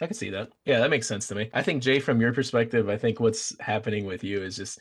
I 0.00 0.06
can 0.06 0.14
see 0.14 0.30
that. 0.30 0.50
Yeah, 0.64 0.80
that 0.80 0.90
makes 0.90 1.06
sense 1.06 1.26
to 1.28 1.34
me. 1.34 1.50
I 1.54 1.62
think 1.62 1.82
Jay, 1.82 2.00
from 2.00 2.20
your 2.20 2.32
perspective, 2.32 2.88
I 2.88 2.96
think 2.96 3.18
what's 3.18 3.58
happening 3.60 4.04
with 4.04 4.22
you 4.22 4.42
is 4.42 4.56
just 4.56 4.78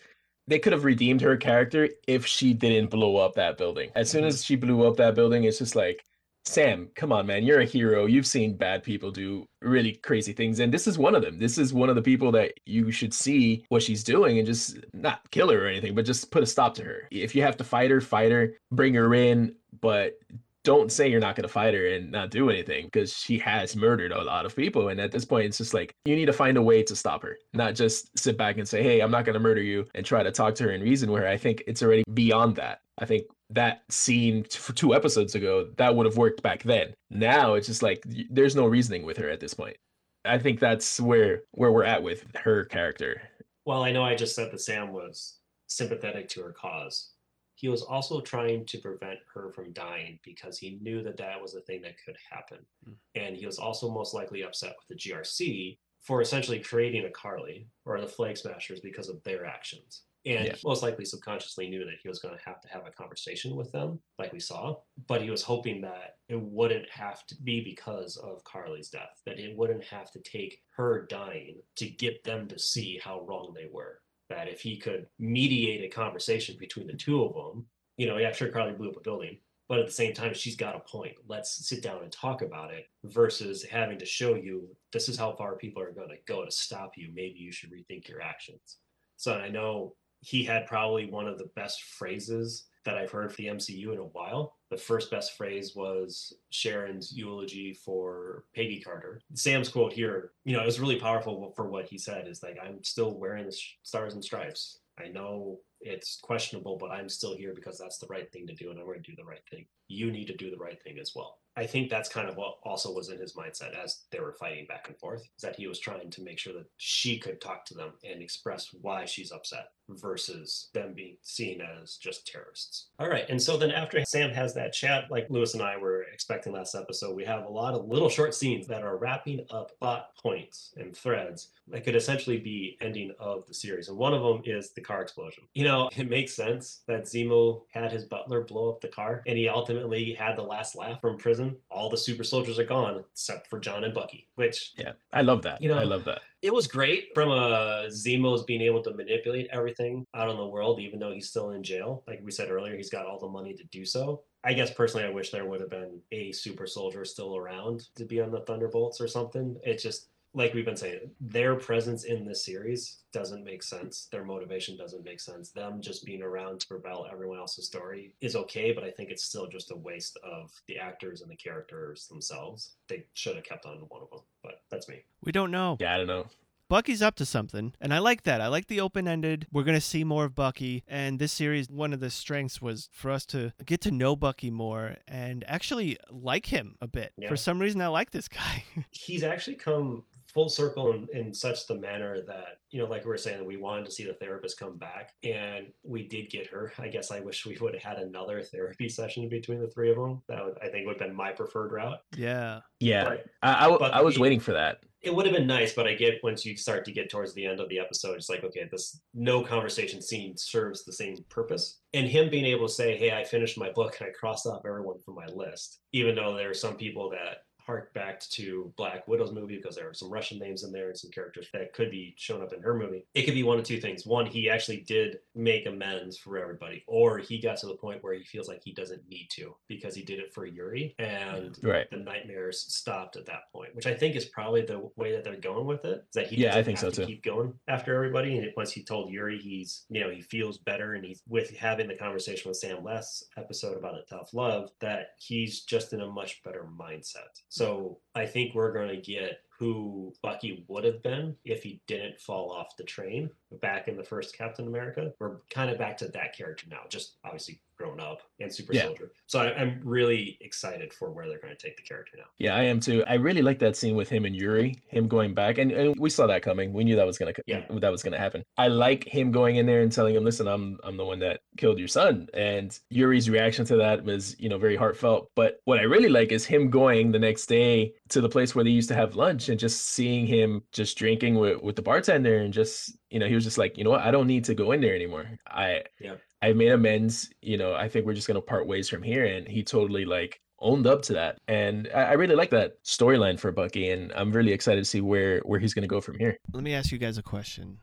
they 0.47 0.59
could 0.59 0.74
have 0.74 0.84
redeemed 0.84 1.22
her 1.22 1.38
character 1.38 1.89
if 2.07 2.26
she 2.26 2.53
didn't 2.53 2.89
blow 2.89 3.18
up 3.18 3.36
that 3.36 3.57
building. 3.57 3.91
As 3.95 4.09
soon 4.09 4.22
mm-hmm. 4.22 4.30
as 4.30 4.43
she 4.43 4.55
blew 4.55 4.86
up 4.86 4.97
that 4.97 5.16
building, 5.16 5.45
it's 5.45 5.59
just 5.59 5.76
like 5.76 6.03
Sam, 6.47 6.89
come 6.95 7.11
on, 7.11 7.26
man, 7.26 7.43
you're 7.43 7.61
a 7.61 7.66
hero. 7.66 8.05
You've 8.05 8.28
seen 8.28 8.55
bad 8.55 8.84
people 8.84 9.09
do 9.09 9.47
really 9.63 9.93
crazy 9.93 10.32
things, 10.32 10.59
and 10.59 10.72
this 10.72 10.86
is 10.86 10.97
one 10.97 11.16
of 11.16 11.24
them. 11.24 11.39
This 11.39 11.57
is 11.57 11.74
one 11.74 11.89
of 11.89 11.95
the 11.95 12.03
people 12.03 12.32
that 12.34 12.53
you 12.68 12.91
should 12.91 13.16
see 13.16 13.66
what 13.70 13.82
she's 13.82 14.03
doing 14.03 14.38
and 14.38 14.45
just 14.45 14.78
not 14.93 15.22
kill 15.32 15.49
her 15.49 15.66
or 15.66 15.68
anything, 15.68 15.95
but 15.95 16.05
just 16.05 16.30
put 16.30 16.43
a 16.43 16.45
stop 16.45 16.76
to 16.76 16.84
her. 16.84 17.07
If 17.09 17.34
you 17.34 17.41
have 17.41 17.57
to 17.57 17.63
fight 17.63 17.89
her, 17.89 17.99
fight 17.99 18.32
her, 18.32 18.53
bring 18.72 18.93
her 18.93 19.16
in, 19.16 19.55
but 19.82 20.20
don't 20.66 20.91
say 20.91 21.07
you're 21.07 21.22
not 21.22 21.36
going 21.36 21.43
to 21.43 21.53
fight 21.53 21.74
her 21.76 21.88
and 21.88 22.11
not 22.11 22.32
do 22.32 22.49
anything 22.49 22.86
because 22.86 23.13
she 23.13 23.38
has 23.38 23.76
murdered 23.76 24.11
a 24.11 24.24
lot 24.24 24.45
of 24.45 24.55
people. 24.55 24.89
And 24.89 24.99
at 24.99 25.11
this 25.11 25.24
point, 25.24 25.45
it's 25.45 25.59
just 25.59 25.74
like 25.74 25.93
you 26.05 26.16
need 26.16 26.26
to 26.26 26.34
find 26.34 26.57
a 26.57 26.61
way 26.61 26.84
to 26.84 26.95
stop 26.95 27.22
her, 27.22 27.38
not 27.53 27.76
just 27.76 28.18
sit 28.18 28.38
back 28.38 28.57
and 28.57 28.68
say, 28.68 28.84
Hey, 28.84 28.99
I'm 28.99 29.11
not 29.11 29.24
going 29.24 29.36
to 29.36 29.39
murder 29.39 29.61
you 29.61 29.86
and 29.95 30.05
try 30.05 30.24
to 30.24 30.32
talk 30.32 30.55
to 30.55 30.63
her 30.63 30.72
and 30.72 30.84
reason 30.84 31.11
with 31.11 31.22
her. 31.22 31.28
I 31.30 31.38
think 31.38 31.63
it's 31.68 31.84
already 31.84 32.03
beyond 32.13 32.55
that. 32.57 32.82
I 32.97 33.05
think 33.05 33.26
that 33.51 33.84
scene 33.89 34.43
for 34.45 34.74
two 34.74 34.95
episodes 34.95 35.36
ago, 35.36 35.70
that 35.78 35.95
would 35.95 36.07
have 36.07 36.18
worked 36.18 36.41
back 36.41 36.63
then. 36.63 36.93
Now 37.11 37.53
it's 37.53 37.68
just 37.68 37.84
like 37.84 38.03
there's 38.30 38.55
no 38.55 38.66
reasoning 38.66 39.05
with 39.05 39.18
her 39.18 39.30
at 39.30 39.39
this 39.39 39.53
point. 39.53 39.78
I 40.26 40.39
think 40.39 40.59
that's 40.59 40.99
where 40.99 41.43
where 41.51 41.72
we're 41.72 41.84
at 41.84 42.01
with 42.01 42.26
her 42.36 42.66
character. 42.66 43.22
Well, 43.66 43.84
I 43.84 43.91
know 43.91 44.03
I 44.03 44.16
just 44.16 44.36
said 44.36 44.51
that 44.51 44.61
Sam 44.61 44.91
was 44.91 45.38
sympathetic 45.68 46.28
to 46.30 46.41
her 46.41 46.51
cause 46.51 47.11
he 47.56 47.70
was 47.70 47.82
also 47.82 48.22
trying 48.22 48.66
to 48.66 48.78
prevent 48.78 49.20
her 49.34 49.49
from 49.51 49.72
dying 49.72 50.20
because 50.24 50.58
he 50.58 50.78
knew 50.82 51.01
that 51.03 51.18
that 51.18 51.41
was 51.41 51.56
a 51.56 51.62
thing 51.62 51.82
that 51.82 51.95
could 52.03 52.18
happen. 52.30 52.60
Mm. 52.88 52.93
And 53.16 53.36
he 53.36 53.45
was 53.45 53.58
also 53.58 53.89
most 53.89 54.14
likely 54.14 54.43
upset 54.43 54.76
with 54.78 54.88
the 54.89 55.10
GRC 55.10 55.78
for 56.01 56.22
essentially 56.22 56.60
creating 56.60 57.06
a 57.06 57.10
Karli 57.10 57.68
or 57.86 57.99
the 57.99 58.08
Flag 58.08 58.38
Smashers 58.38 58.82
because 58.82 59.10
of 59.10 59.24
their 59.24 59.45
actions. 59.45 60.03
And 60.26 60.47
yeah. 60.47 60.56
most 60.66 60.82
likely 60.82 61.06
subconsciously 61.06 61.70
knew 61.70 61.86
that 61.86 61.99
he 62.01 62.10
was 62.10 62.20
going 62.20 62.36
to 62.36 62.43
have 62.43 62.60
to 62.62 62.68
have 62.68 62.88
a 62.88 62.91
conversation 62.91 63.56
with 63.56 63.72
them, 63.72 63.99
like 64.18 64.34
we 64.34 64.39
saw. 64.39 64.78
But 65.08 65.22
he 65.22 65.30
was 65.30 65.43
hoping 65.43 65.82
that 65.82 66.16
it 66.28 66.41
wouldn't 66.41 66.89
have 66.89 67.26
to 67.28 67.36
be 67.43 67.64
because 67.64 68.18
of 68.18 68.43
Karli's 68.43 68.89
death, 68.89 69.22
that 69.26 69.39
it 69.39 69.56
wouldn't 69.56 69.84
have 69.84 70.12
to 70.12 70.20
take 70.20 70.62
her 70.76 71.06
dying 71.06 71.58
to 71.76 71.88
get 71.88 72.24
them 72.24 72.47
to 72.47 72.58
see 72.58 72.99
how 73.03 73.22
wrong 73.22 73.53
they 73.56 73.68
were 73.72 73.99
that 74.30 74.47
if 74.47 74.61
he 74.61 74.78
could 74.78 75.07
mediate 75.19 75.84
a 75.84 75.95
conversation 75.95 76.55
between 76.59 76.88
the 76.88 76.93
two 76.93 77.23
of 77.23 77.34
them, 77.34 77.65
you 77.97 78.07
know, 78.07 78.17
yeah, 78.17 78.32
sure, 78.32 78.49
Karli 78.49 78.73
blew 78.73 78.89
up 78.89 78.97
a 78.97 79.01
building, 79.01 79.38
but 79.67 79.80
at 79.80 79.86
the 79.86 79.91
same 79.91 80.13
time, 80.13 80.34
she's 80.34 80.55
got 80.55 80.76
a 80.76 80.80
point. 80.80 81.13
Let's 81.28 81.67
sit 81.67 81.82
down 81.82 82.03
and 82.03 82.11
talk 82.11 82.41
about 82.41 82.73
it 82.73 82.86
versus 83.03 83.63
having 83.63 83.97
to 83.99 84.05
show 84.05 84.36
you 84.36 84.67
this 84.91 85.09
is 85.09 85.17
how 85.17 85.34
far 85.34 85.55
people 85.55 85.82
are 85.82 85.91
going 85.91 86.09
to 86.09 86.17
go 86.28 86.43
to 86.45 86.51
stop 86.51 86.93
you. 86.97 87.09
Maybe 87.13 87.39
you 87.39 87.51
should 87.51 87.71
rethink 87.71 88.07
your 88.07 88.21
actions. 88.21 88.78
So 89.17 89.34
I 89.34 89.49
know 89.49 89.95
he 90.26 90.43
had 90.43 90.65
probably 90.65 91.05
one 91.05 91.28
of 91.28 91.38
the 91.38 91.51
best 91.55 91.84
phrases 91.84 92.65
that 92.84 92.97
I've 92.97 93.11
heard 93.11 93.32
for 93.32 93.38
the 93.38 93.47
MCU 93.47 93.93
in 93.93 93.99
a 93.99 94.05
while. 94.05 94.55
The 94.71 94.78
first 94.78 95.11
best 95.11 95.38
phrase 95.38 95.76
was 95.76 96.34
Sharon's 96.49 97.15
eulogy 97.15 97.73
for 97.73 98.45
Peggy 98.55 98.80
Carter. 98.80 99.21
Sam's 99.36 99.69
quote 99.69 99.93
here, 99.93 100.32
you 100.43 100.55
know, 100.55 100.63
it 100.63 100.65
was 100.65 100.80
really 100.80 100.99
powerful 100.99 101.53
for 101.55 101.69
what 101.69 101.86
he 101.86 101.99
said 101.99 102.28
is 102.28 102.41
like, 102.41 102.57
I'm 102.63 102.84
still 102.84 103.19
wearing 103.19 103.45
the 103.45 103.55
stars 103.84 104.15
and 104.15 104.23
stripes. 104.23 104.80
I 104.99 105.09
know 105.09 105.59
it's 105.80 106.19
questionable, 106.21 106.78
but 106.78 106.89
I'm 106.89 107.09
still 107.09 107.36
here 107.36 107.53
because 107.53 107.78
that's 107.78 107.99
the 107.99 108.07
right 108.07 108.32
thing 108.32 108.47
to 108.47 108.55
do 108.55 108.71
and 108.71 108.80
I'm 108.80 108.86
going 108.86 109.03
to 109.03 109.11
do 109.11 109.15
the 109.15 109.26
right 109.26 109.43
thing. 109.51 109.67
You 109.88 110.11
need 110.11 110.26
to 110.28 110.36
do 110.36 110.49
the 110.49 110.57
right 110.57 110.82
thing 110.82 110.97
as 110.99 111.11
well. 111.15 111.38
I 111.55 111.67
think 111.67 111.89
that's 111.89 112.09
kind 112.09 112.28
of 112.28 112.36
what 112.36 112.57
also 112.63 112.91
was 112.91 113.09
in 113.09 113.19
his 113.19 113.34
mindset 113.34 113.76
as 113.82 114.05
they 114.11 114.19
were 114.19 114.34
fighting 114.34 114.65
back 114.65 114.88
and 114.88 114.97
forth, 114.97 115.21
is 115.21 115.41
that 115.43 115.55
he 115.55 115.67
was 115.67 115.80
trying 115.80 116.09
to 116.09 116.23
make 116.23 116.39
sure 116.39 116.53
that 116.53 116.69
she 116.78 117.19
could 117.19 117.39
talk 117.39 117.65
to 117.65 117.76
them 117.76 117.93
and 118.03 118.21
express 118.21 118.69
why 118.82 119.05
she's 119.05 119.32
upset 119.32 119.67
versus 119.89 120.69
them 120.73 120.93
being 120.93 121.17
seen 121.21 121.61
as 121.61 121.97
just 121.97 122.27
terrorists. 122.27 122.88
All 122.99 123.09
right. 123.09 123.25
And 123.29 123.41
so 123.41 123.57
then 123.57 123.71
after 123.71 124.03
Sam 124.05 124.31
has 124.31 124.53
that 124.53 124.73
chat, 124.73 125.11
like 125.11 125.29
Luis 125.29 125.53
and 125.53 125.63
I 125.63 125.77
were 125.77 126.03
expecting 126.13 126.53
last 126.53 126.75
episode, 126.75 127.15
we 127.15 127.25
have 127.25 127.45
a 127.45 127.49
lot 127.49 127.73
of 127.73 127.88
little 127.88 128.09
short 128.09 128.33
scenes 128.33 128.67
that 128.67 128.83
are 128.83 128.97
wrapping 128.97 129.45
up 129.49 129.77
plot 129.79 130.09
points 130.21 130.73
and 130.77 130.95
threads 130.95 131.49
that 131.67 131.83
could 131.83 131.95
essentially 131.95 132.38
be 132.38 132.77
ending 132.81 133.13
of 133.19 133.45
the 133.47 133.53
series. 133.53 133.89
And 133.89 133.97
one 133.97 134.13
of 134.13 134.21
them 134.21 134.41
is 134.45 134.71
the 134.71 134.81
car 134.81 135.01
explosion. 135.01 135.43
You 135.53 135.65
know, 135.65 135.89
it 135.95 136.09
makes 136.09 136.33
sense 136.33 136.81
that 136.88 137.03
Zemo 137.03 137.63
had 137.71 137.91
his 137.91 138.05
butler 138.05 138.41
blow 138.41 138.71
up 138.71 138.81
the 138.81 138.88
car 138.88 139.23
and 139.27 139.38
he 139.38 139.47
ultimately 139.49 140.13
had 140.13 140.36
the 140.36 140.43
last 140.43 140.75
laugh 140.75 141.01
from 141.01 141.17
prison. 141.17 141.55
All 141.69 141.89
the 141.89 141.97
super 141.97 142.23
soldiers 142.23 142.59
are 142.59 142.65
gone 142.65 143.03
except 143.11 143.47
for 143.47 143.59
John 143.59 143.83
and 143.83 143.93
Bucky, 143.93 144.27
which 144.36 144.73
Yeah, 144.77 144.93
I 145.13 145.21
love 145.21 145.41
that. 145.43 145.61
You 145.61 145.69
know, 145.69 145.77
I 145.77 145.83
love 145.83 146.05
that 146.05 146.21
it 146.46 146.54
was 146.54 146.68
great 146.68 147.10
from 147.16 147.32
a 147.32 147.88
Zemo's 147.89 148.43
being 148.43 148.62
able 148.62 148.84
to 148.84 148.93
manipulate 148.93 149.48
everything 149.52 150.06
out 150.14 150.30
in 150.30 150.38
the 150.38 150.46
world, 150.46 150.80
even 150.80 151.00
though 151.00 151.12
he's 151.12 151.28
still 151.28 151.52
in 151.52 151.64
jail. 151.64 152.04
Like 152.08 152.22
we 152.24 152.30
said 152.30 152.52
earlier, 152.52 152.78
he's 152.78 152.91
got 152.91 153.08
all 153.08 153.18
the 153.18 153.28
money 153.28 153.56
to 153.56 153.64
do 153.72 153.84
so. 153.84 154.22
I 154.43 154.54
guess 154.54 154.72
personally, 154.72 155.08
I 155.08 155.10
wish 155.10 155.32
there 155.32 155.46
would 155.46 155.60
have 155.60 155.72
been 155.72 156.00
a 156.12 156.32
super 156.32 156.68
soldier 156.68 157.04
still 157.04 157.36
around 157.36 157.86
to 157.96 158.06
be 158.06 158.22
on 158.22 158.30
the 158.30 158.41
Thunderbolts 158.41 159.02
or 159.02 159.08
something. 159.08 159.58
It 159.64 159.80
just 159.80 160.10
like 160.36 160.53
we've 160.53 160.65
been 160.65 160.75
saying, 160.75 160.99
their 161.21 161.55
presence 161.55 162.03
in 162.03 162.25
this 162.25 162.43
series 162.43 162.97
doesn't 163.13 163.45
make 163.45 163.63
sense. 163.63 164.07
Their 164.11 164.25
motivation 164.25 164.75
doesn't 164.77 165.05
make 165.05 165.21
sense. 165.21 165.49
Them 165.49 165.81
just 165.81 166.05
being 166.05 166.21
around 166.21 166.59
to 166.59 166.67
propel 166.67 167.07
everyone 167.09 167.39
else's 167.39 167.65
story 167.65 168.13
is 168.19 168.36
okay, 168.36 168.73
but 168.73 168.83
I 168.83 168.91
think 168.91 169.09
it's 169.09 169.23
still 169.23 169.47
just 169.47 169.71
a 169.71 169.75
waste 169.75 170.19
of 170.23 170.51
the 170.67 170.77
actors 170.77 171.21
and 171.21 171.31
the 171.31 171.38
characters 171.38 172.07
themselves. 172.07 172.73
They 172.89 173.05
should 173.13 173.38
have 173.38 173.45
kept 173.45 173.65
on 173.65 173.77
one 173.88 174.01
of 174.01 174.09
them, 174.09 174.19
but 174.43 174.61
that's 174.69 174.89
me. 174.89 175.03
We 175.23 175.31
don't 175.31 175.51
know. 175.51 175.77
Yeah, 175.79 175.95
I 175.95 175.97
don't 175.97 176.07
know. 176.07 176.27
Bucky's 176.67 177.01
up 177.01 177.15
to 177.15 177.25
something, 177.25 177.73
and 177.79 177.93
I 177.93 177.99
like 177.99 178.23
that. 178.23 178.41
I 178.41 178.47
like 178.47 178.67
the 178.67 178.81
open 178.81 179.07
ended. 179.07 179.45
We're 179.51 179.63
going 179.63 179.77
to 179.77 179.81
see 179.81 180.03
more 180.03 180.25
of 180.25 180.33
Bucky, 180.33 180.83
and 180.88 181.19
this 181.19 181.31
series, 181.31 181.69
one 181.69 181.93
of 181.93 181.99
the 181.99 182.09
strengths 182.09 182.59
was 182.59 182.89
for 182.91 183.11
us 183.11 183.25
to 183.27 183.53
get 183.65 183.81
to 183.81 183.91
know 183.91 184.15
Bucky 184.15 184.49
more 184.49 184.97
and 185.07 185.45
actually 185.47 185.97
like 186.09 186.47
him 186.47 186.75
a 186.81 186.88
bit. 186.88 187.13
Yeah. 187.17 187.29
For 187.29 187.38
some 187.38 187.59
reason, 187.59 187.81
I 187.81 187.88
like 187.88 188.11
this 188.11 188.27
guy. 188.27 188.63
He's 188.89 189.23
actually 189.23 189.57
come 189.57 190.03
full 190.36 190.49
circle 190.49 190.91
in, 190.91 191.07
in 191.13 191.33
such 191.33 191.65
the 191.65 191.75
manner 191.75 192.21
that 192.27 192.59
you 192.69 192.79
know 192.79 192.88
like 192.88 193.05
we 193.05 193.09
were 193.09 193.17
saying 193.17 193.43
we 193.45 193.55
wanted 193.55 193.86
to 193.86 193.91
see 193.91 194.03
the 194.03 194.13
therapist 194.15 194.59
come 194.59 194.77
back 194.77 195.13
and 195.23 195.67
we 195.81 196.05
did 196.07 196.29
get 196.29 196.45
her. 196.45 196.73
I 196.77 196.89
guess 196.89 197.09
i 197.09 197.21
wish 197.21 197.45
we 197.45 197.57
would 197.61 197.73
have 197.73 197.81
had 197.81 197.97
another 197.97 198.43
therapy 198.43 198.89
session 198.89 199.29
between 199.29 199.61
the 199.61 199.69
three 199.69 199.89
of 199.89 199.95
them. 199.95 200.21
That 200.27 200.43
would, 200.43 200.57
i 200.61 200.67
think 200.67 200.86
would 200.86 200.99
have 200.99 201.07
been 201.07 201.15
my 201.15 201.31
preferred 201.31 201.71
route. 201.71 201.99
Yeah. 202.15 202.59
Yeah. 202.81 203.05
But, 203.05 203.25
I, 203.41 203.67
I, 203.67 203.88
I 203.99 204.01
was 204.01 204.15
the, 204.15 204.21
waiting 204.21 204.41
for 204.41 204.51
that. 204.51 204.83
It 205.01 205.15
would 205.15 205.25
have 205.25 205.33
been 205.33 205.47
nice 205.47 205.73
but 205.73 205.88
i 205.88 205.93
get 205.93 206.21
once 206.21 206.45
you 206.45 206.57
start 206.57 206.83
to 206.86 206.91
get 206.91 207.09
towards 207.09 207.33
the 207.33 207.45
end 207.45 207.61
of 207.61 207.69
the 207.69 207.79
episode 207.79 208.15
it's 208.15 208.29
like 208.29 208.43
okay 208.43 208.67
this 208.69 208.99
no 209.13 209.41
conversation 209.41 210.01
scene 210.01 210.36
serves 210.36 210.83
the 210.83 210.91
same 210.91 211.15
purpose. 211.29 211.79
And 211.93 212.07
him 212.07 212.29
being 212.29 212.45
able 212.45 212.67
to 212.67 212.73
say 212.73 212.97
hey 212.97 213.11
i 213.11 213.23
finished 213.23 213.57
my 213.57 213.71
book 213.71 213.95
and 214.01 214.09
i 214.09 214.11
crossed 214.11 214.45
off 214.47 214.65
everyone 214.65 214.99
from 214.99 215.15
my 215.15 215.27
list 215.27 215.79
even 215.93 216.13
though 216.15 216.36
there 216.36 216.49
are 216.49 216.53
some 216.53 216.75
people 216.75 217.09
that 217.11 217.45
hark 217.66 217.93
back 217.93 218.20
to 218.22 218.72
Black 218.78 219.07
Widow's 219.07 219.32
movie 219.32 219.57
because 219.57 219.76
there 219.76 219.89
are 219.89 219.93
some 219.93 220.09
Russian 220.09 220.39
names 220.39 220.63
in 220.63 220.72
there 220.72 220.89
and 220.89 220.97
some 220.97 221.11
characters 221.11 221.47
that 221.53 221.74
could 221.74 221.91
be 221.91 222.13
shown 222.18 222.41
up 222.41 222.53
in 222.53 222.61
her 222.61 222.76
movie. 222.76 223.05
It 223.13 223.24
could 223.24 223.34
be 223.34 223.43
one 223.43 223.57
of 223.57 223.66
two 223.66 223.80
things. 223.80 224.05
One, 224.05 224.26
he 224.26 224.49
actually 224.49 224.82
did 224.82 225.20
make 225.34 225.66
amends 225.66 226.18
for 226.18 226.38
everybody, 226.38 226.84
or 226.88 227.18
he 227.18 227.39
got 227.39 227.57
to 227.57 227.68
the 227.68 227.76
point 227.76 228.03
where 228.03 228.13
he 228.13 228.24
feels 228.24 228.47
like 228.47 228.61
he 228.63 228.74
doesn't 228.74 229.07
need 229.09 229.28
to 229.32 229.55
because 229.68 229.95
he 229.95 230.03
did 230.03 230.20
it 230.20 230.34
for 230.34 230.45
Yuri 230.45 230.95
and 230.99 231.57
right. 231.63 231.89
the 231.89 231.97
nightmares 231.97 232.59
stopped 232.59 233.16
at 233.16 233.26
that 233.26 233.51
point, 233.51 233.76
which 233.76 233.88
I 233.88 233.93
think 233.93 234.16
is 234.16 234.26
probably 234.26 234.61
the 234.61 234.89
way 234.95 235.11
that 235.11 235.24
they're 235.24 235.36
going 235.36 235.66
with 235.66 235.86
it. 235.86 236.05
Is 236.09 236.13
that 236.13 236.28
he 236.28 236.38
yeah, 236.38 236.55
I 236.55 236.63
think 236.63 236.78
so 236.78 236.89
too. 236.89 237.05
Keep 237.05 237.24
going 237.24 237.53
after 237.68 237.95
everybody, 237.95 238.38
and 238.38 238.51
once 238.55 238.72
he 238.72 238.84
told 238.84 239.11
Yuri 239.11 239.38
he's 239.38 239.86
you 239.89 240.01
know 240.01 240.09
he 240.09 240.22
feels 240.22 240.57
better 240.57 240.93
and 240.93 241.05
he's 241.05 241.22
with 241.28 241.55
having 241.55 241.88
the 241.88 241.95
conversation 241.95 242.49
with 242.49 242.57
Sam 242.57 242.84
last 242.84 243.26
episode 243.38 243.78
about 243.78 243.95
a 243.95 244.03
tough 244.09 244.34
love 244.34 244.70
that 244.80 245.09
he's 245.18 245.61
just 245.61 245.93
in 245.93 246.01
a 246.01 246.07
much 246.07 246.43
better 246.43 246.68
mindset. 246.80 247.41
So 247.56 247.99
I 248.16 248.26
think 248.26 248.53
we're 248.53 248.74
going 248.74 248.89
to 248.89 248.97
get 248.97 249.39
who 249.58 250.14
Bucky 250.22 250.66
would 250.68 250.84
have 250.84 251.01
been 251.01 251.38
if 251.45 251.64
he 251.64 251.80
didn't 251.88 252.20
fall 252.20 252.51
off 252.51 252.76
the 252.76 252.84
train 252.84 253.30
back 253.62 253.88
in 253.88 253.95
the 253.95 254.03
first 254.03 254.38
Captain 254.38 254.68
America. 254.68 255.14
We're 255.20 255.38
kind 255.49 255.72
of 255.72 255.78
back 255.78 255.95
to 255.99 256.10
that 256.10 256.36
character 256.36 256.68
now, 256.70 256.82
just 256.89 257.16
obviously 257.24 257.62
grown 257.78 257.99
up 257.99 258.21
and 258.39 258.53
super 258.53 258.73
yeah. 258.73 258.84
soldier. 258.84 259.11
So 259.28 259.39
I, 259.39 259.61
am 259.61 259.82
really 259.84 260.38
excited 260.41 260.93
for 260.93 261.11
where 261.11 261.28
they're 261.28 261.39
going 261.39 261.55
to 261.55 261.61
take 261.61 261.78
the 261.78 261.84
character 261.84 262.17
now. 262.17 262.26
Yeah, 262.38 262.55
I 262.55 262.63
am 262.63 262.80
too. 262.80 263.03
I 263.07 263.15
really 263.15 263.41
like 263.41 263.59
that 263.59 263.76
scene 263.76 263.95
with 263.95 264.09
him 264.09 264.26
and 264.26 264.36
Yuri, 264.36 264.82
him 264.88 265.07
going 265.07 265.34
back, 265.34 265.57
and, 265.57 265.71
and 265.71 265.95
we 265.99 266.09
saw 266.09 266.28
that 266.28 266.41
coming. 266.41 266.73
We 266.73 266.84
knew 266.84 266.95
that 266.95 267.05
was 267.05 267.17
gonna 267.17 267.34
yeah. 267.45 267.65
that 267.69 267.91
was 267.91 268.03
gonna 268.03 268.17
happen. 268.17 268.43
I 268.57 268.67
like 268.67 269.05
him 269.05 269.32
going 269.32 269.57
in 269.57 269.65
there 269.65 269.82
and 269.82 269.91
telling 269.91 270.15
him, 270.15 270.23
"Listen, 270.23 270.47
I'm 270.47 270.80
I'm 270.84 270.97
the 270.97 271.05
one 271.05 271.19
that 271.19 271.41
killed 271.57 271.80
your 271.80 271.88
son." 271.88 272.28
And 272.34 272.78
Yuri's 272.89 273.30
reaction 273.30 273.65
to 273.65 273.78
that 273.78 274.03
was, 274.03 274.36
you 274.39 274.49
know, 274.49 274.57
very 274.57 274.76
heartfelt. 274.76 275.32
But 275.36 275.59
what 275.65 275.80
I 275.80 275.84
really 275.84 276.09
like 276.09 276.32
is 276.32 276.45
him 276.45 276.69
going 276.69 277.11
the 277.11 277.19
next 277.19 277.47
day 277.47 277.93
to 278.09 278.21
the 278.21 278.30
place 278.30 278.55
where 278.55 278.63
they 278.63 278.71
used 278.71 278.89
to 278.89 278.95
have 278.95 279.15
lunch 279.15 279.49
and 279.49 279.59
just 279.59 279.88
seeing 279.88 280.26
him 280.26 280.63
just 280.71 280.97
drinking 280.97 281.36
with 281.36 281.61
with 281.61 281.76
the 281.76 281.82
bartender 281.82 282.38
and 282.38 282.53
just 282.53 282.97
you 283.09 283.19
know 283.19 283.28
he 283.28 283.36
was 283.36 283.43
just 283.43 283.57
like 283.57 283.78
you 283.78 283.84
know 283.84 283.89
what 283.89 284.01
i 284.01 284.11
don't 284.11 284.28
need 284.28 284.43
to 284.43 284.53
go 284.53 284.71
in 284.71 284.82
there 284.82 284.95
anymore 284.95 285.26
i 285.47 285.82
yeah 285.99 286.15
I 286.46 286.54
made 286.54 286.72
amends. 286.72 287.32
You 287.41 287.58
know, 287.58 287.74
I 287.74 287.89
think 287.89 288.06
we're 288.06 288.14
just 288.14 288.28
gonna 288.28 288.41
part 288.41 288.68
ways 288.68 288.88
from 288.88 289.02
here. 289.02 289.26
And 289.26 289.48
he 289.48 289.64
totally 289.64 290.06
like 290.06 290.39
owned 290.60 290.86
up 290.86 291.02
to 291.04 291.14
that. 291.14 291.39
And 291.48 291.89
I, 291.93 292.04
I 292.04 292.14
really 292.14 292.36
like 292.36 292.52
that 292.52 292.84
storyline 292.84 293.39
for 293.39 293.52
Bucky, 293.52 293.89
and 293.89 294.12
I'm 294.14 294.32
really 294.32 294.52
excited 294.52 294.82
to 294.82 294.86
see 294.86 295.02
where 295.02 295.39
where 295.39 295.60
he's 295.60 295.74
gonna 295.74 295.88
go 295.88 296.02
from 296.02 296.20
here. 296.20 296.38
Let 296.54 296.64
me 296.64 296.76
ask 296.76 296.91
you 296.91 297.00
guys 297.00 297.18
a 297.18 297.24
question. 297.24 297.80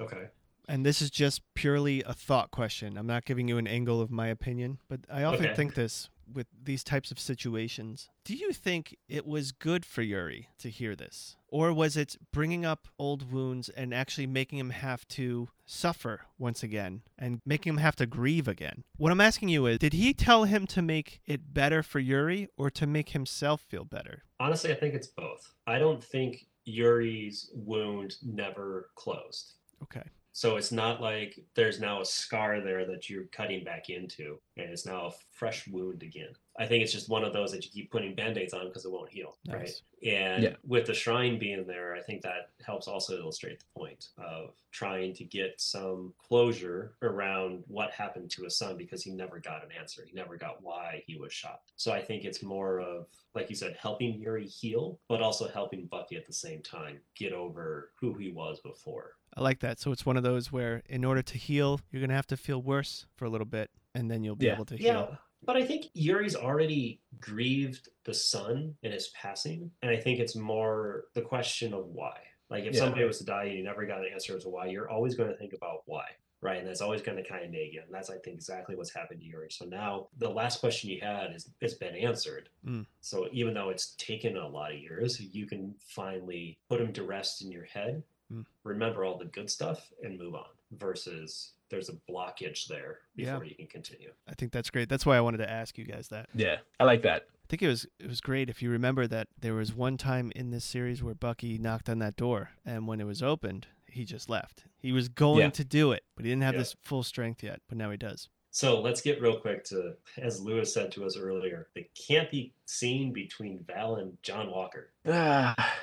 Okay. 0.00 0.28
And 0.68 0.84
this 0.84 1.02
is 1.02 1.10
just 1.10 1.42
purely 1.54 2.02
a 2.04 2.12
thought 2.12 2.50
question. 2.50 2.96
I'm 2.96 3.06
not 3.06 3.24
giving 3.24 3.48
you 3.48 3.58
an 3.58 3.66
angle 3.66 4.00
of 4.00 4.10
my 4.10 4.28
opinion, 4.28 4.78
but 4.88 5.00
I 5.10 5.24
often 5.24 5.46
okay. 5.46 5.54
think 5.54 5.74
this. 5.74 6.08
With 6.34 6.46
these 6.62 6.84
types 6.84 7.10
of 7.10 7.18
situations. 7.18 8.08
Do 8.24 8.34
you 8.34 8.52
think 8.52 8.96
it 9.08 9.26
was 9.26 9.52
good 9.52 9.84
for 9.84 10.02
Yuri 10.02 10.48
to 10.58 10.70
hear 10.70 10.94
this? 10.94 11.36
Or 11.48 11.72
was 11.72 11.96
it 11.96 12.16
bringing 12.32 12.64
up 12.64 12.88
old 12.98 13.32
wounds 13.32 13.68
and 13.68 13.92
actually 13.92 14.26
making 14.26 14.58
him 14.58 14.70
have 14.70 15.06
to 15.08 15.48
suffer 15.66 16.22
once 16.38 16.62
again 16.62 17.02
and 17.18 17.40
making 17.44 17.70
him 17.70 17.78
have 17.78 17.96
to 17.96 18.06
grieve 18.06 18.46
again? 18.46 18.84
What 18.96 19.12
I'm 19.12 19.20
asking 19.20 19.48
you 19.48 19.66
is 19.66 19.78
did 19.78 19.94
he 19.94 20.14
tell 20.14 20.44
him 20.44 20.66
to 20.68 20.82
make 20.82 21.20
it 21.26 21.52
better 21.52 21.82
for 21.82 21.98
Yuri 21.98 22.48
or 22.56 22.70
to 22.70 22.86
make 22.86 23.10
himself 23.10 23.60
feel 23.62 23.84
better? 23.84 24.22
Honestly, 24.38 24.70
I 24.70 24.76
think 24.76 24.94
it's 24.94 25.08
both. 25.08 25.52
I 25.66 25.78
don't 25.78 26.02
think 26.02 26.46
Yuri's 26.64 27.50
wound 27.54 28.14
never 28.22 28.90
closed. 28.94 29.54
Okay. 29.82 30.04
So 30.32 30.56
it's 30.56 30.70
not 30.72 31.00
like 31.00 31.38
there's 31.54 31.80
now 31.80 32.00
a 32.00 32.04
scar 32.04 32.60
there 32.60 32.86
that 32.86 33.10
you're 33.10 33.24
cutting 33.24 33.64
back 33.64 33.90
into, 33.90 34.38
and 34.56 34.70
it's 34.70 34.86
now 34.86 35.06
a 35.06 35.12
fresh 35.32 35.66
wound 35.68 36.02
again. 36.02 36.32
I 36.58 36.66
think 36.66 36.82
it's 36.84 36.92
just 36.92 37.08
one 37.08 37.24
of 37.24 37.32
those 37.32 37.50
that 37.52 37.64
you 37.64 37.70
keep 37.70 37.90
putting 37.90 38.14
band-aids 38.14 38.54
on 38.54 38.68
because 38.68 38.84
it 38.84 38.92
won't 38.92 39.10
heal, 39.10 39.36
Nice. 39.46 39.56
right? 40.02 40.12
And 40.12 40.42
Yeah. 40.44 40.56
with 40.66 40.86
the 40.86 40.94
shrine 40.94 41.38
being 41.38 41.66
there, 41.66 41.94
I 41.94 42.00
think 42.02 42.22
that 42.22 42.50
helps 42.64 42.86
also 42.86 43.18
illustrate 43.18 43.58
the 43.60 43.66
point 43.78 44.08
of 44.18 44.54
trying 44.70 45.14
to 45.14 45.24
get 45.24 45.60
some 45.60 46.14
closure 46.18 46.94
around 47.02 47.64
what 47.66 47.90
happened 47.92 48.30
to 48.32 48.44
his 48.44 48.56
son 48.56 48.76
because 48.76 49.02
he 49.02 49.10
never 49.10 49.40
got 49.40 49.64
an 49.64 49.72
answer. 49.72 50.04
He 50.06 50.12
never 50.12 50.36
got 50.36 50.62
why 50.62 51.02
he 51.06 51.16
was 51.16 51.32
shot. 51.32 51.62
So 51.76 51.92
I 51.92 52.02
think 52.02 52.24
it's 52.24 52.42
more 52.42 52.78
of, 52.80 53.06
like 53.34 53.50
you 53.50 53.56
said, 53.56 53.76
helping 53.80 54.14
Yuri 54.20 54.46
heal, 54.46 55.00
but 55.08 55.22
also 55.22 55.48
helping 55.48 55.86
Bucky 55.86 56.16
at 56.16 56.26
the 56.26 56.32
same 56.32 56.62
time 56.62 57.00
get 57.14 57.32
over 57.32 57.92
who 57.98 58.14
he 58.14 58.30
was 58.30 58.60
before. 58.60 59.16
I 59.36 59.42
like 59.42 59.60
that. 59.60 59.78
So 59.78 59.92
it's 59.92 60.04
one 60.04 60.16
of 60.16 60.22
those 60.22 60.50
where 60.50 60.82
in 60.88 61.04
order 61.04 61.22
to 61.22 61.38
heal, 61.38 61.80
you're 61.90 62.00
going 62.00 62.10
to 62.10 62.16
have 62.16 62.26
to 62.28 62.36
feel 62.36 62.60
worse 62.60 63.06
for 63.16 63.24
a 63.24 63.28
little 63.30 63.46
bit 63.46 63.70
and 63.94 64.10
then 64.10 64.22
you'll 64.24 64.36
be 64.36 64.46
Yeah. 64.46 64.54
able 64.54 64.64
to 64.66 64.76
heal. 64.76 65.08
Yeah, 65.10 65.16
but 65.44 65.56
I 65.56 65.64
think 65.64 65.86
Yuri's 65.94 66.36
already 66.36 67.00
grieved 67.20 67.88
the 68.04 68.14
son 68.14 68.74
in 68.82 68.92
his 68.92 69.08
passing, 69.08 69.70
and 69.82 69.90
I 69.90 69.96
think 69.96 70.18
it's 70.20 70.36
more 70.36 71.04
the 71.14 71.22
question 71.22 71.72
of 71.74 71.86
why. 71.86 72.18
Like 72.50 72.64
if 72.64 72.74
Yeah. 72.74 72.80
somebody 72.80 73.04
was 73.04 73.18
to 73.18 73.24
die 73.24 73.44
and 73.44 73.58
you 73.58 73.62
never 73.64 73.86
got 73.86 74.00
an 74.00 74.08
answer 74.12 74.36
as 74.36 74.42
to 74.44 74.48
why, 74.48 74.66
you're 74.66 74.90
always 74.90 75.14
going 75.14 75.30
to 75.30 75.36
think 75.36 75.52
about 75.52 75.82
why, 75.86 76.06
right? 76.40 76.58
And 76.58 76.66
that's 76.66 76.80
always 76.80 77.00
going 77.02 77.16
to 77.16 77.28
kind 77.28 77.44
of 77.44 77.50
nag 77.50 77.72
you. 77.72 77.80
And 77.82 77.92
that's 77.94 78.10
I 78.10 78.18
think 78.18 78.34
exactly 78.36 78.74
what's 78.74 78.92
happened 78.92 79.20
to 79.20 79.26
Yuri. 79.26 79.48
So 79.50 79.64
now 79.64 80.08
the 80.18 80.28
last 80.30 80.60
question 80.60 80.90
you 80.90 81.00
had 81.00 81.32
is 81.34 81.48
has 81.62 81.74
been 81.74 81.94
answered. 81.94 82.48
Mm. 82.66 82.86
So 83.00 83.28
even 83.32 83.54
though 83.54 83.70
it's 83.70 83.94
taken 83.96 84.36
a 84.36 84.48
lot 84.48 84.72
of 84.72 84.78
years, 84.78 85.20
you 85.20 85.46
can 85.46 85.74
finally 85.80 86.58
put 86.68 86.80
him 86.80 86.92
to 86.94 87.04
rest 87.04 87.42
in 87.42 87.50
your 87.52 87.64
head, 87.64 88.02
Mm. 88.32 88.44
remember 88.64 89.04
all 89.04 89.18
the 89.18 89.24
good 89.24 89.50
stuff, 89.50 89.90
and 90.02 90.18
move 90.18 90.34
on. 90.34 90.46
Versus 90.78 91.52
there's 91.68 91.88
a 91.88 91.94
blockage 92.10 92.66
there 92.66 92.98
Yeah. 93.16 93.32
before 93.32 93.44
you 93.44 93.54
can 93.54 93.66
continue. 93.66 94.12
I 94.28 94.34
think 94.34 94.52
that's 94.52 94.70
great. 94.70 94.88
That's 94.88 95.04
why 95.04 95.16
I 95.16 95.20
wanted 95.20 95.38
to 95.38 95.50
ask 95.50 95.76
you 95.78 95.84
guys 95.84 96.08
that. 96.08 96.28
Yeah, 96.34 96.58
I 96.78 96.84
like 96.84 97.02
that. 97.02 97.22
I 97.32 97.46
think 97.48 97.62
it 97.62 97.68
was 97.68 97.86
it 97.98 98.06
was 98.08 98.20
great 98.20 98.48
if 98.48 98.62
you 98.62 98.70
remember 98.70 99.06
that 99.08 99.28
there 99.40 99.54
was 99.54 99.74
one 99.74 99.96
time 99.96 100.32
in 100.36 100.50
this 100.50 100.64
series 100.64 101.02
where 101.02 101.14
Bucky 101.14 101.58
knocked 101.58 101.88
on 101.88 101.98
that 101.98 102.16
door 102.16 102.50
and 102.64 102.86
when 102.86 103.00
it 103.00 103.04
was 103.06 103.22
opened, 103.22 103.66
he 103.86 104.04
just 104.04 104.28
left. 104.30 104.64
He 104.78 104.92
was 104.92 105.08
going 105.08 105.40
Yeah. 105.40 105.50
to 105.50 105.64
do 105.64 105.90
it, 105.92 106.04
but 106.14 106.24
he 106.24 106.30
didn't 106.30 106.42
have 106.44 106.54
Yeah. 106.54 106.60
this 106.60 106.76
full 106.82 107.02
strength 107.02 107.42
yet, 107.42 107.60
but 107.68 107.76
now 107.76 107.90
he 107.90 107.96
does. 107.96 108.28
So 108.52 108.80
let's 108.80 109.00
get 109.00 109.20
real 109.20 109.38
quick 109.38 109.62
to, 109.66 109.96
as 110.16 110.40
Luis 110.40 110.72
said 110.74 110.90
to 110.92 111.04
us 111.04 111.16
earlier, 111.16 111.68
the 111.74 111.86
campy 111.94 112.50
scene 112.66 113.12
between 113.12 113.62
Val 113.64 113.96
and 113.96 114.16
John 114.22 114.50
Walker. 114.50 114.90
Ah, 115.06 115.76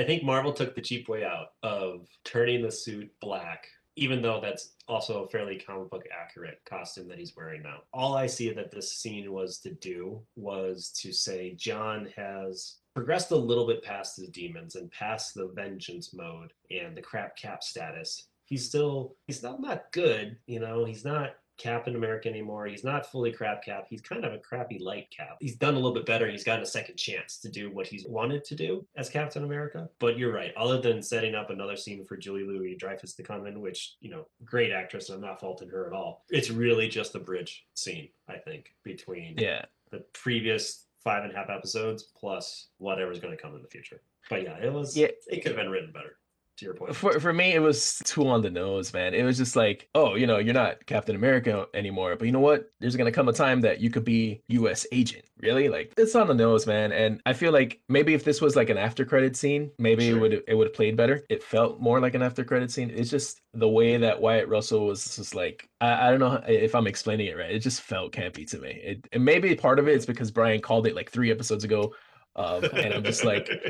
I 0.00 0.04
think 0.04 0.22
Marvel 0.22 0.54
took 0.54 0.74
the 0.74 0.80
cheap 0.80 1.10
way 1.10 1.24
out 1.24 1.48
of 1.62 2.08
turning 2.24 2.62
the 2.62 2.72
suit 2.72 3.10
black, 3.20 3.66
even 3.96 4.22
though 4.22 4.40
that's 4.40 4.72
also 4.88 5.24
a 5.24 5.28
fairly 5.28 5.58
comic 5.58 5.90
book 5.90 6.04
accurate 6.10 6.58
costume 6.64 7.06
that 7.08 7.18
he's 7.18 7.36
wearing 7.36 7.62
now. 7.62 7.80
All 7.92 8.16
I 8.16 8.26
see 8.26 8.50
that 8.50 8.70
this 8.70 8.94
scene 8.94 9.30
was 9.30 9.58
to 9.58 9.74
do 9.74 10.22
was 10.36 10.90
to 11.02 11.12
say 11.12 11.54
John 11.54 12.08
has 12.16 12.78
progressed 12.94 13.30
a 13.32 13.36
little 13.36 13.66
bit 13.66 13.84
past 13.84 14.16
his 14.16 14.30
demons 14.30 14.74
and 14.74 14.90
past 14.90 15.34
the 15.34 15.48
vengeance 15.54 16.14
mode 16.14 16.54
and 16.70 16.96
the 16.96 17.02
crap 17.02 17.36
cap 17.36 17.62
status. 17.62 18.28
He's 18.46 18.66
still 18.66 19.16
he's 19.26 19.36
still 19.36 19.60
not 19.60 19.92
good, 19.92 20.38
you 20.46 20.60
know, 20.60 20.86
he's 20.86 21.04
not 21.04 21.34
Captain 21.60 21.94
America 21.94 22.28
anymore. 22.28 22.66
He's 22.66 22.84
not 22.84 23.10
fully 23.10 23.30
crap 23.30 23.62
cap. 23.62 23.86
He's 23.88 24.00
kind 24.00 24.24
of 24.24 24.32
a 24.32 24.38
crappy 24.38 24.78
light 24.78 25.10
cap. 25.10 25.36
He's 25.40 25.56
done 25.56 25.74
a 25.74 25.76
little 25.76 25.92
bit 25.92 26.06
better. 26.06 26.28
He's 26.28 26.42
gotten 26.42 26.62
a 26.62 26.66
second 26.66 26.96
chance 26.96 27.36
to 27.38 27.50
do 27.50 27.70
what 27.70 27.86
he's 27.86 28.06
wanted 28.06 28.44
to 28.44 28.54
do 28.54 28.86
as 28.96 29.10
Captain 29.10 29.44
America. 29.44 29.88
But 29.98 30.16
you're 30.18 30.32
right. 30.32 30.54
Other 30.56 30.80
than 30.80 31.02
setting 31.02 31.34
up 31.34 31.50
another 31.50 31.76
scene 31.76 32.04
for 32.04 32.16
Julia 32.16 32.46
Louis-Dreyfus 32.46 33.12
to 33.14 33.22
come 33.22 33.46
in, 33.46 33.60
which, 33.60 33.96
you 34.00 34.10
know, 34.10 34.26
great 34.44 34.72
actress. 34.72 35.10
I'm 35.10 35.20
not 35.20 35.38
faulting 35.38 35.68
her 35.68 35.86
at 35.86 35.92
all. 35.92 36.24
It's 36.30 36.50
really 36.50 36.88
just 36.88 37.14
a 37.14 37.18
bridge 37.20 37.66
scene, 37.74 38.08
I 38.28 38.38
think, 38.38 38.74
between 38.82 39.36
yeah. 39.38 39.66
the 39.90 39.98
previous 40.14 40.86
five 41.04 41.24
and 41.24 41.32
a 41.32 41.36
half 41.36 41.50
episodes 41.50 42.04
plus 42.18 42.68
whatever's 42.78 43.20
going 43.20 43.36
to 43.36 43.42
come 43.42 43.54
in 43.54 43.62
the 43.62 43.68
future. 43.68 44.00
But 44.28 44.44
yeah, 44.44 44.56
it 44.62 44.72
was, 44.72 44.96
Yeah. 44.96 45.08
it 45.28 45.42
could 45.42 45.52
have 45.52 45.56
been 45.56 45.70
written 45.70 45.92
better, 45.92 46.16
to 46.60 46.66
your 46.66 46.74
point. 46.74 46.94
For 46.94 47.18
for 47.18 47.32
me, 47.32 47.52
it 47.52 47.58
was 47.58 48.00
too 48.04 48.28
on 48.28 48.42
the 48.42 48.50
nose, 48.50 48.92
man. 48.92 49.14
It 49.14 49.24
was 49.24 49.36
just 49.36 49.56
like, 49.56 49.88
oh, 49.94 50.14
you 50.14 50.26
know, 50.26 50.38
you're 50.38 50.54
not 50.54 50.86
Captain 50.86 51.16
America 51.16 51.66
anymore, 51.74 52.16
but 52.16 52.26
you 52.26 52.32
know 52.32 52.40
what? 52.40 52.70
There's 52.78 52.96
gonna 52.96 53.10
come 53.10 53.28
a 53.28 53.32
time 53.32 53.60
that 53.62 53.80
you 53.80 53.90
could 53.90 54.04
be 54.04 54.42
U.S. 54.48 54.86
agent. 54.92 55.24
Really, 55.42 55.68
like 55.68 55.94
it's 55.96 56.14
on 56.14 56.28
the 56.28 56.34
nose, 56.34 56.66
man. 56.66 56.92
And 56.92 57.20
I 57.26 57.32
feel 57.32 57.52
like 57.52 57.80
maybe 57.88 58.14
if 58.14 58.24
this 58.24 58.40
was 58.40 58.56
like 58.56 58.70
an 58.70 58.78
after 58.78 59.04
credit 59.04 59.36
scene, 59.36 59.70
maybe 59.78 60.08
it 60.08 60.14
would 60.14 60.42
it 60.46 60.54
would 60.54 60.68
have 60.68 60.74
played 60.74 60.96
better. 60.96 61.24
It 61.28 61.42
felt 61.42 61.80
more 61.80 61.98
like 61.98 62.14
an 62.14 62.22
after 62.22 62.44
credit 62.44 62.70
scene. 62.70 62.90
It's 62.94 63.10
just 63.10 63.40
the 63.54 63.68
way 63.68 63.96
that 63.96 64.20
Wyatt 64.20 64.48
Russell 64.48 64.86
was 64.86 65.16
just 65.16 65.34
like, 65.34 65.68
I, 65.80 66.08
I 66.08 66.10
don't 66.10 66.20
know 66.20 66.42
if 66.46 66.74
I'm 66.74 66.86
explaining 66.86 67.26
it 67.26 67.36
right. 67.36 67.50
It 67.50 67.60
just 67.60 67.80
felt 67.80 68.12
campy 68.12 68.48
to 68.50 68.58
me. 68.58 68.70
It 68.70 69.08
and 69.12 69.24
maybe 69.24 69.54
part 69.56 69.78
of 69.78 69.88
it 69.88 69.96
is 69.96 70.06
because 70.06 70.30
Brian 70.30 70.60
called 70.60 70.86
it 70.86 70.94
like 70.94 71.10
three 71.10 71.30
episodes 71.30 71.64
ago, 71.64 71.94
um, 72.36 72.64
and 72.64 72.94
I'm 72.94 73.04
just 73.04 73.24
like. 73.24 73.48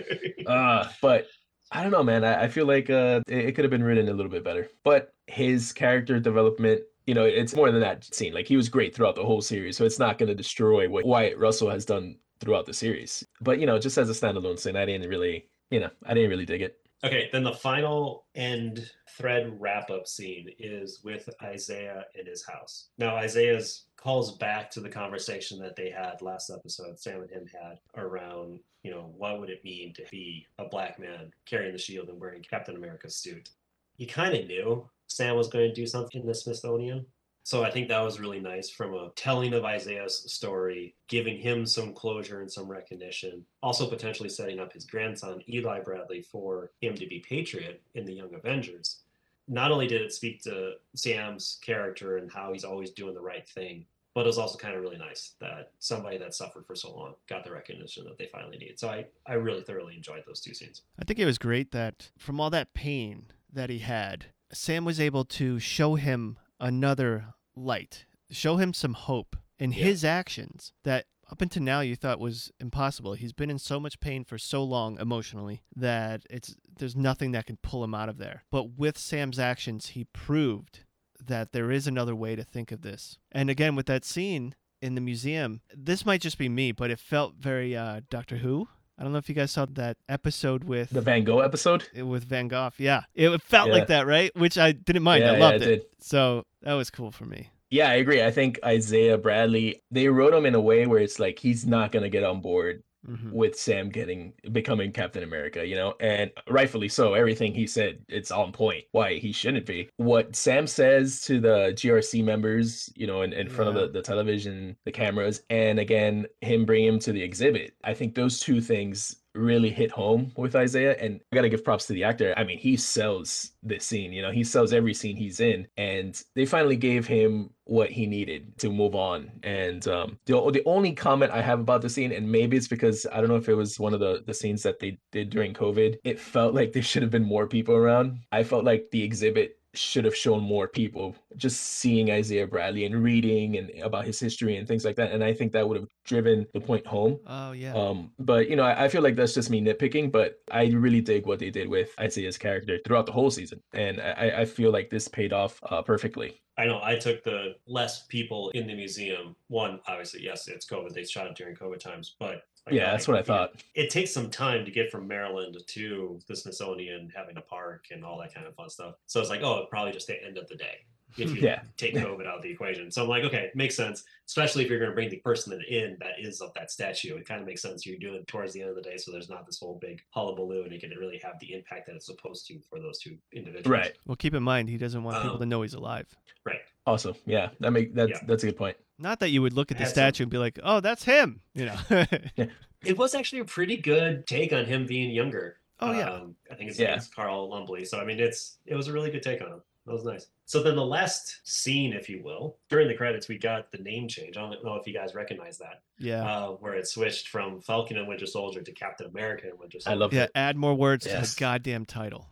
Uh, 0.47 0.88
but 1.03 1.26
I 1.73 1.83
don't 1.83 1.93
know, 1.93 2.03
man. 2.03 2.25
I, 2.25 2.45
I 2.45 2.49
feel 2.49 2.66
like 2.66 2.91
uh, 2.91 3.21
it, 3.29 3.47
it 3.47 3.55
could 3.55 3.64
have 3.64 3.71
been 3.71 3.85
written 3.85 4.09
a 4.09 4.12
little 4.12 4.31
bit 4.31 4.45
better. 4.45 4.68
But 4.85 5.12
his 5.27 5.73
character 5.73 6.18
development, 6.18 6.83
you 7.07 7.14
know, 7.14 7.25
it's 7.25 7.55
more 7.55 7.71
than 7.71 7.81
that 7.81 8.12
scene. 8.12 8.35
Like 8.35 8.47
he 8.47 8.57
was 8.57 8.68
great 8.68 8.95
throughout 8.95 9.14
the 9.14 9.25
whole 9.25 9.41
series, 9.43 9.77
so 9.77 9.85
it's 9.85 9.99
not 9.99 10.18
going 10.18 10.29
to 10.29 10.35
destroy 10.35 10.89
what 10.89 11.05
Wyatt 11.05 11.39
Russell 11.39 11.71
has 11.71 11.85
done 11.85 12.16
throughout 12.41 12.66
the 12.66 12.75
series. 12.75 13.25
But 13.41 13.61
you 13.61 13.66
know, 13.66 13.79
just 13.79 13.99
as 13.99 14.11
a 14.11 14.12
standalone 14.12 14.59
scene, 14.59 14.77
I 14.77 14.85
didn't 14.85 15.09
really, 15.09 15.49
you 15.71 15.81
know, 15.81 15.91
I 16.05 16.14
didn't 16.14 16.31
really 16.31 16.47
dig 16.47 16.62
it. 16.62 16.80
Okay, 17.03 17.31
then 17.33 17.43
the 17.43 17.53
final 17.53 18.27
end 18.35 18.91
thread 19.09 19.57
wrap 19.59 19.91
up 19.91 20.07
scene 20.07 20.51
is 20.59 21.01
with 21.03 21.31
Isaiah 21.43 22.05
in 22.15 22.27
his 22.27 22.45
house. 22.45 22.89
Now, 22.99 23.17
Isaiah's 23.17 23.85
calls 23.97 24.37
back 24.37 24.71
to 24.73 24.81
the 24.81 24.89
conversation 24.89 25.59
that 25.61 25.77
they 25.77 25.91
had 25.91 26.21
last 26.21 26.51
episode, 26.51 26.99
Sam 26.99 27.23
and 27.23 27.31
him 27.31 27.47
had 27.47 27.79
around, 27.97 28.61
you 28.83 28.91
know, 28.91 29.13
what 29.17 29.41
would 29.41 29.49
it 29.49 29.65
mean 29.65 29.95
to 29.95 30.05
be 30.11 30.47
a 30.59 30.67
black 30.67 30.99
man 30.99 31.33
carrying 31.47 31.73
the 31.73 31.79
shield 31.79 32.11
and 32.11 32.21
wearing 32.21 32.43
Captain 32.43 32.77
America's 32.77 33.17
suit. 33.17 33.51
You 33.97 34.07
kind 34.07 34.35
of 34.35 34.47
knew 34.47 34.87
Sam 35.07 35.37
was 35.37 35.49
going 35.49 35.69
to 35.69 35.75
do 35.75 35.87
something 35.87 36.21
in 36.21 36.27
the 36.27 36.35
Smithsonian. 36.35 37.07
So 37.51 37.65
I 37.65 37.71
think 37.73 37.89
that 37.89 38.05
was 38.05 38.21
really 38.21 38.39
nice 38.39 38.71
from 38.71 38.95
a 38.95 39.11
telling 39.17 39.55
of 39.55 39.65
Isaiah's 39.65 40.33
story, 40.33 40.95
giving 41.09 41.37
him 41.37 41.67
some 41.67 41.93
closure 41.93 42.43
and 42.43 42.53
some 42.53 42.69
recognition, 42.69 43.45
also 43.61 43.89
potentially 43.89 44.29
setting 44.29 44.61
up 44.61 44.73
his 44.73 44.85
grandson, 44.85 45.43
Eli 45.49 45.81
Bradley, 45.81 46.23
for 46.23 46.71
him 46.81 46.95
to 46.95 47.09
be 47.09 47.25
Patriot 47.29 47.83
in 47.97 48.05
the 48.05 48.13
Young 48.13 48.33
Avengers. 48.37 49.01
Not 49.49 49.73
only 49.73 49.89
did 49.89 50.01
it 50.01 50.13
speak 50.13 50.41
to 50.45 50.75
Sam's 50.95 51.59
character 51.61 52.19
and 52.19 52.31
how 52.31 52.53
he's 52.53 52.63
always 52.63 52.93
doing 52.93 53.15
the 53.15 53.21
right 53.21 53.49
thing, 53.49 53.85
but 54.15 54.21
it 54.21 54.27
was 54.29 54.39
also 54.39 54.57
kind 54.57 54.77
of 54.77 54.83
really 54.83 54.99
nice 54.99 55.33
that 55.41 55.73
somebody 55.81 56.19
that 56.19 56.37
suffered 56.37 56.65
for 56.67 56.77
so 56.77 56.97
long 56.97 57.15
got 57.29 57.43
the 57.43 57.51
recognition 57.51 58.05
that 58.05 58.17
they 58.17 58.27
finally 58.27 58.59
need. 58.59 58.79
So 58.79 58.91
I, 58.91 59.07
I 59.27 59.33
really 59.33 59.63
thoroughly 59.63 59.97
enjoyed 59.97 60.23
those 60.25 60.41
two 60.41 60.55
scenes. 60.55 60.83
I 61.01 61.05
think 61.05 61.19
it 61.19 61.27
was 61.27 61.37
great 61.37 61.73
that 61.73 62.13
from 62.17 62.39
all 62.39 62.51
that 62.51 62.75
pain 62.75 63.25
that 63.53 63.71
he 63.71 63.81
had, 63.81 64.27
Sam 64.53 64.85
was 64.85 65.01
able 65.01 65.25
to 65.25 65.59
show 65.59 65.97
him 65.97 66.39
another 66.61 67.35
light, 67.61 68.07
show 68.31 68.57
him 68.57 68.73
some 68.73 68.95
hope 68.95 69.37
in 69.59 69.73
Yeah. 69.73 69.85
his 69.85 70.05
actions 70.05 70.73
that 70.85 71.07
up 71.31 71.41
until 71.41 71.63
now 71.63 71.81
you 71.81 71.95
thought 71.95 72.19
was 72.19 72.51
impossible. 72.59 73.13
He's 73.15 73.33
been 73.33 73.51
in 73.51 73.59
so 73.61 73.79
much 73.79 74.01
pain 74.01 74.25
for 74.25 74.37
so 74.39 74.65
long 74.65 74.99
emotionally 74.99 75.63
that 75.77 76.23
it's 76.29 76.57
there's 76.79 76.97
nothing 76.97 77.31
that 77.33 77.47
can 77.47 77.57
pull 77.63 77.85
him 77.85 77.95
out 77.95 78.09
of 78.09 78.19
there. 78.19 78.45
But 78.51 78.71
with 78.79 78.99
Sam's 78.99 79.39
actions, 79.39 79.89
he 79.89 80.05
proved 80.05 80.81
that 81.25 81.53
there 81.53 81.71
is 81.71 81.87
another 81.87 82.17
way 82.17 82.35
to 82.35 82.43
think 82.43 82.73
of 82.73 82.81
this. 82.83 83.19
And 83.31 83.49
again, 83.51 83.77
with 83.77 83.87
that 83.87 84.05
scene 84.05 84.55
in 84.83 84.95
the 84.97 85.01
museum, 85.01 85.61
this 85.73 86.05
might 86.07 86.21
just 86.23 86.39
be 86.39 86.49
me, 86.49 86.73
but 86.73 86.91
it 86.91 86.99
felt 86.99 87.35
very 87.37 87.77
uh, 87.77 88.01
Doctor 88.11 88.39
Who. 88.39 88.69
I 89.01 89.03
don't 89.03 89.13
know 89.13 89.19
if 89.19 89.31
you 89.31 89.35
guys 89.35 89.51
saw 89.51 89.65
that 89.73 89.97
episode 90.11 90.65
with 90.65 90.91
The 90.91 91.01
Van 91.01 91.25
Gogh 91.25 91.39
episode. 91.41 91.85
with 91.97 92.23
Van 92.25 92.49
Gogh. 92.49 92.71
Yeah, 92.77 93.01
it 93.15 93.41
felt 93.41 93.69
Yeah. 93.69 93.75
like 93.75 93.87
that, 93.87 94.07
right? 94.07 94.31
Which 94.37 94.59
I 94.59 94.73
didn't 94.73 95.03
mind. 95.05 95.25
Yeah, 95.25 95.31
I 95.31 95.37
yeah, 95.39 95.39
loved 95.39 95.63
it 95.63 95.69
it. 95.71 95.91
So 96.01 96.45
that 96.61 96.75
was 96.75 96.91
cool 96.91 97.11
for 97.11 97.25
me. 97.25 97.49
Yeah, 97.71 97.89
I 97.89 97.95
agree. 97.95 98.23
I 98.23 98.31
think 98.31 98.59
Isaiah 98.65 99.17
Bradley, 99.17 99.83
they 99.91 100.09
wrote 100.09 100.35
him 100.35 100.45
in 100.45 100.55
a 100.55 100.61
way 100.61 100.87
where 100.87 100.99
it's 100.99 101.19
like 101.19 101.39
he's 101.39 101.65
not 101.65 101.93
going 101.93 102.03
to 102.03 102.09
get 102.11 102.25
on 102.25 102.41
board 102.43 102.83
Mhm. 103.09 103.33
with 103.33 103.59
Sam 103.59 103.89
getting 103.89 104.35
becoming 104.53 104.93
Captain 104.93 105.23
America, 105.23 105.67
you 105.67 105.75
know, 105.75 105.95
and 106.01 106.31
rightfully 106.49 106.89
so. 106.89 107.15
Everything 107.15 107.55
he 107.55 107.67
said, 107.67 108.01
it's 108.09 108.31
on 108.31 108.53
point. 108.53 108.85
Why 108.93 109.15
he 109.15 109.33
shouldn't 109.33 109.65
be. 109.67 109.89
What 109.97 110.37
Sam 110.37 110.67
says 110.67 111.23
to 111.23 111.41
the 111.41 111.73
GRC 111.75 112.23
members, 112.23 112.93
you 112.95 113.07
know, 113.07 113.23
in, 113.23 113.33
in 113.33 113.49
front 113.49 113.75
Yeah. 113.75 113.83
of 113.83 113.93
the, 113.93 113.99
the 114.01 114.03
television, 114.03 114.77
the 114.85 114.93
cameras, 114.93 115.43
and 115.49 115.79
again, 115.79 116.27
him 116.43 116.67
bringing 116.67 116.89
him 116.89 116.99
to 117.01 117.13
the 117.13 117.23
exhibit. 117.23 117.75
I 117.85 117.95
think 117.95 118.15
those 118.15 118.39
two 118.41 118.61
things 118.61 119.17
really 119.35 119.70
hit 119.70 119.91
home 119.91 120.33
with 120.37 120.57
Isaiah. 120.57 120.97
And 120.99 121.20
I 121.33 121.37
got 121.37 121.43
to 121.43 121.49
give 121.49 121.64
props 121.64 121.87
to 121.87 121.93
the 121.93 122.05
actor. 122.05 122.35
I 122.37 122.45
mean, 122.45 122.59
he 122.59 122.76
sells 122.76 123.53
this 123.62 123.85
scene, 123.85 124.12
you 124.12 124.22
know, 124.22 124.31
he 124.31 124.45
sells 124.45 124.72
every 124.72 124.95
scene 124.95 125.16
he's 125.16 125.41
in. 125.41 125.66
And 125.76 126.20
they 126.35 126.47
finally 126.47 126.76
gave 126.76 127.07
him 127.07 127.51
what 127.64 127.91
he 127.91 128.07
needed 128.07 128.59
to 128.59 128.70
move 128.70 128.95
on. 128.95 129.31
And 129.43 129.87
um, 129.87 130.18
the, 130.26 130.51
the 130.51 130.62
only 130.66 130.93
comment 130.93 131.33
I 131.33 131.43
have 131.43 131.61
about 131.61 131.83
the 131.83 131.91
scene, 131.91 132.11
and 132.12 132.31
maybe 132.31 132.57
it's 132.57 132.68
because 132.68 133.07
I 133.12 133.20
don't 133.20 133.28
know 133.28 133.37
if 133.37 133.49
it 133.49 133.55
was 133.55 133.78
one 133.78 133.95
of 133.95 134.01
the, 134.01 134.22
the 134.26 134.35
scenes 134.35 134.62
that 134.64 134.81
they 134.81 134.99
did 135.12 135.31
during 135.31 135.55
COVID, 135.55 135.99
it 136.03 136.18
felt 136.18 136.55
like 136.55 136.72
there 136.72 136.83
should 136.83 137.03
have 137.03 137.12
been 137.12 137.24
more 137.24 137.47
people 137.47 137.76
around. 137.76 138.18
I 138.33 138.43
felt 138.43 138.64
like 138.64 138.89
the 138.91 139.03
exhibit 139.03 139.60
should 139.75 140.05
have 140.05 140.16
shown 140.16 140.43
more 140.43 140.66
people 140.66 141.14
just 141.37 141.61
seeing 141.61 142.11
Isaiah 142.11 142.47
Bradley 142.47 142.85
and 142.85 143.03
reading 143.03 143.57
and 143.57 143.71
about 143.83 144.05
his 144.05 144.18
history 144.18 144.57
and 144.57 144.66
things 144.66 144.85
like 144.85 144.97
that. 144.97 145.12
And 145.12 145.23
I 145.23 145.33
think 145.33 145.53
that 145.53 145.68
would 145.68 145.79
have 145.79 145.89
driven 146.05 146.47
the 146.53 146.61
point 146.61 146.87
home. 146.87 147.21
Oh 147.27 147.53
yeah. 147.53 147.75
Um, 147.75 148.11
but 148.18 148.51
you 148.51 148.57
know, 148.57 148.64
I, 148.64 148.85
I 148.85 148.89
feel 148.89 149.03
like 149.03 149.16
that's 149.16 149.35
just 149.35 149.51
me 149.51 149.61
nitpicking, 149.61 150.11
but 150.11 150.41
I 150.51 150.66
really 150.66 151.01
dig 151.01 151.27
what 151.27 151.39
they 151.39 151.51
did 151.51 151.68
with 151.68 151.95
Isaiah's 152.01 152.39
character 152.39 152.79
throughout 152.85 153.07
the 153.07 153.12
whole 153.12 153.31
season. 153.31 153.62
And 153.73 154.01
I, 154.01 154.33
I 154.39 154.45
feel 154.45 154.73
like 154.73 154.91
this 154.91 155.09
paid 155.09 155.33
off 155.33 155.61
uh, 155.62 155.83
perfectly. 155.83 156.41
I 156.59 156.66
know 156.66 156.81
I 156.83 156.97
took 156.97 157.25
the 157.25 157.55
less 157.66 158.07
people 158.07 158.51
in 158.51 158.66
the 158.66 158.75
museum. 158.75 159.35
One, 159.49 159.81
obviously, 159.87 160.23
yes, 160.23 160.47
it's 160.47 160.66
COVID. 160.66 160.93
They 160.93 161.05
shot 161.05 161.27
it 161.27 161.35
during 161.35 161.57
COVID 161.57 161.79
times, 161.79 162.16
but 162.18 162.43
like, 162.67 162.75
Yeah, 162.75 162.91
that's 162.93 163.09
what 163.09 163.17
I 163.19 163.23
thought. 163.23 163.63
It 163.75 163.91
takes 163.91 164.13
some 164.13 164.31
time 164.31 164.65
to 164.65 164.71
get 164.71 164.91
from 164.91 165.07
Maryland 165.09 165.57
to 165.67 166.21
the 166.27 166.37
Smithsonian, 166.37 167.11
having 167.15 167.37
a 167.37 167.41
park 167.43 167.87
and 167.91 168.05
all 168.05 168.19
that 168.21 168.35
kind 168.35 168.47
of 168.47 168.55
fun 168.55 168.71
stuff. 168.71 168.95
So 169.07 169.21
it's 169.21 169.31
like, 169.31 169.43
oh, 169.43 169.67
probably 169.71 169.93
just 169.93 170.07
the 170.07 170.23
end 170.23 170.39
of 170.39 170.49
the 170.49 170.57
day 170.57 170.79
if 171.19 171.35
you 171.35 171.41
Yeah. 171.43 171.63
take 171.77 171.95
COVID 171.95 172.25
out 172.25 172.37
of 172.37 172.43
the 172.43 172.51
equation. 172.51 172.89
So 172.91 173.03
I'm 173.03 173.09
like, 173.09 173.25
okay, 173.25 173.51
makes 173.57 173.75
sense. 173.77 174.05
Especially 174.29 174.63
if 174.63 174.71
you're 174.71 174.79
going 174.79 174.93
to 174.93 174.95
bring 174.95 175.11
the 175.11 175.17
person 175.17 175.61
in 175.69 175.97
that 175.99 176.13
is 176.21 176.41
of 176.41 176.55
that 176.55 176.71
statue, 176.71 177.17
it 177.17 177.27
kind 177.27 177.41
of 177.41 177.47
makes 177.49 177.63
sense. 177.63 177.85
You're 177.85 177.99
doing 177.99 178.15
it 178.15 178.29
towards 178.29 178.53
the 178.53 178.61
end 178.61 178.71
of 178.71 178.77
the 178.77 178.83
day, 178.83 178.97
so 178.97 179.11
there's 179.11 179.29
not 179.29 179.45
this 179.45 179.59
whole 179.59 179.77
big 179.81 180.01
hullabaloo, 180.11 180.63
and 180.63 180.73
it 180.73 180.81
can 180.81 180.91
really 180.91 181.19
have 181.25 181.39
the 181.41 181.53
impact 181.53 181.87
that 181.89 181.97
it's 181.97 182.07
supposed 182.07 182.47
to 182.47 182.61
for 182.71 182.79
those 182.79 183.01
two 183.01 183.17
individuals. 183.33 183.67
Right. 183.67 183.93
well, 184.07 184.15
keep 184.17 184.35
in 184.35 184.43
mind 184.45 184.69
he 184.69 184.77
doesn't 184.77 185.03
want 185.03 185.17
people 185.17 185.35
um, 185.35 185.41
to 185.41 185.47
know 185.47 185.63
he's 185.63 185.75
alive. 185.75 186.07
Right. 186.47 186.61
Also, 186.87 187.17
yeah, 187.27 187.51
that 187.59 187.73
make 187.73 187.93
that's 187.93 188.11
Yeah. 188.13 188.21
that's 188.27 188.45
a 188.45 188.47
good 188.47 188.57
point. 188.57 188.77
Not 189.01 189.21
that 189.21 189.31
you 189.31 189.43
would 189.43 189.53
look 189.55 189.71
at 189.71 189.79
the 189.79 189.85
Had 189.85 189.89
some- 189.89 189.95
statue 189.95 190.25
and 190.25 190.31
be 190.31 190.39
like, 190.39 190.59
"Oh, 190.63 190.81
that's 190.81 191.03
him," 191.05 191.41
you 191.55 191.67
know. 191.67 191.77
It 192.83 192.97
was 192.97 193.15
actually 193.15 193.41
a 193.41 193.45
pretty 193.45 193.77
good 193.77 194.27
take 194.27 194.55
on 194.55 194.65
him 194.65 194.87
being 194.87 195.11
younger. 195.11 195.59
oh 195.81 195.93
yeah. 195.93 196.11
Um, 196.13 196.35
I 196.51 196.55
think 196.55 196.71
it's, 196.71 196.79
Yeah. 196.79 196.93
name's 196.93 197.09
Carl 197.09 197.51
Lumbly. 197.51 197.85
So 197.85 198.01
I 198.01 198.05
mean, 198.07 198.19
it's 198.19 198.57
it 198.65 198.75
was 198.75 198.89
a 198.89 198.93
really 198.93 199.11
good 199.11 199.23
take 199.23 199.43
on 199.43 199.49
him. 199.49 199.61
That 199.87 199.93
was 199.93 200.05
nice. 200.05 200.29
So 200.47 200.63
then 200.63 200.77
the 200.77 200.85
last 200.85 201.41
scene, 201.45 201.93
if 201.93 202.09
you 202.09 202.23
will, 202.23 202.57
during 202.71 202.89
the 202.89 202.95
credits, 202.95 203.29
we 203.29 203.37
got 203.39 203.71
the 203.71 203.79
name 203.79 204.09
change. 204.09 204.37
I 204.39 204.41
don't 204.41 204.65
know 204.65 204.77
if 204.77 204.87
you 204.87 204.95
guys 204.95 205.15
recognize 205.15 205.59
that, 205.59 205.83
yeah. 205.99 206.23
uh, 206.25 206.49
where 206.53 206.75
it 206.75 206.87
switched 206.89 207.29
from 207.29 207.61
Falcon 207.61 207.99
and 207.99 208.09
Winter 208.09 208.27
Soldier 208.27 208.63
to 208.63 208.73
Captain 208.73 209.07
America 209.09 209.49
and 209.51 209.59
Winter 209.59 209.79
Soldier. 209.81 209.89
I 209.91 209.93
Soldier. 209.93 210.01
love 210.01 210.13
yeah. 210.15 210.23
it. 210.25 210.31
Add 210.35 210.57
more 210.57 210.75
words 210.75 211.05
to 211.05 211.11
Yes. 211.11 211.35
the 211.35 211.41
goddamn 211.41 211.85
title. 211.87 212.29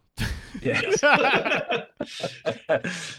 Yeah. 0.60 0.80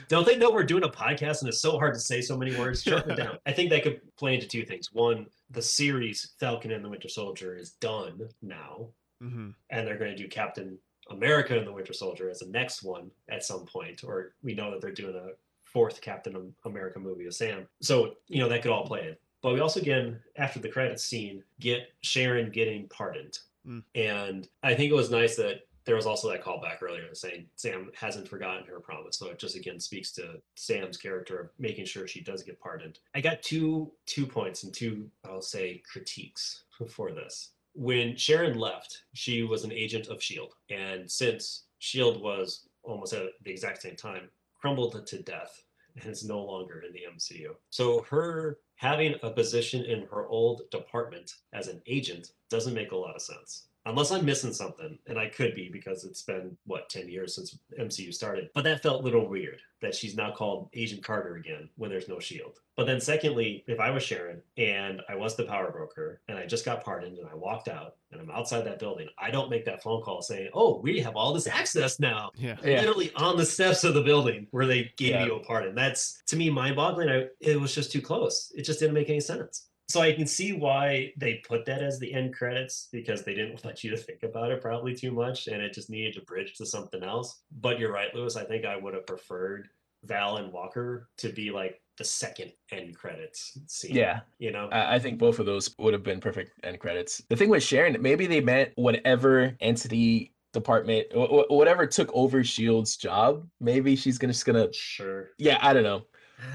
Don't 0.07 0.25
they 0.25 0.37
know 0.37 0.51
we're 0.51 0.63
doing 0.63 0.83
a 0.83 0.89
podcast 0.89 1.41
and 1.41 1.49
it's 1.49 1.61
so 1.61 1.77
hard 1.77 1.93
to 1.93 1.99
say 1.99 2.21
so 2.21 2.37
many 2.37 2.57
words? 2.57 2.83
Shorten 2.83 3.11
it 3.11 3.15
down. 3.15 3.37
I 3.45 3.51
think 3.51 3.69
that 3.69 3.83
could 3.83 4.01
play 4.17 4.35
into 4.35 4.47
two 4.47 4.65
things. 4.65 4.93
One, 4.93 5.27
the 5.49 5.61
series 5.61 6.33
Falcon 6.39 6.71
and 6.71 6.83
the 6.83 6.89
Winter 6.89 7.09
Soldier 7.09 7.55
is 7.55 7.71
done 7.71 8.29
now, 8.41 8.87
hmm 9.21 9.49
and 9.69 9.87
they're 9.87 9.97
going 9.97 10.15
to 10.15 10.17
do 10.17 10.27
Captain 10.27 10.77
America 11.09 11.57
and 11.57 11.67
the 11.67 11.71
Winter 11.71 11.93
Soldier 11.93 12.29
as 12.29 12.39
the 12.39 12.47
next 12.47 12.83
one 12.83 13.09
at 13.29 13.43
some 13.43 13.65
point, 13.65 14.03
or 14.03 14.33
we 14.43 14.53
know 14.53 14.71
that 14.71 14.81
they're 14.81 14.91
doing 14.91 15.15
a 15.15 15.29
fourth 15.63 16.01
Captain 16.01 16.53
America 16.65 16.99
movie 16.99 17.25
with 17.25 17.35
Sam. 17.35 17.67
So, 17.81 18.15
you 18.27 18.39
know, 18.39 18.49
that 18.49 18.61
could 18.61 18.71
all 18.71 18.85
play 18.85 19.07
in. 19.07 19.15
But 19.41 19.53
we 19.53 19.59
also, 19.59 19.79
again, 19.79 20.19
after 20.35 20.59
the 20.59 20.69
credits 20.69 21.03
scene, 21.03 21.43
get 21.59 21.89
Sharon 22.01 22.51
getting 22.51 22.87
pardoned. 22.89 23.39
Mm. 23.67 23.83
And 23.95 24.47
I 24.63 24.73
think 24.73 24.91
it 24.91 24.95
was 24.95 25.09
nice 25.09 25.35
that 25.37 25.61
there 25.89 25.95
was 25.95 26.05
also 26.05 26.29
that 26.29 26.43
callback 26.43 26.83
earlier 26.83 27.15
saying 27.15 27.47
Sam 27.55 27.89
hasn't 27.99 28.27
forgotten 28.27 28.63
her 28.67 28.79
promise. 28.79 29.17
So 29.17 29.31
it 29.31 29.39
just 29.39 29.55
again 29.55 29.79
speaks 29.79 30.11
to 30.13 30.39
Sam's 30.55 30.97
character 30.97 31.39
of 31.39 31.49
making 31.57 31.85
sure 31.85 32.07
she 32.07 32.21
does 32.21 32.43
get 32.43 32.59
pardoned. 32.59 32.99
I 33.15 33.21
got 33.21 33.41
two 33.41 33.91
two 34.05 34.27
points 34.27 34.63
and 34.63 34.71
two, 34.71 35.09
I'll 35.25 35.41
say, 35.41 35.81
critiques 35.91 36.65
for 36.87 37.11
this 37.11 37.53
when 37.73 38.15
Sharon 38.15 38.59
left, 38.59 39.03
she 39.13 39.43
was 39.43 39.63
an 39.63 39.71
agent 39.71 40.07
of 40.07 40.17
S.H.I.E.L.D. 40.17 40.53
And 40.69 41.09
since 41.09 41.63
S.H.I.E.L.D. 41.81 42.21
was 42.21 42.67
almost 42.83 43.13
at 43.13 43.29
the 43.43 43.51
exact 43.51 43.81
same 43.81 43.95
time, 43.95 44.29
crumbled 44.59 45.05
to 45.07 45.21
death 45.23 45.63
and 45.95 46.11
is 46.11 46.23
no 46.23 46.43
longer 46.43 46.83
in 46.85 46.93
the 46.93 47.03
MCU. 47.15 47.55
So 47.69 48.01
her 48.09 48.59
having 48.75 49.15
a 49.23 49.29
position 49.29 49.85
in 49.85 50.07
her 50.11 50.27
old 50.27 50.69
department 50.71 51.35
as 51.53 51.67
an 51.67 51.81
agent 51.87 52.33
doesn't 52.49 52.73
make 52.73 52.91
a 52.91 52.97
lot 52.97 53.15
of 53.15 53.21
sense. 53.21 53.68
Unless 53.89 54.11
I'm 54.11 54.25
missing 54.25 54.53
something, 54.53 54.97
and 55.07 55.17
I 55.19 55.27
could 55.27 55.55
be 55.55 55.69
because 55.71 56.03
it's 56.05 56.21
been, 56.21 56.55
what, 56.65 56.89
10 56.89 57.09
years 57.09 57.35
since 57.35 57.57
MCU 57.79 58.13
started. 58.13 58.49
But 58.53 58.63
that 58.65 58.81
felt 58.83 59.01
a 59.01 59.03
little 59.03 59.27
weird 59.27 59.61
that 59.81 59.95
she's 59.95 60.15
now 60.15 60.31
called 60.31 60.69
Agent 60.73 61.03
Carter 61.03 61.35
again 61.35 61.69
when 61.77 61.89
there's 61.89 62.07
no 62.09 62.17
S.H.I.E.L.D. 62.17 62.53
But 62.75 62.85
then, 62.85 62.99
secondly, 63.01 63.63
if 63.67 63.79
I 63.79 63.89
was 63.91 64.03
Sharon 64.03 64.41
and 64.57 65.01
I 65.09 65.15
was 65.15 65.35
the 65.35 65.43
power 65.43 65.71
broker 65.71 66.21
and 66.27 66.37
I 66.37 66.45
just 66.45 66.65
got 66.65 66.83
pardoned 66.83 67.17
and 67.17 67.27
I 67.29 67.33
walked 67.35 67.67
out 67.67 67.95
and 68.11 68.21
I'm 68.21 68.29
outside 68.31 68.65
that 68.65 68.79
building, 68.79 69.07
I 69.17 69.31
don't 69.31 69.49
make 69.49 69.65
that 69.65 69.81
phone 69.83 70.01
call 70.01 70.21
saying, 70.21 70.49
"Oh, 70.53 70.79
we 70.79 70.99
have 70.99 71.15
all 71.15 71.33
this 71.33 71.47
access 71.47 71.99
now." 71.99 72.31
Yeah. 72.35 72.55
Yeah. 72.63 72.79
Literally 72.81 73.11
on 73.15 73.37
the 73.37 73.45
steps 73.45 73.83
of 73.83 73.93
the 73.93 74.01
building 74.01 74.47
where 74.51 74.65
they 74.65 74.91
gave 74.97 75.11
Yeah. 75.11 75.25
you 75.25 75.35
a 75.35 75.39
pardon. 75.39 75.75
That's 75.75 76.21
to 76.27 76.35
me 76.37 76.49
mind-boggling. 76.49 77.09
I, 77.09 77.27
it 77.39 77.59
was 77.59 77.73
just 77.75 77.91
too 77.91 78.01
close. 78.01 78.51
It 78.55 78.63
just 78.63 78.79
didn't 78.79 78.93
make 78.95 79.09
any 79.09 79.19
sense. 79.21 79.68
So 79.89 80.01
I 80.01 80.13
can 80.13 80.27
see 80.27 80.53
why 80.53 81.13
they 81.17 81.41
put 81.47 81.65
that 81.65 81.81
as 81.81 81.99
the 81.99 82.13
end 82.13 82.35
credits 82.35 82.89
because 82.91 83.23
they 83.23 83.33
didn't 83.33 83.63
want 83.65 83.83
you 83.83 83.89
to 83.89 83.97
think 83.97 84.23
about 84.23 84.51
it 84.51 84.61
probably 84.61 84.93
too 84.93 85.11
much 85.11 85.47
and 85.47 85.61
it 85.61 85.73
just 85.73 85.89
needed 85.89 86.13
to 86.13 86.21
bridge 86.21 86.53
to 86.55 86.65
something 86.65 87.03
else. 87.03 87.41
But 87.59 87.79
you're 87.79 87.91
right, 87.91 88.13
Luis. 88.13 88.35
I 88.35 88.43
think 88.43 88.65
I 88.65 88.77
would 88.77 88.93
have 88.93 89.07
preferred 89.07 89.67
Val 90.05 90.37
and 90.37 90.53
Walker 90.53 91.09
to 91.17 91.29
be 91.29 91.49
like 91.49 91.81
the 91.97 92.03
second 92.03 92.53
end 92.71 92.95
credits 92.95 93.57
scene. 93.67 93.95
Yeah. 93.95 94.21
You 94.37 94.51
know? 94.51 94.69
I 94.71 94.95
I 94.95 94.99
think 94.99 95.17
both 95.17 95.39
of 95.39 95.45
those 95.47 95.73
would 95.79 95.93
have 95.93 96.03
been 96.03 96.21
perfect 96.21 96.51
end 96.63 96.79
credits. 96.79 97.23
The 97.27 97.35
thing 97.35 97.49
with 97.49 97.63
Sharon, 97.63 97.99
maybe 97.99 98.27
they 98.27 98.41
meant 98.41 98.71
whatever 98.75 99.55
entity 99.59 100.33
department, 100.53 101.07
wh- 101.13 101.27
wh- 101.29 101.51
whatever 101.51 101.85
took 101.85 102.09
over 102.13 102.43
Shield's 102.43 102.95
job. 102.95 103.45
Maybe 103.59 103.95
she's 103.95 104.17
gonna 104.17 104.33
just 104.33 104.45
gonna. 104.45 104.71
sure. 104.71 105.31
Yeah, 105.37 105.57
I 105.61 105.73
don't 105.73 105.83
know. 105.83 106.03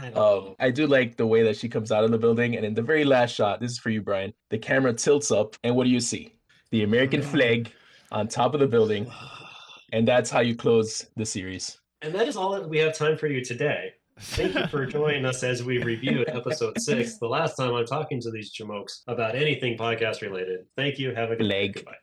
I 0.00 0.10
don't 0.10 0.48
Um. 0.48 0.56
I 0.58 0.70
do 0.70 0.86
like 0.86 1.16
the 1.16 1.26
way 1.26 1.42
that 1.42 1.56
she 1.56 1.68
comes 1.68 1.92
out 1.92 2.04
of 2.04 2.10
the 2.10 2.18
building, 2.18 2.56
and 2.56 2.64
in 2.64 2.74
the 2.74 2.82
very 2.82 3.04
last 3.04 3.34
shot, 3.34 3.60
this 3.60 3.72
is 3.72 3.78
for 3.78 3.90
you, 3.90 4.02
Brian. 4.02 4.32
The 4.50 4.58
camera 4.58 4.92
tilts 4.92 5.30
up, 5.30 5.56
and 5.64 5.76
what 5.76 5.84
do 5.84 5.90
you 5.90 6.00
see? 6.00 6.34
The 6.70 6.82
American 6.82 7.22
flag 7.22 7.72
on 8.12 8.28
top 8.28 8.54
of 8.54 8.60
the 8.60 8.66
building, 8.66 9.10
and 9.92 10.06
that's 10.06 10.30
how 10.30 10.40
you 10.40 10.54
close 10.56 11.06
the 11.16 11.26
series. 11.26 11.78
And 12.02 12.14
that 12.14 12.28
is 12.28 12.36
all 12.36 12.52
that 12.52 12.68
we 12.68 12.78
have 12.78 12.94
time 12.94 13.16
for 13.16 13.26
you 13.26 13.44
today. 13.44 13.92
Thank 14.20 14.54
you 14.54 14.66
for 14.68 14.86
joining 14.86 15.24
us 15.24 15.42
as 15.42 15.64
we 15.64 15.82
review 15.82 16.24
episode 16.28 16.80
six. 16.80 17.18
The 17.18 17.26
last 17.26 17.56
time 17.56 17.74
I'm 17.74 17.86
talking 17.86 18.20
to 18.20 18.30
these 18.30 18.54
jamokes 18.54 19.00
about 19.08 19.34
anything 19.34 19.76
podcast 19.76 20.22
related. 20.22 20.66
Thank 20.76 20.98
you. 20.98 21.14
Have 21.14 21.30
a 21.30 21.36
good 21.36 21.46
Leg. 21.46 21.74
Goodbye. 21.74 21.96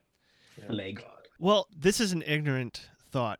Oh, 0.70 0.74
Leg. 0.74 0.98
God. 0.98 1.28
Well, 1.40 1.68
this 1.76 2.00
is 2.00 2.12
an 2.12 2.24
ignorant 2.28 2.90
thought. 3.12 3.40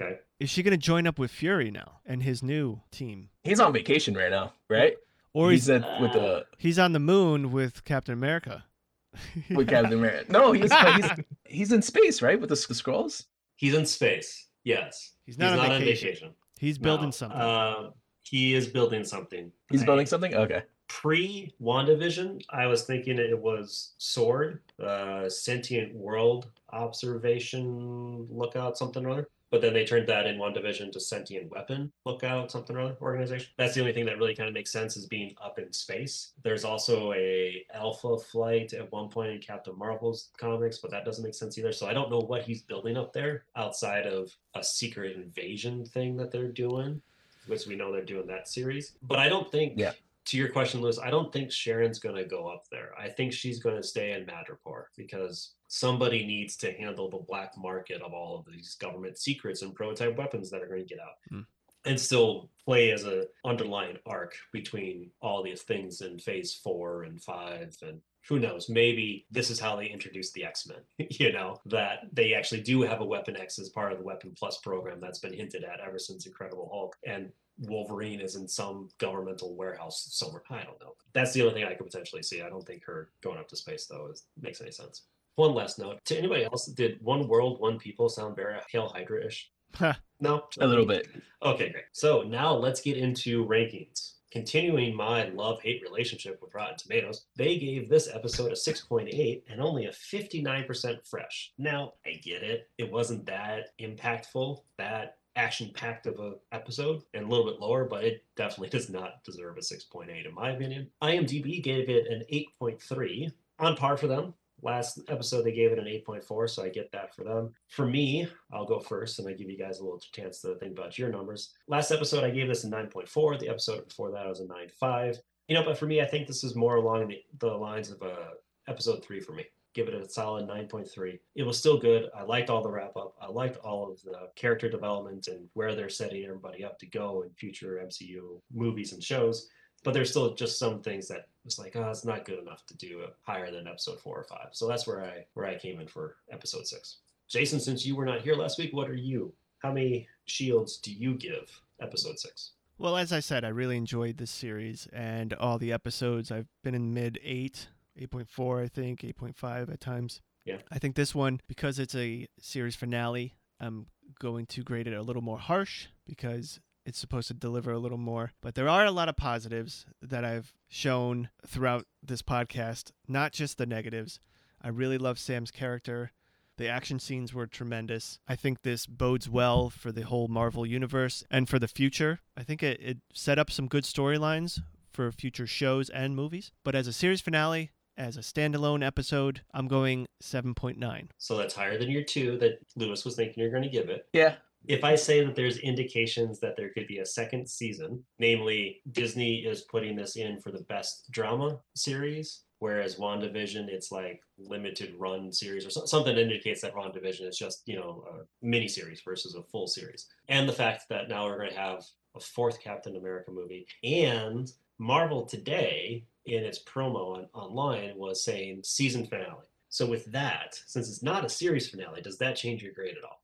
Okay. 0.00 0.18
Is 0.42 0.50
she 0.50 0.62
going 0.64 0.72
to 0.72 0.76
join 0.76 1.06
up 1.06 1.18
with 1.20 1.30
Fury 1.30 1.70
now 1.70 2.00
and 2.04 2.22
his 2.24 2.42
new 2.42 2.80
team, 2.90 3.28
He's 3.44 3.60
on 3.60 3.72
vacation 3.72 4.14
right 4.14 4.30
now, 4.30 4.54
right? 4.68 4.94
or 5.34 5.50
he's 5.52 5.62
he's 5.66 5.70
at, 5.70 6.00
with 6.00 6.12
the 6.12 6.44
he's 6.58 6.78
on 6.80 6.92
the 6.92 6.98
moon 6.98 7.52
with 7.52 7.84
Captain 7.84 8.12
America? 8.12 8.64
with 9.50 9.68
Captain 9.68 9.92
America. 9.98 10.32
No, 10.32 10.50
he's 10.52 10.72
he's 10.72 11.10
he's 11.44 11.72
in 11.72 11.80
space, 11.82 12.20
right? 12.22 12.40
With 12.40 12.48
the 12.48 12.56
s- 12.56 12.66
scrolls. 12.76 13.26
He's 13.56 13.74
in 13.74 13.86
space. 13.86 14.48
Yes. 14.64 15.12
He's 15.26 15.38
not 15.38 15.58
on 15.58 15.80
vacation. 15.80 16.30
He's 16.58 16.76
building 16.78 17.06
No. 17.06 17.10
something. 17.12 17.40
Uh, 17.40 17.90
he 18.22 18.54
is 18.54 18.66
building 18.66 19.04
something. 19.04 19.52
He's 19.70 19.82
I- 19.82 19.86
building 19.86 20.06
something. 20.06 20.34
Okay. 20.34 20.62
pre 20.88 21.54
WandaVision, 21.62 22.42
I 22.50 22.66
was 22.66 22.82
thinking 22.84 23.18
it 23.18 23.38
was 23.38 23.92
Sword, 23.98 24.60
uh, 24.82 25.28
Sentient 25.28 25.94
World 25.94 26.48
Observation 26.72 28.26
Lookout, 28.30 28.76
something 28.78 29.04
or 29.06 29.10
other. 29.10 29.28
But 29.52 29.60
then 29.60 29.74
they 29.74 29.84
turned 29.84 30.08
that 30.08 30.26
in 30.26 30.38
WandaVision 30.38 30.92
to 30.92 30.98
Sentient 30.98 31.50
Weapon 31.50 31.92
Lookout, 32.06 32.50
something 32.50 32.74
or 32.74 32.80
other 32.80 32.96
organization. 33.02 33.52
That's 33.58 33.74
the 33.74 33.80
only 33.80 33.92
thing 33.92 34.06
that 34.06 34.16
really 34.16 34.34
kind 34.34 34.48
of 34.48 34.54
makes 34.54 34.72
sense 34.72 34.96
is 34.96 35.04
being 35.04 35.36
up 35.44 35.58
in 35.58 35.70
space. 35.74 36.32
There's 36.42 36.64
also 36.64 37.12
a 37.12 37.62
Alpha 37.74 38.16
flight 38.16 38.72
at 38.72 38.90
one 38.90 39.10
point 39.10 39.30
in 39.32 39.38
Captain 39.40 39.78
Marvel's 39.78 40.30
comics, 40.38 40.78
but 40.78 40.90
that 40.90 41.04
doesn't 41.04 41.22
make 41.22 41.34
sense 41.34 41.58
either. 41.58 41.70
So 41.70 41.86
I 41.86 41.92
don't 41.92 42.10
know 42.10 42.20
what 42.20 42.44
he's 42.44 42.62
building 42.62 42.96
up 42.96 43.12
there 43.12 43.44
outside 43.54 44.06
of 44.06 44.34
a 44.54 44.64
secret 44.64 45.16
invasion 45.16 45.84
thing 45.84 46.16
that 46.16 46.30
they're 46.32 46.48
doing, 46.48 47.02
which 47.46 47.66
we 47.66 47.76
know 47.76 47.92
they're 47.92 48.06
doing 48.06 48.26
that 48.28 48.48
series. 48.48 48.92
But 49.02 49.18
I 49.18 49.28
don't 49.28 49.52
think 49.52 49.74
Yeah. 49.76 49.92
to 50.24 50.38
your 50.38 50.48
question, 50.48 50.80
Luis, 50.80 50.98
I 50.98 51.10
don't 51.10 51.30
think 51.30 51.52
Sharon's 51.52 51.98
going 51.98 52.16
to 52.16 52.24
go 52.24 52.48
up 52.48 52.70
there. 52.70 52.98
I 52.98 53.10
think 53.10 53.34
she's 53.34 53.58
going 53.58 53.76
to 53.76 53.82
stay 53.82 54.12
in 54.12 54.24
Madripoor 54.24 54.84
because 54.96 55.50
somebody 55.72 56.26
needs 56.26 56.54
to 56.54 56.70
handle 56.70 57.08
the 57.08 57.16
black 57.16 57.56
market 57.56 58.02
of 58.02 58.12
all 58.12 58.36
of 58.38 58.52
these 58.52 58.74
government 58.74 59.16
secrets 59.16 59.62
and 59.62 59.74
prototype 59.74 60.18
weapons 60.18 60.50
that 60.50 60.60
are 60.60 60.66
going 60.66 60.86
to 60.86 60.94
get 60.94 61.00
out. 61.00 61.14
Hmm. 61.30 61.40
And 61.86 61.98
still 61.98 62.50
play 62.66 62.90
as 62.90 63.06
a 63.06 63.24
underlying 63.42 63.96
arc 64.04 64.34
between 64.52 65.10
all 65.22 65.42
these 65.42 65.62
things 65.62 66.02
in 66.02 66.18
phase 66.18 66.52
four 66.52 67.04
and 67.04 67.20
five 67.22 67.74
and 67.80 68.02
who 68.28 68.38
knows 68.38 68.68
maybe 68.68 69.26
this 69.32 69.50
is 69.50 69.58
how 69.58 69.74
they 69.74 69.86
introduce 69.86 70.30
the 70.30 70.44
x-men 70.44 70.78
you 71.10 71.32
know 71.32 71.56
that 71.66 72.00
they 72.12 72.34
actually 72.34 72.60
do 72.60 72.82
have 72.82 73.00
a 73.00 73.04
weapon 73.04 73.36
x 73.36 73.58
as 73.58 73.68
part 73.68 73.90
of 73.90 73.98
the 73.98 74.04
weapon 74.04 74.32
plus 74.38 74.58
program 74.58 75.00
that's 75.00 75.18
been 75.18 75.32
hinted 75.32 75.64
at 75.64 75.80
ever 75.80 75.98
since 75.98 76.24
incredible 76.24 76.70
hulk 76.72 76.96
and 77.04 77.32
wolverine 77.58 78.20
is 78.20 78.36
in 78.36 78.46
some 78.46 78.88
governmental 78.98 79.56
warehouse 79.56 80.06
somewhere 80.12 80.44
i 80.50 80.62
don't 80.62 80.80
know 80.80 80.94
that's 81.14 81.32
the 81.32 81.42
only 81.42 81.54
thing 81.54 81.64
i 81.64 81.74
could 81.74 81.86
potentially 81.86 82.22
see 82.22 82.42
i 82.42 82.48
don't 82.48 82.64
think 82.64 82.84
her 82.84 83.10
going 83.24 83.38
up 83.38 83.48
to 83.48 83.56
space 83.56 83.86
though 83.86 84.08
is, 84.12 84.22
makes 84.40 84.60
any 84.60 84.70
sense 84.70 85.02
one 85.36 85.54
last 85.54 85.78
note 85.78 85.98
to 86.04 86.16
anybody 86.16 86.44
else 86.44 86.66
did 86.66 86.98
one 87.00 87.26
world 87.26 87.60
one 87.60 87.78
people 87.78 88.08
sound 88.08 88.36
very 88.36 88.56
hail 88.70 88.88
hydra-ish 88.88 89.50
Huh. 89.74 89.94
no 90.20 90.44
A 90.60 90.66
little 90.66 90.86
bit. 90.86 91.08
Okay, 91.42 91.70
great. 91.70 91.84
So 91.92 92.22
now 92.22 92.54
let's 92.54 92.80
get 92.80 92.98
into 92.98 93.46
rankings. 93.46 94.14
Continuing 94.30 94.96
my 94.96 95.28
love 95.28 95.60
hate 95.60 95.82
relationship 95.82 96.40
with 96.40 96.54
Rotten 96.54 96.76
Tomatoes, 96.78 97.26
they 97.36 97.58
gave 97.58 97.88
this 97.88 98.08
episode 98.12 98.50
a 98.50 98.54
6.8 98.54 99.42
and 99.50 99.60
only 99.60 99.86
a 99.86 99.90
59% 99.90 101.06
fresh. 101.06 101.52
Now, 101.58 101.92
I 102.06 102.12
get 102.22 102.42
it. 102.42 102.70
It 102.78 102.90
wasn't 102.90 103.26
that 103.26 103.70
impactful, 103.78 104.62
that 104.78 105.18
action 105.36 105.70
packed 105.74 106.06
of 106.06 106.18
a 106.18 106.34
episode, 106.50 107.02
and 107.12 107.24
a 107.24 107.28
little 107.28 107.44
bit 107.44 107.60
lower, 107.60 107.84
but 107.84 108.04
it 108.04 108.24
definitely 108.34 108.68
does 108.78 108.88
not 108.88 109.22
deserve 109.22 109.58
a 109.58 109.60
6.8 109.60 110.26
in 110.26 110.34
my 110.34 110.52
opinion. 110.52 110.90
IMDb 111.02 111.62
gave 111.62 111.90
it 111.90 112.06
an 112.06 112.24
8.3, 112.32 113.30
on 113.58 113.76
par 113.76 113.98
for 113.98 114.06
them. 114.06 114.32
Last 114.62 115.00
episode, 115.08 115.42
they 115.42 115.52
gave 115.52 115.72
it 115.72 115.78
an 115.78 115.86
8.4, 115.86 116.48
so 116.48 116.62
I 116.62 116.68
get 116.68 116.92
that 116.92 117.14
for 117.14 117.24
them. 117.24 117.52
For 117.68 117.84
me, 117.84 118.28
I'll 118.52 118.64
go 118.64 118.78
first 118.78 119.18
and 119.18 119.28
I 119.28 119.32
give 119.32 119.50
you 119.50 119.58
guys 119.58 119.80
a 119.80 119.82
little 119.82 120.00
chance 120.12 120.40
to 120.42 120.54
think 120.54 120.72
about 120.72 120.96
your 120.96 121.08
numbers. 121.08 121.52
Last 121.66 121.90
episode, 121.90 122.22
I 122.22 122.30
gave 122.30 122.46
this 122.46 122.62
a 122.62 122.68
9.4. 122.68 123.40
The 123.40 123.48
episode 123.48 123.88
before 123.88 124.12
that, 124.12 124.26
was 124.26 124.40
a 124.40 124.44
9.5. 124.44 125.18
You 125.48 125.56
know, 125.56 125.64
but 125.64 125.76
for 125.76 125.86
me, 125.86 126.00
I 126.00 126.04
think 126.04 126.28
this 126.28 126.44
is 126.44 126.54
more 126.54 126.76
along 126.76 127.08
the, 127.08 127.18
the 127.40 127.48
lines 127.48 127.90
of 127.90 128.00
uh, 128.02 128.30
episode 128.68 129.04
three 129.04 129.20
for 129.20 129.32
me. 129.32 129.44
Give 129.74 129.88
it 129.88 129.94
a 129.94 130.08
solid 130.08 130.46
9.3. 130.48 131.18
It 131.34 131.42
was 131.42 131.58
still 131.58 131.78
good. 131.78 132.08
I 132.16 132.22
liked 132.22 132.48
all 132.48 132.62
the 132.62 132.70
wrap 132.70 132.96
up. 132.96 133.14
I 133.20 133.26
liked 133.26 133.56
all 133.58 133.90
of 133.90 134.00
the 134.02 134.28
character 134.36 134.68
development 134.68 135.26
and 135.26 135.48
where 135.54 135.74
they're 135.74 135.88
setting 135.88 136.24
everybody 136.24 136.64
up 136.64 136.78
to 136.78 136.86
go 136.86 137.22
in 137.22 137.30
future 137.30 137.82
MCU 137.84 138.40
movies 138.52 138.92
and 138.92 139.02
shows 139.02 139.48
but 139.82 139.94
there's 139.94 140.10
still 140.10 140.34
just 140.34 140.58
some 140.58 140.80
things 140.80 141.08
that 141.08 141.28
was 141.44 141.58
like, 141.58 141.74
oh, 141.76 141.90
it's 141.90 142.04
not 142.04 142.24
good 142.24 142.38
enough 142.38 142.64
to 142.66 142.76
do 142.76 143.04
higher 143.22 143.50
than 143.50 143.66
episode 143.66 144.00
four 144.00 144.18
or 144.18 144.24
five. 144.24 144.48
So 144.52 144.68
that's 144.68 144.86
where 144.86 145.04
I 145.04 145.26
where 145.34 145.46
I 145.46 145.56
came 145.56 145.80
in 145.80 145.86
for 145.86 146.16
episode 146.30 146.66
six. 146.66 146.98
Jason, 147.28 147.60
since 147.60 147.86
you 147.86 147.96
were 147.96 148.04
not 148.04 148.20
here 148.20 148.34
last 148.34 148.58
week, 148.58 148.72
what 148.72 148.90
are 148.90 148.94
you? 148.94 149.32
How 149.58 149.72
many 149.72 150.08
shields 150.26 150.76
do 150.76 150.92
you 150.92 151.14
give 151.14 151.60
episode 151.80 152.18
six? 152.18 152.52
Well, 152.78 152.96
as 152.96 153.12
I 153.12 153.20
said, 153.20 153.44
I 153.44 153.48
really 153.48 153.76
enjoyed 153.76 154.16
this 154.16 154.30
series 154.30 154.88
and 154.92 155.32
all 155.34 155.58
the 155.58 155.72
episodes. 155.72 156.32
I've 156.32 156.48
been 156.64 156.74
in 156.74 156.92
mid 156.92 157.18
8, 157.22 157.68
8.4, 158.00 158.64
I 158.64 158.68
think, 158.68 159.00
8.5 159.02 159.72
at 159.72 159.80
times. 159.80 160.20
Yeah. 160.44 160.58
I 160.70 160.78
think 160.78 160.96
this 160.96 161.14
one, 161.14 161.40
because 161.46 161.78
it's 161.78 161.94
a 161.94 162.26
series 162.40 162.74
finale, 162.74 163.36
I'm 163.60 163.86
going 164.18 164.46
to 164.46 164.62
grade 164.62 164.88
it 164.88 164.94
a 164.94 165.02
little 165.02 165.22
more 165.22 165.38
harsh 165.38 165.86
because 166.06 166.60
it's 166.84 166.98
supposed 166.98 167.28
to 167.28 167.34
deliver 167.34 167.72
a 167.72 167.78
little 167.78 167.98
more. 167.98 168.32
But 168.40 168.54
there 168.54 168.68
are 168.68 168.84
a 168.84 168.90
lot 168.90 169.08
of 169.08 169.16
positives 169.16 169.86
that 170.00 170.24
I've 170.24 170.54
shown 170.68 171.28
throughout 171.46 171.86
this 172.02 172.22
podcast, 172.22 172.92
not 173.08 173.32
just 173.32 173.58
the 173.58 173.66
negatives. 173.66 174.20
I 174.60 174.68
really 174.68 174.98
love 174.98 175.18
Sam's 175.18 175.50
character. 175.50 176.12
The 176.58 176.68
action 176.68 176.98
scenes 176.98 177.32
were 177.32 177.46
tremendous. 177.46 178.18
I 178.28 178.36
think 178.36 178.62
this 178.62 178.86
bodes 178.86 179.28
well 179.28 179.70
for 179.70 179.90
the 179.90 180.02
whole 180.02 180.28
Marvel 180.28 180.66
universe 180.66 181.24
and 181.30 181.48
for 181.48 181.58
the 181.58 181.68
future. 181.68 182.20
I 182.36 182.42
think 182.42 182.62
it, 182.62 182.80
it 182.80 182.98
set 183.12 183.38
up 183.38 183.50
some 183.50 183.68
good 183.68 183.84
storylines 183.84 184.60
for 184.90 185.10
future 185.10 185.46
shows 185.46 185.88
and 185.88 186.14
movies. 186.14 186.52
But 186.64 186.74
as 186.74 186.86
a 186.86 186.92
series 186.92 187.20
finale, 187.20 187.72
as 187.96 188.16
a 188.16 188.20
standalone 188.20 188.84
episode, 188.86 189.42
I'm 189.52 189.68
going 189.68 190.06
7.9. 190.22 191.08
So 191.18 191.36
that's 191.36 191.54
higher 191.54 191.78
than 191.78 191.90
your 191.90 192.04
two 192.04 192.38
that 192.38 192.58
Luis 192.76 193.04
was 193.04 193.16
thinking 193.16 193.42
you're 193.42 193.50
going 193.50 193.62
to 193.62 193.68
give 193.68 193.88
it. 193.88 194.06
Yeah. 194.12 194.36
If 194.66 194.84
I 194.84 194.94
say 194.94 195.24
that 195.24 195.34
there's 195.34 195.58
indications 195.58 196.38
that 196.40 196.56
there 196.56 196.70
could 196.70 196.86
be 196.86 196.98
a 196.98 197.06
second 197.06 197.48
season, 197.48 198.04
namely 198.18 198.80
Disney 198.92 199.38
is 199.38 199.62
putting 199.62 199.96
this 199.96 200.16
in 200.16 200.40
for 200.40 200.52
the 200.52 200.62
best 200.62 201.10
drama 201.10 201.58
series, 201.74 202.42
whereas 202.60 202.96
WandaVision 202.96 203.68
it's 203.68 203.90
like 203.90 204.22
limited 204.38 204.94
run 204.96 205.32
series 205.32 205.66
or 205.66 205.70
so, 205.70 205.84
something 205.84 206.16
indicates 206.16 206.60
that 206.60 206.74
WandaVision 206.74 207.26
is 207.28 207.36
just 207.36 207.62
you 207.66 207.76
know 207.76 208.04
a 208.12 208.46
mini 208.46 208.68
series 208.68 209.02
versus 209.02 209.34
a 209.34 209.42
full 209.42 209.66
series, 209.66 210.06
and 210.28 210.48
the 210.48 210.52
fact 210.52 210.84
that 210.88 211.08
now 211.08 211.24
we're 211.26 211.38
going 211.38 211.50
to 211.50 211.56
have 211.56 211.84
a 212.14 212.20
fourth 212.20 212.60
Captain 212.60 212.96
America 212.96 213.30
movie 213.30 213.66
and 213.82 214.52
Marvel 214.78 215.24
today 215.24 216.04
in 216.26 216.44
its 216.44 216.62
promo 216.62 217.16
on, 217.16 217.26
online 217.34 217.96
was 217.96 218.24
saying 218.24 218.60
season 218.64 219.06
finale. 219.06 219.46
So 219.68 219.86
with 219.86 220.04
that, 220.12 220.60
since 220.66 220.88
it's 220.88 221.02
not 221.02 221.24
a 221.24 221.30
series 221.30 221.68
finale, 221.68 222.02
does 222.02 222.18
that 222.18 222.36
change 222.36 222.62
your 222.62 222.72
grade 222.72 222.96
at 222.98 223.04
all? 223.04 223.21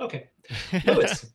Okay. 0.00 0.28
Luis, 0.86 1.26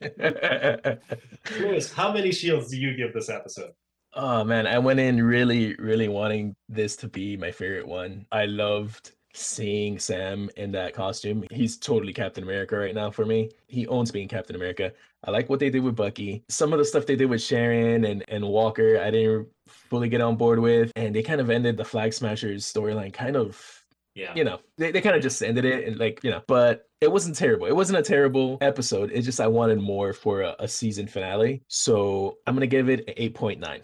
Luis, 1.58 1.92
how 1.92 2.12
many 2.12 2.32
shields 2.32 2.70
do 2.70 2.76
you 2.76 2.96
give 2.96 3.12
this 3.12 3.28
episode? 3.28 3.72
Oh 4.14 4.44
man, 4.44 4.66
I 4.66 4.78
went 4.78 5.00
in 5.00 5.22
really, 5.22 5.74
really 5.76 6.08
wanting 6.08 6.54
this 6.68 6.94
to 6.96 7.08
be 7.08 7.36
my 7.36 7.50
favorite 7.50 7.86
one. 7.86 8.26
I 8.30 8.46
loved 8.46 9.12
seeing 9.34 9.98
Sam 9.98 10.48
in 10.56 10.70
that 10.72 10.94
costume. 10.94 11.44
He's 11.50 11.76
totally 11.76 12.12
Captain 12.12 12.44
America 12.44 12.76
right 12.76 12.94
now 12.94 13.10
for 13.10 13.26
me. 13.26 13.50
He 13.66 13.86
owns 13.88 14.12
being 14.12 14.28
Captain 14.28 14.54
America. 14.54 14.92
I 15.24 15.30
like 15.30 15.48
what 15.50 15.58
they 15.58 15.70
did 15.70 15.82
with 15.82 15.96
Bucky. 15.96 16.44
Some 16.48 16.72
of 16.72 16.78
the 16.78 16.84
stuff 16.84 17.06
they 17.06 17.16
did 17.16 17.28
with 17.28 17.42
Sharon 17.42 18.04
and, 18.04 18.24
and 18.28 18.46
Walker, 18.46 19.00
I 19.00 19.10
didn't 19.10 19.48
fully 19.66 20.08
get 20.08 20.20
on 20.20 20.36
board 20.36 20.60
with. 20.60 20.92
And 20.94 21.14
they 21.14 21.22
kind 21.22 21.40
of 21.40 21.50
ended 21.50 21.76
the 21.76 21.84
Flag 21.84 22.12
Smashers 22.12 22.64
storyline 22.70 23.12
kind 23.12 23.36
of 23.36 23.83
Yeah. 24.14 24.32
you 24.36 24.44
know, 24.44 24.60
they, 24.78 24.92
they 24.92 25.00
kind 25.00 25.16
of 25.16 25.22
just 25.22 25.42
ended 25.42 25.64
it 25.64 25.88
and 25.88 25.98
like, 25.98 26.22
you 26.22 26.30
know, 26.30 26.40
but 26.46 26.88
it 27.00 27.10
wasn't 27.10 27.34
terrible. 27.36 27.66
It 27.66 27.74
wasn't 27.74 27.98
a 27.98 28.02
terrible 28.02 28.58
episode. 28.60 29.10
It's 29.12 29.26
just 29.26 29.40
I 29.40 29.46
wanted 29.48 29.80
more 29.80 30.12
for 30.12 30.42
a, 30.42 30.54
a 30.60 30.68
season 30.68 31.06
finale. 31.08 31.62
So 31.68 32.38
I'm 32.46 32.54
gonna 32.54 32.66
give 32.68 32.88
it 32.88 33.00
an 33.08 33.14
8.9. 33.32 33.82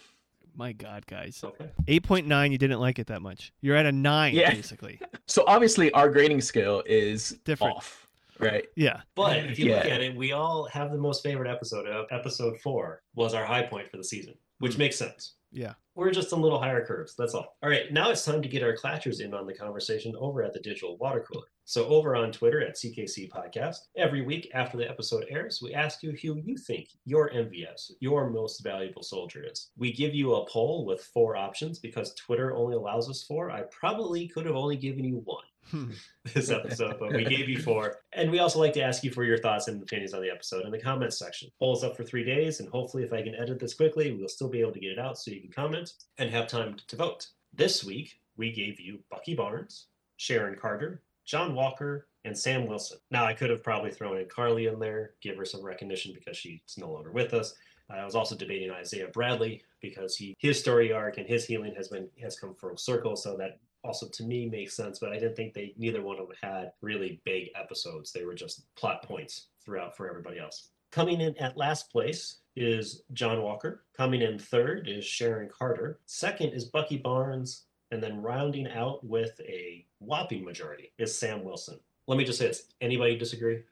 My 0.55 0.73
God, 0.73 1.07
guys. 1.07 1.41
Okay. 1.43 1.69
8.9, 1.89 2.51
you 2.53 2.59
didn't 2.59 2.81
like 2.81 2.99
it 2.99 3.07
that 3.09 3.23
much. 3.23 3.53
You're 3.61 3.77
at 3.77 3.87
a 3.87 3.93
9, 3.93 4.35
Yeah. 4.35 4.53
basically. 4.55 5.01
So 5.27 5.45
obviously 5.47 5.93
our 5.93 6.09
grading 6.11 6.41
scale 6.41 6.83
is 6.87 7.39
Different. 7.45 7.77
off. 7.77 8.09
Right. 8.41 8.67
Yeah. 8.75 9.03
But 9.15 9.37
if 9.47 9.59
you 9.61 9.73
look 9.75 9.85
at 9.85 10.01
it, 10.01 10.17
we 10.17 10.33
all 10.33 10.65
have 10.65 10.91
the 10.91 10.99
most 10.99 11.23
favorite 11.23 11.49
episode 11.49 11.87
of 11.87 12.07
episode 12.11 12.59
four 12.61 13.03
was 13.15 13.33
our 13.33 13.45
high 13.45 13.63
point 13.63 13.89
for 13.89 13.97
the 13.97 14.03
season, 14.05 14.35
which 14.59 14.77
makes 14.77 14.97
sense. 14.97 15.35
Yeah. 15.53 15.75
We're 16.01 16.11
just 16.11 16.33
a 16.33 16.37
little 16.37 16.59
higher 16.59 16.83
curves. 16.83 17.15
That's 17.19 17.35
all. 17.35 17.59
All 17.63 17.69
right. 17.69 17.93
Now 17.93 18.09
it's 18.09 18.25
time 18.25 18.41
to 18.41 18.49
get 18.49 18.63
our 18.63 18.75
Klatchers 18.75 19.21
in 19.21 19.35
on 19.35 19.47
the 19.47 19.53
conversation 19.53 20.17
over 20.19 20.43
at 20.43 20.55
the 20.55 20.61
digital 20.61 20.97
water 20.97 21.23
cooler. 21.31 21.45
So 21.67 21.85
over 21.89 22.17
on 22.17 22.33
Twitter 22.33 22.67
at 22.67 22.77
CKC 22.77 23.29
Podcast, 23.29 23.77
every 23.99 24.23
week 24.23 24.51
after 24.55 24.79
the 24.79 24.89
episode 24.89 25.27
airs, 25.29 25.61
we 25.63 25.75
ask 25.75 26.03
you 26.03 26.13
who 26.13 26.41
you 26.43 26.57
think 26.57 26.89
your 27.05 27.29
MVS, 27.29 27.91
your 28.01 28.31
most 28.31 28.65
valuable 28.65 29.03
soldier 29.03 29.45
is. 29.45 29.73
We 29.77 29.93
give 29.93 30.15
you 30.15 30.37
a 30.37 30.49
poll 30.49 30.87
with 30.87 31.03
four 31.13 31.37
options 31.37 31.79
because 31.79 32.15
Twitter 32.15 32.57
only 32.57 32.77
allows 32.77 33.11
us 33.11 33.25
four. 33.25 33.51
I 33.51 33.65
probably 33.71 34.27
could 34.27 34.47
have 34.47 34.57
only 34.57 34.79
given 34.79 35.05
you 35.05 35.21
one. 35.27 35.45
this 36.35 36.51
episode, 36.51 36.97
but 36.99 37.13
we 37.13 37.25
gave 37.25 37.49
you 37.49 37.61
four. 37.61 37.97
And 38.13 38.31
we 38.31 38.39
also 38.39 38.59
like 38.59 38.73
to 38.75 38.83
ask 38.83 39.05
you 39.05 39.11
for 39.11 39.25
your 39.25 39.39
thoughts 39.39 39.69
and 39.69 39.83
opinions 39.83 40.15
on 40.15 40.23
the 40.23 40.31
episode 40.31 40.65
in 40.65 40.71
the 40.71 40.81
comments 40.81 41.19
section. 41.19 41.51
Poll's 41.59 41.85
up 41.85 41.97
for 41.97 42.05
three 42.05 42.25
days, 42.25 42.61
and 42.61 42.69
hopefully, 42.69 43.05
if 43.05 43.13
I 43.13 43.23
can 43.23 43.35
edit 43.35 43.59
this 43.59 43.75
quickly, 43.75 44.13
we'll 44.13 44.29
still 44.29 44.49
be 44.49 44.61
able 44.61 44.73
to 44.73 44.81
get 44.81 44.93
it 44.93 44.99
out 44.99 45.19
so 45.19 45.31
you 45.31 45.41
can 45.41 45.53
comment 45.53 45.93
and 46.19 46.31
have 46.31 46.47
time 46.47 46.77
to 46.87 46.97
vote. 46.97 47.29
This 47.53 47.85
week, 47.85 48.21
we 48.37 48.53
gave 48.53 48.81
you 48.81 49.01
Bucky 49.11 49.35
Barnes, 49.35 49.87
Sharon 50.17 50.57
Carter, 50.57 51.03
John 51.25 51.55
Walker, 51.55 52.09
and 52.25 52.37
Sam 52.37 52.67
Wilson. 52.67 52.99
Now, 53.11 53.25
I 53.25 53.35
could 53.35 53.51
have 53.51 53.63
probably 53.63 53.91
thrown 53.91 54.19
in 54.19 54.27
Karli 54.27 54.67
in 54.67 54.79
there, 54.79 55.13
give 55.23 55.37
her 55.37 55.45
some 55.45 55.65
recognition 55.65 56.13
because 56.15 56.37
she's 56.37 56.61
no 56.77 56.91
longer 56.91 57.13
with 57.13 57.35
us. 57.35 57.55
Uh, 57.91 57.97
I 57.97 58.05
was 58.05 58.15
also 58.15 58.37
debating 58.37 58.71
Isaiah 58.71 59.09
Bradley 59.09 59.63
because 59.81 60.17
he 60.17 60.37
his 60.39 60.59
story 60.59 60.93
arc 60.93 61.19
and 61.19 61.27
his 61.27 61.45
healing 61.45 61.75
has 61.77 61.89
been 61.89 62.09
has 62.23 62.39
come 62.39 62.55
full 62.55 62.77
circle, 62.77 63.17
so 63.17 63.37
that 63.37 63.59
also 63.85 64.09
to 64.09 64.23
me 64.25 64.49
makes 64.49 64.75
sense. 64.75 64.99
But 64.99 65.11
I 65.13 65.19
didn't 65.19 65.37
think 65.37 65.55
they 65.55 65.75
neither 65.77 66.03
one 66.03 66.19
of 66.19 66.29
them 66.29 66.37
had 66.43 66.73
really 66.81 67.21
big 67.25 67.51
episodes. 67.55 68.13
They 68.13 68.25
were 68.25 68.35
just 68.35 68.65
plot 68.77 69.03
points 69.03 69.47
throughout 69.65 69.97
for 69.97 70.09
everybody 70.09 70.39
else. 70.39 70.69
Coming 70.91 71.21
in 71.21 71.37
at 71.39 71.57
last 71.57 71.91
place 71.91 72.39
is 72.57 73.03
John 73.13 73.43
Walker. 73.43 73.85
Coming 73.97 74.23
in 74.23 74.39
third 74.39 74.89
is 74.89 75.05
Sharon 75.05 75.49
Carter. 75.49 76.01
Second 76.07 76.51
is 76.51 76.65
Bucky 76.65 76.99
Barnes. 76.99 77.67
And 77.93 78.03
then 78.03 78.23
rounding 78.23 78.69
out 78.69 79.05
with 79.05 79.41
a 79.41 79.85
whopping 79.99 80.45
majority 80.45 80.93
is 80.99 81.17
Sam 81.17 81.43
Wilson. 81.43 81.79
Let 82.07 82.19
me 82.19 82.25
just 82.25 82.39
say 82.39 82.47
this. 82.47 82.65
Anybody 82.81 83.17
disagree? 83.17 83.63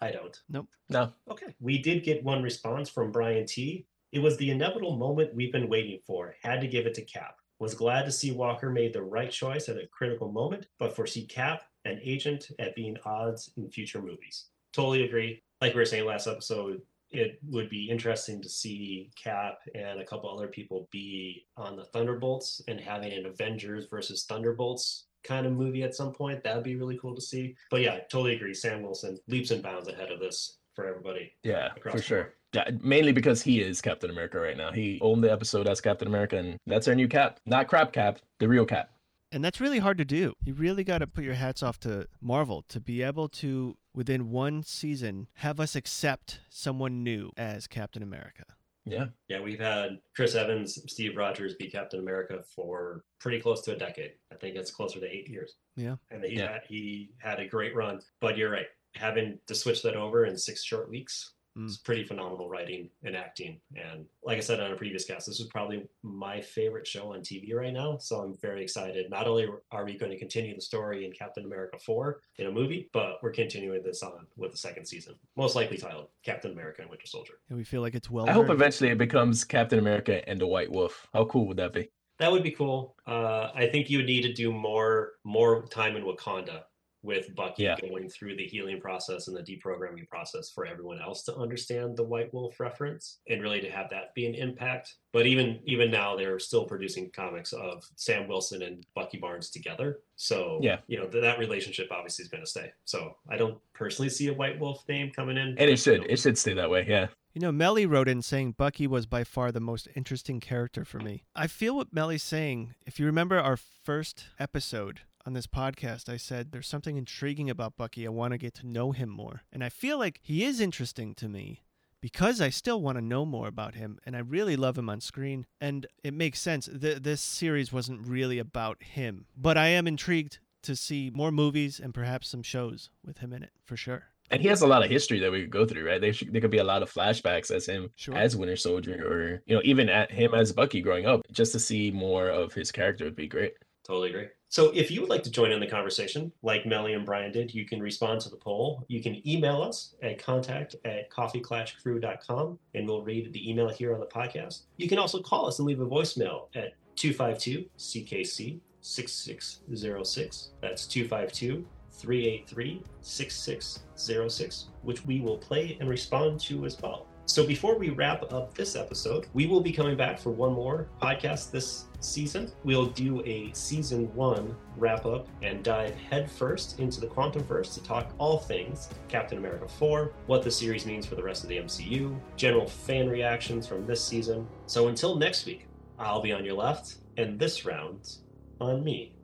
I 0.00 0.12
don't. 0.12 0.38
Nope. 0.48 0.68
No. 0.88 1.12
Okay. 1.30 1.54
We 1.60 1.78
did 1.78 2.04
get 2.04 2.22
one 2.22 2.42
response 2.42 2.88
from 2.88 3.10
Brian 3.10 3.46
T. 3.46 3.86
It 4.12 4.20
was 4.20 4.36
the 4.36 4.50
inevitable 4.50 4.96
moment 4.96 5.34
we've 5.34 5.52
been 5.52 5.68
waiting 5.68 5.98
for. 6.06 6.36
Had 6.42 6.60
to 6.60 6.68
give 6.68 6.86
it 6.86 6.94
to 6.94 7.02
Cap. 7.02 7.38
Was 7.58 7.74
glad 7.74 8.04
to 8.04 8.12
see 8.12 8.32
Walker 8.32 8.68
made 8.68 8.92
the 8.92 9.02
right 9.02 9.30
choice 9.30 9.68
at 9.68 9.78
a 9.78 9.86
critical 9.86 10.30
moment, 10.30 10.66
but 10.78 10.94
foresee 10.94 11.24
Cap, 11.24 11.62
an 11.86 11.98
agent, 12.02 12.50
at 12.58 12.74
being 12.74 12.96
odds 13.04 13.50
in 13.56 13.70
future 13.70 14.02
movies. 14.02 14.46
Totally 14.74 15.04
agree. 15.04 15.42
Like 15.62 15.72
we 15.72 15.80
were 15.80 15.86
saying 15.86 16.04
last 16.04 16.26
episode, 16.26 16.82
it 17.10 17.38
would 17.48 17.70
be 17.70 17.88
interesting 17.88 18.42
to 18.42 18.48
see 18.48 19.10
Cap 19.22 19.58
and 19.74 20.00
a 20.00 20.04
couple 20.04 20.28
other 20.30 20.48
people 20.48 20.88
be 20.90 21.46
on 21.56 21.76
the 21.76 21.84
Thunderbolts 21.84 22.60
and 22.68 22.80
having 22.80 23.12
an 23.12 23.26
Avengers 23.26 23.86
versus 23.88 24.24
Thunderbolts 24.24 25.06
kind 25.24 25.46
of 25.46 25.52
movie 25.52 25.82
at 25.82 25.94
some 25.94 26.12
point. 26.12 26.42
That 26.42 26.56
would 26.56 26.64
be 26.64 26.76
really 26.76 26.98
cool 26.98 27.14
to 27.14 27.20
see. 27.20 27.56
But 27.70 27.80
yeah, 27.80 28.00
totally 28.10 28.34
agree. 28.34 28.54
Sam 28.54 28.82
Wilson 28.82 29.18
leaps 29.28 29.50
and 29.50 29.62
bounds 29.62 29.88
ahead 29.88 30.10
of 30.10 30.20
this 30.20 30.58
for 30.74 30.86
everybody. 30.86 31.32
Yeah, 31.42 31.70
for 31.82 32.00
sure. 32.02 32.34
Board. 32.56 32.68
Yeah, 32.68 32.78
mainly 32.82 33.12
because 33.12 33.42
he 33.42 33.60
is 33.60 33.80
Captain 33.80 34.10
America 34.10 34.38
right 34.38 34.56
now. 34.56 34.72
He 34.72 34.98
owned 35.02 35.22
the 35.24 35.30
episode 35.32 35.66
as 35.68 35.80
Captain 35.80 36.08
America, 36.08 36.36
and 36.36 36.58
that's 36.66 36.88
our 36.88 36.94
new 36.94 37.08
Cap. 37.08 37.40
Not 37.46 37.68
crap 37.68 37.92
Cap, 37.92 38.18
the 38.38 38.48
real 38.48 38.64
Cap. 38.66 38.90
And 39.32 39.44
that's 39.44 39.60
really 39.60 39.80
hard 39.80 39.98
to 39.98 40.04
do. 40.04 40.34
You 40.44 40.54
really 40.54 40.84
got 40.84 40.98
to 40.98 41.06
put 41.06 41.24
your 41.24 41.34
hats 41.34 41.62
off 41.62 41.80
to 41.80 42.06
Marvel 42.20 42.62
to 42.68 42.80
be 42.80 43.02
able 43.02 43.28
to, 43.30 43.76
within 43.94 44.30
one 44.30 44.62
season, 44.62 45.26
have 45.34 45.58
us 45.58 45.74
accept 45.74 46.40
someone 46.48 47.02
new 47.02 47.30
as 47.36 47.66
Captain 47.66 48.02
America. 48.02 48.44
Yeah, 48.88 49.06
Yeah, 49.28 49.40
we've 49.40 49.58
had 49.58 49.98
Chris 50.14 50.36
Evans, 50.36 50.78
Steve 50.86 51.16
Rogers 51.16 51.54
be 51.56 51.68
Captain 51.68 51.98
America 51.98 52.44
for 52.54 53.02
pretty 53.18 53.40
close 53.40 53.60
to 53.62 53.74
a 53.74 53.76
decade. 53.76 54.12
I 54.32 54.36
think 54.36 54.54
it's 54.54 54.70
closer 54.70 55.00
to 55.00 55.06
eight 55.12 55.28
years. 55.28 55.56
Yeah. 55.74 55.96
And 56.12 56.22
he, 56.24 56.36
Yeah. 56.36 56.52
had, 56.52 56.62
he 56.68 57.10
had 57.18 57.40
a 57.40 57.48
great 57.48 57.74
run. 57.74 58.00
But 58.20 58.36
you're 58.38 58.48
right. 58.50 58.68
Having 58.94 59.40
to 59.48 59.56
switch 59.56 59.82
that 59.82 59.96
over 59.96 60.24
in 60.24 60.38
six 60.38 60.62
short 60.62 60.88
weeks 60.88 61.32
Mm. 61.56 61.66
is 61.66 61.78
pretty 61.78 62.04
phenomenal 62.04 62.48
writing 62.48 62.90
and 63.02 63.16
acting. 63.16 63.60
And 63.74 64.04
like 64.22 64.36
I 64.36 64.40
said 64.40 64.60
on 64.60 64.72
a 64.72 64.76
previous 64.76 65.06
cast, 65.06 65.26
this 65.26 65.40
is 65.40 65.46
probably 65.46 65.86
my 66.02 66.40
favorite 66.40 66.86
show 66.86 67.14
on 67.14 67.20
TV 67.20 67.54
right 67.54 67.72
now. 67.72 67.96
So 67.98 68.20
I'm 68.20 68.36
very 68.42 68.62
excited. 68.62 69.08
Not 69.10 69.26
only 69.26 69.48
are 69.72 69.84
we 69.84 69.96
going 69.96 70.12
to 70.12 70.18
continue 70.18 70.54
the 70.54 70.60
story 70.60 71.06
in 71.06 71.12
Captain 71.12 71.44
America 71.44 71.78
4 71.78 72.20
in 72.38 72.46
a 72.46 72.50
movie, 72.50 72.90
but 72.92 73.18
we're 73.22 73.30
continuing 73.30 73.82
this 73.82 74.02
on 74.02 74.26
with 74.36 74.52
the 74.52 74.58
second 74.58 74.86
season, 74.86 75.14
most 75.36 75.56
likely 75.56 75.78
titled 75.78 76.08
Captain 76.24 76.52
America 76.52 76.82
and 76.82 76.90
Winter 76.90 77.06
Soldier. 77.06 77.34
And 77.48 77.56
we 77.56 77.64
feel 77.64 77.80
like 77.80 77.94
it's 77.94 78.10
well 78.10 78.28
I 78.28 78.32
hope 78.32 78.50
eventually 78.50 78.90
it 78.90 78.98
becomes 78.98 79.44
Captain 79.44 79.78
America 79.78 80.28
and 80.28 80.38
the 80.40 80.46
White 80.46 80.70
Wolf. 80.70 81.06
How 81.14 81.24
cool 81.24 81.46
would 81.46 81.56
that 81.56 81.72
be? 81.72 81.88
That 82.18 82.32
would 82.32 82.42
be 82.42 82.50
cool. 82.50 82.96
Uh, 83.06 83.50
I 83.54 83.66
think 83.66 83.90
you 83.90 83.98
would 83.98 84.06
need 84.06 84.22
to 84.22 84.32
do 84.32 84.52
more 84.52 85.12
more 85.24 85.66
time 85.68 85.96
in 85.96 86.04
Wakanda 86.04 86.62
with 87.06 87.34
Bucky 87.34 87.62
Yeah. 87.62 87.76
going 87.80 88.08
through 88.10 88.36
the 88.36 88.44
healing 88.46 88.80
process 88.80 89.28
and 89.28 89.36
the 89.36 89.42
deprogramming 89.42 90.06
process 90.08 90.50
for 90.50 90.66
everyone 90.66 91.00
else 91.00 91.22
to 91.24 91.34
understand 91.36 91.96
the 91.96 92.02
White 92.02 92.34
Wolf 92.34 92.58
reference 92.60 93.20
and 93.28 93.40
really 93.40 93.60
to 93.60 93.70
have 93.70 93.88
that 93.90 94.12
be 94.14 94.26
an 94.26 94.34
impact. 94.34 94.96
But 95.12 95.24
even 95.26 95.60
even 95.64 95.90
now, 95.90 96.16
they're 96.16 96.38
still 96.38 96.66
producing 96.66 97.10
comics 97.10 97.52
of 97.54 97.84
Sam 97.96 98.28
Wilson 98.28 98.62
and 98.62 98.84
Bucky 98.94 99.16
Barnes 99.18 99.48
together. 99.50 100.00
So 100.16 100.58
Yeah. 100.62 100.80
you 100.88 100.98
know 100.98 101.06
th- 101.06 101.22
that 101.22 101.38
relationship 101.38 101.88
obviously 101.90 102.24
is 102.24 102.28
going 102.28 102.42
to 102.42 102.50
stay. 102.50 102.72
So 102.84 103.16
I 103.28 103.36
don't 103.36 103.58
personally 103.72 104.10
see 104.10 104.26
a 104.28 104.34
White 104.34 104.58
Wolf 104.58 104.86
name 104.88 105.10
coming 105.12 105.36
in. 105.38 105.56
And 105.58 105.70
it 105.70 105.78
should. 105.78 106.04
It 106.10 106.18
should 106.18 106.36
stay 106.36 106.52
that 106.54 106.68
way. 106.70 106.84
Yeah. 106.88 107.06
You 107.34 107.40
know, 107.42 107.52
Melly 107.52 107.84
wrote 107.84 108.08
in 108.08 108.22
saying 108.22 108.52
Bucky 108.52 108.86
was 108.86 109.04
by 109.04 109.22
far 109.22 109.52
the 109.52 109.60
most 109.60 109.88
interesting 109.94 110.40
character 110.40 110.86
for 110.86 110.98
me. 110.98 111.22
I 111.34 111.46
feel 111.48 111.76
what 111.76 111.92
Melly's 111.92 112.22
saying. 112.22 112.74
If 112.86 112.98
you 112.98 113.04
remember 113.04 113.38
our 113.38 113.58
first 113.58 114.24
episode 114.38 115.00
on 115.26 115.32
this 115.32 115.46
podcast, 115.46 116.08
I 116.08 116.16
said 116.16 116.52
there's 116.52 116.68
something 116.68 116.96
intriguing 116.96 117.50
about 117.50 117.76
Bucky. 117.76 118.06
I 118.06 118.10
want 118.10 118.32
to 118.32 118.38
get 118.38 118.54
to 118.54 118.66
know 118.66 118.92
him 118.92 119.08
more. 119.08 119.42
And 119.52 119.64
I 119.64 119.68
feel 119.68 119.98
like 119.98 120.20
he 120.22 120.44
is 120.44 120.60
interesting 120.60 121.14
to 121.16 121.28
me 121.28 121.64
because 122.00 122.40
I 122.40 122.50
still 122.50 122.80
want 122.80 122.96
to 122.96 123.02
know 123.04 123.24
more 123.26 123.48
about 123.48 123.74
him 123.74 123.98
and 124.06 124.14
I 124.14 124.20
really 124.20 124.54
love 124.56 124.78
him 124.78 124.88
on 124.88 125.00
screen. 125.00 125.46
And 125.60 125.86
it 126.04 126.14
makes 126.14 126.40
sense. 126.40 126.68
Th- 126.68 127.02
this 127.02 127.20
series 127.20 127.72
wasn't 127.72 128.06
really 128.06 128.38
about 128.38 128.82
him, 128.82 129.26
but 129.36 129.58
I 129.58 129.68
am 129.68 129.88
intrigued 129.88 130.38
to 130.62 130.76
see 130.76 131.10
more 131.12 131.32
movies 131.32 131.80
and 131.80 131.92
perhaps 131.92 132.28
some 132.28 132.42
shows 132.42 132.90
with 133.04 133.18
him 133.18 133.32
in 133.32 133.42
it 133.42 133.50
for 133.64 133.76
sure. 133.76 134.04
And 134.30 134.42
he 134.42 134.48
has 134.48 134.62
a 134.62 134.66
lot 134.66 134.82
of 134.84 134.90
history 134.90 135.20
that 135.20 135.30
we 135.30 135.42
could 135.42 135.50
go 135.50 135.64
through, 135.64 135.86
right? 135.86 136.00
There, 136.00 136.12
should, 136.12 136.32
there 136.32 136.40
could 136.40 136.50
be 136.50 136.58
a 136.58 136.64
lot 136.64 136.82
of 136.82 136.92
flashbacks 136.92 137.52
as 137.52 137.66
him 137.66 137.90
Sure. 137.94 138.16
as 138.16 138.36
Winter 138.36 138.56
Soldier, 138.56 139.00
or 139.06 139.42
you 139.46 139.54
know, 139.54 139.62
even 139.64 139.88
at 139.88 140.10
him 140.10 140.34
as 140.34 140.52
Bucky 140.52 140.80
growing 140.80 141.06
up. 141.06 141.20
Just 141.30 141.52
to 141.52 141.60
see 141.60 141.92
more 141.92 142.28
of 142.28 142.52
his 142.52 142.72
character 142.72 143.04
would 143.04 143.14
be 143.14 143.28
great. 143.28 143.52
Totally 143.86 144.10
agree. 144.10 144.26
So 144.48 144.72
if 144.74 144.90
you 144.90 145.00
would 145.00 145.10
like 145.10 145.22
to 145.22 145.30
join 145.30 145.52
in 145.52 145.60
the 145.60 145.66
conversation, 145.66 146.32
like 146.42 146.66
Melly 146.66 146.94
and 146.94 147.06
Brian 147.06 147.30
did, 147.30 147.54
you 147.54 147.64
can 147.64 147.80
respond 147.80 148.20
to 148.22 148.28
the 148.28 148.36
poll. 148.36 148.84
You 148.88 149.00
can 149.00 149.26
email 149.28 149.62
us 149.62 149.94
at 150.02 150.18
contact 150.18 150.74
at 150.84 151.08
coffeeklatchcrew.com 151.10 152.58
and 152.74 152.88
we'll 152.88 153.02
read 153.02 153.32
the 153.32 153.48
email 153.48 153.68
here 153.68 153.94
on 153.94 154.00
the 154.00 154.06
podcast. 154.06 154.62
You 154.76 154.88
can 154.88 154.98
also 154.98 155.20
call 155.20 155.46
us 155.46 155.60
and 155.60 155.68
leave 155.68 155.80
a 155.80 155.86
voicemail 155.86 156.48
at 156.56 156.72
252 156.96 157.66
CKC 157.78 158.58
6606. 158.80 160.50
That's 160.60 160.86
252 160.88 161.64
383 161.92 162.82
6606, 163.00 164.68
which 164.82 165.04
we 165.06 165.20
will 165.20 165.38
play 165.38 165.76
and 165.78 165.88
respond 165.88 166.40
to 166.40 166.64
as 166.64 166.80
well. 166.80 167.05
So 167.28 167.44
before 167.44 167.76
we 167.76 167.90
wrap 167.90 168.32
up 168.32 168.54
this 168.54 168.76
episode, 168.76 169.26
we 169.34 169.46
will 169.46 169.60
be 169.60 169.72
coming 169.72 169.96
back 169.96 170.18
for 170.18 170.30
one 170.30 170.52
more 170.52 170.86
podcast 171.02 171.50
this 171.50 171.86
season. 171.98 172.52
We'll 172.62 172.86
do 172.86 173.20
a 173.26 173.50
season 173.52 174.14
one 174.14 174.54
wrap 174.76 175.04
up 175.06 175.26
and 175.42 175.64
dive 175.64 175.96
headfirst 175.96 176.78
into 176.78 177.00
the 177.00 177.08
Quantum 177.08 177.42
Verse 177.42 177.74
to 177.74 177.82
talk 177.82 178.12
all 178.18 178.38
things 178.38 178.88
Captain 179.08 179.38
America 179.38 179.66
4, 179.66 180.12
what 180.26 180.44
the 180.44 180.50
series 180.50 180.86
means 180.86 181.04
for 181.04 181.16
the 181.16 181.22
rest 181.22 181.42
of 181.42 181.48
the 181.48 181.56
MCU, 181.56 182.16
general 182.36 182.68
fan 182.68 183.08
reactions 183.08 183.66
from 183.66 183.86
this 183.86 184.02
season. 184.02 184.46
So 184.66 184.86
until 184.86 185.16
next 185.16 185.46
week, 185.46 185.66
I'll 185.98 186.22
be 186.22 186.32
on 186.32 186.44
your 186.44 186.54
left, 186.54 186.98
and 187.16 187.40
this 187.40 187.64
round's 187.64 188.20
on 188.60 188.84
me. 188.84 189.14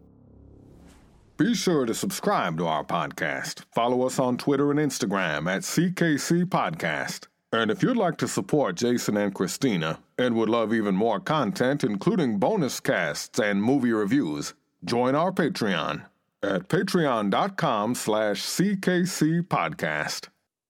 Be 1.36 1.54
sure 1.54 1.86
to 1.86 1.94
subscribe 1.94 2.58
to 2.58 2.66
our 2.66 2.84
podcast. 2.84 3.64
Follow 3.72 4.04
us 4.06 4.18
on 4.18 4.38
Twitter 4.38 4.70
and 4.70 4.80
Instagram 4.80 5.48
at 5.50 5.62
CKC 5.62 6.44
Podcast. 6.44 7.26
And 7.52 7.70
if 7.70 7.82
you'd 7.82 7.98
like 7.98 8.16
to 8.18 8.28
support 8.28 8.76
Jason 8.76 9.16
and 9.18 9.34
Christina 9.34 9.98
and 10.16 10.34
would 10.36 10.48
love 10.48 10.72
even 10.72 10.94
more 10.96 11.20
content, 11.20 11.84
including 11.84 12.38
bonus 12.38 12.80
casts 12.80 13.38
and 13.38 13.62
movie 13.62 13.92
reviews, 13.92 14.54
join 14.84 15.14
our 15.14 15.32
Patreon 15.32 16.06
at 16.42 16.68
patreon.com 16.68 17.94
slash 17.94 18.42
CKC 18.42 19.42
Podcast. 19.42 20.28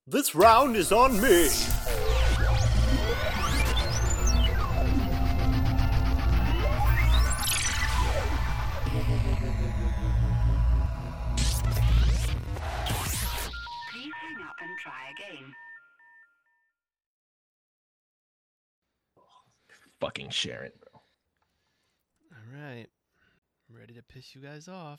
This 0.08 0.34
round 0.34 0.74
is 0.74 0.90
on 0.90 1.20
me. 1.22 1.48
Fucking 20.02 20.30
Sharon, 20.30 20.72
bro. 20.80 21.00
All 22.32 22.60
right. 22.60 22.86
I'm 23.70 23.76
ready 23.78 23.94
to 23.94 24.02
piss 24.02 24.34
you 24.34 24.40
guys 24.42 24.66
off. 24.66 24.98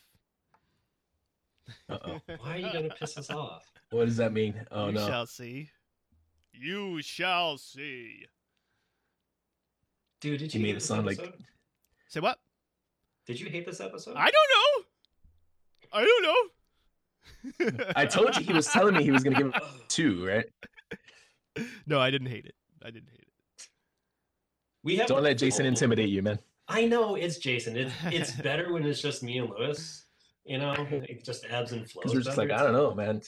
Uh 1.90 1.98
oh. 2.06 2.20
Why 2.40 2.54
are 2.56 2.58
you 2.58 2.72
going 2.72 2.90
to 2.90 2.96
piss 2.96 3.18
us 3.18 3.30
off? 3.30 3.70
what 3.92 4.06
does 4.06 4.16
that 4.16 4.32
mean? 4.32 4.56
Oh 4.72 4.88
you 4.88 4.94
no. 4.94 5.02
You 5.02 5.08
shall 5.08 5.26
see. 5.26 5.70
You 6.54 7.02
shall 7.02 7.58
see. 7.58 8.26
Dude, 10.22 10.40
did 10.40 10.54
You 10.54 10.60
you, 10.60 10.64
made 10.64 10.68
hate 10.70 10.72
it 10.72 10.76
this 10.76 10.86
sound 10.86 11.06
like- 11.06 11.20
episode? 11.20 11.44
Say 12.08 12.20
what? 12.22 12.40
Did 13.28 13.42
you 13.42 13.50
hate 13.50 13.66
this 13.66 13.82
episode? 13.82 14.16
I 14.16 14.30
don't 14.32 14.50
know. 14.56 14.86
I 15.92 16.06
don't 16.06 16.24
know. 17.68 17.84
I 17.98 18.06
told 18.06 18.38
you 18.38 18.44
he 18.46 18.54
was 18.54 18.68
telling 18.68 18.96
me 18.96 19.04
he 19.04 19.12
was 19.12 19.22
gonna 19.24 19.36
give 19.38 19.48
it 19.56 19.64
two, 19.90 20.26
right? 20.26 20.46
no, 21.86 22.00
I 22.00 22.10
didn't 22.10 22.28
hate 22.28 22.46
it. 22.46 22.56
I 22.82 22.90
didn't 22.90 23.10
hate 23.10 23.20
it. 23.20 23.23
We 24.84 24.98
have 24.98 25.08
Don't 25.08 25.24
let 25.24 25.38
Jason 25.38 25.66
intimidate 25.66 26.10
you, 26.10 26.22
man. 26.22 26.40
I 26.68 26.86
know 26.86 27.16
it's 27.16 27.38
Jason. 27.38 27.76
It's 27.78 27.94
it's 28.06 28.32
better 28.32 28.72
when 28.74 28.86
it's 28.86 29.02
just 29.02 29.24
me 29.24 29.38
and 29.40 29.50
Luis. 29.50 30.06
You 30.46 30.58
know, 30.58 30.74
it 30.92 31.24
just 31.24 31.46
ebbs 31.50 31.72
and 31.72 31.90
flows. 31.90 32.14
We're 32.14 32.22
just 32.22 32.38
like. 32.38 32.52
I 32.52 32.64
don't 32.64 32.74
know, 32.74 32.94
man. 32.94 33.22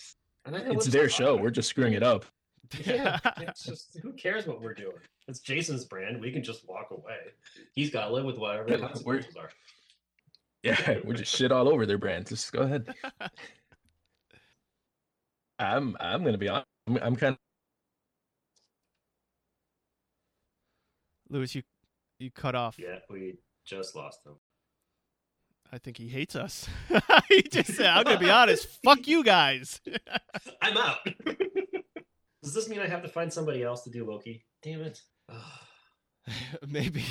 And 0.45 0.55
I 0.55 0.63
know 0.63 0.71
It's 0.71 0.85
their 0.87 1.05
up. 1.05 1.09
show. 1.11 1.35
We're 1.37 1.49
just 1.49 1.69
screwing 1.69 1.93
it 1.93 2.03
up. 2.03 2.25
Yeah, 2.83 3.19
it's 3.37 3.63
just 3.63 3.97
who 4.01 4.11
cares 4.13 4.47
what 4.47 4.61
we're 4.61 4.73
doing? 4.73 4.97
It's 5.27 5.39
Jason's 5.39 5.85
brand. 5.85 6.19
We 6.19 6.31
can 6.31 6.43
just 6.43 6.67
walk 6.67 6.87
away. 6.91 7.17
He's 7.73 7.89
got 7.89 8.07
to 8.07 8.13
live 8.13 8.25
with 8.25 8.37
whatever 8.37 8.65
the 8.65 8.71
Yeah, 8.73 8.77
we're- 8.77 8.87
consequences 8.87 9.35
are. 9.37 9.49
Yeah, 10.63 10.97
we're 11.03 11.13
just 11.13 11.35
shit 11.35 11.51
all 11.51 11.69
over 11.69 11.85
their 11.85 11.99
brand. 11.99 12.25
Just 12.25 12.51
go 12.51 12.61
ahead. 12.61 12.91
I'm 15.59 15.95
I'm 15.99 16.23
gonna 16.23 16.39
be 16.39 16.49
honest. 16.49 16.65
I'm, 16.87 16.97
I'm 16.97 17.15
kind 17.15 17.37
Luis, 21.35 21.53
you 21.53 21.63
you 22.17 22.31
cut 22.31 22.55
off. 22.55 22.79
Yeah, 22.79 22.99
we 23.09 23.35
just 23.65 23.93
lost 23.93 24.25
him. 24.25 24.35
I 25.71 25.77
think 25.77 25.97
he 25.97 26.07
hates 26.07 26.35
us. 26.35 26.67
he 27.27 27.41
just 27.41 27.73
said, 27.73 27.87
"I'm 27.87 28.05
gonna 28.05 28.19
be 28.19 28.29
honest. 28.29 28.67
Fuck 28.83 29.05
you 29.07 29.21
guys." 29.23 29.81
I'm 30.61 30.77
out. 30.77 30.99
Does 32.43 32.53
this 32.53 32.69
mean 32.69 32.79
I 32.79 32.87
have 32.87 33.01
to 33.01 33.09
find 33.09 33.33
somebody 33.33 33.63
else 33.63 33.83
to 33.83 33.89
do 33.89 34.09
Loki? 34.09 34.45
Damn 34.63 34.81
it. 34.81 35.01
Maybe. 36.67 37.03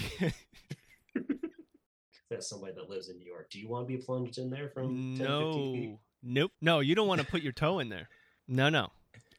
That's 2.30 2.48
somebody 2.48 2.72
that 2.74 2.88
lives 2.88 3.10
in 3.10 3.18
New 3.18 3.26
York. 3.26 3.50
Do 3.50 3.60
you 3.60 3.68
want 3.68 3.86
to 3.86 3.94
be 3.94 4.02
plunged 4.02 4.38
in 4.38 4.48
there 4.48 4.70
from 4.70 5.16
10, 5.18 5.26
15 5.26 5.74
feet? 5.74 5.90
no. 5.90 6.00
Nope. 6.22 6.52
No, 6.62 6.80
you 6.80 6.94
don't 6.94 7.06
want 7.06 7.20
to 7.20 7.26
put 7.26 7.42
your 7.42 7.52
toe 7.52 7.80
in 7.80 7.90
there. 7.90 8.08
No, 8.48 8.70
no. 8.70 8.88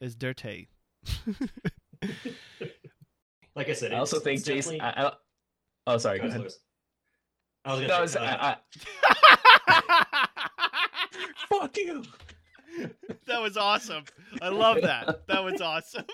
It's 0.00 0.14
dirty. 0.14 0.68
Like 3.56 3.68
I 3.70 3.72
said, 3.72 3.92
I 3.94 3.98
also 3.98 4.20
think 4.20 4.44
Jason. 4.44 4.78
definitely- 4.78 5.02
I, 5.02 5.08
I, 5.08 5.12
oh, 5.86 5.98
sorry. 5.98 6.18
Go 6.18 6.24
Go 6.24 6.28
ahead, 6.28 6.40
ahead. 6.40 6.52
Luis. 6.52 6.58
I 7.64 7.72
was 7.72 7.80
gonna 7.86 8.02
it's, 8.04 8.12
say, 8.12 8.20
I, 8.20 8.56
I, 9.78 10.26
fuck 11.48 11.76
you. 11.76 12.04
that 13.26 13.40
was 13.42 13.56
awesome. 13.56 14.04
I 14.40 14.50
love 14.50 14.80
that. 14.82 15.26
That 15.26 15.42
was 15.42 15.60
awesome. 15.62 16.04